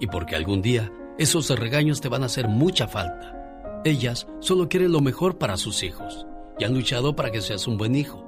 y 0.01 0.07
porque 0.07 0.37
algún 0.37 0.63
día 0.63 0.93
esos 1.19 1.49
regaños 1.51 2.01
te 2.01 2.09
van 2.09 2.23
a 2.23 2.27
hacer 2.27 2.49
mucha 2.49 2.89
falta. 2.89 3.83
Ellas 3.85 4.27
solo 4.41 4.69
quieren 4.69 4.93
lo 4.93 5.01
mejor 5.01 5.39
para 5.39 5.57
sus 5.57 5.83
hijos 5.83 6.27
y 6.59 6.65
han 6.65 6.75
luchado 6.75 7.15
para 7.17 7.31
que 7.31 7.41
seas 7.41 7.67
un 7.67 7.77
buen 7.77 7.95
hijo, 7.95 8.25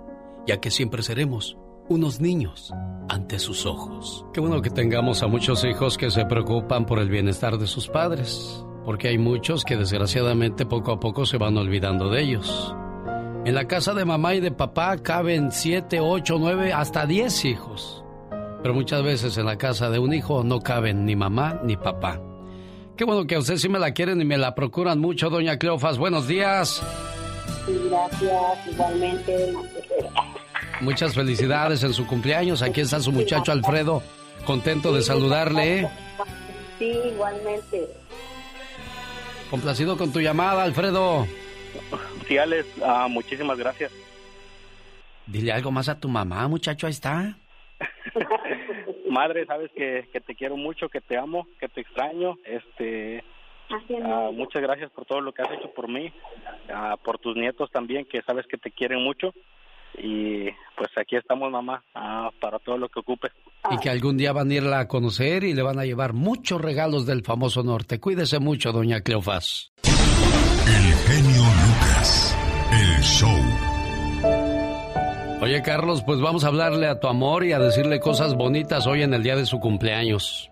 ya 0.47 0.61
que 0.61 0.71
siempre 0.71 1.03
seremos 1.03 1.57
unos 1.89 2.21
niños 2.21 2.73
ante 3.09 3.39
sus 3.39 3.67
ojos. 3.67 4.27
Qué 4.33 4.41
bueno 4.41 4.61
que 4.63 4.71
tengamos 4.71 5.23
a 5.23 5.29
muchos 5.29 5.65
hijos 5.65 5.97
que 5.97 6.11
se 6.11 6.25
preocupan 6.27 6.87
por 6.87 6.99
el 6.99 7.09
bienestar 7.09 7.59
de 7.59 7.67
sus 7.67 7.89
padres 7.89 8.65
porque 8.87 9.09
hay 9.09 9.19
muchos 9.19 9.65
que 9.65 9.77
desgraciadamente 9.77 10.65
poco 10.65 10.93
a 10.93 11.01
poco 11.01 11.27
se 11.27 11.39
van 11.39 11.57
olvidando 11.57 12.09
de 12.09 12.23
ellos. 12.23 12.73
En 13.45 13.57
la 13.57 13.67
casa 13.67 13.95
de 13.95 14.05
mamá 14.05 14.37
y 14.37 14.41
de 14.41 14.53
papá 14.53 14.97
caben 14.99 15.51
siete, 15.51 15.99
ocho, 15.99 16.37
nueve, 16.39 16.73
hasta 16.73 17.05
diez 17.05 17.45
hijos. 17.45 18.05
Pero 18.67 18.75
muchas 18.75 19.05
veces 19.05 19.39
en 19.39 19.47
la 19.47 19.57
casa 19.57 19.91
de 19.91 20.01
un 20.01 20.13
hijo 20.13 20.43
no 20.43 20.61
caben 20.61 21.07
ni 21.07 21.15
mamá 21.15 21.61
ni 21.63 21.77
papá. 21.77 22.21
Qué 22.97 23.05
bueno 23.05 23.25
que 23.25 23.37
a 23.37 23.39
usted 23.39 23.59
sí 23.59 23.69
me 23.69 23.79
la 23.79 23.93
quieren 23.93 24.21
y 24.21 24.25
me 24.25 24.37
la 24.37 24.57
procuran 24.57 24.99
mucho, 24.99 25.31
doña 25.31 25.57
Cleofas. 25.57 25.99
Buenos 25.99 26.27
días. 26.27 26.83
Gracias, 27.89 28.67
igualmente. 28.67 29.53
Muchas 30.81 31.15
felicidades 31.15 31.85
en 31.85 31.93
su 31.93 32.09
cumpleaños. 32.09 32.61
Aquí 32.61 32.81
está 32.81 32.99
su 32.99 33.13
muchacho 33.13 33.53
Alfredo, 33.53 34.03
contento 34.45 34.93
de 34.93 35.03
saludarle. 35.03 35.83
¿eh? 35.83 35.89
Sí, 36.81 36.93
igualmente. 37.13 37.87
Complacido 39.49 39.97
con 39.97 40.13
tu 40.13 40.21
llamada, 40.21 40.65
Alfredo. 40.65 41.25
Sí, 42.27 42.37
Alex, 42.37 42.67
ah, 42.85 43.07
muchísimas 43.09 43.59
gracias. 43.59 43.93
Dile 45.25 45.53
algo 45.53 45.71
más 45.71 45.89
a 45.89 46.01
tu 46.01 46.09
mamá, 46.09 46.49
muchacho, 46.49 46.89
ahí 46.89 46.93
está. 46.93 47.39
Madre, 49.17 49.47
sabes 49.47 49.71
que, 49.75 50.07
te 50.21 50.35
quiero 50.35 50.59
mucho, 50.59 50.91
que 50.91 51.01
te 51.01 51.17
amo, 51.17 51.47
que 51.59 51.69
te 51.69 51.81
extraño. 51.81 52.37
Este, 52.45 53.25
ah, 54.05 54.29
muchas 54.31 54.61
gracias 54.61 54.91
por 54.91 55.07
todo 55.07 55.23
lo 55.23 55.33
que 55.33 55.41
has 55.41 55.53
hecho 55.53 55.73
por 55.73 55.89
mí, 55.89 56.13
ah, 56.69 56.99
por 57.03 57.19
tus 57.19 57.35
nietos 57.35 57.71
también, 57.71 58.05
que 58.05 58.21
sabes 58.27 58.47
que 58.47 58.59
te 58.59 58.71
quieren 58.71 59.03
mucho. 59.03 59.33
Y 59.97 60.51
pues 60.77 60.91
aquí 60.99 61.17
estamos, 61.17 61.51
mamá, 61.51 61.83
para 61.95 62.59
todo 62.59 62.77
lo 62.77 62.91
que 62.91 63.01
ocupe. 63.01 63.29
Y 63.71 63.79
que 63.79 63.89
algún 63.89 64.19
día 64.19 64.35
van 64.35 64.51
a 64.51 64.55
irla 64.55 64.81
a 64.81 64.89
conocer 64.89 65.45
y 65.45 65.55
le 65.55 65.63
van 65.63 65.79
a 65.79 65.87
llevar 65.87 66.13
muchos 66.13 66.61
regalos 66.61 67.07
del 67.07 67.23
famoso 67.25 67.63
norte. 67.63 67.99
Cuídese 67.99 68.39
mucho, 68.39 68.71
doña 68.71 69.01
Cleofás. 69.01 69.73
El 69.83 70.93
genio 71.09 71.43
Lucas, 71.65 72.37
el 72.71 73.03
show. 73.03 73.76
Oye, 75.41 75.63
Carlos, 75.63 76.03
pues 76.05 76.21
vamos 76.21 76.45
a 76.45 76.49
hablarle 76.49 76.87
a 76.87 76.99
tu 76.99 77.09
amor 77.09 77.45
y 77.45 77.53
a 77.53 77.59
decirle 77.59 78.01
cosas 78.01 78.35
bonitas 78.35 78.87
hoy 78.87 79.03
en 79.03 79.13
el 79.13 79.23
día 79.23 79.37
de 79.37 79.45
su 79.45 79.61
cumpleaños. 79.61 80.51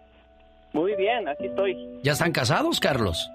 Muy 0.72 0.94
bien, 0.96 1.26
aquí 1.26 1.46
estoy. 1.46 1.76
¿Ya 2.02 2.12
están 2.12 2.32
casados, 2.32 2.80
Carlos? 2.80 3.30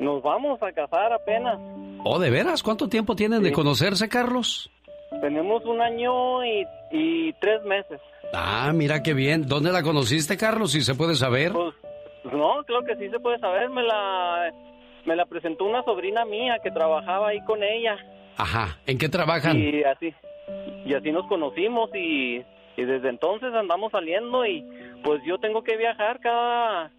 Nos 0.00 0.22
vamos 0.22 0.62
a 0.62 0.72
casar 0.72 1.12
apenas. 1.12 1.58
¿Oh, 2.04 2.18
de 2.18 2.30
veras? 2.30 2.62
¿Cuánto 2.62 2.88
tiempo 2.88 3.14
tienen 3.16 3.42
de 3.42 3.52
conocerse, 3.52 4.08
Carlos? 4.08 4.70
Tenemos 5.20 5.64
un 5.66 5.80
año 5.80 6.44
y, 6.44 6.66
y 6.92 7.32
tres 7.34 7.62
meses. 7.64 8.00
Ah, 8.32 8.70
mira 8.74 9.02
qué 9.02 9.12
bien. 9.12 9.46
¿Dónde 9.46 9.72
la 9.72 9.82
conociste, 9.82 10.36
Carlos? 10.36 10.72
Si 10.72 10.80
se 10.82 10.94
puede 10.94 11.14
saber. 11.16 11.52
Pues, 11.52 11.74
no, 12.32 12.62
creo 12.64 12.82
que 12.84 12.96
sí 12.96 13.10
se 13.10 13.18
puede 13.20 13.38
saber. 13.40 13.68
Me 13.70 13.82
la, 13.82 14.52
me 15.04 15.16
la 15.16 15.26
presentó 15.26 15.64
una 15.64 15.82
sobrina 15.82 16.24
mía 16.24 16.56
que 16.62 16.70
trabajaba 16.70 17.28
ahí 17.28 17.40
con 17.44 17.62
ella. 17.62 17.96
Ajá. 18.36 18.78
¿En 18.86 18.98
qué 18.98 19.08
trabajan? 19.08 19.58
Y 19.58 19.82
así, 19.82 20.14
y 20.84 20.94
así 20.94 21.12
nos 21.12 21.26
conocimos 21.26 21.90
y 21.94 22.42
Y 22.76 22.84
desde 22.84 23.08
entonces 23.08 23.52
andamos 23.54 23.90
saliendo 23.90 24.46
y 24.46 24.64
pues 25.02 25.20
yo 25.26 25.38
tengo 25.38 25.62
que 25.62 25.76
viajar 25.76 26.20
cada, 26.20 26.92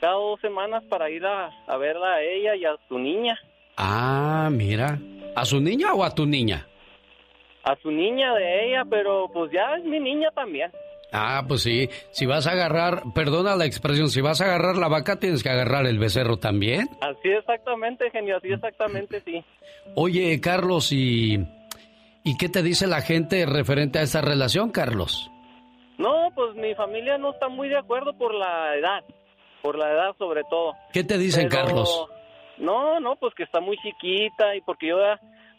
cada 0.00 0.14
dos 0.14 0.40
semanas 0.40 0.82
para 0.88 1.10
ir 1.10 1.24
a, 1.26 1.50
a 1.66 1.76
verla 1.76 2.14
a 2.14 2.22
ella 2.22 2.56
y 2.56 2.64
a 2.64 2.76
su 2.88 2.98
niña. 2.98 3.38
Ah, 3.76 4.48
mira. 4.50 4.98
¿A 5.36 5.44
su 5.44 5.60
niña 5.60 5.92
o 5.92 6.02
a 6.02 6.14
tu 6.14 6.26
niña? 6.26 6.66
A 7.62 7.76
su 7.76 7.90
niña 7.90 8.34
de 8.34 8.66
ella, 8.66 8.84
pero 8.88 9.28
pues 9.32 9.52
ya 9.52 9.76
es 9.76 9.84
mi 9.84 10.00
niña 10.00 10.30
también. 10.34 10.72
Ah, 11.12 11.44
pues 11.46 11.62
sí. 11.62 11.88
Si 12.10 12.26
vas 12.26 12.46
a 12.46 12.52
agarrar, 12.52 13.02
perdona 13.14 13.56
la 13.56 13.66
expresión, 13.66 14.08
si 14.08 14.20
vas 14.20 14.40
a 14.40 14.44
agarrar 14.44 14.76
la 14.76 14.88
vaca, 14.88 15.18
tienes 15.18 15.42
que 15.42 15.50
agarrar 15.50 15.86
el 15.86 15.98
becerro 15.98 16.38
también. 16.38 16.88
Así 17.00 17.28
exactamente, 17.28 18.10
genio, 18.10 18.38
así 18.38 18.48
exactamente, 18.52 19.20
sí. 19.20 19.44
Oye, 19.94 20.40
Carlos, 20.40 20.92
¿y, 20.92 21.38
¿y 22.24 22.36
qué 22.36 22.48
te 22.48 22.62
dice 22.62 22.86
la 22.86 23.00
gente 23.00 23.44
referente 23.46 23.98
a 23.98 24.02
esta 24.02 24.20
relación, 24.20 24.70
Carlos? 24.70 25.30
No, 25.98 26.30
pues 26.34 26.54
mi 26.54 26.74
familia 26.74 27.18
no 27.18 27.32
está 27.32 27.48
muy 27.48 27.68
de 27.68 27.78
acuerdo 27.78 28.12
por 28.16 28.34
la 28.34 28.76
edad, 28.76 29.02
por 29.62 29.76
la 29.76 29.90
edad 29.92 30.14
sobre 30.18 30.42
todo. 30.48 30.74
¿Qué 30.92 31.02
te 31.04 31.18
dicen, 31.18 31.48
Pero- 31.48 31.64
Carlos? 31.64 32.06
No, 32.58 32.98
no, 33.00 33.14
pues 33.16 33.34
que 33.34 33.44
está 33.44 33.60
muy 33.60 33.76
chiquita 33.78 34.56
y 34.56 34.60
porque 34.62 34.88
yo, 34.88 34.96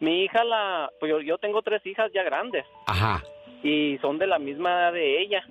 mi 0.01 0.23
hija 0.23 0.43
la, 0.43 0.89
pues 0.99 1.09
yo, 1.09 1.21
yo 1.21 1.37
tengo 1.37 1.61
tres 1.61 1.85
hijas 1.85 2.11
ya 2.13 2.23
grandes 2.23 2.65
Ajá. 2.87 3.23
y 3.63 3.97
son 4.01 4.17
de 4.17 4.27
la 4.27 4.37
misma 4.37 4.69
edad 4.71 4.93
de 4.93 5.21
ella. 5.21 5.41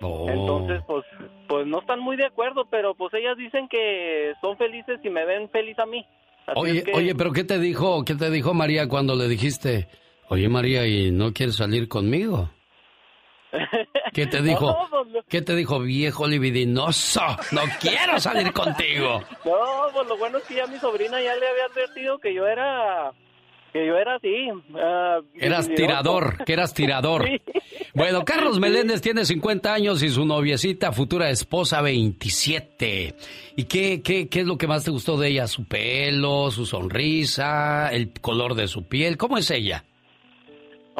Oh. 0.00 0.26
Entonces, 0.30 0.80
pues, 0.86 1.04
pues 1.48 1.66
no 1.66 1.80
están 1.80 2.00
muy 2.00 2.16
de 2.16 2.24
acuerdo, 2.24 2.64
pero 2.70 2.94
pues 2.94 3.12
ellas 3.12 3.36
dicen 3.36 3.68
que 3.68 4.32
son 4.40 4.56
felices 4.56 4.98
y 5.04 5.10
me 5.10 5.26
ven 5.26 5.50
feliz 5.50 5.78
a 5.78 5.84
mí. 5.84 6.06
Así 6.46 6.58
Oye, 6.58 6.78
es 6.78 6.84
que- 6.84 6.92
oye, 6.94 7.14
pero 7.14 7.32
¿qué 7.32 7.44
te 7.44 7.58
dijo, 7.58 8.02
qué 8.06 8.14
te 8.14 8.30
dijo 8.30 8.54
María 8.54 8.88
cuando 8.88 9.14
le 9.14 9.28
dijiste, 9.28 9.86
oye 10.30 10.48
María, 10.48 10.86
¿y 10.86 11.10
no 11.10 11.32
quieres 11.32 11.56
salir 11.56 11.86
conmigo? 11.88 12.50
¿Qué 14.12 14.26
te 14.26 14.42
dijo? 14.42 14.66
No, 14.66 14.88
pues, 14.90 15.12
lo- 15.12 15.22
¿Qué 15.28 15.42
te 15.42 15.54
dijo, 15.56 15.80
viejo 15.80 16.26
libidinoso? 16.26 17.20
No 17.52 17.62
quiero 17.80 18.18
salir 18.18 18.52
contigo. 18.52 19.20
No, 19.44 19.92
pues 19.92 20.08
lo 20.08 20.16
bueno 20.16 20.38
es 20.38 20.44
que 20.44 20.54
ya 20.54 20.66
mi 20.66 20.78
sobrina 20.78 21.20
ya 21.20 21.34
le 21.36 21.48
había 21.48 21.64
advertido 21.64 22.18
que 22.18 22.32
yo 22.32 22.46
era, 22.46 23.12
que 23.72 23.84
yo 23.86 23.96
era 23.96 24.14
así. 24.16 24.48
ah, 24.76 25.18
Eras 25.34 25.68
tirador, 25.68 26.44
que 26.44 26.52
eras 26.52 26.72
tirador. 26.74 27.26
Sí. 27.92 27.98
Bueno, 27.98 28.24
Carlos 28.24 28.60
Meléndez 28.60 29.00
tiene 29.00 29.24
50 29.24 29.74
años 29.74 30.00
y 30.04 30.10
su 30.10 30.24
noviecita, 30.24 30.92
futura 30.92 31.28
esposa, 31.28 31.80
27. 31.82 33.16
¿Y 33.56 33.64
qué, 33.64 34.00
qué, 34.00 34.28
qué 34.28 34.40
es 34.40 34.46
lo 34.46 34.56
que 34.56 34.68
más 34.68 34.84
te 34.84 34.92
gustó 34.92 35.16
de 35.18 35.28
ella? 35.30 35.48
¿Su 35.48 35.64
pelo, 35.64 36.52
su 36.52 36.66
sonrisa, 36.66 37.88
el 37.92 38.12
color 38.20 38.54
de 38.54 38.68
su 38.68 38.86
piel? 38.86 39.16
¿Cómo 39.16 39.38
es 39.38 39.50
ella? 39.50 39.84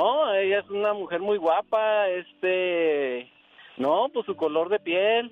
No, 0.01 0.33
ella 0.35 0.61
es 0.61 0.71
una 0.71 0.95
mujer 0.95 1.21
muy 1.21 1.37
guapa, 1.37 2.09
este, 2.09 3.29
no, 3.77 4.09
pues 4.13 4.25
su 4.25 4.35
color 4.35 4.71
de 4.71 4.79
piel, 4.81 5.31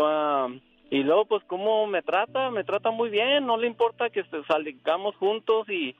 ah, 0.00 0.48
y 0.90 1.02
luego 1.02 1.26
pues 1.26 1.44
cómo 1.46 1.86
me 1.86 2.00
trata, 2.00 2.50
me 2.50 2.64
trata 2.64 2.90
muy 2.90 3.10
bien, 3.10 3.44
no 3.44 3.58
le 3.58 3.66
importa 3.66 4.08
que 4.08 4.24
salgamos 4.48 5.14
juntos 5.16 5.68
y, 5.68 5.94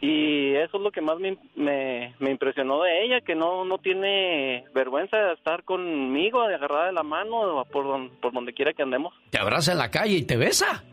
y 0.00 0.54
eso 0.54 0.76
es 0.76 0.82
lo 0.84 0.92
que 0.92 1.00
más 1.00 1.18
me, 1.18 1.36
me, 1.56 2.14
me 2.20 2.30
impresionó 2.30 2.82
de 2.82 3.04
ella, 3.04 3.20
que 3.20 3.34
no, 3.34 3.64
no 3.64 3.78
tiene 3.78 4.64
vergüenza 4.72 5.16
de 5.16 5.32
estar 5.32 5.64
conmigo, 5.64 6.46
de 6.46 6.54
agarrada 6.54 6.86
de 6.86 6.92
la 6.92 7.02
mano 7.02 7.64
por, 7.72 7.84
don- 7.84 8.10
por 8.20 8.32
donde 8.32 8.52
quiera 8.52 8.72
que 8.74 8.82
andemos, 8.84 9.12
Te 9.30 9.38
abraza 9.40 9.72
en 9.72 9.78
la 9.78 9.90
calle 9.90 10.18
y 10.18 10.24
te 10.26 10.36
besa. 10.36 10.84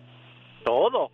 todo. 0.63 1.11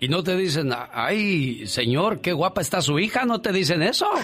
Y 0.00 0.08
no 0.08 0.22
te 0.22 0.36
dicen, 0.36 0.70
ay, 0.92 1.66
señor, 1.66 2.20
qué 2.20 2.32
guapa 2.32 2.60
está 2.60 2.80
su 2.80 2.98
hija, 2.98 3.24
¿no 3.24 3.40
te 3.40 3.52
dicen 3.52 3.82
eso? 3.82 4.08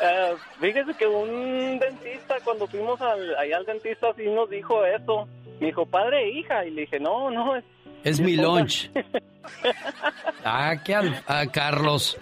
Eh, 0.00 0.34
fíjese 0.60 0.94
que 0.94 1.08
un 1.08 1.76
dentista, 1.80 2.36
cuando 2.44 2.68
fuimos 2.68 3.00
al, 3.00 3.34
allá 3.34 3.56
al 3.56 3.64
dentista, 3.66 4.06
sí 4.16 4.22
nos 4.30 4.48
dijo 4.48 4.84
eso. 4.84 5.26
Me 5.58 5.66
dijo, 5.66 5.84
padre 5.86 6.22
e 6.22 6.38
hija. 6.38 6.64
Y 6.64 6.70
le 6.70 6.82
dije, 6.82 7.00
no, 7.00 7.32
no, 7.32 7.56
es... 7.56 7.64
Es 8.04 8.20
mi 8.20 8.34
esposa". 8.34 8.48
lunch. 8.60 8.90
Ah, 10.44 10.76
qué 10.84 10.94
al- 10.94 11.20
ah, 11.26 11.46
Carlos. 11.52 12.16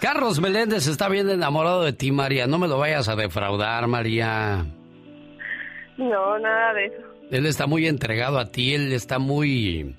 Carlos 0.00 0.38
Meléndez 0.40 0.86
está 0.86 1.08
bien 1.08 1.28
enamorado 1.28 1.82
de 1.82 1.92
ti, 1.92 2.12
María. 2.12 2.46
No 2.46 2.58
me 2.58 2.68
lo 2.68 2.78
vayas 2.78 3.08
a 3.08 3.16
defraudar, 3.16 3.88
María. 3.88 4.64
No, 5.96 6.38
nada 6.38 6.74
de 6.74 6.86
eso. 6.86 6.96
Él 7.32 7.44
está 7.46 7.66
muy 7.66 7.88
entregado 7.88 8.38
a 8.38 8.52
ti, 8.52 8.72
él 8.74 8.92
está 8.92 9.18
muy... 9.18 9.96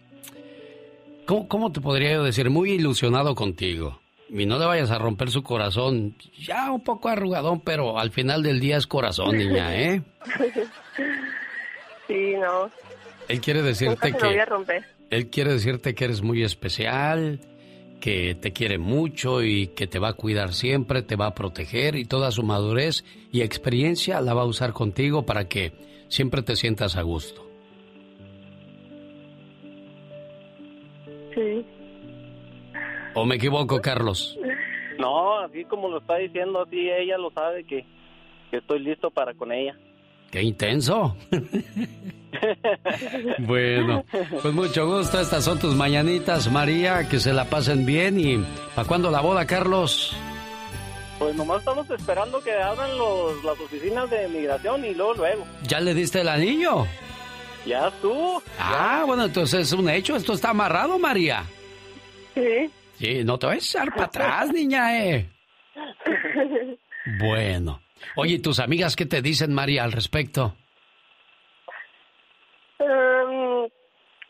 ¿Cómo, 1.31 1.47
cómo 1.47 1.71
te 1.71 1.79
podría 1.79 2.11
yo 2.11 2.23
decir? 2.25 2.49
Muy 2.49 2.71
ilusionado 2.71 3.35
contigo. 3.35 4.01
Y 4.27 4.45
no 4.45 4.59
le 4.59 4.65
vayas 4.65 4.91
a 4.91 4.97
romper 4.97 5.31
su 5.31 5.43
corazón. 5.43 6.13
Ya 6.37 6.69
un 6.69 6.83
poco 6.83 7.07
arrugadón, 7.07 7.61
pero 7.61 7.97
al 7.97 8.11
final 8.11 8.43
del 8.43 8.59
día 8.59 8.75
es 8.75 8.85
corazón, 8.85 9.37
niña, 9.37 9.73
¿eh? 9.73 10.01
sí, 12.07 12.33
no. 12.37 12.69
Él 13.29 13.39
quiere 13.39 13.61
decirte 13.61 14.11
lo 14.11 14.19
voy 14.19 14.27
a 14.27 14.43
que... 14.43 14.45
romper. 14.45 14.85
Él 15.09 15.29
quiere 15.29 15.53
decirte 15.53 15.95
que 15.95 16.03
eres 16.03 16.21
muy 16.21 16.43
especial, 16.43 17.39
que 18.01 18.35
te 18.35 18.51
quiere 18.51 18.77
mucho 18.77 19.41
y 19.41 19.67
que 19.67 19.87
te 19.87 19.99
va 19.99 20.09
a 20.09 20.13
cuidar 20.15 20.53
siempre, 20.53 21.01
te 21.01 21.15
va 21.15 21.27
a 21.27 21.33
proteger 21.33 21.95
y 21.95 22.03
toda 22.03 22.31
su 22.31 22.43
madurez 22.43 23.05
y 23.31 23.39
experiencia 23.39 24.19
la 24.19 24.33
va 24.33 24.41
a 24.41 24.47
usar 24.47 24.73
contigo 24.73 25.25
para 25.25 25.47
que 25.47 25.71
siempre 26.09 26.41
te 26.41 26.57
sientas 26.57 26.97
a 26.97 27.03
gusto. 27.03 27.51
Sí. 31.33 31.65
¿O 33.13 33.25
me 33.25 33.35
equivoco, 33.35 33.81
Carlos? 33.81 34.37
No, 34.99 35.39
así 35.39 35.65
como 35.65 35.89
lo 35.89 35.99
está 35.99 36.17
diciendo, 36.17 36.61
así 36.61 36.89
ella 36.89 37.17
lo 37.17 37.31
sabe 37.31 37.65
que, 37.65 37.85
que 38.49 38.57
estoy 38.57 38.79
listo 38.79 39.11
para 39.11 39.33
con 39.33 39.51
ella. 39.51 39.75
¡Qué 40.31 40.41
intenso! 40.41 41.17
bueno, 43.39 44.05
pues 44.41 44.53
mucho 44.53 44.87
gusto. 44.87 45.19
Estas 45.19 45.43
son 45.43 45.59
tus 45.59 45.75
mañanitas, 45.75 46.49
María. 46.49 47.09
Que 47.09 47.19
se 47.19 47.33
la 47.33 47.45
pasen 47.45 47.85
bien. 47.85 48.17
¿Y 48.17 48.37
para 48.73 48.87
cuándo 48.87 49.11
la 49.11 49.19
boda, 49.19 49.45
Carlos? 49.45 50.15
Pues 51.19 51.35
nomás 51.35 51.59
estamos 51.59 51.89
esperando 51.89 52.41
que 52.41 52.53
abran 52.53 52.97
los, 52.97 53.43
las 53.43 53.59
oficinas 53.59 54.09
de 54.09 54.29
migración 54.29 54.85
y 54.85 54.95
luego, 54.95 55.15
luego. 55.15 55.45
¿Ya 55.63 55.81
le 55.81 55.93
diste 55.93 56.21
el 56.21 56.29
anillo? 56.29 56.87
Ya 57.65 57.88
estuvo. 57.88 58.41
Ah, 58.59 59.03
bueno, 59.05 59.25
entonces 59.25 59.61
es 59.61 59.73
un 59.73 59.89
hecho. 59.89 60.15
Esto 60.15 60.33
está 60.33 60.49
amarrado, 60.49 60.97
María. 60.97 61.43
Sí. 62.33 62.69
Sí, 62.95 63.23
no 63.23 63.38
te 63.38 63.47
vayas 63.47 63.75
a 63.75 63.79
echar 63.79 63.93
para 63.93 64.05
atrás, 64.05 64.49
niña, 64.53 65.05
eh. 65.05 65.29
Bueno. 67.19 67.81
Oye, 68.15 68.35
¿y 68.35 68.39
tus 68.39 68.59
amigas 68.59 68.95
qué 68.95 69.05
te 69.05 69.21
dicen, 69.21 69.53
María, 69.53 69.83
al 69.83 69.91
respecto? 69.91 70.55
Um, 72.79 73.67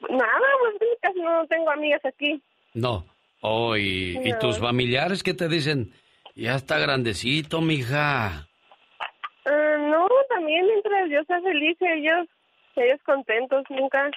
nada, 0.09 0.47
pues 0.59 0.97
casi 1.01 1.19
no 1.19 1.45
tengo 1.47 1.71
amigas 1.71 2.01
aquí. 2.05 2.41
No. 2.73 3.05
Oh, 3.41 3.75
y, 3.75 4.19
tus 4.39 4.59
familiares 4.59 5.23
qué 5.23 5.33
te 5.33 5.47
dicen? 5.47 5.93
Ya 6.35 6.55
está 6.55 6.77
grandecito, 6.79 7.59
mija. 7.59 8.47
Ah, 9.45 9.77
no, 9.79 10.07
también 10.29 10.65
mientras 10.67 11.09
yo 11.09 11.23
sea 11.25 11.41
feliz, 11.41 11.77
ellos, 11.81 12.27
ellos 12.76 12.99
contentos, 13.06 13.64
nunca, 13.69 14.10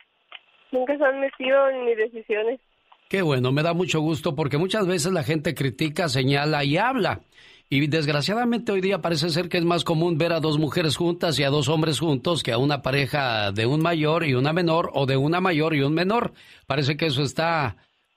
nunca 0.73 0.97
se 0.97 1.05
han 1.05 1.21
metido 1.21 1.69
en 1.69 1.85
mis 1.85 1.97
decisiones. 1.97 2.61
Qué 3.09 3.23
bueno, 3.23 3.53
me 3.53 3.63
da 3.63 3.75
mucho 3.75 4.01
gusto 4.01 4.35
porque 4.35 4.59
muchas 4.59 4.87
veces 4.87 5.13
la 5.13 5.23
gente 5.23 5.55
critica, 5.55 6.09
señala 6.09 6.65
y 6.65 6.77
habla. 6.77 7.21
Y 7.71 7.87
desgraciadamente 7.87 8.73
hoy 8.73 8.81
día 8.81 9.01
parece 9.01 9.31
ser 9.31 9.49
que 9.49 9.59
es 9.59 9.65
más 9.65 9.85
común 9.85 10.19
ver 10.19 10.33
a 10.33 10.41
dos 10.41 10.59
mujeres 10.59 10.97
juntas 10.97 11.39
y 11.39 11.45
a 11.45 11.51
dos 11.51 11.69
hombres 11.69 11.99
juntos 11.99 12.43
que 12.43 12.53
a 12.53 12.59
una 12.59 12.83
pareja 12.83 13.53
de 13.53 13.67
un 13.67 13.81
mayor 13.81 14.25
y 14.25 14.35
una 14.35 14.53
menor 14.53 14.91
o 14.95 15.07
de 15.07 15.17
una 15.17 15.41
mayor 15.41 15.75
y 15.75 15.83
un 15.83 15.95
menor. 15.95 16.33
Parece 16.67 16.97
que 16.97 17.07
eso 17.07 17.23
está 17.23 17.77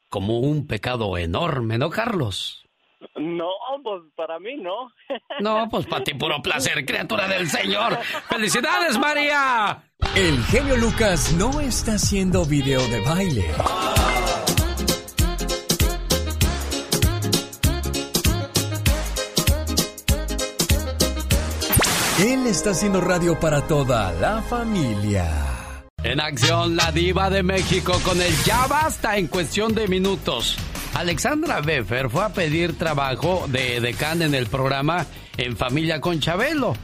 como 0.10 0.40
un 0.40 0.68
pecado 0.68 1.18
enorme, 1.18 1.78
¿no, 1.78 1.90
Carlos? 1.90 2.67
No, 3.18 3.50
pues 3.84 4.04
para 4.16 4.40
mí 4.40 4.56
no. 4.58 4.92
No, 5.40 5.68
pues 5.70 5.86
para 5.86 6.04
ti 6.04 6.14
puro 6.14 6.42
placer, 6.42 6.86
criatura 6.86 7.28
del 7.28 7.48
Señor. 7.50 7.98
¡Felicidades, 8.30 8.98
María! 8.98 9.84
El 10.16 10.44
genio 10.46 10.78
Lucas 10.78 11.34
no 11.34 11.60
está 11.60 11.94
haciendo 11.94 12.46
video 12.46 12.82
de 12.88 13.02
baile. 13.02 13.46
Él 22.20 22.48
está 22.48 22.72
haciendo 22.72 23.00
radio 23.00 23.40
para 23.40 23.68
toda 23.68 24.12
la 24.14 24.42
familia. 24.42 25.48
En 26.04 26.20
acción, 26.20 26.76
la 26.76 26.92
diva 26.92 27.30
de 27.30 27.44
México 27.44 27.94
con 28.04 28.20
el 28.22 28.34
ya 28.44 28.66
basta 28.66 29.18
en 29.18 29.28
cuestión 29.28 29.76
de 29.76 29.88
minutos. 29.88 30.58
Alexandra 30.94 31.62
Beffer 31.62 32.10
fue 32.10 32.24
a 32.24 32.30
pedir 32.30 32.78
trabajo 32.78 33.46
de 33.48 33.80
decán 33.82 34.22
en 34.22 34.34
el 34.34 34.48
programa 34.48 35.06
En 35.38 35.56
Familia 35.56 36.02
con 36.02 36.20
Chabelo. 36.20 36.76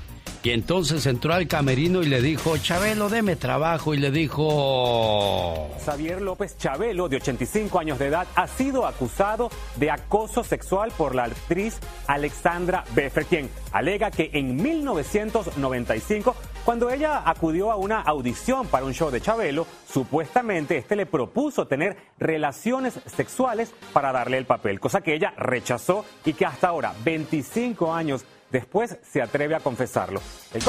Y 0.45 0.49
entonces 0.49 1.05
entró 1.05 1.33
al 1.33 1.47
camerino 1.47 2.03
y 2.03 2.07
le 2.07 2.21
dijo, 2.21 2.57
Chabelo, 2.57 3.07
deme 3.07 3.37
trabajo. 3.37 3.93
Y 3.93 3.97
le 3.97 4.11
dijo... 4.11 5.69
Xavier 5.85 6.21
López 6.21 6.57
Chabelo, 6.57 7.07
de 7.07 7.15
85 7.15 7.79
años 7.79 7.97
de 7.97 8.07
edad, 8.07 8.27
ha 8.35 8.47
sido 8.47 8.85
acusado 8.85 9.49
de 9.77 9.89
acoso 9.89 10.43
sexual 10.43 10.91
por 10.97 11.15
la 11.15 11.23
actriz 11.23 11.79
Alexandra 12.07 12.83
Beffer, 12.93 13.25
quien 13.25 13.49
alega 13.71 14.11
que 14.11 14.31
en 14.33 14.61
1995, 14.61 16.35
cuando 16.65 16.89
ella 16.89 17.23
acudió 17.25 17.71
a 17.71 17.77
una 17.77 18.01
audición 18.01 18.67
para 18.67 18.85
un 18.85 18.93
show 18.93 19.11
de 19.11 19.21
Chabelo, 19.21 19.65
supuestamente 19.89 20.77
este 20.77 20.97
le 20.97 21.05
propuso 21.05 21.67
tener 21.67 21.95
relaciones 22.19 22.99
sexuales 23.05 23.71
para 23.93 24.11
darle 24.11 24.39
el 24.39 24.45
papel, 24.45 24.81
cosa 24.81 24.99
que 24.99 25.15
ella 25.15 25.33
rechazó 25.37 26.03
y 26.25 26.33
que 26.33 26.45
hasta 26.45 26.67
ahora, 26.67 26.93
25 27.05 27.93
años 27.93 28.25
después, 28.53 28.97
se 29.11 29.21
atreve 29.21 29.55
a 29.55 29.59
confesarlo. 29.59 30.21
El 30.53 30.61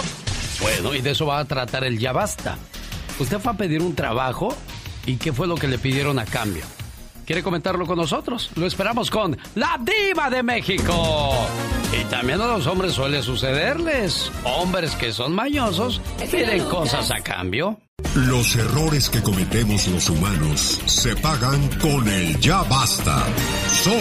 Bueno, 0.61 0.95
y 0.95 1.03
de 1.03 1.13
eso 1.13 1.27
va 1.27 1.39
a 1.39 1.45
tratar 1.45 1.85
el 1.85 1.99
ya 1.99 2.13
basta. 2.13 2.59
Usted 3.21 3.39
fue 3.39 3.53
a 3.53 3.57
pedir 3.57 3.81
un 3.81 3.95
trabajo 3.95 4.57
y 5.07 5.17
¿qué 5.17 5.33
fue 5.33 5.47
lo 5.47 5.55
que 5.55 5.69
le 5.69 5.79
pidieron 5.79 6.19
a 6.19 6.25
cambio? 6.25 6.65
¿Quiere 7.25 7.43
comentarlo 7.43 7.87
con 7.87 7.97
nosotros? 7.97 8.51
Lo 8.57 8.67
esperamos 8.67 9.11
con 9.11 9.39
la 9.55 9.79
diva 9.81 10.29
de 10.29 10.43
México. 10.43 11.33
Y 11.99 12.05
también 12.05 12.41
a 12.41 12.47
los 12.47 12.67
hombres 12.67 12.93
suele 12.93 13.23
sucederles. 13.23 14.31
Hombres 14.45 14.95
que 14.97 15.13
son 15.13 15.35
mañosos 15.35 16.01
piden 16.31 16.65
cosas 16.65 17.11
a 17.11 17.21
cambio. 17.21 17.79
Los 18.15 18.55
errores 18.57 19.09
que 19.09 19.23
cometemos 19.23 19.89
los 19.89 20.11
humanos 20.11 20.81
se 20.87 21.17
pagan 21.17 21.69
con 21.81 22.07
el 22.09 22.39
ya 22.41 22.63
basta. 22.65 23.25
Solo 23.69 23.97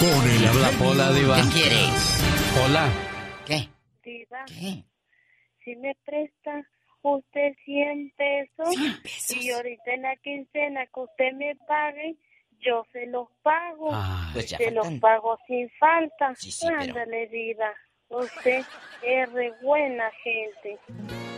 con 0.00 0.30
el 0.30 0.40
Le 0.42 0.48
habla 0.48 0.70
Pola, 0.70 1.12
diva. 1.12 1.36
¿Qué 1.36 1.48
quieres? 1.48 2.20
Hola. 2.64 3.13
Si 5.64 5.76
me 5.76 5.94
presta 6.04 6.66
usted 7.02 7.54
100 7.64 8.12
pesos, 8.16 8.74
y 9.36 9.50
ahorita 9.50 9.92
en 9.92 10.02
la 10.02 10.16
quincena 10.16 10.86
que 10.86 11.00
usted 11.00 11.32
me 11.34 11.54
pague, 11.66 12.16
yo 12.60 12.84
se 12.92 13.06
los 13.06 13.28
pago. 13.42 13.90
Pues 14.32 14.48
se 14.50 14.70
los 14.70 14.84
faltan. 14.86 15.00
pago 15.00 15.38
sin 15.46 15.68
falta. 15.78 16.34
Sí, 16.36 16.50
sí, 16.50 16.66
pero- 16.68 16.80
Ándale, 16.80 17.26
Diva. 17.28 17.72
Usted 18.08 18.62
es 19.02 19.32
re 19.32 19.52
buena 19.62 20.10
gente. 20.22 20.78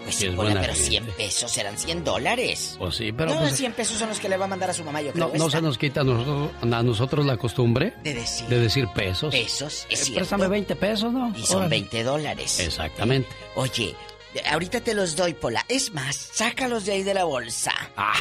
Pues 0.06 0.14
Sí, 0.18 0.28
buena 0.28 0.60
pero 0.60 0.72
gente. 0.72 0.88
100 0.88 1.06
pesos 1.16 1.50
serán 1.50 1.76
100 1.76 2.04
dólares. 2.04 2.76
Pues 2.78 2.94
sí, 2.94 3.10
pero 3.12 3.34
no, 3.34 3.40
pues, 3.40 3.56
100 3.56 3.72
pesos 3.72 3.98
son 3.98 4.08
los 4.08 4.20
que 4.20 4.28
le 4.28 4.36
va 4.36 4.44
a 4.44 4.48
mandar 4.48 4.70
a 4.70 4.72
su 4.72 4.84
mamá, 4.84 5.02
yo 5.02 5.12
creo. 5.12 5.32
no, 5.32 5.36
no 5.38 5.50
se 5.50 5.60
nos 5.60 5.76
quita 5.78 6.02
a 6.02 6.04
nosotros, 6.04 6.50
a 6.62 6.82
nosotros 6.84 7.26
la 7.26 7.36
costumbre 7.36 7.92
De 8.04 8.14
decir. 8.14 8.46
de 8.46 8.60
decir 8.60 8.86
pesos. 8.94 9.34
Pesos, 9.34 9.86
es 9.90 10.00
Eh, 10.00 10.04
cierto. 10.04 10.14
Préstame 10.20 10.46
20 10.48 10.76
pesos, 10.76 11.12
¿no? 11.12 11.32
Y 11.36 11.44
son 11.44 11.56
Órale. 11.58 11.70
20 11.70 12.04
dólares. 12.04 12.60
Exactamente. 12.60 13.28
Oye, 13.56 13.96
ahorita 14.48 14.80
te 14.80 14.94
los 14.94 15.16
doy, 15.16 15.34
Pola. 15.34 15.64
Es 15.68 15.92
más, 15.92 16.14
sácalos 16.14 16.84
de 16.84 16.92
ahí 16.92 17.02
de 17.02 17.14
la 17.14 17.24
bolsa. 17.24 17.72
Ah, 17.96 18.14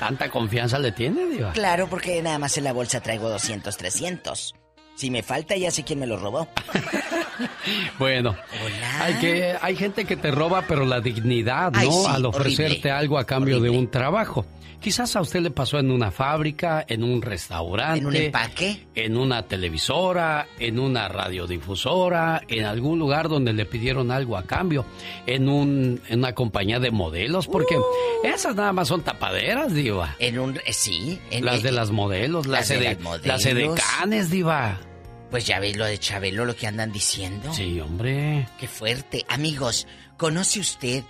¿Tanta 0.00 0.28
confianza 0.30 0.78
le 0.80 0.90
tiene, 0.92 1.26
diva? 1.26 1.52
Claro, 1.52 1.88
porque 1.88 2.20
nada 2.22 2.38
más 2.40 2.56
en 2.58 2.64
la 2.64 2.72
bolsa 2.72 3.00
traigo 3.00 3.28
200, 3.28 3.76
300. 3.76 4.54
Si 4.96 5.10
me 5.10 5.22
falta, 5.22 5.56
ya 5.56 5.70
sé 5.70 5.84
quién 5.84 5.98
me 6.00 6.06
lo 6.06 6.16
robó. 6.18 6.48
Bueno, 7.98 8.36
hay 9.00 9.14
que 9.14 9.54
hay 9.60 9.76
gente 9.76 10.04
que 10.04 10.16
te 10.16 10.30
roba, 10.30 10.64
pero 10.66 10.84
la 10.84 11.00
dignidad, 11.00 11.72
¿no? 11.72 11.78
Ay, 11.78 11.88
sí, 11.90 12.04
Al 12.08 12.24
ofrecerte 12.26 12.72
horrible. 12.72 12.90
algo 12.92 13.18
a 13.18 13.24
cambio 13.24 13.60
de 13.60 13.70
un 13.70 13.90
trabajo. 13.90 14.46
Quizás 14.80 15.14
a 15.14 15.20
usted 15.20 15.40
le 15.40 15.50
pasó 15.50 15.78
en 15.78 15.90
una 15.90 16.10
fábrica, 16.10 16.82
en 16.88 17.04
un 17.04 17.20
restaurante, 17.20 17.98
¿En 17.98 18.06
un 18.06 18.16
empaque? 18.16 18.86
en 18.94 19.18
una 19.18 19.42
televisora, 19.42 20.46
en 20.58 20.78
una 20.78 21.06
radiodifusora, 21.08 22.40
en 22.48 22.64
algún 22.64 22.98
lugar 22.98 23.28
donde 23.28 23.52
le 23.52 23.66
pidieron 23.66 24.10
algo 24.10 24.38
a 24.38 24.44
cambio, 24.44 24.86
en 25.26 25.50
un 25.50 26.00
en 26.08 26.20
una 26.20 26.34
compañía 26.34 26.80
de 26.80 26.90
modelos, 26.90 27.46
porque 27.46 27.76
esas 28.24 28.56
nada 28.56 28.72
más 28.72 28.88
son 28.88 29.02
tapaderas, 29.02 29.74
diva. 29.74 30.16
En 30.18 30.38
un... 30.38 30.56
eh, 30.64 30.72
Sí. 30.72 31.20
En, 31.30 31.44
Las 31.44 31.62
de 31.62 31.68
eh, 31.68 31.72
las 31.72 31.90
modelos, 31.90 32.46
las, 32.46 32.60
las 32.60 32.68
de 32.70 32.78
de, 32.78 32.84
las 32.94 33.00
modelos. 33.00 33.26
las 33.26 33.44
edecanes, 33.44 34.30
diva. 34.30 34.80
Pues 35.30 35.46
ya 35.46 35.60
ves 35.60 35.76
lo 35.76 35.84
de 35.86 35.98
Chabelo, 35.98 36.44
lo 36.44 36.56
que 36.56 36.66
andan 36.66 36.90
diciendo. 36.92 37.52
Sí, 37.54 37.80
hombre. 37.80 38.48
Qué 38.58 38.66
fuerte. 38.66 39.24
Amigos, 39.28 39.86
¿conoce 40.16 40.58
usted 40.58 41.04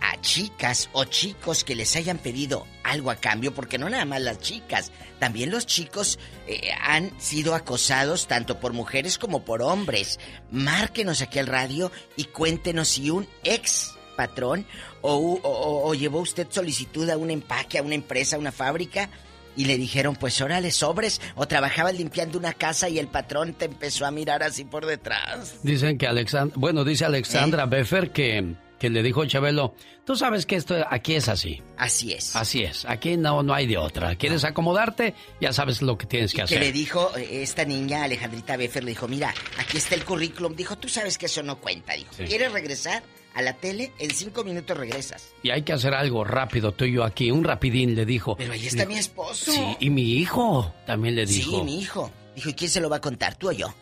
a 0.00 0.18
chicas 0.22 0.88
o 0.92 1.04
chicos 1.04 1.64
que 1.64 1.74
les 1.74 1.94
hayan 1.96 2.16
pedido 2.18 2.66
algo 2.82 3.10
a 3.10 3.16
cambio? 3.16 3.52
Porque 3.52 3.76
no 3.76 3.90
nada 3.90 4.06
más 4.06 4.22
las 4.22 4.38
chicas, 4.38 4.90
también 5.18 5.50
los 5.50 5.66
chicos 5.66 6.18
eh, 6.46 6.70
han 6.80 7.12
sido 7.20 7.54
acosados 7.54 8.26
tanto 8.26 8.58
por 8.58 8.72
mujeres 8.72 9.18
como 9.18 9.44
por 9.44 9.60
hombres. 9.60 10.18
Márquenos 10.50 11.20
aquí 11.20 11.38
al 11.38 11.46
radio 11.46 11.92
y 12.16 12.24
cuéntenos 12.24 12.88
si 12.88 13.10
un 13.10 13.28
ex 13.44 13.96
patrón 14.16 14.64
o, 15.02 15.12
o- 15.14 15.40
o- 15.42 15.88
o 15.90 15.94
llevó 15.94 16.20
usted 16.20 16.46
solicitud 16.50 17.08
a 17.10 17.18
un 17.18 17.30
empaque, 17.30 17.76
a 17.78 17.82
una 17.82 17.94
empresa, 17.96 18.36
a 18.36 18.38
una 18.38 18.50
fábrica. 18.52 19.10
Y 19.58 19.64
le 19.66 19.76
dijeron, 19.76 20.14
pues 20.16 20.40
órale, 20.40 20.70
sobres. 20.70 21.20
O 21.34 21.46
trabajabas 21.48 21.94
limpiando 21.98 22.38
una 22.38 22.52
casa 22.54 22.88
y 22.88 22.98
el 22.98 23.08
patrón 23.08 23.52
te 23.54 23.64
empezó 23.66 24.06
a 24.06 24.10
mirar 24.10 24.42
así 24.42 24.64
por 24.64 24.86
detrás. 24.86 25.56
Dicen 25.62 25.98
que 25.98 26.06
Alexandra, 26.06 26.54
bueno, 26.58 26.84
dice 26.84 27.04
Alexandra 27.04 27.64
¿Eh? 27.64 27.66
Beffer 27.66 28.10
que, 28.12 28.54
que 28.78 28.88
le 28.88 29.02
dijo 29.02 29.26
Chabelo, 29.26 29.74
tú 30.06 30.14
sabes 30.14 30.46
que 30.46 30.54
esto 30.54 30.76
aquí 30.88 31.16
es 31.16 31.28
así. 31.28 31.60
Así 31.76 32.12
es. 32.12 32.36
Así 32.36 32.62
es, 32.62 32.84
aquí 32.84 33.16
no, 33.16 33.42
no 33.42 33.52
hay 33.52 33.66
de 33.66 33.76
otra. 33.78 34.14
¿Quieres 34.14 34.44
acomodarte? 34.44 35.14
Ya 35.40 35.52
sabes 35.52 35.82
lo 35.82 35.98
que 35.98 36.06
tienes 36.06 36.30
que 36.30 36.36
Que 36.36 36.42
hacer. 36.42 36.60
le 36.60 36.70
dijo 36.70 37.10
eh, 37.16 37.42
esta 37.42 37.64
niña, 37.64 38.04
Alejandrita 38.04 38.56
Beffer, 38.56 38.84
le 38.84 38.90
dijo, 38.92 39.08
mira, 39.08 39.34
aquí 39.58 39.76
está 39.78 39.96
el 39.96 40.04
currículum. 40.04 40.54
Dijo, 40.54 40.78
tú 40.78 40.88
sabes 40.88 41.18
que 41.18 41.26
eso 41.26 41.42
no 41.42 41.58
cuenta. 41.58 41.94
Dijo, 41.94 42.12
Sí. 42.16 42.24
¿quieres 42.24 42.52
regresar 42.52 43.02
a 43.38 43.42
la 43.42 43.52
tele? 43.52 43.92
En 43.98 44.10
cinco 44.10 44.42
minutos 44.42 44.76
regresas. 44.76 45.32
Y 45.42 45.50
hay 45.50 45.62
que 45.62 45.72
hacer 45.72 45.94
algo 45.94 46.24
rápido, 46.24 46.72
tú 46.72 46.84
y 46.84 46.92
yo 46.92 47.04
aquí, 47.04 47.30
un 47.30 47.44
rapidín, 47.44 47.94
le 47.94 48.04
dijo. 48.04 48.36
Pero 48.36 48.52
ahí 48.52 48.66
está 48.66 48.84
mi 48.84 48.98
esposo. 48.98 49.52
Sí, 49.52 49.76
y 49.78 49.90
mi 49.90 50.14
hijo 50.14 50.74
también 50.86 51.14
le 51.14 51.24
dijo. 51.24 51.58
Sí, 51.58 51.62
mi 51.62 51.80
hijo. 51.80 52.10
Dijo, 52.34 52.50
¿y 52.50 52.54
quién 52.54 52.70
se 52.70 52.80
lo 52.80 52.90
va 52.90 52.96
a 52.96 53.00
contar, 53.00 53.36
tú 53.36 53.48
o 53.48 53.52
yo? 53.52 53.72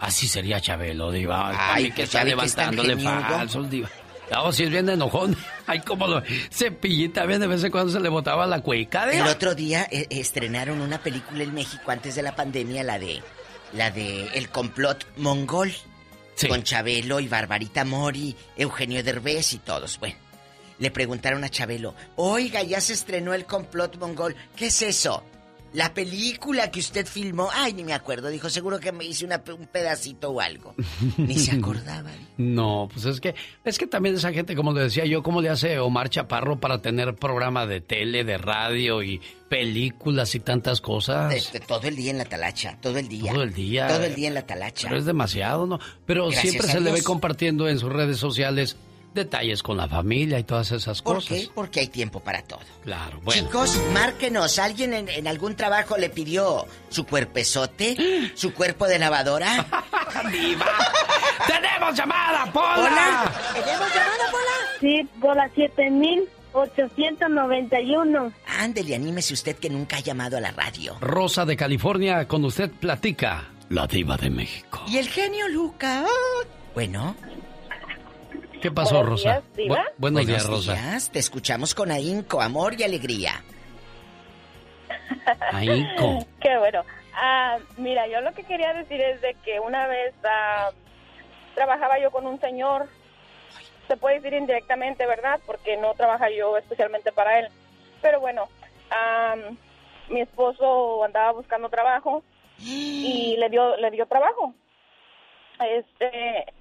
Así 0.00 0.26
sería 0.28 0.60
Chabelo, 0.60 1.12
diva. 1.12 1.52
Ay, 1.72 1.90
que 1.90 2.06
pues 2.06 2.14
está 2.14 2.24
que 2.24 2.44
es 2.44 2.54
tan 2.54 2.76
levantándole 2.76 2.96
falsos, 2.96 3.70
diva. 3.70 3.90
No, 4.30 4.52
si 4.52 4.64
es 4.64 4.70
bien 4.70 4.88
enojón. 4.88 5.36
Ay, 5.66 5.80
como 5.80 6.06
lo... 6.06 6.22
Cepillita, 6.50 7.24
bien 7.26 7.40
de 7.40 7.46
vez 7.46 7.62
en 7.64 7.70
cuando 7.70 7.92
se 7.92 8.00
le 8.00 8.08
botaba 8.08 8.46
la 8.46 8.60
cueca. 8.60 9.04
El 9.04 9.18
diva. 9.18 9.30
otro 9.30 9.54
día 9.54 9.86
eh, 9.90 10.06
estrenaron 10.10 10.80
una 10.80 10.98
película 10.98 11.42
en 11.42 11.54
México 11.54 11.90
antes 11.90 12.14
de 12.14 12.22
la 12.22 12.34
pandemia, 12.34 12.82
la 12.82 12.98
de 12.98 13.22
la 13.72 13.90
de 13.90 14.28
El 14.34 14.48
complot 14.48 15.06
mongol. 15.16 15.72
Con 16.48 16.62
Chabelo 16.62 17.20
y 17.20 17.28
Barbarita 17.28 17.84
Mori, 17.84 18.36
Eugenio 18.56 19.02
Derbez 19.02 19.54
y 19.54 19.58
todos. 19.58 19.98
Bueno, 19.98 20.16
le 20.78 20.90
preguntaron 20.90 21.44
a 21.44 21.48
Chabelo, 21.48 21.94
oiga, 22.16 22.62
ya 22.62 22.80
se 22.80 22.92
estrenó 22.92 23.32
el 23.32 23.46
complot 23.46 23.96
mongol. 23.98 24.36
¿Qué 24.54 24.66
es 24.66 24.82
eso? 24.82 25.24
La 25.72 25.92
película 25.92 26.70
que 26.70 26.80
usted 26.80 27.06
filmó. 27.06 27.48
Ay, 27.52 27.74
ni 27.74 27.84
me 27.84 27.92
acuerdo. 27.92 28.28
Dijo, 28.28 28.48
seguro 28.48 28.80
que 28.80 28.92
me 28.92 29.04
hice 29.04 29.24
una 29.24 29.42
un 29.58 29.66
pedacito 29.66 30.30
o 30.30 30.40
algo. 30.40 30.74
Ni 31.16 31.38
se 31.38 31.52
acordaba. 31.56 32.10
No, 32.38 32.88
pues 32.92 33.04
es 33.04 33.20
que 33.20 33.34
es 33.64 33.78
que 33.78 33.86
también 33.86 34.14
esa 34.14 34.32
gente, 34.32 34.56
como 34.56 34.72
le 34.72 34.82
decía 34.82 35.04
yo, 35.04 35.22
¿cómo 35.22 35.42
le 35.42 35.50
hace 35.50 35.78
Omar 35.78 36.08
Chaparro 36.08 36.58
para 36.58 36.80
tener 36.80 37.14
programa 37.14 37.66
de 37.66 37.80
tele, 37.80 38.24
de 38.24 38.38
radio 38.38 39.02
y 39.02 39.20
películas 39.48 40.34
y 40.34 40.40
tantas 40.40 40.80
cosas? 40.80 41.34
Este, 41.34 41.60
todo 41.60 41.86
el 41.88 41.96
día 41.96 42.10
en 42.10 42.18
la 42.18 42.24
talacha, 42.24 42.78
todo 42.80 42.98
el 42.98 43.08
día. 43.08 43.32
Todo 43.32 43.42
el 43.42 43.52
día. 43.52 43.88
Todo 43.88 44.04
el 44.04 44.14
día 44.14 44.28
en 44.28 44.34
la 44.34 44.46
talacha. 44.46 44.88
Pero 44.88 44.98
es 44.98 45.06
demasiado, 45.06 45.66
¿no? 45.66 45.78
Pero 46.06 46.28
Gracias 46.28 46.42
siempre 46.42 46.68
se 46.68 46.80
le 46.80 46.92
ve 46.92 47.02
compartiendo 47.02 47.68
en 47.68 47.78
sus 47.78 47.92
redes 47.92 48.18
sociales 48.18 48.76
detalles 49.16 49.64
con 49.64 49.76
la 49.76 49.88
familia 49.88 50.38
y 50.38 50.44
todas 50.44 50.70
esas 50.70 51.02
¿Por 51.02 51.16
cosas. 51.16 51.28
qué? 51.30 51.48
Porque 51.52 51.80
hay 51.80 51.88
tiempo 51.88 52.20
para 52.20 52.42
todo. 52.42 52.60
Claro, 52.84 53.18
bueno. 53.24 53.42
Chicos, 53.42 53.76
márquenos. 53.92 54.60
¿Alguien 54.60 54.94
en, 54.94 55.08
en 55.08 55.26
algún 55.26 55.56
trabajo 55.56 55.96
le 55.96 56.08
pidió 56.10 56.64
su 56.88 57.04
cuerpezote? 57.04 57.96
¿Su 58.36 58.54
cuerpo 58.54 58.86
de 58.86 59.00
lavadora? 59.00 59.66
¡Diva! 60.30 60.66
¡Tenemos 61.48 61.96
llamada, 61.96 62.52
Pola! 62.52 62.76
Hola. 62.78 63.32
¿Tenemos 63.54 63.88
llamada, 63.94 64.30
Pola? 64.30 64.52
Sí, 64.80 65.08
por 65.20 65.36
la 65.36 65.48
7891. 65.54 68.32
Ándele, 68.58 68.94
anímese 68.94 69.34
usted 69.34 69.56
que 69.56 69.68
nunca 69.70 69.96
ha 69.96 70.00
llamado 70.00 70.36
a 70.36 70.40
la 70.40 70.50
radio. 70.52 70.96
Rosa 71.00 71.44
de 71.44 71.56
California, 71.56 72.26
con 72.28 72.44
usted 72.44 72.70
platica. 72.70 73.48
La 73.68 73.86
diva 73.86 74.16
de 74.16 74.30
México. 74.30 74.82
Y 74.86 74.98
el 74.98 75.08
genio 75.08 75.48
Luca. 75.48 76.04
ah. 76.06 76.44
Bueno. 76.74 77.16
¿Qué 78.60 78.70
pasó, 78.70 78.96
Buenos 78.96 79.10
Rosa? 79.24 79.30
días, 79.40 79.56
Diva. 79.56 79.76
Bu- 79.76 79.92
buenos, 79.98 80.26
días, 80.26 80.46
Rosa. 80.46 80.72
días. 80.74 81.10
Te 81.10 81.18
escuchamos 81.18 81.74
con 81.74 81.90
ahínco, 81.90 82.40
amor 82.40 82.74
y 82.78 82.82
alegría. 82.84 83.42
Ahínco. 85.52 86.18
Qué 86.40 86.56
bueno. 86.58 86.82
Ah, 87.14 87.58
mira, 87.76 88.06
yo 88.08 88.20
lo 88.20 88.32
que 88.32 88.44
quería 88.44 88.72
decir 88.74 89.00
es 89.00 89.20
de 89.20 89.34
que 89.44 89.60
una 89.60 89.86
vez 89.86 90.14
ah, 90.24 90.70
trabajaba 91.54 91.98
yo 91.98 92.10
con 92.10 92.26
un 92.26 92.40
señor, 92.40 92.88
se 93.88 93.96
puede 93.96 94.16
decir 94.20 94.34
indirectamente, 94.34 95.06
¿verdad? 95.06 95.40
Porque 95.46 95.76
no 95.76 95.94
trabaja 95.94 96.28
yo 96.30 96.56
especialmente 96.56 97.12
para 97.12 97.38
él. 97.40 97.48
Pero 98.02 98.20
bueno, 98.20 98.48
am, 98.90 99.56
mi 100.08 100.20
esposo 100.20 101.04
andaba 101.04 101.32
buscando 101.32 101.68
trabajo 101.68 102.22
y 102.58 103.36
le 103.38 103.48
dio 103.48 103.76
le 103.76 103.90
dio 103.90 104.06
trabajo. 104.06 104.54
Este, 105.60 106.52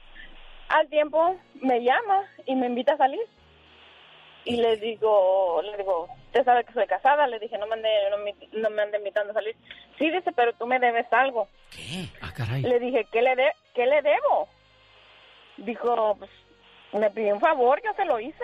Al 0.69 0.87
tiempo 0.89 1.35
me 1.61 1.83
llama 1.83 2.23
y 2.45 2.55
me 2.55 2.67
invita 2.67 2.93
a 2.93 2.97
salir. 2.97 3.21
Y 4.45 4.57
le 4.57 4.77
digo, 4.77 5.61
le 5.63 5.75
digo, 5.77 6.07
usted 6.27 6.45
sabe 6.45 6.63
que 6.63 6.73
soy 6.73 6.85
casada. 6.85 7.27
Le 7.27 7.39
dije, 7.39 7.57
no 7.57 7.65
me 7.67 7.73
ande, 7.73 7.89
no 8.11 8.17
me, 8.19 8.35
no 8.53 8.69
me 8.69 8.81
ande 8.83 8.97
invitando 8.99 9.31
a 9.31 9.35
salir. 9.35 9.55
Sí, 9.97 10.09
dice, 10.09 10.31
pero 10.33 10.53
tú 10.53 10.67
me 10.67 10.79
debes 10.79 11.11
algo. 11.11 11.47
¿Qué? 11.71 12.05
Ah, 12.21 12.31
caray. 12.35 12.61
Le 12.61 12.79
dije, 12.79 13.07
¿qué 13.11 13.21
le, 13.21 13.35
de 13.35 13.51
¿qué 13.73 13.85
le 13.85 14.01
debo? 14.01 14.47
Dijo, 15.57 16.15
pues, 16.19 16.29
me 16.93 17.09
pidió 17.09 17.33
un 17.33 17.41
favor, 17.41 17.81
yo 17.83 17.93
se 17.93 18.05
lo 18.05 18.19
hice. 18.19 18.43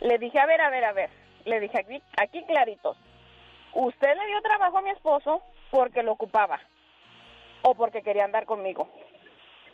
Le 0.00 0.18
dije, 0.18 0.38
a 0.38 0.46
ver, 0.46 0.60
a 0.60 0.70
ver, 0.70 0.84
a 0.84 0.92
ver. 0.92 1.10
Le 1.44 1.60
dije, 1.60 1.78
aquí, 1.78 2.00
aquí 2.16 2.44
claritos. 2.44 2.96
Usted 3.74 4.16
le 4.16 4.26
dio 4.26 4.40
trabajo 4.42 4.78
a 4.78 4.82
mi 4.82 4.90
esposo 4.90 5.42
porque 5.70 6.02
lo 6.02 6.12
ocupaba 6.12 6.60
o 7.62 7.74
porque 7.74 8.02
quería 8.02 8.24
andar 8.24 8.44
conmigo. 8.46 8.88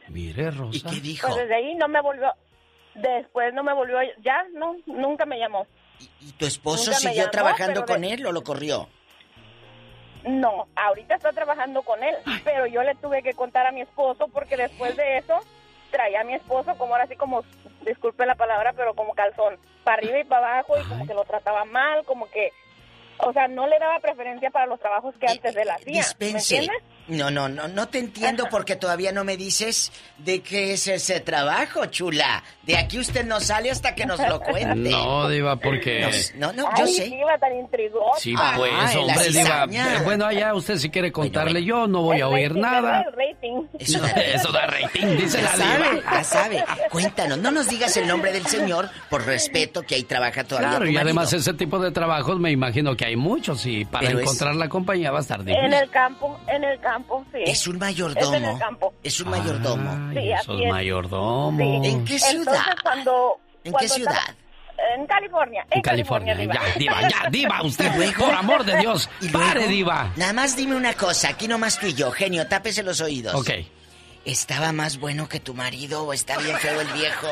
Mire, 0.09 0.51
Rosa. 0.51 0.77
¿Y 0.77 0.81
qué 0.83 1.01
dijo? 1.01 1.27
Pues 1.29 1.41
desde 1.41 1.55
ahí 1.55 1.75
no 1.75 1.89
me 1.89 2.01
volvió, 2.01 2.33
después 2.95 3.53
no 3.55 3.63
me 3.63 3.73
volvió, 3.73 3.99
ya 4.23 4.45
no, 4.53 4.77
nunca 4.87 5.25
me 5.27 5.39
llamó. 5.39 5.67
¿Y 6.21 6.33
tu 6.33 6.45
esposo 6.47 6.91
Nunca 6.91 6.91
me 6.93 7.01
siguió 7.01 7.23
llamó, 7.23 7.31
trabajando 7.31 7.85
con 7.87 8.01
de- 8.03 8.13
él 8.15 8.27
o 8.27 8.33
lo 8.33 8.43
corrió? 8.43 8.89
No, 10.25 10.69
ahorita 10.75 11.17
está 11.17 11.33
trabajando 11.33 11.83
con 11.83 12.03
él, 12.03 12.15
pero 12.45 12.67
yo 12.67 12.83
le 12.83 12.95
tuve 12.95 13.23
que 13.23 13.35
contar 13.35 13.67
a 13.67 13.73
mi 13.73 13.83
esposo 13.83 14.27
porque 14.29 14.57
después 14.57 14.97
de 14.97 15.19
eso 15.19 15.39
traía 15.91 16.23
a 16.23 16.25
mi 16.25 16.35
esposo 16.35 16.75
como 16.79 16.95
ahora 16.95 17.07
sí 17.07 17.15
como, 17.17 17.45
disculpe 17.85 18.25
la 18.25 18.35
palabra, 18.35 18.73
pero 18.75 18.95
como 18.95 19.13
calzón, 19.15 19.59
para 19.85 19.99
arriba 19.99 20.19
y 20.21 20.25
para 20.25 20.55
abajo 20.55 20.79
y 20.81 20.85
como 20.89 21.07
que 21.07 21.15
lo 21.15 21.25
trataba 21.25 21.65
mal, 21.67 22.05
como 22.07 22.27
que, 22.31 22.51
o 23.19 23.33
sea, 23.35 23.49
no 23.49 23.67
le 23.67 23.79
daba 23.79 24.01
preferencia 24.01 24.51
para 24.51 24.67
los 24.67 24.81
trabajos 24.81 25.15
que 25.21 25.27
antes 25.27 25.55
él 25.55 25.71
hacía. 25.71 25.93
¿Me 25.93 25.99
Dispense. 25.99 26.57
entiendes? 26.57 26.83
No, 27.07 27.31
no, 27.31 27.49
no, 27.51 27.69
no 27.69 27.87
te 27.89 27.99
entiendo 27.99 28.47
porque 28.51 28.77
todavía 28.77 29.13
no 29.13 29.25
me 29.25 29.37
dices 29.37 29.93
de 30.19 30.41
qué 30.41 30.73
es 30.73 30.89
ese 30.89 31.21
trabajo, 31.21 31.85
chula. 31.87 32.43
De 32.63 32.79
aquí 32.79 32.99
usted 32.99 33.27
no 33.27 33.41
sale 33.41 33.71
hasta 33.71 33.95
que 33.95 34.07
nos 34.07 34.19
lo 34.21 34.41
cuente. 34.41 34.75
No, 34.91 35.29
Diva, 35.29 35.57
porque. 35.57 36.09
No, 36.37 36.53
no, 36.55 36.63
yo 36.79 36.85
Ay, 36.85 36.95
sé. 36.95 37.05
Diva, 37.05 37.37
tan 37.39 37.55
intrigosa. 37.57 38.19
Sí, 38.21 38.35
pues, 38.57 38.73
Ay, 38.75 38.97
la 38.97 39.01
hombre, 39.03 39.29
Diva. 39.31 40.03
Bueno, 40.05 40.25
allá 40.27 40.55
usted 40.55 40.79
si 40.79 40.89
quiere 40.89 41.13
contarle, 41.13 41.63
yo 41.63 41.87
no 41.87 42.01
voy 42.01 42.23
a 42.23 42.29
oír 42.29 42.55
nada. 42.57 42.81
¿verdad? 42.81 43.03
El 43.09 43.13
rating. 43.35 43.69
Eso 43.79 44.01
eso 44.17 44.53
da 44.53 44.67
rating, 44.67 45.07
dice 45.17 45.39
Ya 45.39 45.43
la 45.45 45.57
sabe, 45.57 45.91
Diva. 45.91 46.13
ya 46.13 46.25
sabe. 46.25 46.65
Cuéntanos, 46.91 47.39
no 47.39 47.51
nos 47.51 47.69
digas 47.69 47.95
el 47.99 48.09
nombre 48.09 48.33
del 48.33 48.47
señor 48.47 48.89
por 49.11 49.27
respeto 49.27 49.83
que 49.83 49.97
ahí 49.97 50.05
trabaja 50.05 50.45
todavía 50.45 50.71
Claro, 50.71 50.89
y 50.89 50.97
además 50.97 51.33
ese 51.35 51.53
tipo 51.53 51.79
de 51.79 51.91
trabajos 51.91 52.39
me 52.41 52.51
imagino 52.51 52.97
que 52.97 53.05
hay 53.05 53.17
muchos 53.17 53.67
y 53.67 53.85
para 53.85 54.07
Pero 54.07 54.21
es- 54.21 54.25
encontrar 54.25 54.55
la 54.57 54.71
compañía 54.71 55.11
va 55.11 55.19
a 55.19 55.23
estar 55.23 55.45
difícil. 55.45 55.65
En 55.67 55.75
el 55.75 55.91
campo, 55.91 56.41
en 56.49 56.65
el 56.65 56.81
campo, 56.81 56.94
sí. 57.33 57.39
Es 57.45 57.45
un 57.45 57.47
Es 57.47 57.57
en 57.57 57.67
el 57.67 57.79
mayordomo. 57.79 58.59
campo. 58.59 58.95
Es 59.03 59.21
un 59.21 59.31
mayordomo. 59.31 60.13
Sí, 60.13 60.31
Esos 60.33 60.49
así 60.55 60.65
es. 60.65 60.71
mayordomos. 60.71 61.61
Sí. 61.61 61.63
¿En 61.77 61.83
qué 61.83 61.89
Entonces, 62.17 62.31
ciudad? 62.31 62.63
cuando, 62.83 63.41
¿En 63.65 63.73
cuando 63.73 63.79
qué 63.89 63.89
ciudad? 63.95 64.15
estaba- 64.15 64.39
en 64.97 65.07
California. 65.07 65.67
En, 65.71 65.79
En 65.79 65.83
California, 65.83 66.35
Diva. 66.35 66.55
ya, 66.55 66.61
diva, 66.79 67.01
ya, 67.09 67.31
diva, 67.31 67.63
usted, 67.63 67.91
¿Y 67.95 67.97
luego? 67.97 68.27
por 68.27 68.35
amor 68.35 68.65
de 68.65 68.77
Dios, 68.79 69.09
¿Y 69.21 69.29
luego? 69.29 69.47
pare, 69.49 69.67
diva. 69.69 70.13
Nada 70.17 70.33
más 70.33 70.57
dime 70.57 70.75
una 70.77 70.93
cosa, 70.95 71.29
aquí 71.31 71.49
nomás 71.49 71.79
tú 71.79 71.87
y 71.87 71.95
yo, 71.95 72.11
genio, 72.11 72.47
tápese 72.49 72.83
los 72.83 73.01
oídos. 73.01 73.35
Ok. 73.35 73.51
¿Estaba 74.25 74.73
más 74.73 74.99
bueno 74.99 75.29
que 75.29 75.39
tu 75.41 75.55
marido 75.55 76.05
o 76.05 76.13
está 76.13 76.37
bien 76.39 76.57
feo 76.59 76.81
el 76.81 76.89
viejo? 76.89 77.29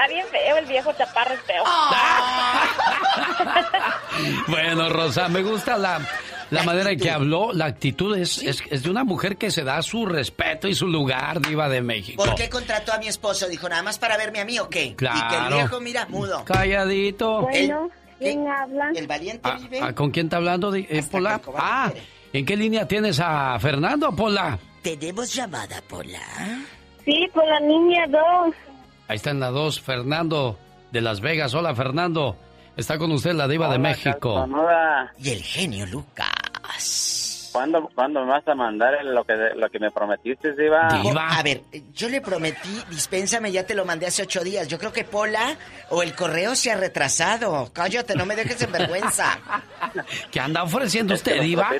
Está 0.00 0.14
bien 0.14 0.26
feo, 0.28 0.56
el 0.58 0.66
viejo 0.66 0.92
chaparro 0.96 1.34
es 1.34 1.40
feo. 1.40 1.64
Bueno, 4.48 4.88
Rosa, 4.88 5.28
me 5.28 5.42
gusta 5.42 5.76
la, 5.76 6.00
la 6.50 6.62
manera 6.64 6.90
en 6.92 6.98
que 7.00 7.10
habló. 7.10 7.52
La 7.52 7.66
actitud 7.66 8.16
es, 8.16 8.38
es, 8.42 8.62
es 8.70 8.82
de 8.82 8.90
una 8.90 9.04
mujer 9.04 9.36
que 9.36 9.50
se 9.50 9.64
da 9.64 9.80
su 9.82 10.06
respeto 10.06 10.68
y 10.68 10.74
su 10.74 10.86
lugar, 10.86 11.40
diva 11.40 11.68
de 11.68 11.82
México. 11.82 12.24
¿Por 12.24 12.34
qué 12.34 12.48
contrató 12.48 12.92
a 12.92 12.98
mi 12.98 13.08
esposo? 13.08 13.48
Dijo, 13.48 13.68
nada 13.68 13.82
más 13.82 13.98
para 13.98 14.16
verme 14.16 14.40
a 14.40 14.44
mí 14.44 14.58
o 14.58 14.68
qué? 14.68 14.84
Y 14.84 14.94
que 14.94 15.04
el 15.04 15.10
Claro. 15.10 15.56
viejo, 15.56 15.80
mira, 15.80 16.06
mudo. 16.08 16.44
Calladito. 16.44 17.42
Bueno, 17.42 17.90
¿quién 18.18 18.46
habla? 18.48 18.90
El 18.94 19.06
valiente 19.06 19.48
Ah, 19.50 19.58
vive. 19.60 19.80
ah, 19.82 19.94
¿Con 19.94 20.10
quién 20.10 20.26
está 20.26 20.36
hablando, 20.38 20.74
eh, 20.74 21.04
Pola? 21.10 21.40
Ah, 21.56 21.92
¿en 22.32 22.46
qué 22.46 22.56
línea 22.56 22.86
tienes 22.88 23.20
a 23.20 23.58
Fernando, 23.60 24.14
Pola? 24.14 24.58
¿Tenemos 24.82 25.32
llamada, 25.34 25.80
Pola? 25.88 26.20
Sí, 27.04 27.26
por 27.32 27.46
la 27.46 27.60
niña 27.60 28.06
2. 28.08 28.54
Ahí 29.08 29.16
está 29.16 29.30
en 29.30 29.40
la 29.40 29.50
2, 29.50 29.80
Fernando 29.80 30.58
de 30.92 31.00
Las 31.00 31.20
Vegas. 31.20 31.54
Hola, 31.54 31.74
Fernando. 31.74 32.36
Está 32.76 32.98
con 32.98 33.10
usted 33.10 33.32
la 33.32 33.48
diva 33.48 33.68
de 33.72 33.78
México. 33.78 34.34
Calzonuda. 34.34 35.12
Y 35.18 35.30
el 35.30 35.42
genio 35.42 35.86
Lucas. 35.86 37.50
¿Cuándo, 37.52 37.90
¿Cuándo 37.94 38.20
me 38.20 38.30
vas 38.30 38.46
a 38.46 38.54
mandar 38.54 39.02
lo 39.04 39.24
que, 39.24 39.34
lo 39.56 39.68
que 39.70 39.78
me 39.78 39.90
prometiste, 39.90 40.52
Diva? 40.54 40.86
A 40.86 41.42
ver, 41.42 41.62
yo 41.94 42.08
le 42.08 42.20
prometí, 42.20 42.82
dispénsame, 42.90 43.50
ya 43.50 43.64
te 43.64 43.74
lo 43.74 43.84
mandé 43.84 44.06
hace 44.06 44.22
ocho 44.22 44.44
días. 44.44 44.68
Yo 44.68 44.78
creo 44.78 44.92
que 44.92 45.04
Pola 45.04 45.56
o 45.90 46.02
el 46.02 46.14
correo 46.14 46.54
se 46.54 46.70
ha 46.70 46.76
retrasado. 46.76 47.70
Cállate, 47.72 48.14
no 48.14 48.26
me 48.26 48.36
dejes 48.36 48.60
en 48.62 48.70
vergüenza. 48.70 49.38
¿Qué 50.30 50.38
anda 50.38 50.62
ofreciendo 50.62 51.14
usted, 51.14 51.40
diva? 51.40 51.70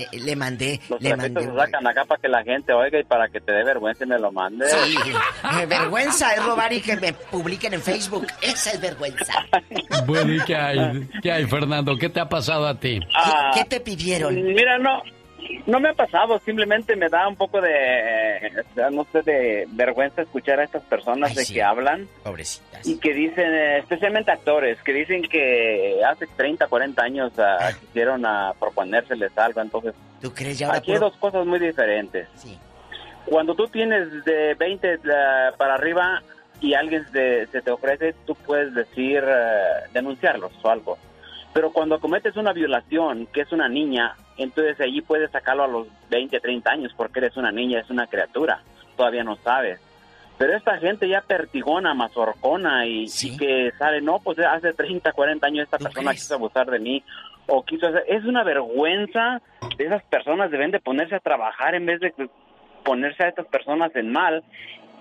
Eh, 0.00 0.18
le 0.18 0.36
mandé, 0.36 0.80
Los 0.88 1.00
le 1.02 1.16
mandé. 1.16 1.42
se 1.42 1.54
sacan 1.54 1.86
acá 1.86 2.04
para 2.06 2.20
que 2.20 2.28
la 2.28 2.42
gente 2.42 2.72
oiga 2.72 2.98
y 2.98 3.04
para 3.04 3.28
que 3.28 3.40
te 3.40 3.52
dé 3.52 3.64
vergüenza 3.64 4.04
y 4.04 4.06
me 4.08 4.18
lo 4.18 4.32
mande. 4.32 4.66
Sí, 4.68 4.96
eh, 5.60 5.66
vergüenza 5.66 6.32
es 6.34 6.44
robar 6.44 6.72
y 6.72 6.80
que 6.80 6.96
me 6.96 7.12
publiquen 7.12 7.74
en 7.74 7.82
Facebook. 7.82 8.26
Esa 8.40 8.70
es 8.72 8.80
vergüenza. 8.80 9.32
Bueno, 10.06 10.32
¿y 10.32 10.40
qué 10.40 10.56
hay? 10.56 11.08
¿Qué 11.22 11.30
hay, 11.30 11.44
Fernando? 11.46 11.96
¿Qué 11.96 12.08
te 12.08 12.20
ha 12.20 12.28
pasado 12.28 12.66
a 12.66 12.78
ti? 12.80 12.98
Ah, 13.14 13.50
¿Qué 13.54 13.64
te 13.64 13.80
pidieron? 13.80 14.34
Mira, 14.34 14.78
no, 14.78 15.02
no 15.66 15.80
me 15.80 15.90
ha 15.90 15.94
pasado, 15.94 16.38
simplemente 16.44 16.96
me 16.96 17.08
da 17.08 17.28
un 17.28 17.36
poco 17.36 17.60
de, 17.60 18.64
sea, 18.74 18.90
no 18.90 19.06
sé, 19.12 19.22
de 19.22 19.66
vergüenza 19.70 20.22
escuchar 20.22 20.60
a 20.60 20.64
estas 20.64 20.82
personas 20.84 21.30
Ay, 21.30 21.36
de 21.36 21.44
sí. 21.44 21.54
que 21.54 21.62
hablan 21.62 22.08
Pobrecitas. 22.24 22.86
y 22.86 22.98
que 22.98 23.12
dicen, 23.14 23.52
eh, 23.52 23.78
especialmente 23.78 24.30
actores, 24.32 24.80
que 24.82 24.92
dicen 24.92 25.22
que 25.22 26.00
hace 26.04 26.26
30, 26.36 26.66
40 26.66 27.02
años 27.02 27.32
ah, 27.38 27.70
quisieron 27.80 28.24
a 28.26 28.52
proponérseles 28.58 29.36
algo, 29.38 29.60
entonces 29.60 29.94
¿Tú 30.20 30.32
crees 30.34 30.58
ya 30.58 30.66
ahora 30.66 30.78
aquí 30.78 30.92
hay 30.92 30.98
dos 30.98 31.16
cosas 31.16 31.46
muy 31.46 31.58
diferentes. 31.58 32.28
Sí. 32.34 32.58
Cuando 33.26 33.54
tú 33.54 33.66
tienes 33.68 34.24
de 34.24 34.54
20 34.54 34.98
la- 35.04 35.54
para 35.56 35.74
arriba 35.74 36.22
y 36.60 36.74
alguien 36.74 37.06
se, 37.12 37.46
se 37.46 37.62
te 37.62 37.70
ofrece, 37.70 38.14
tú 38.26 38.34
puedes 38.34 38.74
decir, 38.74 39.22
eh, 39.26 39.88
denunciarlos 39.94 40.52
o 40.62 40.68
algo. 40.70 40.98
Pero 41.52 41.72
cuando 41.72 41.98
cometes 41.98 42.36
una 42.36 42.52
violación, 42.52 43.26
que 43.32 43.40
es 43.40 43.52
una 43.52 43.68
niña, 43.68 44.14
entonces 44.36 44.80
allí 44.80 45.00
puedes 45.00 45.30
sacarlo 45.30 45.64
a 45.64 45.68
los 45.68 45.88
20, 46.08 46.38
30 46.38 46.70
años 46.70 46.92
porque 46.96 47.18
eres 47.18 47.36
una 47.36 47.50
niña, 47.50 47.80
es 47.80 47.90
una 47.90 48.06
criatura, 48.06 48.62
todavía 48.96 49.24
no 49.24 49.36
sabes. 49.36 49.80
Pero 50.38 50.56
esta 50.56 50.78
gente 50.78 51.06
ya 51.06 51.20
pertigona, 51.20 51.92
mazorcona 51.92 52.86
y, 52.86 53.04
y 53.04 53.36
que 53.36 53.72
sabe, 53.78 54.00
no, 54.00 54.20
pues 54.20 54.38
hace 54.38 54.72
30, 54.72 55.12
40 55.12 55.46
años 55.46 55.64
esta 55.64 55.76
persona 55.76 56.12
quiso 56.12 56.34
abusar 56.34 56.70
de 56.70 56.78
mí 56.78 57.04
o 57.46 57.62
quiso 57.62 57.88
hacer... 57.88 58.04
Es 58.08 58.24
una 58.24 58.42
vergüenza 58.42 59.42
de 59.76 59.84
esas 59.84 60.02
personas, 60.04 60.50
deben 60.50 60.70
de 60.70 60.80
ponerse 60.80 61.16
a 61.16 61.20
trabajar 61.20 61.74
en 61.74 61.84
vez 61.84 62.00
de 62.00 62.14
ponerse 62.84 63.24
a 63.24 63.28
estas 63.28 63.46
personas 63.48 63.94
en 63.96 64.10
mal. 64.10 64.42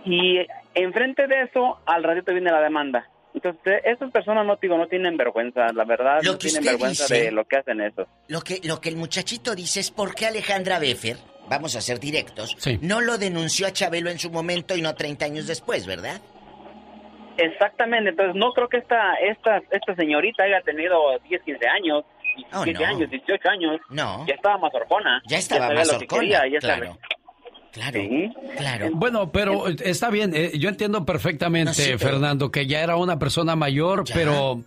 Y 0.03 0.39
enfrente 0.73 1.27
de 1.27 1.43
eso, 1.43 1.79
al 1.85 2.03
ratito 2.03 2.33
viene 2.33 2.51
la 2.51 2.61
demanda. 2.61 3.07
Entonces, 3.41 3.81
estas 3.85 4.11
personas 4.11 4.45
no 4.45 4.57
digo, 4.61 4.77
no 4.77 4.87
tienen 4.87 5.15
vergüenza, 5.15 5.67
la 5.73 5.85
verdad, 5.85 6.19
Lo 6.23 6.33
no 6.33 6.37
que 6.37 6.47
tienen 6.49 6.59
usted 6.61 6.71
vergüenza 6.73 7.03
dice- 7.05 7.23
de 7.25 7.31
lo 7.31 7.45
que 7.45 7.57
hacen 7.57 7.79
eso. 7.81 8.05
Lo 8.27 8.41
que, 8.41 8.59
lo 8.63 8.81
que 8.81 8.89
el 8.89 8.97
muchachito 8.97 9.55
dice 9.55 9.79
es 9.79 9.91
por 9.91 10.13
qué 10.13 10.25
Alejandra 10.25 10.77
Beffer, 10.79 11.15
vamos 11.49 11.75
a 11.77 11.81
ser 11.81 11.99
directos, 11.99 12.55
Sí. 12.59 12.77
no 12.81 12.99
lo 13.01 13.17
denunció 13.17 13.67
a 13.67 13.71
Chabelo 13.71 14.09
en 14.09 14.19
su 14.19 14.29
momento 14.29 14.75
y 14.75 14.81
no 14.81 14.93
30 14.93 15.25
años 15.25 15.47
después, 15.47 15.85
¿verdad? 15.87 16.19
Exactamente, 17.37 18.09
entonces 18.09 18.35
no 18.35 18.51
creo 18.51 18.67
que 18.67 18.77
esta 18.77 19.13
esta 19.15 19.61
esta 19.71 19.95
señorita 19.95 20.43
haya 20.43 20.59
tenido 20.61 20.97
10, 21.29 21.41
15 21.43 21.67
años, 21.69 22.03
17 22.35 22.73
no. 22.83 22.85
años, 22.85 23.09
18 23.09 23.49
años. 23.49 23.79
No. 23.89 24.25
Ya 24.27 24.33
estaba 24.35 24.57
más 24.57 24.73
horcona. 24.73 25.21
Ya 25.25 25.37
estaba 25.37 25.65
lo 25.67 25.69
que 25.71 25.75
mazorcona, 25.77 26.19
quería, 26.21 26.41
ya 26.51 26.59
claro. 26.59 26.85
sabía. 26.85 26.99
Claro, 27.73 28.01
claro. 28.57 28.89
Bueno, 28.93 29.31
pero 29.31 29.67
está 29.67 30.09
bien, 30.09 30.33
eh, 30.35 30.51
yo 30.57 30.69
entiendo 30.69 31.05
perfectamente, 31.05 31.69
No, 31.71 31.73
sí, 31.73 31.83
pero- 31.85 31.99
Fernando, 31.99 32.51
que 32.51 32.65
ya 32.67 32.81
era 32.81 32.95
una 32.97 33.19
persona 33.19 33.55
mayor, 33.55 34.03
pero 34.13 34.63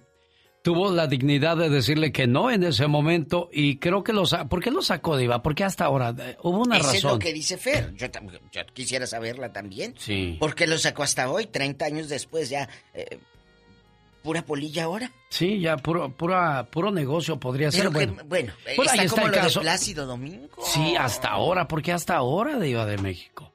tuvo 0.63 0.93
la 0.93 1.09
dignidad 1.09 1.57
de 1.57 1.69
decirle 1.69 2.13
que 2.13 2.29
no 2.29 2.49
en 2.51 2.63
ese 2.63 2.87
momento 2.87 3.49
y 3.53 3.79
creo 3.79 4.05
que 4.05 4.13
lo 4.13 4.27
sa- 4.27 4.45
¿Por 4.49 4.63
qué 4.63 4.71
lo 4.71 4.81
sacó, 4.83 5.17
Diva? 5.17 5.43
Porque 5.43 5.65
hasta 5.65 5.85
ahora 5.87 6.15
eh, 6.17 6.37
hubo 6.45 6.61
una 6.63 6.77
Ese 6.79 6.87
es 6.99 7.03
razón. 7.03 7.11
lo 7.15 7.19
que 7.19 7.33
dice 7.33 7.57
Fer. 7.59 7.93
Yo 7.97 8.07
quisiera 8.73 9.07
saberla 9.09 9.53
también. 9.53 9.95
Sí. 9.99 10.37
¿Por 10.39 10.55
qué 10.55 10.69
lo 10.69 10.79
sacó 10.79 11.03
hasta 11.03 11.29
hoy, 11.29 11.47
30 11.47 11.85
años 11.87 12.09
después 12.09 12.49
ya? 12.49 12.69
eh, 12.95 13.19
¿Pura 14.23 14.43
polilla 14.43 14.85
ahora? 14.85 15.11
Sí, 15.31 15.61
ya 15.61 15.77
puro, 15.77 16.11
pura, 16.11 16.65
puro 16.71 16.91
negocio 16.93 17.39
podría 17.41 17.71
ser. 17.73 17.83
Que, 17.85 17.89
Bueno, 17.89 18.17
bueno, 18.27 18.53
eh, 18.67 18.77
Por 18.77 18.89
ahí 18.89 18.99
está, 19.01 19.03
está 19.05 19.15
como 19.17 19.27
el 19.27 19.33
lo 19.33 19.39
caso. 19.43 19.61
de 19.61 19.65
Plácido 19.65 20.07
Domingo. 20.07 20.49
sí, 20.63 20.95
hasta 20.97 21.29
ahora, 21.29 21.67
porque 21.67 21.93
hasta 21.93 22.17
ahora, 22.17 22.59
Diva 22.59 22.87
de 22.87 22.99
México. 22.99 23.53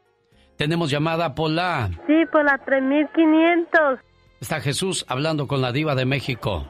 Tenemos 0.57 0.89
llamada 0.89 1.35
Pola. 1.35 1.89
Sí, 2.07 2.13
por 2.31 2.43
la 2.43 2.57
3500. 2.65 3.99
Está 4.41 4.59
Jesús 4.59 5.05
hablando 5.07 5.47
con 5.47 5.61
la 5.61 5.71
Diva 5.71 5.95
de 5.95 6.05
México. 6.05 6.67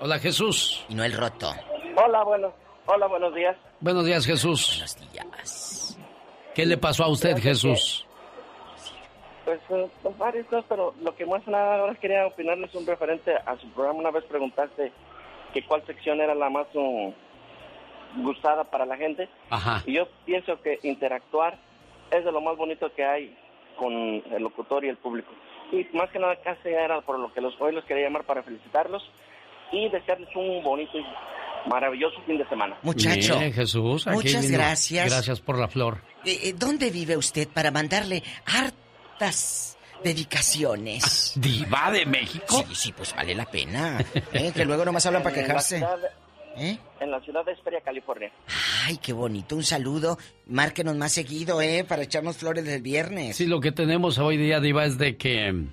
Hola, 0.00 0.18
Jesús. 0.18 0.84
Y 0.88 0.94
no 0.94 1.04
el 1.04 1.12
roto. 1.12 1.52
Hola, 1.96 2.22
bueno, 2.24 2.52
hola, 2.86 3.06
buenos 3.06 3.34
días. 3.34 3.56
Buenos 3.80 4.04
días, 4.04 4.26
Jesús. 4.26 4.68
Buenos 4.76 5.12
días. 5.12 5.98
¿Qué 6.54 6.66
le 6.66 6.76
pasó 6.76 7.04
a 7.04 7.08
usted, 7.08 7.38
Jesús? 7.38 8.04
Pues 9.48 9.60
son 10.02 10.18
varias 10.18 10.46
cosas, 10.48 10.66
pero 10.68 10.94
lo 11.02 11.16
que 11.16 11.24
más 11.24 11.46
nada 11.46 11.78
ahora 11.78 11.94
quería 11.94 12.26
opinarles 12.26 12.74
un 12.74 12.86
referente 12.86 13.34
a 13.34 13.56
su 13.56 13.66
programa. 13.70 14.00
Una 14.00 14.10
vez 14.10 14.24
preguntaste 14.24 14.92
que 15.54 15.64
cuál 15.64 15.86
sección 15.86 16.20
era 16.20 16.34
la 16.34 16.50
más 16.50 16.66
um, 16.74 17.14
gustada 18.22 18.64
para 18.64 18.84
la 18.84 18.98
gente. 18.98 19.26
Ajá. 19.48 19.82
Y 19.86 19.94
yo 19.94 20.06
pienso 20.26 20.60
que 20.60 20.78
interactuar 20.82 21.56
es 22.10 22.26
de 22.26 22.30
lo 22.30 22.42
más 22.42 22.58
bonito 22.58 22.92
que 22.92 23.06
hay 23.06 23.34
con 23.78 23.94
el 23.94 24.42
locutor 24.42 24.84
y 24.84 24.90
el 24.90 24.98
público. 24.98 25.32
Y 25.72 25.86
más 25.96 26.10
que 26.10 26.18
nada 26.18 26.36
casi 26.36 26.68
era 26.68 27.00
por 27.00 27.18
lo 27.18 27.32
que 27.32 27.40
los, 27.40 27.58
hoy 27.58 27.72
los 27.72 27.86
quería 27.86 28.04
llamar 28.04 28.24
para 28.24 28.42
felicitarlos 28.42 29.02
y 29.72 29.88
desearles 29.88 30.28
un 30.36 30.62
bonito 30.62 30.98
y 30.98 31.06
maravilloso 31.70 32.20
fin 32.26 32.36
de 32.36 32.46
semana. 32.48 32.76
Muchacho, 32.82 33.38
Bien, 33.38 33.54
Jesús. 33.54 34.06
muchas 34.08 34.42
vino. 34.42 34.58
gracias. 34.58 35.06
Gracias 35.06 35.40
por 35.40 35.58
la 35.58 35.68
flor. 35.68 36.02
Eh, 36.26 36.38
eh, 36.44 36.54
¿Dónde 36.54 36.90
vive 36.90 37.16
usted 37.16 37.48
para 37.48 37.70
mandarle 37.70 38.22
dedicaciones? 40.04 41.32
¿Diva 41.36 41.90
de 41.90 42.06
México? 42.06 42.64
Sí, 42.68 42.74
sí, 42.74 42.92
pues 42.92 43.14
vale 43.14 43.34
la 43.34 43.46
pena. 43.46 43.98
¿eh? 44.32 44.52
Que 44.54 44.64
luego 44.64 44.84
nomás 44.84 45.04
hablan 45.06 45.22
para 45.22 45.34
quejarse. 45.34 45.84
¿Eh? 46.56 46.76
En 47.00 47.10
la 47.10 47.20
ciudad 47.20 47.44
de 47.44 47.52
Esperia, 47.52 47.80
California. 47.80 48.32
Ay, 48.84 48.98
qué 48.98 49.12
bonito. 49.12 49.54
Un 49.54 49.62
saludo. 49.62 50.18
Márquenos 50.46 50.96
más 50.96 51.12
seguido, 51.12 51.60
¿eh? 51.62 51.84
Para 51.86 52.02
echarnos 52.02 52.36
flores 52.36 52.64
del 52.64 52.82
viernes. 52.82 53.36
Sí, 53.36 53.46
lo 53.46 53.60
que 53.60 53.70
tenemos 53.70 54.18
hoy 54.18 54.36
día, 54.36 54.58
Diva, 54.58 54.84
es 54.84 54.98
de 54.98 55.16
que, 55.16 55.66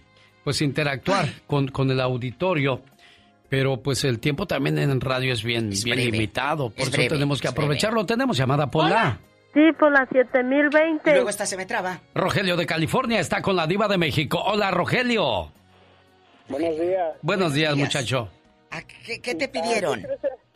pues, 0.44 0.62
interactuar 0.62 1.28
con, 1.48 1.70
con 1.70 1.90
el 1.90 2.00
auditorio. 2.00 2.84
Pero, 3.50 3.82
pues, 3.82 4.04
el 4.04 4.20
tiempo 4.20 4.46
también 4.46 4.78
en 4.78 5.02
radio 5.02 5.34
es 5.34 5.44
bien, 5.44 5.72
bien 5.84 5.98
limitado. 5.98 6.70
Por 6.70 6.82
Es 6.82 6.88
eso 6.90 6.98
breve, 6.98 7.10
tenemos 7.10 7.42
que 7.42 7.48
es 7.48 7.54
aprovecharlo. 7.54 8.06
Tenemos 8.06 8.38
llamada, 8.38 8.70
Pola. 8.70 9.20
Sí, 9.56 9.72
por 9.80 9.90
la 9.91 10.06
7020. 10.11 11.10
Y 11.10 11.14
luego 11.14 11.30
esta 11.30 11.45
se 11.45 11.56
me 11.56 11.65
traba. 11.65 12.02
Rogelio 12.14 12.57
de 12.57 12.65
California 12.65 13.22
está 13.22 13.41
con 13.41 13.56
la 13.56 13.65
Diva 13.65 13.88
de 13.88 13.98
México. 13.98 14.38
Hola, 14.45 14.69
Rogelio. 14.69 15.52
Buenos 16.49 16.77
días. 16.77 17.14
Buenos 17.22 17.53
días, 17.53 17.76
muchacho. 17.76 18.30
Ah, 18.69 18.82
¿Qué, 19.06 19.22
qué 19.22 19.34
te 19.34 19.48
pidieron? 19.48 20.06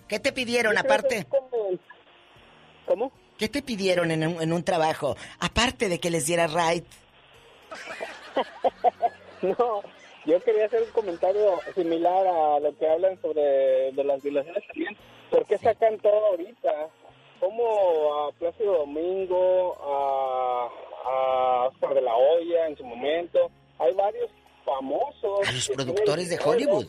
¿Qué 0.07 0.19
te 0.19 0.33
pidieron 0.33 0.77
aparte? 0.77 1.25
¿Cómo? 2.85 3.11
¿Qué 3.37 3.47
te 3.47 3.61
pidieron 3.61 4.11
en 4.11 4.27
un, 4.27 4.41
en 4.41 4.51
un 4.51 4.63
trabajo? 4.63 5.15
Aparte 5.39 5.87
de 5.87 5.99
que 5.99 6.09
les 6.11 6.27
diera 6.27 6.47
right. 6.47 6.85
No, 9.41 9.81
yo 10.25 10.43
quería 10.43 10.65
hacer 10.65 10.83
un 10.83 10.91
comentario 10.91 11.61
similar 11.73 12.27
a 12.27 12.59
lo 12.59 12.77
que 12.77 12.89
hablan 12.89 13.17
sobre 13.21 13.93
de 13.93 14.03
las 14.03 14.21
violaciones 14.21 14.61
también. 14.67 14.97
¿Por 15.31 15.45
qué 15.45 15.57
sacan 15.57 15.97
todo 15.99 16.25
ahorita? 16.31 16.69
¿Cómo 17.39 18.27
a 18.27 18.31
Plácido 18.33 18.79
Domingo, 18.79 19.75
a, 19.81 20.69
a 21.05 21.67
Oscar 21.67 21.93
de 21.93 22.01
la 22.01 22.15
Hoya 22.15 22.67
en 22.67 22.77
su 22.77 22.83
momento? 22.83 23.49
Hay 23.79 23.93
varios 23.93 24.29
famosos. 24.65 25.47
A 25.47 25.51
los 25.51 25.69
productores 25.69 26.29
de 26.29 26.39
Hollywood. 26.43 26.85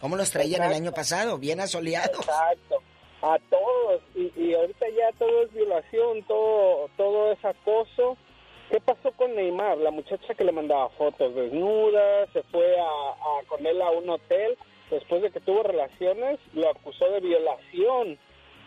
¿Cómo 0.00 0.16
los 0.16 0.30
traían 0.30 0.62
el 0.62 0.72
año 0.72 0.92
pasado? 0.92 1.38
Bien 1.38 1.60
asoleados. 1.60 2.20
Exacto. 2.20 2.76
A 3.22 3.36
todos. 3.50 4.00
Y, 4.14 4.32
y 4.40 4.54
ahorita 4.54 4.86
ya 4.88 5.12
todo 5.18 5.42
es 5.42 5.52
violación, 5.52 6.22
todo, 6.26 6.88
todo 6.96 7.32
es 7.32 7.44
acoso. 7.44 8.16
¿Qué 8.70 8.80
pasó 8.80 9.10
con 9.12 9.34
Neymar? 9.34 9.76
La 9.78 9.90
muchacha 9.90 10.32
que 10.34 10.44
le 10.44 10.52
mandaba 10.52 10.88
fotos 10.90 11.34
desnudas, 11.34 12.30
se 12.32 12.42
fue 12.44 12.78
a, 12.80 12.84
a- 12.84 13.44
con 13.48 13.66
él 13.66 13.82
a 13.82 13.90
un 13.90 14.08
hotel. 14.08 14.56
Después 14.90 15.20
de 15.22 15.30
que 15.30 15.40
tuvo 15.40 15.62
relaciones, 15.62 16.38
lo 16.54 16.70
acusó 16.70 17.10
de 17.10 17.20
violación. 17.20 18.18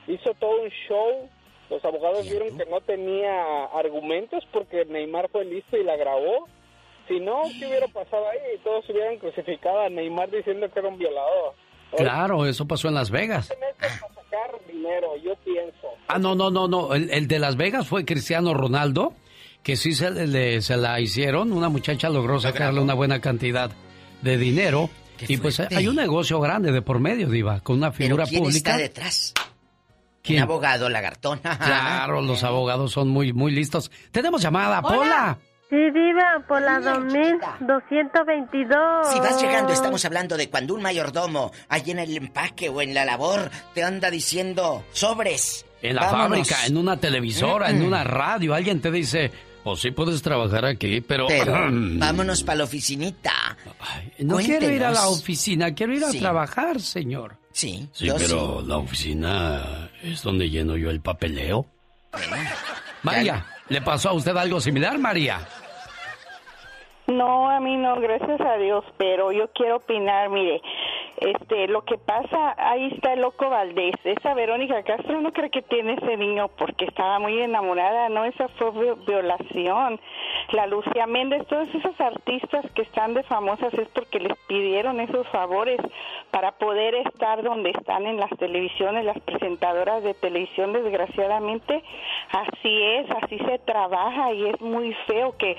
Hizo 0.07 0.33
todo 0.39 0.61
un 0.63 0.69
show. 0.87 1.29
Los 1.69 1.83
abogados 1.85 2.29
vieron 2.29 2.57
que 2.57 2.65
no 2.65 2.81
tenía 2.81 3.65
argumentos 3.73 4.43
porque 4.51 4.85
Neymar 4.85 5.29
fue 5.29 5.45
listo 5.45 5.77
y 5.77 5.83
la 5.83 5.95
grabó. 5.95 6.47
Si 7.07 7.19
no, 7.19 7.41
¿qué 7.59 7.67
hubiera 7.67 7.87
pasado 7.87 8.27
ahí? 8.29 8.39
Todos 8.63 8.87
hubieran 8.89 9.17
crucificado 9.17 9.81
a 9.81 9.89
Neymar 9.89 10.29
diciendo 10.29 10.69
que 10.71 10.79
era 10.79 10.87
un 10.89 10.97
violador. 10.97 11.53
Claro, 11.97 12.45
eso 12.45 12.65
pasó 12.67 12.87
en 12.87 12.95
Las 12.95 13.11
Vegas. 13.11 13.49
Para 13.79 13.93
sacar 13.99 14.51
dinero, 14.67 15.15
yo 15.23 15.35
pienso. 15.43 15.87
Ah, 16.07 16.17
no, 16.19 16.33
no, 16.35 16.49
no, 16.49 16.67
no. 16.67 16.93
El, 16.95 17.09
el 17.11 17.27
de 17.27 17.39
Las 17.39 17.55
Vegas 17.55 17.87
fue 17.87 18.03
Cristiano 18.05 18.53
Ronaldo, 18.53 19.13
que 19.63 19.75
sí 19.75 19.93
se, 19.93 20.09
le- 20.11 20.61
se 20.61 20.75
la 20.77 20.99
hicieron. 20.99 21.51
Una 21.51 21.69
muchacha 21.69 22.09
logró 22.09 22.39
sacarle 22.39 22.81
una 22.81 22.93
buena 22.93 23.19
cantidad 23.21 23.69
de 24.21 24.37
dinero. 24.37 24.89
Y 25.27 25.37
pues 25.37 25.57
fuerte. 25.57 25.75
hay 25.75 25.87
un 25.87 25.95
negocio 25.95 26.39
grande 26.39 26.71
de 26.71 26.81
por 26.81 26.99
medio, 26.99 27.29
Diva, 27.29 27.59
con 27.61 27.77
una 27.77 27.91
¿Pero 27.91 28.05
figura 28.07 28.25
quién 28.25 28.41
pública. 28.43 28.71
está 28.71 28.77
detrás? 28.77 29.33
¿Quién? 30.23 30.39
Un 30.39 30.43
abogado, 30.43 30.89
lagartón. 30.89 31.39
Claro, 31.59 32.21
los 32.21 32.43
abogados 32.43 32.91
son 32.91 33.09
muy, 33.09 33.33
muy 33.33 33.51
listos. 33.51 33.91
Tenemos 34.11 34.41
llamada, 34.41 34.79
Hola. 34.79 34.97
Pola. 34.97 35.37
Sí, 35.69 35.77
Diva, 35.91 36.43
por 36.47 36.61
la 36.61 36.79
2222. 36.79 39.13
Si 39.13 39.19
vas 39.19 39.41
llegando, 39.41 39.73
estamos 39.73 40.03
hablando 40.05 40.37
de 40.37 40.49
cuando 40.49 40.75
un 40.75 40.81
mayordomo, 40.81 41.51
allí 41.69 41.91
en 41.91 41.99
el 41.99 42.15
empaque 42.15 42.69
o 42.69 42.81
en 42.81 42.93
la 42.93 43.05
labor, 43.05 43.49
te 43.73 43.83
anda 43.83 44.11
diciendo 44.11 44.83
sobres. 44.91 45.65
En 45.81 45.95
la 45.95 46.03
Vámonos. 46.11 46.47
fábrica, 46.47 46.65
en 46.67 46.77
una 46.77 46.97
televisora, 46.97 47.69
en 47.69 47.81
una 47.81 48.03
radio, 48.03 48.53
alguien 48.53 48.81
te 48.81 48.91
dice, 48.91 49.31
pues 49.63 49.79
sí 49.81 49.91
puedes 49.91 50.21
trabajar 50.21 50.65
aquí, 50.65 51.01
pero... 51.01 51.27
Pero 51.27 51.53
vámonos 51.71 52.43
para 52.43 52.59
la 52.59 52.63
oficinita. 52.65 53.57
no 54.19 54.37
quiero 54.37 54.69
ir 54.69 54.83
a 54.83 54.91
la 54.91 54.99
Cuéntenos. 54.99 55.19
oficina, 55.21 55.73
quiero 55.73 55.93
ir 55.93 56.03
a 56.05 56.11
Sí. 56.11 56.19
trabajar, 56.19 56.79
señor. 56.79 57.37
Sí, 57.51 57.89
Sí, 57.91 58.05
yo 58.05 58.15
pero 58.17 58.61
la 58.65 58.77
oficina 58.77 59.89
es 60.03 60.21
donde 60.21 60.49
lleno 60.49 60.75
yo 60.75 60.89
el 60.89 61.01
papeleo. 61.01 61.65
María, 63.01 63.45
¿le 63.69 63.81
pasó 63.81 64.09
a 64.09 64.13
usted 64.13 64.35
algo 64.35 64.59
similar, 64.59 64.97
María? 64.99 65.39
No, 67.07 67.49
a 67.49 67.59
mí 67.59 67.75
no, 67.77 67.99
gracias 67.99 68.39
a 68.41 68.57
Dios, 68.57 68.83
pero 68.97 69.31
yo 69.31 69.49
quiero 69.53 69.77
opinar, 69.77 70.29
mire, 70.29 70.61
este, 71.23 71.67
lo 71.67 71.83
que 71.85 71.97
pasa, 71.97 72.53
ahí 72.57 72.91
está 72.93 73.13
el 73.13 73.21
loco 73.21 73.49
Valdés, 73.49 73.95
esa 74.03 74.33
Verónica 74.33 74.83
Castro 74.83 75.21
no 75.21 75.31
cree 75.31 75.49
que 75.49 75.61
tiene 75.61 75.93
ese 75.93 76.17
niño 76.17 76.49
porque 76.57 76.85
estaba 76.85 77.19
muy 77.19 77.41
enamorada, 77.41 78.09
no, 78.09 78.25
esa 78.25 78.47
fue 78.49 78.71
vi- 78.71 79.05
violación. 79.07 79.99
La 80.51 80.67
Lucía 80.67 81.07
Méndez, 81.07 81.47
todos 81.47 81.67
esos 81.73 81.99
artistas 82.01 82.65
que 82.75 82.81
están 82.81 83.13
de 83.13 83.23
famosas 83.23 83.73
es 83.73 83.87
porque 83.89 84.19
les 84.19 84.37
pidieron 84.47 84.99
esos 84.99 85.27
favores 85.29 85.79
para 86.31 86.51
poder 86.51 86.95
estar 86.95 87.41
donde 87.43 87.69
están 87.71 88.05
en 88.05 88.17
las 88.17 88.29
televisiones, 88.37 89.05
las 89.05 89.19
presentadoras 89.21 90.03
de 90.03 90.13
televisión, 90.15 90.73
desgraciadamente, 90.73 91.83
así 92.31 92.81
es, 92.83 93.09
así 93.11 93.37
se 93.39 93.59
trabaja 93.59 94.33
y 94.33 94.47
es 94.49 94.59
muy 94.61 94.93
feo 95.07 95.37
que, 95.37 95.55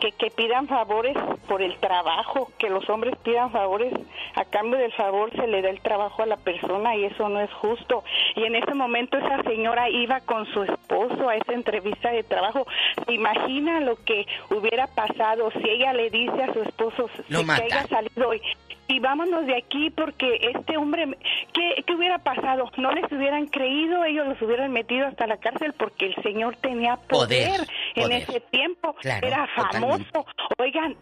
que, 0.00 0.12
que 0.12 0.30
pidan 0.30 0.68
favores 0.68 1.16
por 1.48 1.62
el 1.62 1.76
trabajo, 1.78 2.48
que 2.58 2.68
los 2.68 2.88
hombres 2.90 3.16
pidan 3.22 3.50
favores, 3.50 3.92
a 4.34 4.44
cambio 4.44 4.78
del 4.78 4.92
favor 5.06 5.30
se 5.36 5.46
le 5.46 5.62
da 5.62 5.70
el 5.70 5.80
trabajo 5.80 6.22
a 6.22 6.26
la 6.26 6.36
persona 6.36 6.96
y 6.96 7.04
eso 7.04 7.28
no 7.28 7.40
es 7.40 7.52
justo. 7.54 8.02
Y 8.34 8.44
en 8.44 8.56
ese 8.56 8.74
momento 8.74 9.16
esa 9.18 9.42
señora 9.42 9.88
iba 9.88 10.20
con 10.20 10.46
su 10.46 10.62
esposo 10.64 11.28
a 11.28 11.36
esa 11.36 11.52
entrevista 11.52 12.10
de 12.10 12.22
trabajo. 12.24 12.66
¿Se 13.06 13.12
imagina 13.14 13.80
lo 13.80 13.96
que 14.04 14.26
hubiera 14.50 14.86
pasado 14.88 15.50
si 15.52 15.68
ella 15.68 15.92
le 15.92 16.10
dice 16.10 16.42
a 16.42 16.52
su 16.52 16.62
esposo 16.62 17.08
que 17.28 17.34
haya 17.36 17.86
salido 17.86 18.34
y, 18.34 18.42
y 18.88 19.00
vámonos 19.00 19.46
de 19.46 19.56
aquí 19.56 19.90
porque 19.90 20.38
este 20.54 20.76
hombre, 20.76 21.16
¿qué, 21.52 21.82
¿qué 21.86 21.94
hubiera 21.94 22.18
pasado? 22.18 22.70
No 22.76 22.90
les 22.92 23.10
hubieran 23.12 23.46
creído, 23.46 24.04
ellos 24.04 24.26
los 24.26 24.40
hubieran 24.42 24.72
metido 24.72 25.06
hasta 25.06 25.26
la 25.26 25.36
cárcel 25.38 25.72
porque 25.76 26.06
el 26.06 26.14
señor 26.22 26.56
tenía 26.56 26.96
poder, 26.96 27.48
Poder, 27.48 27.60
en 27.94 28.02
poder. 28.04 28.22
ese 28.22 28.40
tiempo, 28.40 28.94
Claro, 29.00 29.26
era 29.26 29.48
totalmente. 29.56 30.04
famoso. 30.12 30.26
Oigan, 30.58 30.96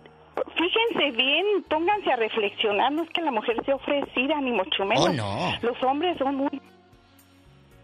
fíjense 0.57 1.11
bien, 1.17 1.45
pónganse 1.69 2.13
a 2.13 2.17
reflexionar, 2.17 2.93
no 2.93 3.03
es 3.05 3.11
que 3.11 3.21
la 3.23 3.31
mujer 3.31 3.57
sea 3.65 3.75
ofrecida, 3.77 4.41
ni 4.41 4.53
mucho 4.53 4.85
menos. 4.85 5.07
Oh, 5.09 5.13
no. 5.13 5.53
Los 5.63 5.83
hombres 5.83 6.17
son 6.19 6.35
muy 6.37 6.61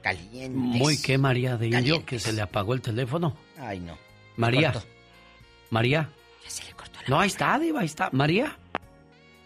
Calientes. 0.02 0.51
Muy 0.51 1.01
que 1.01 1.18
María 1.18 1.56
de 1.59 1.68
Indio, 1.68 2.05
que 2.06 2.18
se 2.18 2.32
le 2.32 2.40
apagó 2.40 2.72
el 2.74 2.81
teléfono. 2.81 3.36
Ay, 3.59 3.81
no. 3.81 3.98
María. 4.36 4.72
cortó. 4.72 4.89
María. 5.70 6.09
No, 7.06 7.20
ahí 7.20 7.27
está, 7.28 7.59
Diva, 7.59 7.81
ahí 7.81 7.86
está. 7.86 8.09
¿María? 8.12 8.56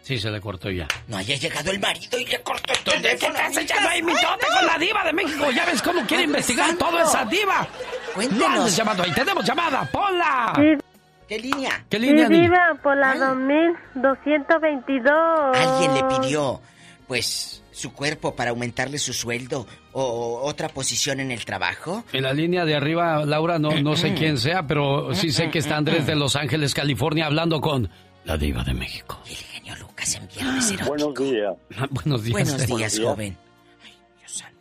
Sí, 0.02 0.18
se 0.18 0.31
le 0.31 0.40
cortó 0.40 0.70
ya. 0.70 0.86
No 1.09 1.16
haya 1.16 1.35
llegado 1.35 1.70
el 1.70 1.81
marido 1.81 2.18
y 2.18 2.26
le 2.26 2.40
cortó 2.43 2.72
el 2.72 2.85
¿Dónde 2.85 3.09
teléfono. 3.09 3.32
te 3.32 3.39
estás 3.39 3.47
amiga? 3.56 3.62
echando 3.62 3.89
ahí 3.89 4.02
mitote 4.02 4.47
con 4.59 4.66
la 4.66 4.78
diva 4.78 5.05
de 5.05 5.12
México? 5.12 5.51
¿Ya 5.51 5.64
ves 5.64 5.82
cómo 5.82 6.02
quiere 6.06 6.24
investigar 6.24 6.76
todo 6.76 6.98
esa 7.01 7.24
diva? 7.24 7.66
Cuéntenos. 8.14 8.48
No 8.48 8.55
andes 8.60 8.76
llamando 8.76 9.02
ahí. 9.02 9.12
¡Tenemos 9.12 9.44
llamada! 9.44 9.89
¡Pola! 9.90 10.52
¿Qué 11.28 11.38
línea? 11.38 11.84
¿Qué 11.88 11.98
Sí, 11.98 12.06
línea, 12.06 12.28
niña? 12.28 12.42
Diva, 12.42 12.78
por 12.82 12.96
la 12.96 13.14
2222. 13.16 15.12
Alguien 15.56 15.94
le 15.94 16.05
pidió, 16.05 16.60
pues, 17.06 17.62
su 17.70 17.92
cuerpo 17.92 18.34
para 18.36 18.51
aumentarle 18.51 18.98
su 18.98 19.12
sueldo 19.12 19.66
o 19.92 20.40
otra 20.44 20.68
posición 20.68 21.20
en 21.20 21.30
el 21.32 21.44
trabajo. 21.44 22.05
En 22.12 22.22
la 22.22 22.32
línea 22.32 22.64
de 22.64 22.76
arriba, 22.76 23.24
Laura, 23.24 23.59
no, 23.59 23.70
no 23.80 23.96
sé 23.96 24.14
quién 24.18 24.38
sea, 24.38 24.66
pero 24.66 25.14
sí 25.14 25.30
sé 25.30 25.51
que 25.51 25.59
está 25.59 25.76
Andrés 25.76 26.06
de 26.06 26.14
Los 26.16 26.36
Ángeles, 26.36 26.74
California, 26.74 27.26
hablando 27.26 27.60
con 27.60 27.88
la 28.24 28.36
diva 28.36 28.62
de 28.64 28.74
México. 28.74 29.18
Buenos 30.86 31.14
días. 31.14 31.55
Buenos 31.90 32.22
días. 32.22 32.32
Buenos 32.32 32.66
días, 32.66 33.01
joven. 33.01 33.36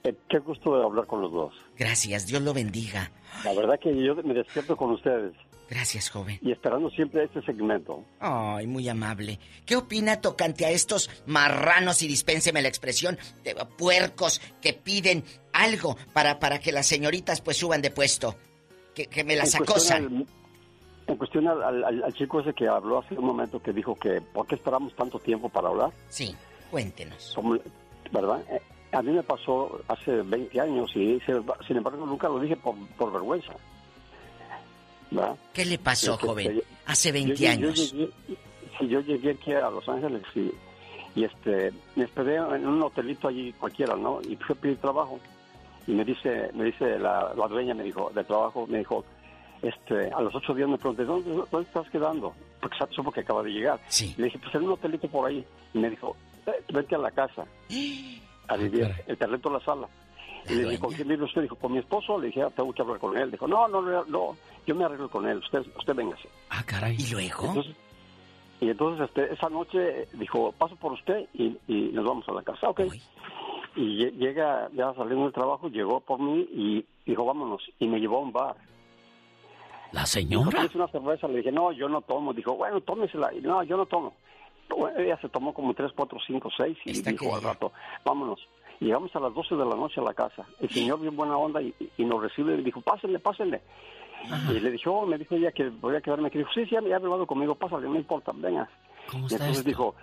Eh, 0.06 0.14
qué 0.30 0.40
gusto 0.40 0.78
de 0.78 0.84
hablar 0.84 1.06
con 1.06 1.22
los 1.22 1.32
dos. 1.32 1.54
Gracias, 1.78 2.28
Dios 2.28 2.42
lo 2.42 2.54
bendiga. 2.54 3.10
La 3.46 3.54
verdad 3.54 3.80
que 3.82 3.90
yo 4.04 4.16
me 4.16 4.34
despierto 4.34 4.76
con 4.76 4.92
ustedes. 4.92 5.34
Gracias, 5.74 6.10
joven. 6.12 6.38
Y 6.44 6.52
esperando 6.52 6.88
siempre 6.92 7.24
este 7.24 7.42
segmento. 7.42 8.04
Ay, 8.20 8.68
muy 8.68 8.88
amable. 8.88 9.40
¿Qué 9.66 9.76
opina 9.76 10.22
tocante 10.22 10.66
a 10.68 10.70
estos 10.70 11.10
marranos, 11.26 12.04
y 12.04 12.08
dispénseme 12.08 12.62
la 12.62 12.68
expresión, 12.68 13.18
de 13.44 13.56
puercos 13.78 14.40
que 14.62 14.74
piden 14.74 15.24
algo 15.52 15.98
para, 16.14 16.38
para 16.38 16.60
que 16.60 16.72
las 16.72 16.86
señoritas 16.86 17.42
pues 17.42 17.58
suban 17.58 17.82
de 17.82 17.90
puesto? 17.90 18.36
Que, 18.94 19.08
que 19.08 19.24
me 19.24 19.36
las 19.36 19.56
En 19.56 19.66
cuestión 19.66 19.98
acosan. 20.04 20.18
al- 20.18 20.28
en 21.08 21.16
cuestión 21.18 21.48
al, 21.48 21.64
al- 21.64 22.04
al- 22.04 22.14
chico 22.14 22.40
ese 22.40 22.54
que 22.54 22.68
habló 22.68 23.00
hace 23.00 23.16
un 23.16 23.26
momento 23.26 23.60
que 23.62 23.74
dijo 23.74 23.96
que 23.96 24.22
¿por 24.22 24.46
qué 24.46 24.56
esperamos 24.56 24.96
tanto 24.96 25.18
tiempo 25.20 25.50
para 25.50 25.70
hablar? 25.70 25.90
Sí, 26.10 26.36
cuéntenos. 26.70 27.34
Como- 27.36 27.58
¿Verdad? 28.12 28.42
Eh, 28.52 28.62
A 28.92 29.02
mí 29.02 29.12
me 29.12 29.24
pasó 29.24 29.82
hace 29.88 30.12
20 30.22 30.62
años 30.62 30.92
y 30.96 31.20
sin 31.68 31.78
embargo 31.78 32.06
nunca 32.06 32.30
lo 32.30 32.40
dije 32.40 32.56
por, 32.58 32.76
por 32.96 33.12
vergüenza. 33.12 33.54
¿Verdad? 35.14 35.36
¿Qué 35.54 35.66
le 35.66 35.78
pasó, 35.80 36.14
Este, 36.16 36.28
joven? 36.28 36.56
yo- 36.56 36.62
Hace 36.86 37.10
yo- 37.10 37.14
20 37.14 37.36
yo- 37.36 37.46
yo 37.46 37.50
años. 37.52 37.80
sí, 38.80 38.88
yo 38.88 39.00
llegué 39.02 39.32
aquí 39.32 39.54
a 39.54 39.70
Los 39.70 39.88
Ángeles 39.88 40.24
y, 40.36 40.52
y, 41.16 41.24
este 41.24 41.72
me 41.96 42.06
esperé 42.06 42.36
en 42.38 42.68
un 42.68 42.82
hotelito 42.82 43.28
allí 43.28 43.54
cualquiera, 43.54 43.96
¿no? 43.96 44.20
Y 44.22 44.36
fui 44.38 44.56
a 44.56 44.60
pedir 44.60 44.78
trabajo 44.78 45.20
y 45.88 45.92
me 45.92 46.04
dice 46.04 46.50
me 46.54 46.66
dice 46.66 46.98
la, 47.00 47.34
la 47.36 47.48
dueña 47.48 47.74
me 47.74 47.84
dijo 47.84 48.10
de 48.16 48.24
trabajo 48.24 48.66
me 48.68 48.80
dijo 48.80 49.04
este 49.62 50.10
a 50.14 50.22
los 50.22 50.34
ocho 50.34 50.54
días 50.54 50.68
me 50.70 50.78
pregunté 50.78 51.04
dónde, 51.06 51.30
dónde 51.52 51.68
estás 51.68 51.90
quedando 51.90 52.34
porque 52.62 52.78
supo 52.92 53.12
que 53.12 53.20
acaba 53.22 53.44
de 53.44 53.52
llegar 53.52 53.80
le 54.18 54.26
dije 54.26 54.40
pues 54.40 54.56
en 54.56 54.64
un 54.64 54.72
hotelito 54.72 55.08
por 55.10 55.28
ahí 55.30 55.46
y 55.74 55.78
me 55.80 55.90
dijo 55.90 56.16
"Eh, 56.48 56.52
vete 56.74 56.96
a 56.96 57.00
la 57.00 57.12
casa 57.12 57.46
a 58.48 58.56
vivir 58.58 58.90
el 59.08 59.18
te 59.18 59.28
rento 59.28 59.50
la 59.50 59.60
sala 59.60 59.88
y 60.50 60.56
le 60.56 60.64
dije 60.70 60.80
con 60.80 60.94
quién 60.94 61.08
vive 61.08 61.24
usted 61.26 61.42
dijo 61.44 61.56
con 61.56 61.72
mi 61.72 61.80
esposo 61.80 62.18
le 62.20 62.28
dije 62.28 62.42
"Ah, 62.44 62.50
tengo 62.50 62.72
que 62.74 62.82
hablar 62.82 63.00
con 63.00 63.18
él 63.18 63.32
dijo 63.32 63.48
no 63.48 63.68
no 63.68 63.82
no, 63.82 64.04
no 64.06 64.36
yo 64.66 64.76
me 64.76 64.84
arreglo 64.86 65.10
con 65.10 65.28
él 65.28 65.38
usted 65.38 65.60
usted 65.78 65.96
véngase 65.96 66.28
Ah, 66.50 66.64
caray. 66.66 66.96
¿Y 67.00 67.12
luego? 67.12 67.46
entonces, 67.48 67.76
y 68.62 68.70
entonces 68.70 69.08
este, 69.10 69.34
esa 69.34 69.50
noche 69.50 70.08
dijo, 70.14 70.52
paso 70.54 70.76
por 70.78 70.94
usted 70.94 71.28
y, 71.34 71.58
y 71.68 71.90
nos 71.92 72.06
vamos 72.06 72.28
a 72.30 72.32
la 72.34 72.44
casa. 72.44 72.70
Ok. 72.70 72.82
Y 73.76 73.98
lle- 73.98 74.12
llega, 74.18 74.70
ya 74.74 74.94
saliendo 74.94 75.24
del 75.26 75.34
trabajo, 75.34 75.68
llegó 75.68 76.00
por 76.00 76.20
mí 76.20 76.48
y 76.54 76.86
dijo, 77.06 77.26
vámonos. 77.26 77.62
Y 77.80 77.88
me 77.88 78.00
llevó 78.00 78.18
a 78.18 78.22
un 78.22 78.32
bar. 78.32 78.56
¿La 79.92 80.06
señora? 80.06 80.50
"¿Tienes 80.52 80.76
una 80.76 80.88
cerveza? 80.88 81.28
Le 81.28 81.38
dije, 81.40 81.52
no, 81.52 81.72
yo 81.72 81.90
no 81.90 82.02
tomo. 82.02 82.34
Dijo, 82.34 82.56
bueno, 82.56 82.80
tómesela. 82.82 83.34
Y 83.34 83.42
no, 83.42 83.64
yo 83.64 83.76
no 83.78 83.86
tomo. 83.86 84.14
Ella 84.98 85.18
se 85.22 85.28
tomó 85.30 85.54
como 85.54 85.74
tres, 85.74 85.92
cuatro, 85.96 86.18
cinco, 86.26 86.50
seis 86.56 86.78
y 86.86 86.94
dijo 87.02 87.36
al 87.36 87.42
rato, 87.44 87.72
vámonos. 88.06 88.40
Llegamos 88.84 89.16
a 89.16 89.20
las 89.22 89.34
12 89.34 89.56
de 89.56 89.66
la 89.66 89.76
noche 89.76 90.02
a 90.02 90.04
la 90.04 90.14
casa. 90.14 90.46
El 90.60 90.70
señor 90.70 91.00
bien 91.00 91.16
buena 91.16 91.38
onda 91.38 91.62
y, 91.62 91.74
y 91.98 92.04
nos 92.04 92.22
recibe 92.22 92.54
y 92.56 92.62
dijo, 92.64 92.82
pásenle, 92.82 93.18
pásenle. 93.20 93.62
Y 94.50 94.60
le 94.60 94.72
dijo, 94.72 94.92
oh, 94.92 95.06
me 95.06 95.18
dijo 95.18 95.36
ella 95.36 95.52
que 95.52 95.70
voy 95.70 95.96
a 95.96 96.02
quedarme 96.02 96.28
aquí. 96.28 96.38
Dijo, 96.38 96.50
sí, 96.54 96.66
sí, 96.66 96.72
ya 96.72 96.82
me 96.82 96.92
ha 96.94 96.98
hablado 96.98 97.26
conmigo, 97.26 97.56
pásale, 97.56 97.88
no 97.88 97.96
importa, 97.96 98.34
venga. 98.36 98.70
¿Cómo 99.10 99.28
Y 99.30 99.34
entonces 99.34 99.58
esto? 99.58 99.70
dijo, 99.70 99.96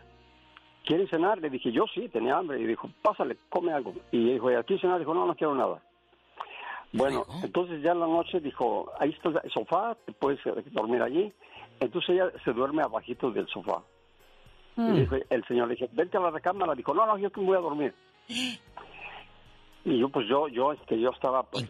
¿quieren 0.85 1.09
cenar? 1.09 1.39
Le 1.39 1.51
dije, 1.51 1.71
yo 1.73 1.85
sí, 1.95 2.09
tenía 2.09 2.39
hambre. 2.39 2.59
Y 2.59 2.67
dijo, 2.67 2.89
pásale, 3.03 3.37
come 3.51 3.73
algo. 3.73 3.95
Y 4.13 4.33
dijo, 4.33 4.51
¿y 4.51 4.55
aquí 4.55 4.79
cenar? 4.79 4.99
Dijo, 4.99 5.13
no, 5.13 5.27
no 5.27 5.35
quiero 5.35 5.55
nada. 5.55 5.83
Bueno, 6.93 7.25
entonces 7.43 7.83
ya 7.83 7.93
en 7.93 8.01
la 8.01 8.07
noche 8.07 8.41
dijo, 8.41 8.91
ahí 8.99 9.11
está 9.11 9.29
el 9.45 9.51
sofá, 9.51 9.95
te 10.07 10.13
puedes 10.13 10.45
eh, 10.47 10.65
dormir 10.73 11.03
allí. 11.03 11.33
Entonces 11.79 12.11
ella 12.11 12.33
se 12.45 12.53
duerme 12.53 12.83
abajito 12.83 13.31
del 13.31 13.47
sofá. 13.47 13.83
Mm. 14.77 14.95
Y 14.95 15.01
dijo, 15.01 15.17
el 15.29 15.45
señor 15.47 15.69
le 15.69 15.75
dije, 15.75 15.89
vente 15.93 16.17
a 16.17 16.21
la 16.21 16.31
recámara. 16.31 16.75
Dijo, 16.75 16.95
no, 16.95 17.07
no, 17.07 17.19
yo 17.19 17.29
voy 17.37 17.57
a 17.57 17.61
dormir. 17.61 17.95
Y 19.85 19.99
yo, 19.99 20.09
pues 20.11 20.27
yo, 20.29 20.49
yo, 20.49 20.73
este, 20.73 21.01
yo 21.01 21.11
estaba 21.11 21.43
pues, 21.45 21.67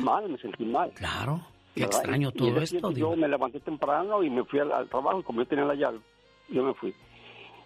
mal, 0.00 0.28
me 0.28 0.38
sentí 0.38 0.64
mal. 0.64 0.90
Claro. 0.92 1.40
Qué 1.74 1.82
¿verdad? 1.82 2.00
extraño 2.00 2.28
Y- 2.28 2.32
y 2.34 2.38
todo 2.38 2.50
día 2.50 2.62
esto. 2.64 2.90
Yo 2.90 3.16
me 3.16 3.28
levanté 3.28 3.60
temprano 3.60 4.22
y 4.22 4.30
me 4.30 4.44
fui 4.44 4.58
al, 4.58 4.72
al 4.72 4.88
trabajo 4.88 5.20
y 5.20 5.22
como 5.22 5.40
yo 5.42 5.46
tenía 5.46 5.64
la 5.64 5.74
llave, 5.74 6.00
yo 6.48 6.62
me 6.64 6.74
fui. 6.74 6.94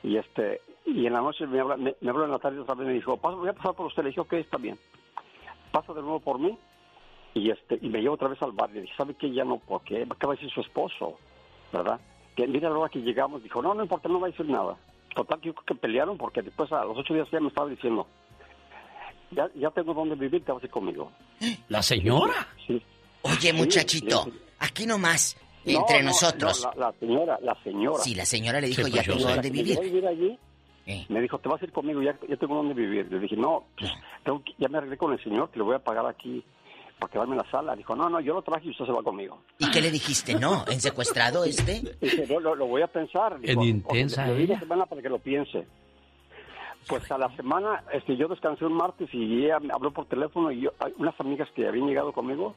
Y 0.02 0.16
este 0.16 0.60
y 0.84 1.06
en 1.06 1.12
la 1.14 1.20
noche 1.20 1.46
me 1.46 1.58
habla, 1.58 1.76
me, 1.76 1.96
me 2.00 2.10
habló 2.10 2.24
en 2.26 2.30
la 2.30 2.38
tarde 2.38 2.60
otra 2.60 2.74
vez 2.76 2.84
y 2.84 2.88
me 2.88 2.94
dijo, 2.94 3.16
"Paso, 3.16 3.38
voy 3.38 3.48
a 3.48 3.52
pasar 3.54 3.74
por 3.74 3.86
usted. 3.86 4.02
Le 4.04 4.10
dije, 4.10 4.20
ok, 4.20 4.32
está 4.34 4.56
bien. 4.58 4.78
Pasa 5.72 5.92
de 5.92 6.00
nuevo 6.02 6.20
por 6.20 6.38
mí 6.38 6.56
y 7.34 7.50
este 7.50 7.78
y 7.82 7.88
me 7.88 8.00
llevo 8.00 8.14
otra 8.14 8.28
vez 8.28 8.40
al 8.42 8.52
bar. 8.52 8.70
Le 8.70 8.82
dije, 8.82 8.94
¿sabe 8.96 9.14
qué? 9.14 9.32
Ya 9.32 9.44
no, 9.44 9.58
porque 9.66 10.02
acaba 10.08 10.34
de 10.34 10.40
decir 10.40 10.54
su 10.54 10.60
esposo, 10.60 11.18
¿verdad? 11.72 11.98
Que 12.36 12.46
mira 12.46 12.68
la 12.70 12.78
hora 12.78 12.90
que 12.90 13.00
llegamos. 13.00 13.42
Dijo, 13.42 13.60
no, 13.62 13.74
no 13.74 13.82
importa, 13.82 14.08
no 14.08 14.20
va 14.20 14.28
a 14.28 14.30
decir 14.30 14.46
nada. 14.48 14.76
Total, 15.14 15.40
yo 15.40 15.54
creo 15.54 15.64
que 15.66 15.74
pelearon 15.74 16.16
porque 16.18 16.42
después 16.42 16.70
a 16.70 16.84
los 16.84 16.96
ocho 16.98 17.14
días 17.14 17.28
ya 17.32 17.40
me 17.40 17.48
estaba 17.48 17.68
diciendo, 17.68 18.06
ya, 19.36 19.48
ya 19.54 19.70
tengo 19.70 19.94
dónde 19.94 20.14
vivir, 20.16 20.42
te 20.44 20.50
vas 20.52 20.62
a 20.62 20.66
ir 20.66 20.72
conmigo. 20.72 21.12
¿La 21.68 21.82
señora? 21.82 22.48
Sí. 22.66 22.82
Oye, 23.22 23.52
muchachito, 23.52 24.24
le 24.26 24.32
aquí 24.60 24.86
nomás, 24.86 25.36
No, 25.64 25.80
entre 25.80 25.98
no, 26.02 26.08
nosotros. 26.10 26.62
no, 26.64 26.80
la, 26.80 26.86
la 26.92 26.98
señora, 26.98 27.38
la 27.42 27.62
señora. 27.62 27.98
Sí, 28.02 28.14
la 28.14 28.24
señora 28.24 28.60
le 28.60 28.68
dijo, 28.68 28.82
Sí, 28.84 28.90
ya 28.90 29.02
pues 29.04 29.06
yo 29.06 29.14
tengo 29.16 29.28
sé. 29.28 29.36
Me 29.42 29.50
vivir. 29.50 29.80
vivir 29.80 30.06
allí. 30.06 30.38
Me 31.08 31.20
dijo, 31.20 31.38
te 31.38 31.48
vas 31.48 31.60
a 31.60 31.64
ir 31.64 31.72
conmigo, 31.72 32.00
ya, 32.00 32.16
ya 32.28 32.36
tengo 32.36 32.54
dónde 32.54 32.72
vivir. 32.74 33.10
Le 33.10 33.18
dije, 33.18 33.36
no, 33.36 33.64
pues, 33.76 33.90
tengo 34.24 34.42
que- 34.44 34.52
ya 34.58 34.68
me 34.68 34.78
arreglé 34.78 34.96
con 34.96 35.12
el 35.12 35.22
señor 35.22 35.50
que 35.50 35.58
le 35.58 35.64
voy 35.64 35.74
a 35.74 35.80
pagar 35.80 36.06
aquí 36.06 36.44
para 37.00 37.12
quedarme 37.12 37.32
en 37.34 37.42
la 37.42 37.50
sala. 37.50 37.74
Dijo, 37.74 37.96
no, 37.96 38.08
no, 38.08 38.20
yo 38.20 38.34
lo 38.34 38.42
traje 38.42 38.68
y 38.68 38.70
usted 38.70 38.84
se 38.86 38.92
va 38.92 39.02
conmigo. 39.02 39.42
¿Y 39.58 39.68
qué 39.72 39.80
le 39.80 39.90
dijiste? 39.90 40.34
¿No? 40.36 40.64
¿En 40.68 40.80
secuestrado 40.80 41.42
este? 41.44 41.82
Dije, 42.00 42.24
no, 42.28 42.38
lo, 42.38 42.54
lo 42.54 42.66
voy 42.68 42.82
a 42.82 42.86
pensar. 42.86 43.36
En 43.42 43.60
intensa 43.62 44.22
"Ok, 44.30 44.36
le 44.36 44.42
ella. 44.44 44.60
semana 44.60 44.86
para 44.86 45.02
que 45.02 45.08
lo 45.08 45.18
piense. 45.18 45.66
Pues 46.88 47.10
a 47.10 47.18
la 47.18 47.34
semana, 47.36 47.82
este, 47.92 48.16
yo 48.16 48.28
descansé 48.28 48.64
un 48.64 48.74
martes 48.74 49.08
y 49.12 49.44
ella 49.44 49.58
me 49.58 49.72
habló 49.72 49.90
por 49.90 50.06
teléfono 50.06 50.52
y 50.52 50.60
yo, 50.60 50.70
unas 50.98 51.18
amigas 51.20 51.48
que 51.54 51.66
habían 51.66 51.86
llegado 51.88 52.12
conmigo 52.12 52.54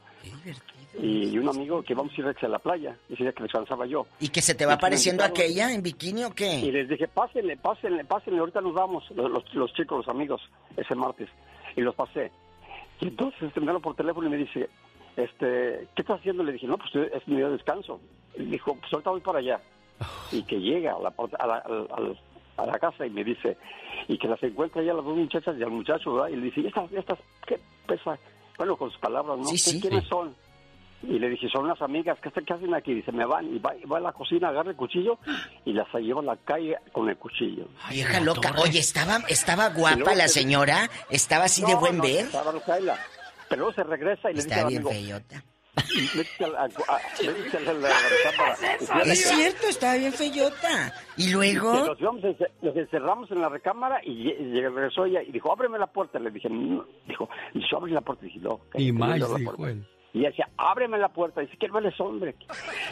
y 1.02 1.38
un 1.38 1.48
amigo 1.50 1.82
que 1.84 1.94
vamos 1.96 2.12
a 2.18 2.22
ir 2.22 2.28
a 2.42 2.48
la 2.48 2.60
playa, 2.60 2.96
ese 3.10 3.24
día 3.24 3.32
que 3.32 3.44
descansaba 3.44 3.86
yo. 3.86 4.06
¿Y 4.20 4.30
que 4.30 4.42
se 4.42 4.54
te 4.56 4.66
va 4.66 4.74
Y 4.74 4.76
que 4.76 4.80
apareciendo 4.80 5.24
aquella 5.24 5.72
en 5.74 5.82
bikini 5.82 6.24
o 6.26 6.30
Y 6.30 6.32
qué? 6.34 6.72
les 6.72 6.90
dije, 6.90 7.08
pásenle, 7.08 7.58
pásenle, 7.58 8.04
pásenle, 8.06 8.40
ahorita 8.40 8.62
nos 8.62 8.74
vamos, 8.74 9.04
los, 9.12 9.32
los, 9.32 9.54
los 9.54 9.74
chicos, 9.74 10.00
los 10.06 10.08
amigos, 10.10 10.42
ese 10.78 10.94
martes. 10.96 11.30
Y 11.76 11.82
los 11.82 11.96
pasé. 11.96 12.32
Y 13.00 13.08
entonces 13.08 13.52
me 13.56 13.68
habla 13.68 13.80
por 13.80 13.96
teléfono 13.96 14.28
y 14.28 14.32
me 14.32 14.38
dice, 14.38 14.70
este, 15.16 15.88
¿qué 15.96 16.02
estás 16.02 16.20
haciendo? 16.20 16.44
Le 16.44 16.52
dije, 16.54 16.68
no, 16.68 16.78
pues 16.78 16.94
es 17.14 17.28
mi 17.28 17.38
día 17.38 17.46
de 17.48 17.54
descanso. 17.54 18.00
Y 18.36 18.44
dijo, 18.44 18.76
pues 18.76 18.92
ahorita 18.94 19.10
voy 19.12 19.22
para 19.22 19.40
allá. 19.40 19.60
Y 20.32 20.44
que 20.44 20.60
llega 20.60 20.94
a 20.94 21.00
la, 21.00 21.14
a 21.40 21.48
la, 21.48 21.56
al- 21.58 22.20
a 22.64 22.66
la 22.68 22.80
casa 22.80 23.06
y 23.06 23.10
me 23.10 23.24
dice, 23.24 23.58
y 24.08 24.18
que 24.18 24.28
las 24.28 24.42
encuentra 24.44 24.82
ya 24.84 24.94
las 24.94 25.04
dos 25.06 25.16
muchachas 25.18 25.56
y 25.58 25.64
al 25.64 25.72
muchacho, 25.72 26.14
¿verdad? 26.14 26.30
Y 26.30 26.36
le 26.38 26.44
dice, 26.46 26.62
¿y 26.62 26.68
estas, 26.68 26.92
estas, 26.94 27.20
qué 27.48 27.60
pesa? 27.88 28.18
Bueno, 28.58 28.76
con 28.78 28.90
sus 28.92 29.00
palabras, 29.00 29.38
¿no? 29.38 29.46
Sí, 29.46 29.52
¿Qué- 29.54 29.58
sí. 29.72 29.82
¿Quiénes 29.82 30.04
Sí. 30.04 30.10
son? 30.10 30.36
Y 31.02 31.18
le 31.18 31.30
dije, 31.30 31.48
son 31.48 31.64
unas 31.64 31.82
amigas, 31.82 32.20
¿qué, 32.22 32.30
qué 32.30 32.54
hacen 32.54 32.74
aquí? 32.74 32.94
Dice, 32.94 33.14
me 33.14 33.24
van, 33.26 33.56
y 33.56 33.58
va, 33.60 33.74
y 33.74 33.86
va 33.86 34.00
a 34.00 34.02
la 34.02 34.12
cocina, 34.12 34.50
agarra 34.50 34.72
el 34.72 34.76
cuchillo 34.76 35.18
y 35.64 35.72
las 35.72 35.88
lleva 35.94 36.20
a 36.20 36.26
la 36.26 36.36
calle 36.36 36.76
con 36.92 37.08
el 37.10 37.16
cuchillo. 37.16 37.70
Vieja 37.90 38.20
loca. 38.20 38.54
Oye, 38.62 38.80
¿estaba, 38.80 39.20
estaba 39.30 39.70
guapa 39.70 40.14
la 40.14 40.28
se- 40.28 40.42
señora? 40.42 40.90
¿Estaba 41.10 41.46
así 41.46 41.64
de 41.64 41.74
buen 41.76 41.98
no, 41.98 42.04
ver? 42.04 42.26
estaba 42.26 42.52
Rocaila. 42.52 42.98
Pero 43.48 43.62
luego 43.62 43.74
se 43.76 43.84
regresa 43.86 44.30
y 44.30 44.34
le 44.36 44.44
dice 44.44 44.50
Está 44.54 44.68
bien 44.68 44.82
amigo, 44.82 44.92
feyota. 44.92 45.44
Es 49.06 49.30
cierto, 49.30 49.68
estaba 49.68 49.96
bien 49.96 50.14
feyota. 50.14 50.94
¿Y 51.18 51.30
Y 51.30 51.32
luego? 51.32 51.96
Nos, 52.00 52.76
encerramos 52.76 53.30
en 53.32 53.42
la 53.42 53.50
recámara 53.50 54.00
y, 54.04 54.30
y 54.30 54.62
regresó 54.62 55.06
ella 55.06 55.22
y 55.22 55.32
dijo, 55.32 55.52
ábreme 55.52 55.78
la 55.78 55.88
puerta. 55.88 56.20
Le 56.20 56.32
dije, 56.32 56.50
no. 56.50 56.86
Dijo, 57.08 57.30
dice, 57.54 57.68
ábreme 57.76 57.96
la 57.96 58.02
puerta. 58.02 58.26
dije, 58.26 58.40
no. 58.40 58.60
Y 58.76 58.88
que 58.88 58.94
más, 58.94 59.20
yo 59.20 59.36
dijo 59.36 59.68
él. 59.68 59.86
Y 60.14 60.20
ella 60.20 60.30
decía, 60.30 60.50
ábreme 60.58 60.98
la 60.98 61.10
puerta. 61.10 61.42
Dice, 61.42 61.58
que 61.58 61.68
no 61.68 61.80
eres 61.80 62.00
hombre. 62.00 62.36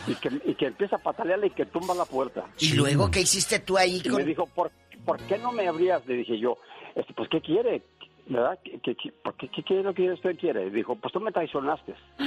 Y 0.08 0.16
que, 0.16 0.30
y 0.46 0.56
que 0.56 0.68
empieza 0.68 0.98
a 0.98 1.00
patalearle 1.00 1.48
y 1.48 1.52
que 1.52 1.66
tumba 1.66 1.94
la 1.96 2.06
puerta. 2.06 2.46
¿Y 2.60 2.74
luego 2.74 3.10
qué 3.10 3.22
hiciste 3.22 3.60
tú 3.60 3.78
ahí 3.78 4.02
Y 4.04 4.10
con...? 4.10 4.18
me 4.18 4.26
dijo, 4.26 4.46
¿por, 4.48 4.72
¿por 5.06 5.20
qué 5.22 5.38
no 5.38 5.52
me 5.52 5.68
abrías? 5.68 6.06
Le 6.06 6.16
dije 6.16 6.38
yo, 6.40 6.58
este, 6.96 7.14
pues, 7.14 7.30
¿qué 7.30 7.42
quiere? 7.42 7.82
¿Verdad? 8.30 8.60
¿Qué, 8.64 8.78
qué, 8.84 8.94
qué- 8.96 9.12
por 9.24 9.36
qué, 9.36 9.48
qué 9.48 9.64
quiere 9.64 9.84
lo 9.84 9.94
que 9.94 10.12
usted 10.12 10.38
quiere? 10.38 10.70
Dijo, 10.70 10.96
pues 10.98 11.14
tú 11.14 11.20
me 11.22 11.32
traicionaste. 11.32 11.94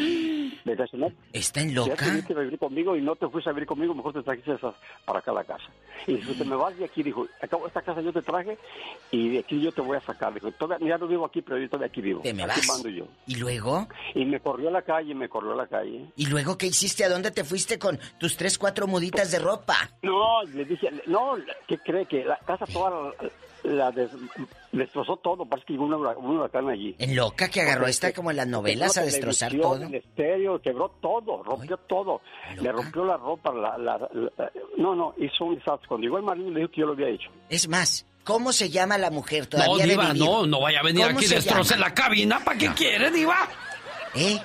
¿Me 0.64 0.74
traicionaste? 0.76 1.16
¿Está 1.32 1.60
en 1.60 1.70
Ya 1.70 1.74
loca? 1.74 2.06
te 2.26 2.34
vivir 2.34 2.58
conmigo 2.58 2.96
y 2.96 3.02
no 3.02 3.16
te 3.16 3.28
fuiste 3.28 3.50
a 3.50 3.52
vivir 3.52 3.66
conmigo, 3.66 3.94
mejor 3.94 4.12
te 4.14 4.22
trajiste 4.22 4.54
esas 4.54 4.74
para 5.04 5.18
acá 5.18 5.30
a 5.30 5.34
la 5.34 5.44
casa. 5.44 5.64
Y 6.06 6.14
dijo, 6.14 6.32
te 6.32 6.44
me 6.44 6.56
vas 6.56 6.76
de 6.78 6.86
aquí, 6.86 7.02
dijo, 7.02 7.26
acabo 7.42 7.66
esta 7.66 7.82
casa 7.82 8.00
yo 8.00 8.12
te 8.12 8.22
traje 8.22 8.56
y 9.10 9.28
de 9.30 9.38
aquí 9.40 9.60
yo 9.60 9.72
te 9.72 9.82
voy 9.82 9.96
a 9.96 10.00
sacar. 10.00 10.32
Dijo, 10.32 10.50
todavía, 10.52 10.88
ya 10.88 10.98
no 10.98 11.06
vivo 11.06 11.26
aquí, 11.26 11.42
pero 11.42 11.58
yo 11.58 11.68
todavía 11.68 11.88
aquí 11.88 12.00
vivo. 12.00 12.22
¿Te 12.22 12.32
me 12.32 12.44
aquí 12.44 12.60
vas? 12.60 12.68
mando 12.68 12.88
yo. 12.88 13.06
¿Y 13.26 13.34
luego? 13.36 13.86
Y 14.14 14.24
me 14.24 14.40
corrió 14.40 14.68
a 14.68 14.72
la 14.72 14.82
calle, 14.82 15.14
me 15.14 15.28
corrió 15.28 15.52
a 15.52 15.56
la 15.56 15.66
calle. 15.66 16.06
¿Y 16.16 16.26
luego 16.26 16.56
qué 16.56 16.66
hiciste? 16.66 17.04
¿A 17.04 17.08
dónde 17.10 17.30
te 17.30 17.44
fuiste 17.44 17.78
con 17.78 17.98
tus 18.18 18.36
tres, 18.38 18.56
cuatro 18.58 18.86
muditas 18.86 19.30
de 19.30 19.38
ropa? 19.38 19.90
No, 20.02 20.42
le 20.44 20.64
dije, 20.64 20.90
no, 21.06 21.36
¿qué 21.66 21.76
cree? 21.78 22.06
Que 22.06 22.24
la 22.24 22.38
casa 22.38 22.64
toda 22.66 22.90
la, 22.90 23.12
la 23.64 23.90
des- 23.90 24.10
destrozó 24.72 25.16
todo, 25.16 25.44
parece 25.46 25.66
que 25.66 25.72
llegó 25.74 25.84
un, 25.84 25.94
hura- 25.94 26.16
un 26.16 26.38
huracán 26.38 26.68
allí. 26.68 26.94
En 26.98 27.14
loca 27.16 27.48
que 27.48 27.60
agarró 27.60 27.80
Porque 27.80 27.90
esta 27.90 28.12
como 28.12 28.30
en 28.30 28.36
las 28.38 28.46
novelas 28.46 28.96
a 28.98 29.02
destrozar 29.02 29.52
todo. 29.54 29.82
El 29.82 29.94
estéreo, 29.94 30.60
quebró 30.60 30.88
todo, 31.00 31.42
rompió 31.42 31.76
todo. 31.76 32.20
Le 32.60 32.72
rompió 32.72 33.04
la 33.04 33.16
ropa, 33.16 33.52
la, 33.52 33.76
la- 33.78 33.98
la- 34.12 34.52
no, 34.76 34.94
no, 34.94 35.14
hizo 35.18 35.44
un 35.44 35.54
desastre. 35.56 35.88
Cuando 35.88 36.04
llegó 36.04 36.18
el 36.18 36.24
marido 36.24 36.50
le 36.50 36.60
dijo 36.60 36.70
que 36.72 36.80
yo 36.80 36.86
lo 36.86 36.92
había 36.92 37.08
hecho. 37.08 37.30
Es 37.48 37.68
más, 37.68 38.06
¿cómo 38.24 38.52
se 38.52 38.70
llama 38.70 38.96
la 38.98 39.10
mujer 39.10 39.42
No, 39.44 39.48
todavía 39.50 39.84
de 39.84 39.90
Diva, 39.90 40.14
no, 40.14 40.46
no 40.46 40.60
vaya 40.60 40.80
a 40.80 40.82
venir 40.82 41.04
¿Cómo 41.06 41.18
aquí 41.18 41.26
y 41.26 41.28
destroce 41.28 41.74
llama? 41.74 41.88
la 41.88 41.94
cabina. 41.94 42.40
¿Para 42.44 42.58
qué 42.58 42.68
quiere, 42.74 43.10
Diva? 43.10 43.36
¿Eh? 44.14 44.38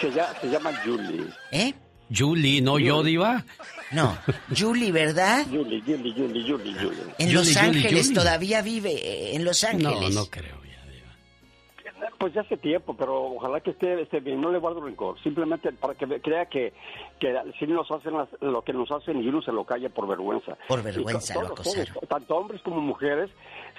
Se 0.00 0.10
llama, 0.10 0.34
se 0.40 0.46
llama 0.48 0.70
Julie. 0.84 1.26
¿Eh? 1.52 1.74
Julie, 2.16 2.60
¿no 2.62 2.78
yo, 2.78 3.02
Diva? 3.02 3.44
No, 3.92 4.16
Julie, 4.56 4.92
¿verdad? 4.92 5.44
Julie, 5.50 5.80
Julie, 5.84 6.12
Julie, 6.12 6.42
Julie, 6.42 6.74
Julie. 6.74 7.02
En 7.18 7.26
Julie, 7.28 7.32
Los 7.32 7.46
Julie, 7.48 7.60
Ángeles, 7.60 8.02
Julie. 8.08 8.14
todavía 8.14 8.62
vive 8.62 8.92
eh, 8.92 9.36
en 9.36 9.44
Los 9.44 9.62
No, 9.62 9.68
Ángeles. 9.90 10.14
no 10.14 10.26
creo. 10.26 10.64
Pues 12.18 12.32
ya 12.34 12.42
hace 12.42 12.56
tiempo, 12.56 12.94
pero 12.96 13.22
ojalá 13.34 13.60
que 13.60 13.70
esté, 13.70 14.00
esté 14.00 14.20
bien. 14.20 14.40
No 14.40 14.50
le 14.50 14.58
guardo 14.58 14.80
rencor. 14.82 15.20
Simplemente 15.22 15.72
para 15.72 15.94
que 15.94 16.06
crea 16.20 16.46
que, 16.46 16.72
que 17.20 17.34
si 17.58 17.66
nos 17.66 17.90
hacen 17.90 18.14
las- 18.14 18.28
lo 18.40 18.62
que 18.62 18.72
nos 18.72 18.90
hacen 18.90 19.22
y 19.22 19.28
uno 19.28 19.42
se 19.42 19.52
lo 19.52 19.64
calla 19.64 19.88
por 19.90 20.06
vergüenza. 20.08 20.56
Por 20.68 20.82
vergüenza 20.82 21.32
Y 21.32 21.36
to- 21.36 21.42
lo 21.42 21.48
todos, 21.48 21.60
acosaron. 21.60 21.94
todos, 21.94 22.08
tanto 22.08 22.36
hombres 22.36 22.62
como 22.62 22.80
mujeres, 22.80 23.30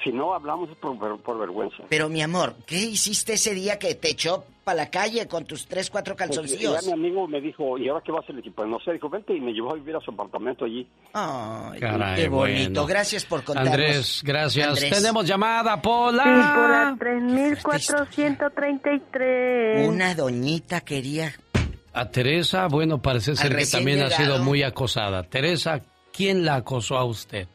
si 0.03 0.11
no 0.11 0.33
hablamos 0.33 0.69
es 0.69 0.75
por, 0.77 0.97
ver- 0.99 1.17
por 1.23 1.39
vergüenza. 1.39 1.83
Pero 1.89 2.09
mi 2.09 2.21
amor, 2.21 2.55
¿qué 2.65 2.77
hiciste 2.77 3.33
ese 3.33 3.53
día 3.53 3.77
que 3.79 3.95
te 3.95 4.09
echó 4.11 4.43
para 4.63 4.77
la 4.77 4.89
calle 4.89 5.27
con 5.27 5.45
tus 5.45 5.67
tres, 5.67 5.89
cuatro 5.91 6.15
Pues, 6.15 6.27
calzoncillos? 6.29 6.81
ya 6.81 6.87
mi 6.87 6.93
amigo 6.93 7.27
me 7.27 7.39
dijo, 7.39 7.77
¿y 7.77 7.87
ahora 7.87 8.01
qué 8.03 8.11
va 8.11 8.17
a 8.19 8.21
hacer? 8.21 8.35
Dije, 8.35 8.51
Pues 8.55 8.67
no 8.67 8.79
sé, 8.79 8.93
dijo, 8.93 9.09
vente 9.09 9.35
y 9.35 9.39
me 9.41 9.51
llevó 9.53 9.71
a 9.71 9.75
vivir 9.75 9.95
a 9.95 9.99
su 10.01 10.09
apartamento 10.11 10.65
allí. 10.65 10.87
Ay, 11.13 11.79
Caray, 11.79 12.21
qué 12.23 12.27
bonito. 12.29 12.71
bueno. 12.81 12.85
Gracias 12.87 13.25
por 13.25 13.43
contarnos. 13.43 13.73
Andrés, 13.73 14.21
gracias. 14.23 14.67
Andrés. 14.67 14.89
Tenemos 14.91 15.27
llamada, 15.27 15.79
Pola. 15.81 16.23
Sí, 16.23 16.29
por 16.55 16.69
la 16.69 16.95
3433. 16.99 19.87
Una 19.87 20.13
doñita 20.15 20.81
quería... 20.81 21.33
A 21.93 22.09
Teresa, 22.09 22.67
bueno, 22.67 23.01
parece 23.01 23.35
ser 23.37 23.55
que 23.55 23.65
también 23.65 24.01
ha 24.01 24.09
sido 24.09 24.27
llegado. 24.29 24.43
muy 24.43 24.63
acosada. 24.63 25.23
Teresa, 25.23 25.79
¿quién 26.11 26.43
la 26.43 26.55
acosó 26.55 26.97
a 26.97 27.05
usted? 27.05 27.47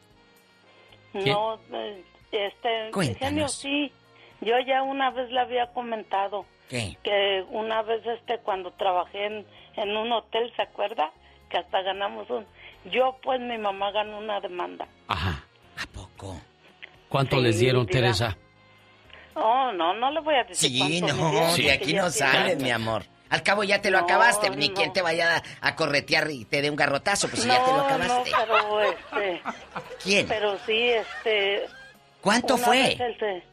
¿Quién? 1.11 1.33
No, 1.35 1.59
eh, 1.73 2.03
este, 2.31 2.91
Cuéntanos. 2.91 3.19
genio, 3.19 3.47
sí. 3.47 3.91
Yo 4.41 4.57
ya 4.59 4.81
una 4.83 5.11
vez 5.11 5.29
le 5.31 5.39
había 5.39 5.67
comentado 5.67 6.45
¿Qué? 6.69 6.97
que 7.03 7.45
una 7.49 7.81
vez 7.83 8.05
este 8.05 8.39
cuando 8.39 8.71
trabajé 8.71 9.25
en, 9.27 9.45
en 9.75 9.95
un 9.95 10.11
hotel, 10.11 10.51
¿se 10.55 10.63
acuerda? 10.63 11.11
Que 11.49 11.57
hasta 11.57 11.81
ganamos 11.81 12.29
un... 12.29 12.45
Yo 12.85 13.17
pues 13.21 13.39
mi 13.39 13.57
mamá 13.57 13.91
ganó 13.91 14.17
una 14.17 14.39
demanda. 14.39 14.87
Ajá. 15.07 15.43
¿A 15.77 15.85
poco? 15.93 16.39
¿Cuánto 17.09 17.37
Sí, 17.37 17.41
les 17.43 17.59
dieron. 17.59 17.85
Teresa? 17.85 18.35
Oh, 19.35 19.71
no, 19.71 19.93
no 19.93 20.11
le 20.11 20.19
voy 20.21 20.35
a 20.35 20.43
decir 20.43 20.69
Sí, 20.71 21.01
no, 21.01 21.13
dieron, 21.13 21.55
de 21.57 21.71
aquí 21.71 21.93
no 21.93 22.09
tiene 22.09 22.11
sale, 22.11 22.51
años. 22.51 22.63
mi 22.63 22.71
amor. 22.71 23.03
Al 23.29 23.43
cabo 23.43 23.63
ya 23.63 23.79
te 23.81 23.91
lo 23.91 23.99
No, 23.99 24.03
acabaste, 24.05 24.49
ni 24.49 24.69
no. 24.69 24.73
quien 24.73 24.91
te 24.91 25.01
vaya 25.01 25.37
a, 25.61 25.67
a 25.67 25.75
corretear 25.75 26.29
y 26.31 26.43
te 26.45 26.61
dé 26.61 26.69
un 26.69 26.75
garrotazo, 26.75 27.29
pues 27.29 27.43
si 27.43 27.47
ya 27.47 27.63
te 27.63 27.71
lo 27.71 27.77
No, 27.77 27.83
acabaste. 27.85 28.31
no, 28.31 28.37
pero 28.47 28.81
este... 28.81 29.41
¿Quién? 30.03 30.27
Pero 30.27 30.57
sí, 30.65 30.89
este... 30.89 31.65
¿Cuánto 32.21 32.55
una 32.55 32.63
fue? 32.65 32.97
se- 33.19 33.43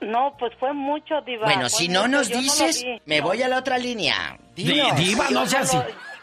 No, 0.00 0.36
pues 0.38 0.52
fue 0.56 0.72
mucho, 0.72 1.20
diva. 1.22 1.44
Bueno, 1.46 1.68
si 1.68 1.88
no 1.88 2.08
nos 2.08 2.28
dices, 2.28 2.82
vi. 2.84 3.00
me 3.06 3.18
No. 3.20 3.26
voy 3.26 3.42
a 3.42 3.48
la 3.48 3.58
otra 3.58 3.78
línea. 3.78 4.38
Di- 4.54 4.64
Dinos. 4.64 4.96
diva, 4.96 5.26
no 5.30 5.46
sea 5.46 5.60
así. 5.60 5.78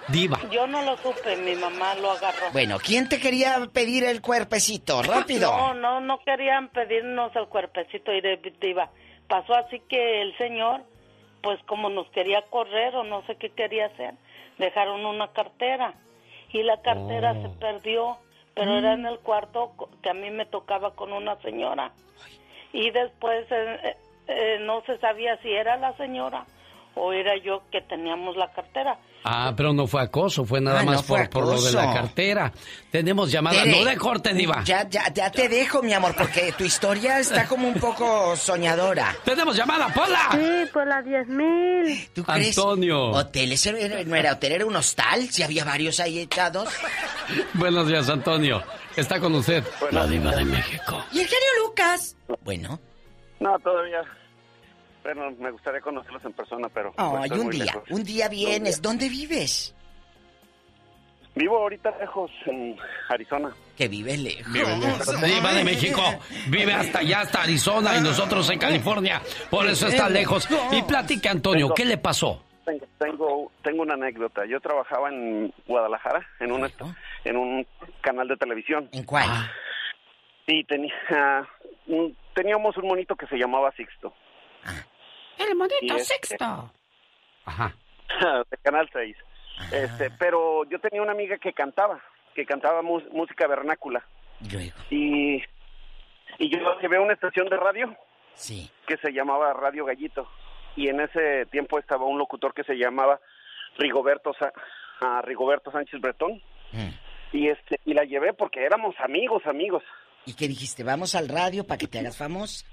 Diva. 0.07 0.39
Yo 0.51 0.67
no 0.67 0.81
lo 0.83 0.97
supe, 0.97 1.35
mi 1.37 1.55
mamá 1.55 1.95
lo 1.95 2.11
agarró. 2.11 2.51
Bueno, 2.51 2.77
¿quién 2.79 3.07
te 3.07 3.19
quería 3.19 3.57
pedir 3.73 4.03
el 4.03 4.21
cuerpecito? 4.21 5.01
Rápido. 5.03 5.51
No, 5.55 5.73
no, 5.73 6.01
no 6.01 6.19
querían 6.23 6.69
pedirnos 6.69 7.35
el 7.35 7.47
cuerpecito 7.47 8.11
diva. 8.59 8.89
Pasó 9.27 9.55
así 9.55 9.79
que 9.87 10.21
el 10.21 10.37
señor, 10.37 10.83
pues 11.41 11.59
como 11.65 11.89
nos 11.89 12.07
quería 12.09 12.41
correr 12.49 12.95
o 12.95 13.03
no 13.03 13.25
sé 13.25 13.35
qué 13.37 13.49
quería 13.51 13.85
hacer, 13.87 14.13
dejaron 14.57 15.05
una 15.05 15.31
cartera 15.31 15.93
y 16.51 16.61
la 16.63 16.81
cartera 16.81 17.33
Oh. 17.37 17.41
se 17.43 17.49
perdió, 17.59 18.17
pero 18.61 18.77
era 18.77 18.93
en 18.93 19.07
el 19.07 19.17
cuarto 19.17 19.71
que 20.03 20.11
a 20.11 20.13
mí 20.13 20.29
me 20.29 20.45
tocaba 20.45 20.91
con 20.93 21.11
una 21.11 21.35
señora. 21.37 21.93
Y 22.71 22.91
después 22.91 23.47
eh, 23.49 23.79
eh, 23.83 23.97
eh, 24.27 24.57
no 24.61 24.83
se 24.83 24.99
sabía 24.99 25.35
si 25.37 25.51
era 25.51 25.77
la 25.77 25.97
señora 25.97 26.45
o 26.95 27.13
era 27.13 27.31
yo 27.37 27.63
que 27.71 27.81
teníamos 27.81 28.35
la 28.37 28.51
cartera. 28.51 28.97
Ah, 29.23 29.53
pero 29.55 29.71
no 29.71 29.85
fue 29.85 30.01
acoso, 30.01 30.45
fue 30.45 30.59
nada 30.59 30.79
Ah, 30.79 30.83
no 30.83 30.91
más 30.93 31.05
fue 31.05 31.19
por, 31.27 31.45
por 31.45 31.55
lo 31.55 31.61
de 31.61 31.71
la 31.73 31.93
cartera. 31.93 32.51
Tenemos 32.89 33.31
llamada. 33.31 33.61
Tere, 33.63 33.71
No 33.79 33.85
de 33.85 33.95
corte, 33.97 34.33
Diva. 34.33 34.63
Ya, 34.63 34.89
ya, 34.89 35.13
ya 35.13 35.31
te 35.31 35.47
dejo, 35.47 35.83
mi 35.83 35.93
amor, 35.93 36.15
porque 36.17 36.51
tu 36.57 36.63
historia 36.63 37.19
está 37.19 37.47
como 37.47 37.67
un 37.67 37.75
poco 37.75 38.35
soñadora. 38.35 39.15
Tenemos 39.23 39.55
llamada, 39.55 39.89
Pola. 39.93 40.29
Sí, 40.31 40.69
por 40.73 40.87
la 40.87 41.01
10.000. 41.03 42.09
¿Tú 42.13 42.23
crees? 42.23 42.57
Antonio. 42.57 43.11
Hotel, 43.11 43.51
ese 43.51 43.69
era- 43.85 44.03
no 44.03 44.15
era 44.15 44.33
hotel, 44.33 44.53
era 44.53 44.65
un 44.65 44.75
hostal, 44.75 45.29
si 45.29 45.43
había 45.43 45.63
varios 45.65 45.99
ahí 45.99 46.17
echados. 46.19 46.69
Buenos 47.53 47.87
días, 47.87 48.09
Antonio. 48.09 48.63
Está 48.95 49.19
con 49.19 49.35
usted. 49.35 49.63
La 49.91 50.05
Diva 50.07 50.31
de 50.35 50.45
México. 50.45 51.05
¿Y 51.11 51.19
el 51.19 51.27
genio 51.27 51.47
Lucas? 51.65 52.15
Bueno. 52.41 52.79
No, 53.39 53.57
todavía. 53.59 54.01
Bueno, 55.03 55.31
me 55.39 55.51
gustaría 55.51 55.81
conocerlos 55.81 56.23
en 56.25 56.33
persona, 56.33 56.69
pero... 56.69 56.91
pues, 56.93 57.07
Ay, 57.11 57.23
estoy 57.25 57.39
un 57.39 57.49
día, 57.49 57.65
lejos. 57.65 57.83
un 57.89 58.03
día 58.03 58.29
vienes. 58.29 58.81
¿Dónde 58.81 59.09
vives? 59.09 59.75
Vivo 61.33 61.57
ahorita 61.59 61.97
lejos, 61.97 62.29
en 62.45 62.75
Arizona. 63.09 63.55
Que 63.77 63.87
vive 63.87 64.17
lejos. 64.17 64.53
Diva 64.53 65.53
de 65.53 65.63
México. 65.63 66.01
Vive 66.49 66.73
hasta 66.73 66.99
allá, 66.99 67.21
hasta 67.21 67.43
Arizona 67.43 67.95
y 67.97 68.01
nosotros 68.01 68.49
en 68.49 68.59
California. 68.59 69.21
Por 69.49 69.65
eso 69.67 69.87
está 69.87 70.09
lejos. 70.09 70.47
Y 70.71 70.81
platica, 70.81 71.31
Antonio, 71.31 71.73
¿qué 71.73 71.85
le 71.85 71.97
pasó? 71.97 72.43
Tengo, 72.65 72.85
tengo, 72.99 73.51
tengo 73.63 73.81
una 73.81 73.93
anécdota. 73.93 74.45
Yo 74.45 74.59
trabajaba 74.59 75.09
en 75.09 75.53
Guadalajara, 75.65 76.27
en 76.41 76.51
un, 76.51 76.69
en 77.23 77.37
un 77.37 77.65
canal 78.01 78.27
de 78.27 78.35
televisión. 78.35 78.89
¿En 78.91 79.03
cuál? 79.03 79.29
Y 80.47 80.65
tenía, 80.65 81.47
teníamos 82.35 82.75
un 82.75 82.87
monito 82.89 83.15
que 83.15 83.25
se 83.27 83.37
llamaba 83.37 83.71
Sixto. 83.71 84.13
El 85.49 85.55
monito 85.55 85.77
Y 85.81 85.87
este- 85.91 86.03
sexto. 86.03 86.71
Ajá. 87.45 87.75
de 88.49 88.57
Canal 88.63 88.89
6. 88.91 89.15
Este, 89.71 90.09
pero 90.11 90.63
yo 90.69 90.79
tenía 90.79 91.01
una 91.01 91.11
amiga 91.11 91.37
que 91.37 91.53
cantaba, 91.53 92.01
que 92.35 92.45
cantaba 92.45 92.81
música 92.81 93.47
vernácula. 93.47 94.03
Y, 94.89 95.35
y 96.39 96.49
yo 96.49 96.59
la 96.59 96.79
llevé 96.81 96.97
a 96.97 97.01
una 97.01 97.13
estación 97.13 97.47
de 97.49 97.57
radio 97.57 97.95
Sí. 98.33 98.71
que 98.87 98.97
se 98.97 99.11
llamaba 99.11 99.53
Radio 99.53 99.85
Gallito. 99.85 100.27
Y 100.75 100.87
en 100.87 101.01
ese 101.01 101.45
tiempo 101.51 101.77
estaba 101.79 102.05
un 102.05 102.17
locutor 102.17 102.53
que 102.53 102.63
se 102.63 102.75
llamaba 102.75 103.19
Rigoberto, 103.77 104.33
Sa- 104.39 104.53
ah, 105.01 105.21
Rigoberto 105.23 105.71
Sánchez 105.71 105.99
Bretón. 106.01 106.41
Y, 107.33 107.49
este, 107.49 107.79
y 107.85 107.93
la 107.93 108.03
llevé 108.03 108.33
porque 108.33 108.63
éramos 108.63 108.95
amigos, 108.99 109.45
amigos. 109.45 109.83
¿Y 110.25 110.33
qué 110.35 110.47
dijiste? 110.47 110.83
¿Vamos 110.83 111.13
al 111.15 111.27
radio 111.29 111.65
para 111.65 111.77
que 111.77 111.87
te 111.87 111.99
hagas 111.99 112.17
famoso? 112.17 112.65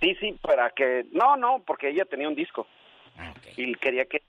Sí, 0.00 0.14
sí, 0.20 0.38
para 0.42 0.70
que... 0.70 1.04
No, 1.12 1.36
no, 1.36 1.62
porque 1.66 1.90
ella 1.90 2.04
tenía 2.04 2.28
un 2.28 2.34
disco. 2.34 2.66
Ah, 3.18 3.32
Y 3.56 3.74
quería 3.74 4.06
que, 4.06 4.22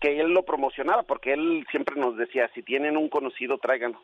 que 0.00 0.20
él 0.20 0.32
lo 0.32 0.42
promocionara, 0.44 1.02
porque 1.02 1.32
él 1.32 1.66
siempre 1.70 1.96
nos 1.96 2.16
decía, 2.16 2.50
si 2.54 2.62
tienen 2.62 2.96
un 2.96 3.08
conocido, 3.08 3.58
tráiganlo. 3.58 4.00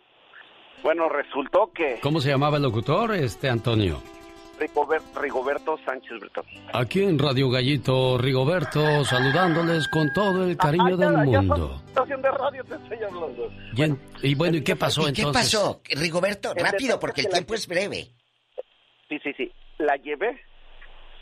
Bueno, 0.82 1.08
resultó 1.08 1.72
que 1.72 1.98
¿Cómo 2.00 2.20
se 2.20 2.30
llamaba 2.30 2.56
el 2.56 2.62
locutor, 2.62 3.14
este 3.14 3.48
Antonio? 3.48 4.00
Rigober- 4.60 5.02
Rigoberto 5.20 5.78
Sánchez 5.84 6.18
Bretón. 6.20 6.44
Aquí 6.72 7.02
en 7.02 7.18
Radio 7.18 7.48
Gallito, 7.50 8.16
Rigoberto, 8.18 9.04
saludándoles 9.04 9.86
con 9.88 10.12
todo 10.12 10.44
el 10.48 10.56
cariño 10.56 10.96
del 10.96 11.12
mundo. 11.18 11.80
Estación 11.86 12.22
de 12.22 12.30
radio 12.30 12.64
te 12.64 12.74
estoy 12.74 12.98
hablando. 13.04 13.52
Y, 13.76 13.82
en- 13.82 14.00
y 14.22 14.34
bueno, 14.34 14.56
¿y 14.56 14.62
qué 14.64 14.74
pasó 14.74 15.02
¿Y 15.08 15.12
qué 15.12 15.22
entonces? 15.22 15.54
pasó? 15.54 15.80
Rigoberto, 15.90 16.54
rápido, 16.54 16.98
porque 16.98 17.20
el 17.22 17.28
tiempo 17.28 17.54
es 17.54 17.68
breve. 17.68 18.08
Sí, 19.08 19.18
sí, 19.22 19.32
sí. 19.36 19.52
La 19.78 19.94
llevé 19.96 20.40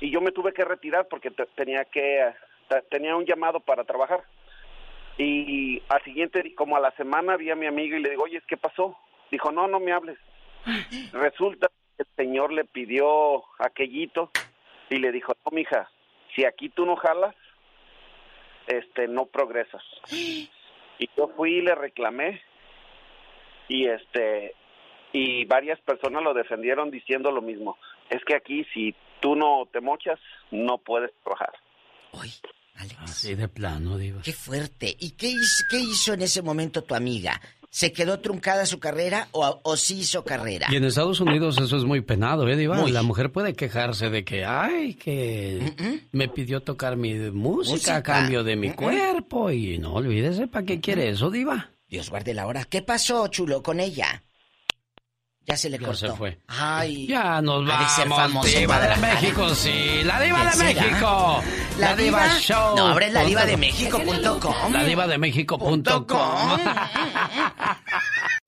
y 0.00 0.10
yo 0.10 0.20
me 0.20 0.32
tuve 0.32 0.52
que 0.52 0.64
retirar 0.64 1.06
porque 1.08 1.30
te- 1.30 1.46
tenía 1.54 1.84
que 1.84 2.32
te- 2.68 2.82
tenía 2.82 3.16
un 3.16 3.24
llamado 3.24 3.60
para 3.60 3.84
trabajar. 3.84 4.24
Y 5.18 5.82
al 5.88 6.02
siguiente, 6.02 6.54
como 6.54 6.76
a 6.76 6.80
la 6.80 6.90
semana, 6.92 7.36
vi 7.36 7.50
a 7.50 7.56
mi 7.56 7.66
amiga 7.66 7.96
y 7.96 8.02
le 8.02 8.10
digo, 8.10 8.24
oye, 8.24 8.42
¿qué 8.46 8.56
pasó? 8.56 8.98
Dijo, 9.30 9.50
no, 9.52 9.66
no 9.66 9.80
me 9.80 9.92
hables. 9.92 10.18
Resulta 11.12 11.68
que 11.96 12.02
el 12.02 12.08
señor 12.16 12.52
le 12.52 12.64
pidió 12.64 13.44
aquellito 13.58 14.30
y 14.90 14.96
le 14.96 15.12
dijo, 15.12 15.32
no, 15.44 15.50
mija, 15.52 15.88
si 16.34 16.44
aquí 16.44 16.68
tú 16.68 16.84
no 16.84 16.96
jalas, 16.96 17.34
este, 18.66 19.08
no 19.08 19.26
progresas. 19.26 19.82
Y 20.98 21.10
yo 21.14 21.28
fui 21.36 21.56
y 21.56 21.60
le 21.60 21.74
reclamé 21.74 22.40
y 23.68 23.86
este 23.86 24.54
y 25.12 25.44
varias 25.44 25.78
personas 25.82 26.22
lo 26.22 26.32
defendieron 26.32 26.90
diciendo 26.90 27.30
lo 27.30 27.42
mismo. 27.42 27.76
Es 28.08 28.24
que 28.24 28.34
aquí 28.34 28.64
si 28.72 28.94
tú 29.20 29.34
no 29.36 29.68
te 29.72 29.80
mochas, 29.80 30.18
no 30.50 30.78
puedes 30.78 31.10
trabajar. 31.22 31.52
Así 33.02 33.34
de 33.34 33.48
plano, 33.48 33.96
Diva. 33.96 34.20
Qué 34.22 34.32
fuerte. 34.32 34.94
¿Y 34.98 35.12
qué 35.12 35.28
hizo, 35.28 35.64
qué 35.70 35.78
hizo 35.78 36.12
en 36.12 36.22
ese 36.22 36.42
momento 36.42 36.82
tu 36.84 36.94
amiga? 36.94 37.40
¿Se 37.70 37.92
quedó 37.92 38.20
truncada 38.20 38.64
su 38.64 38.78
carrera 38.78 39.28
o, 39.32 39.60
o 39.62 39.76
sí 39.76 40.00
hizo 40.00 40.24
carrera? 40.24 40.66
Y 40.70 40.76
en 40.76 40.84
Estados 40.84 41.20
Unidos 41.20 41.58
eso 41.60 41.76
es 41.76 41.84
muy 41.84 42.00
penado, 42.00 42.48
¿eh, 42.48 42.56
Diva? 42.56 42.76
Muy. 42.76 42.92
La 42.92 43.02
mujer 43.02 43.32
puede 43.32 43.54
quejarse 43.54 44.08
de 44.10 44.24
que, 44.24 44.44
ay, 44.44 44.94
que 44.94 45.74
me 46.12 46.28
pidió 46.28 46.60
tocar 46.60 46.96
mi 46.96 47.14
música, 47.14 47.72
Música. 47.74 47.96
a 47.96 48.02
cambio 48.02 48.44
de 48.44 48.56
mi 48.56 48.72
cuerpo. 48.72 49.50
Y 49.50 49.78
no 49.78 49.94
olvídese, 49.94 50.46
¿para 50.46 50.64
qué 50.64 50.80
quiere 50.80 51.08
eso, 51.08 51.30
Diva? 51.30 51.70
Dios 51.88 52.08
guarde 52.10 52.34
la 52.34 52.46
hora. 52.46 52.64
¿Qué 52.64 52.82
pasó, 52.82 53.26
chulo, 53.28 53.62
con 53.62 53.80
ella? 53.80 54.22
Ya 55.48 55.56
se 55.56 55.70
le 55.70 55.78
Ya 55.78 55.86
cortó. 55.86 56.06
se 56.08 56.12
fue. 56.12 56.38
Ay. 56.48 57.06
Ya 57.06 57.40
nos 57.40 57.70
Ha 57.70 57.78
de 57.78 57.88
ser 57.90 58.08
vamos, 58.08 58.44
diva 58.46 58.80
de. 58.80 58.96
México, 58.96 59.48
sí. 59.54 60.00
La 60.04 60.20
diva 60.20 60.44
de. 60.44 60.56
México. 60.64 61.42
La 61.78 61.94
diva- 61.94 62.38
show. 62.40 62.76
No, 62.76 62.86
hombre, 62.86 63.06
es 63.06 63.12
la 63.12 63.22
diva 63.22 63.44
de 63.44 63.56
México.com. 63.56 64.72
La 64.72 64.82
diva 64.84 65.06
de 65.06 65.18
México.com. 65.18 66.60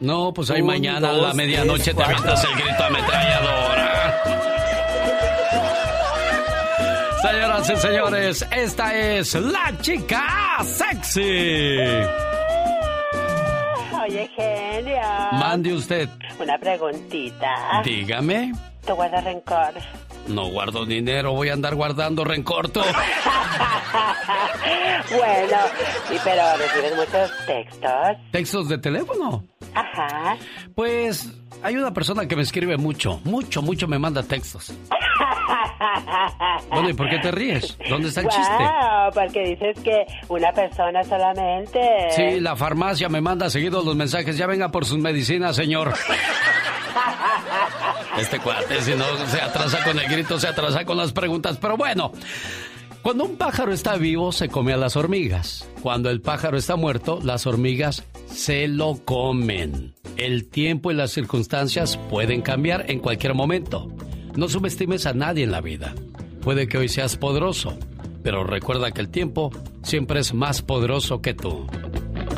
No, 0.01 0.33
pues 0.33 0.51
ahí 0.51 0.61
Un, 0.61 0.67
mañana 0.67 1.11
a 1.11 1.13
la 1.13 1.35
medianoche 1.35 1.95
te 1.95 2.03
aventas 2.03 2.43
el 2.45 2.55
grito 2.55 2.85
ametralladora. 2.85 4.23
Señoras 7.23 7.71
y 7.71 7.77
señores, 7.77 8.47
esta 8.53 8.95
es 8.95 9.35
la 9.35 9.73
chica 9.81 10.59
sexy. 10.65 11.79
Oye, 14.09 14.31
genio. 14.35 15.03
Mande 15.33 15.75
usted. 15.75 16.09
Una 16.41 16.57
preguntita. 16.59 17.83
Dígame. 17.85 18.53
¿Te 18.85 18.93
guardas 18.93 19.23
rencor? 19.23 19.75
No 20.29 20.49
guardo 20.51 20.87
dinero, 20.87 21.33
voy 21.33 21.51
a 21.51 21.53
andar 21.53 21.75
guardando 21.75 22.25
rencorto. 22.25 22.81
bueno, 25.11 25.59
y 26.11 26.17
pero 26.25 26.43
recibes 26.57 26.97
muchos 26.97 27.31
textos. 27.47 28.17
¿Textos 28.31 28.69
de 28.71 28.79
teléfono? 28.79 29.45
Ajá. 29.75 30.39
Pues 30.75 31.31
hay 31.63 31.77
una 31.77 31.93
persona 31.93 32.27
que 32.27 32.35
me 32.37 32.43
escribe 32.43 32.79
mucho, 32.79 33.21
mucho, 33.25 33.61
mucho 33.61 33.87
me 33.89 33.99
manda 33.99 34.23
textos. 34.23 34.73
Bueno, 36.71 36.91
¿y 36.91 36.95
por 36.95 37.09
qué 37.09 37.19
te 37.19 37.31
ríes? 37.31 37.77
¿Dónde 37.89 38.09
está 38.09 38.23
el 38.23 38.29
chiste? 38.29 38.57
Wow, 38.59 39.13
porque 39.15 39.41
dices 39.51 39.81
que 39.83 40.07
una 40.29 40.53
persona 40.53 41.03
solamente. 41.05 41.81
Sí, 42.11 42.41
la 42.41 42.57
farmacia 42.57 43.09
me 43.09 43.21
manda 43.21 43.49
seguidos 43.51 43.85
los 43.85 43.95
mensajes. 43.97 44.37
Ya 44.37 44.47
venga 44.47 44.71
por 44.71 44.85
sus 44.85 44.99
medicinas, 44.99 45.57
señor. 45.57 45.95
Este 48.19 48.41
cuate, 48.41 48.81
si 48.83 48.95
no 48.95 49.05
se 49.27 49.41
atrasa 49.41 49.85
con 49.85 49.99
el 49.99 50.09
grito, 50.09 50.39
se 50.41 50.49
atrasa 50.49 50.85
con 50.85 50.97
las 50.97 51.13
preguntas. 51.13 51.59
Pero 51.61 51.77
bueno, 51.77 52.13
cuando 53.03 53.25
un 53.25 53.37
pájaro 53.37 53.73
está 53.73 53.97
vivo, 53.97 54.33
se 54.33 54.49
come 54.49 54.73
a 54.73 54.77
las 54.77 54.97
hormigas. 54.97 55.69
Cuando 55.83 56.11
el 56.11 56.21
pájaro 56.21 56.59
está 56.59 56.75
muerto, 56.77 57.21
las 57.23 57.47
hormigas 57.47 58.05
se 58.27 58.67
lo 58.67 58.97
comen. 59.05 59.95
El 60.17 60.49
tiempo 60.49 60.91
y 60.91 60.95
las 60.95 61.13
circunstancias 61.13 61.97
pueden 62.11 62.43
cambiar 62.43 62.91
en 62.91 62.99
cualquier 62.99 63.35
momento. 63.35 63.89
No 64.39 64.49
subestimes 64.49 65.05
a 65.07 65.15
nadie 65.15 65.43
en 65.43 65.51
la 65.51 65.61
vida. 65.61 65.93
Puede 66.43 66.69
que 66.69 66.79
hoy 66.79 66.89
seas 66.89 67.17
poderoso, 67.17 67.77
pero 68.23 68.45
recuerda 68.45 68.93
que 68.93 69.01
el 69.01 69.09
tiempo 69.09 69.51
siempre 69.83 70.21
es 70.21 70.33
más 70.33 70.63
poderoso 70.63 71.21
que 71.21 71.35
tú. 71.35 71.67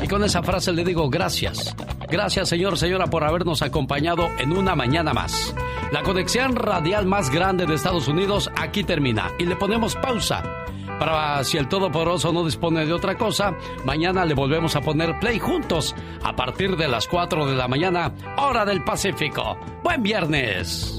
Y 0.01 0.07
con 0.07 0.23
esa 0.23 0.41
frase 0.41 0.71
le 0.71 0.83
digo 0.83 1.11
gracias. 1.11 1.75
Gracias, 2.09 2.49
señor, 2.49 2.79
señora, 2.79 3.05
por 3.05 3.23
habernos 3.23 3.61
acompañado 3.61 4.27
en 4.39 4.51
una 4.51 4.75
mañana 4.75 5.13
más. 5.13 5.53
La 5.91 6.01
conexión 6.01 6.55
radial 6.55 7.05
más 7.05 7.29
grande 7.29 7.67
de 7.67 7.75
Estados 7.75 8.07
Unidos 8.07 8.49
aquí 8.57 8.83
termina 8.83 9.29
y 9.37 9.45
le 9.45 9.55
ponemos 9.55 9.95
pausa. 9.95 10.41
Para 10.97 11.43
si 11.43 11.59
el 11.59 11.67
Todopoderoso 11.67 12.33
no 12.33 12.43
dispone 12.43 12.83
de 12.83 12.93
otra 12.93 13.15
cosa, 13.15 13.55
mañana 13.85 14.25
le 14.25 14.33
volvemos 14.33 14.75
a 14.75 14.81
poner 14.81 15.19
play 15.19 15.37
juntos 15.37 15.95
a 16.23 16.35
partir 16.35 16.77
de 16.77 16.87
las 16.87 17.07
4 17.07 17.45
de 17.45 17.55
la 17.55 17.67
mañana, 17.67 18.11
hora 18.37 18.65
del 18.65 18.83
Pacífico. 18.83 19.55
Buen 19.83 20.01
viernes. 20.01 20.97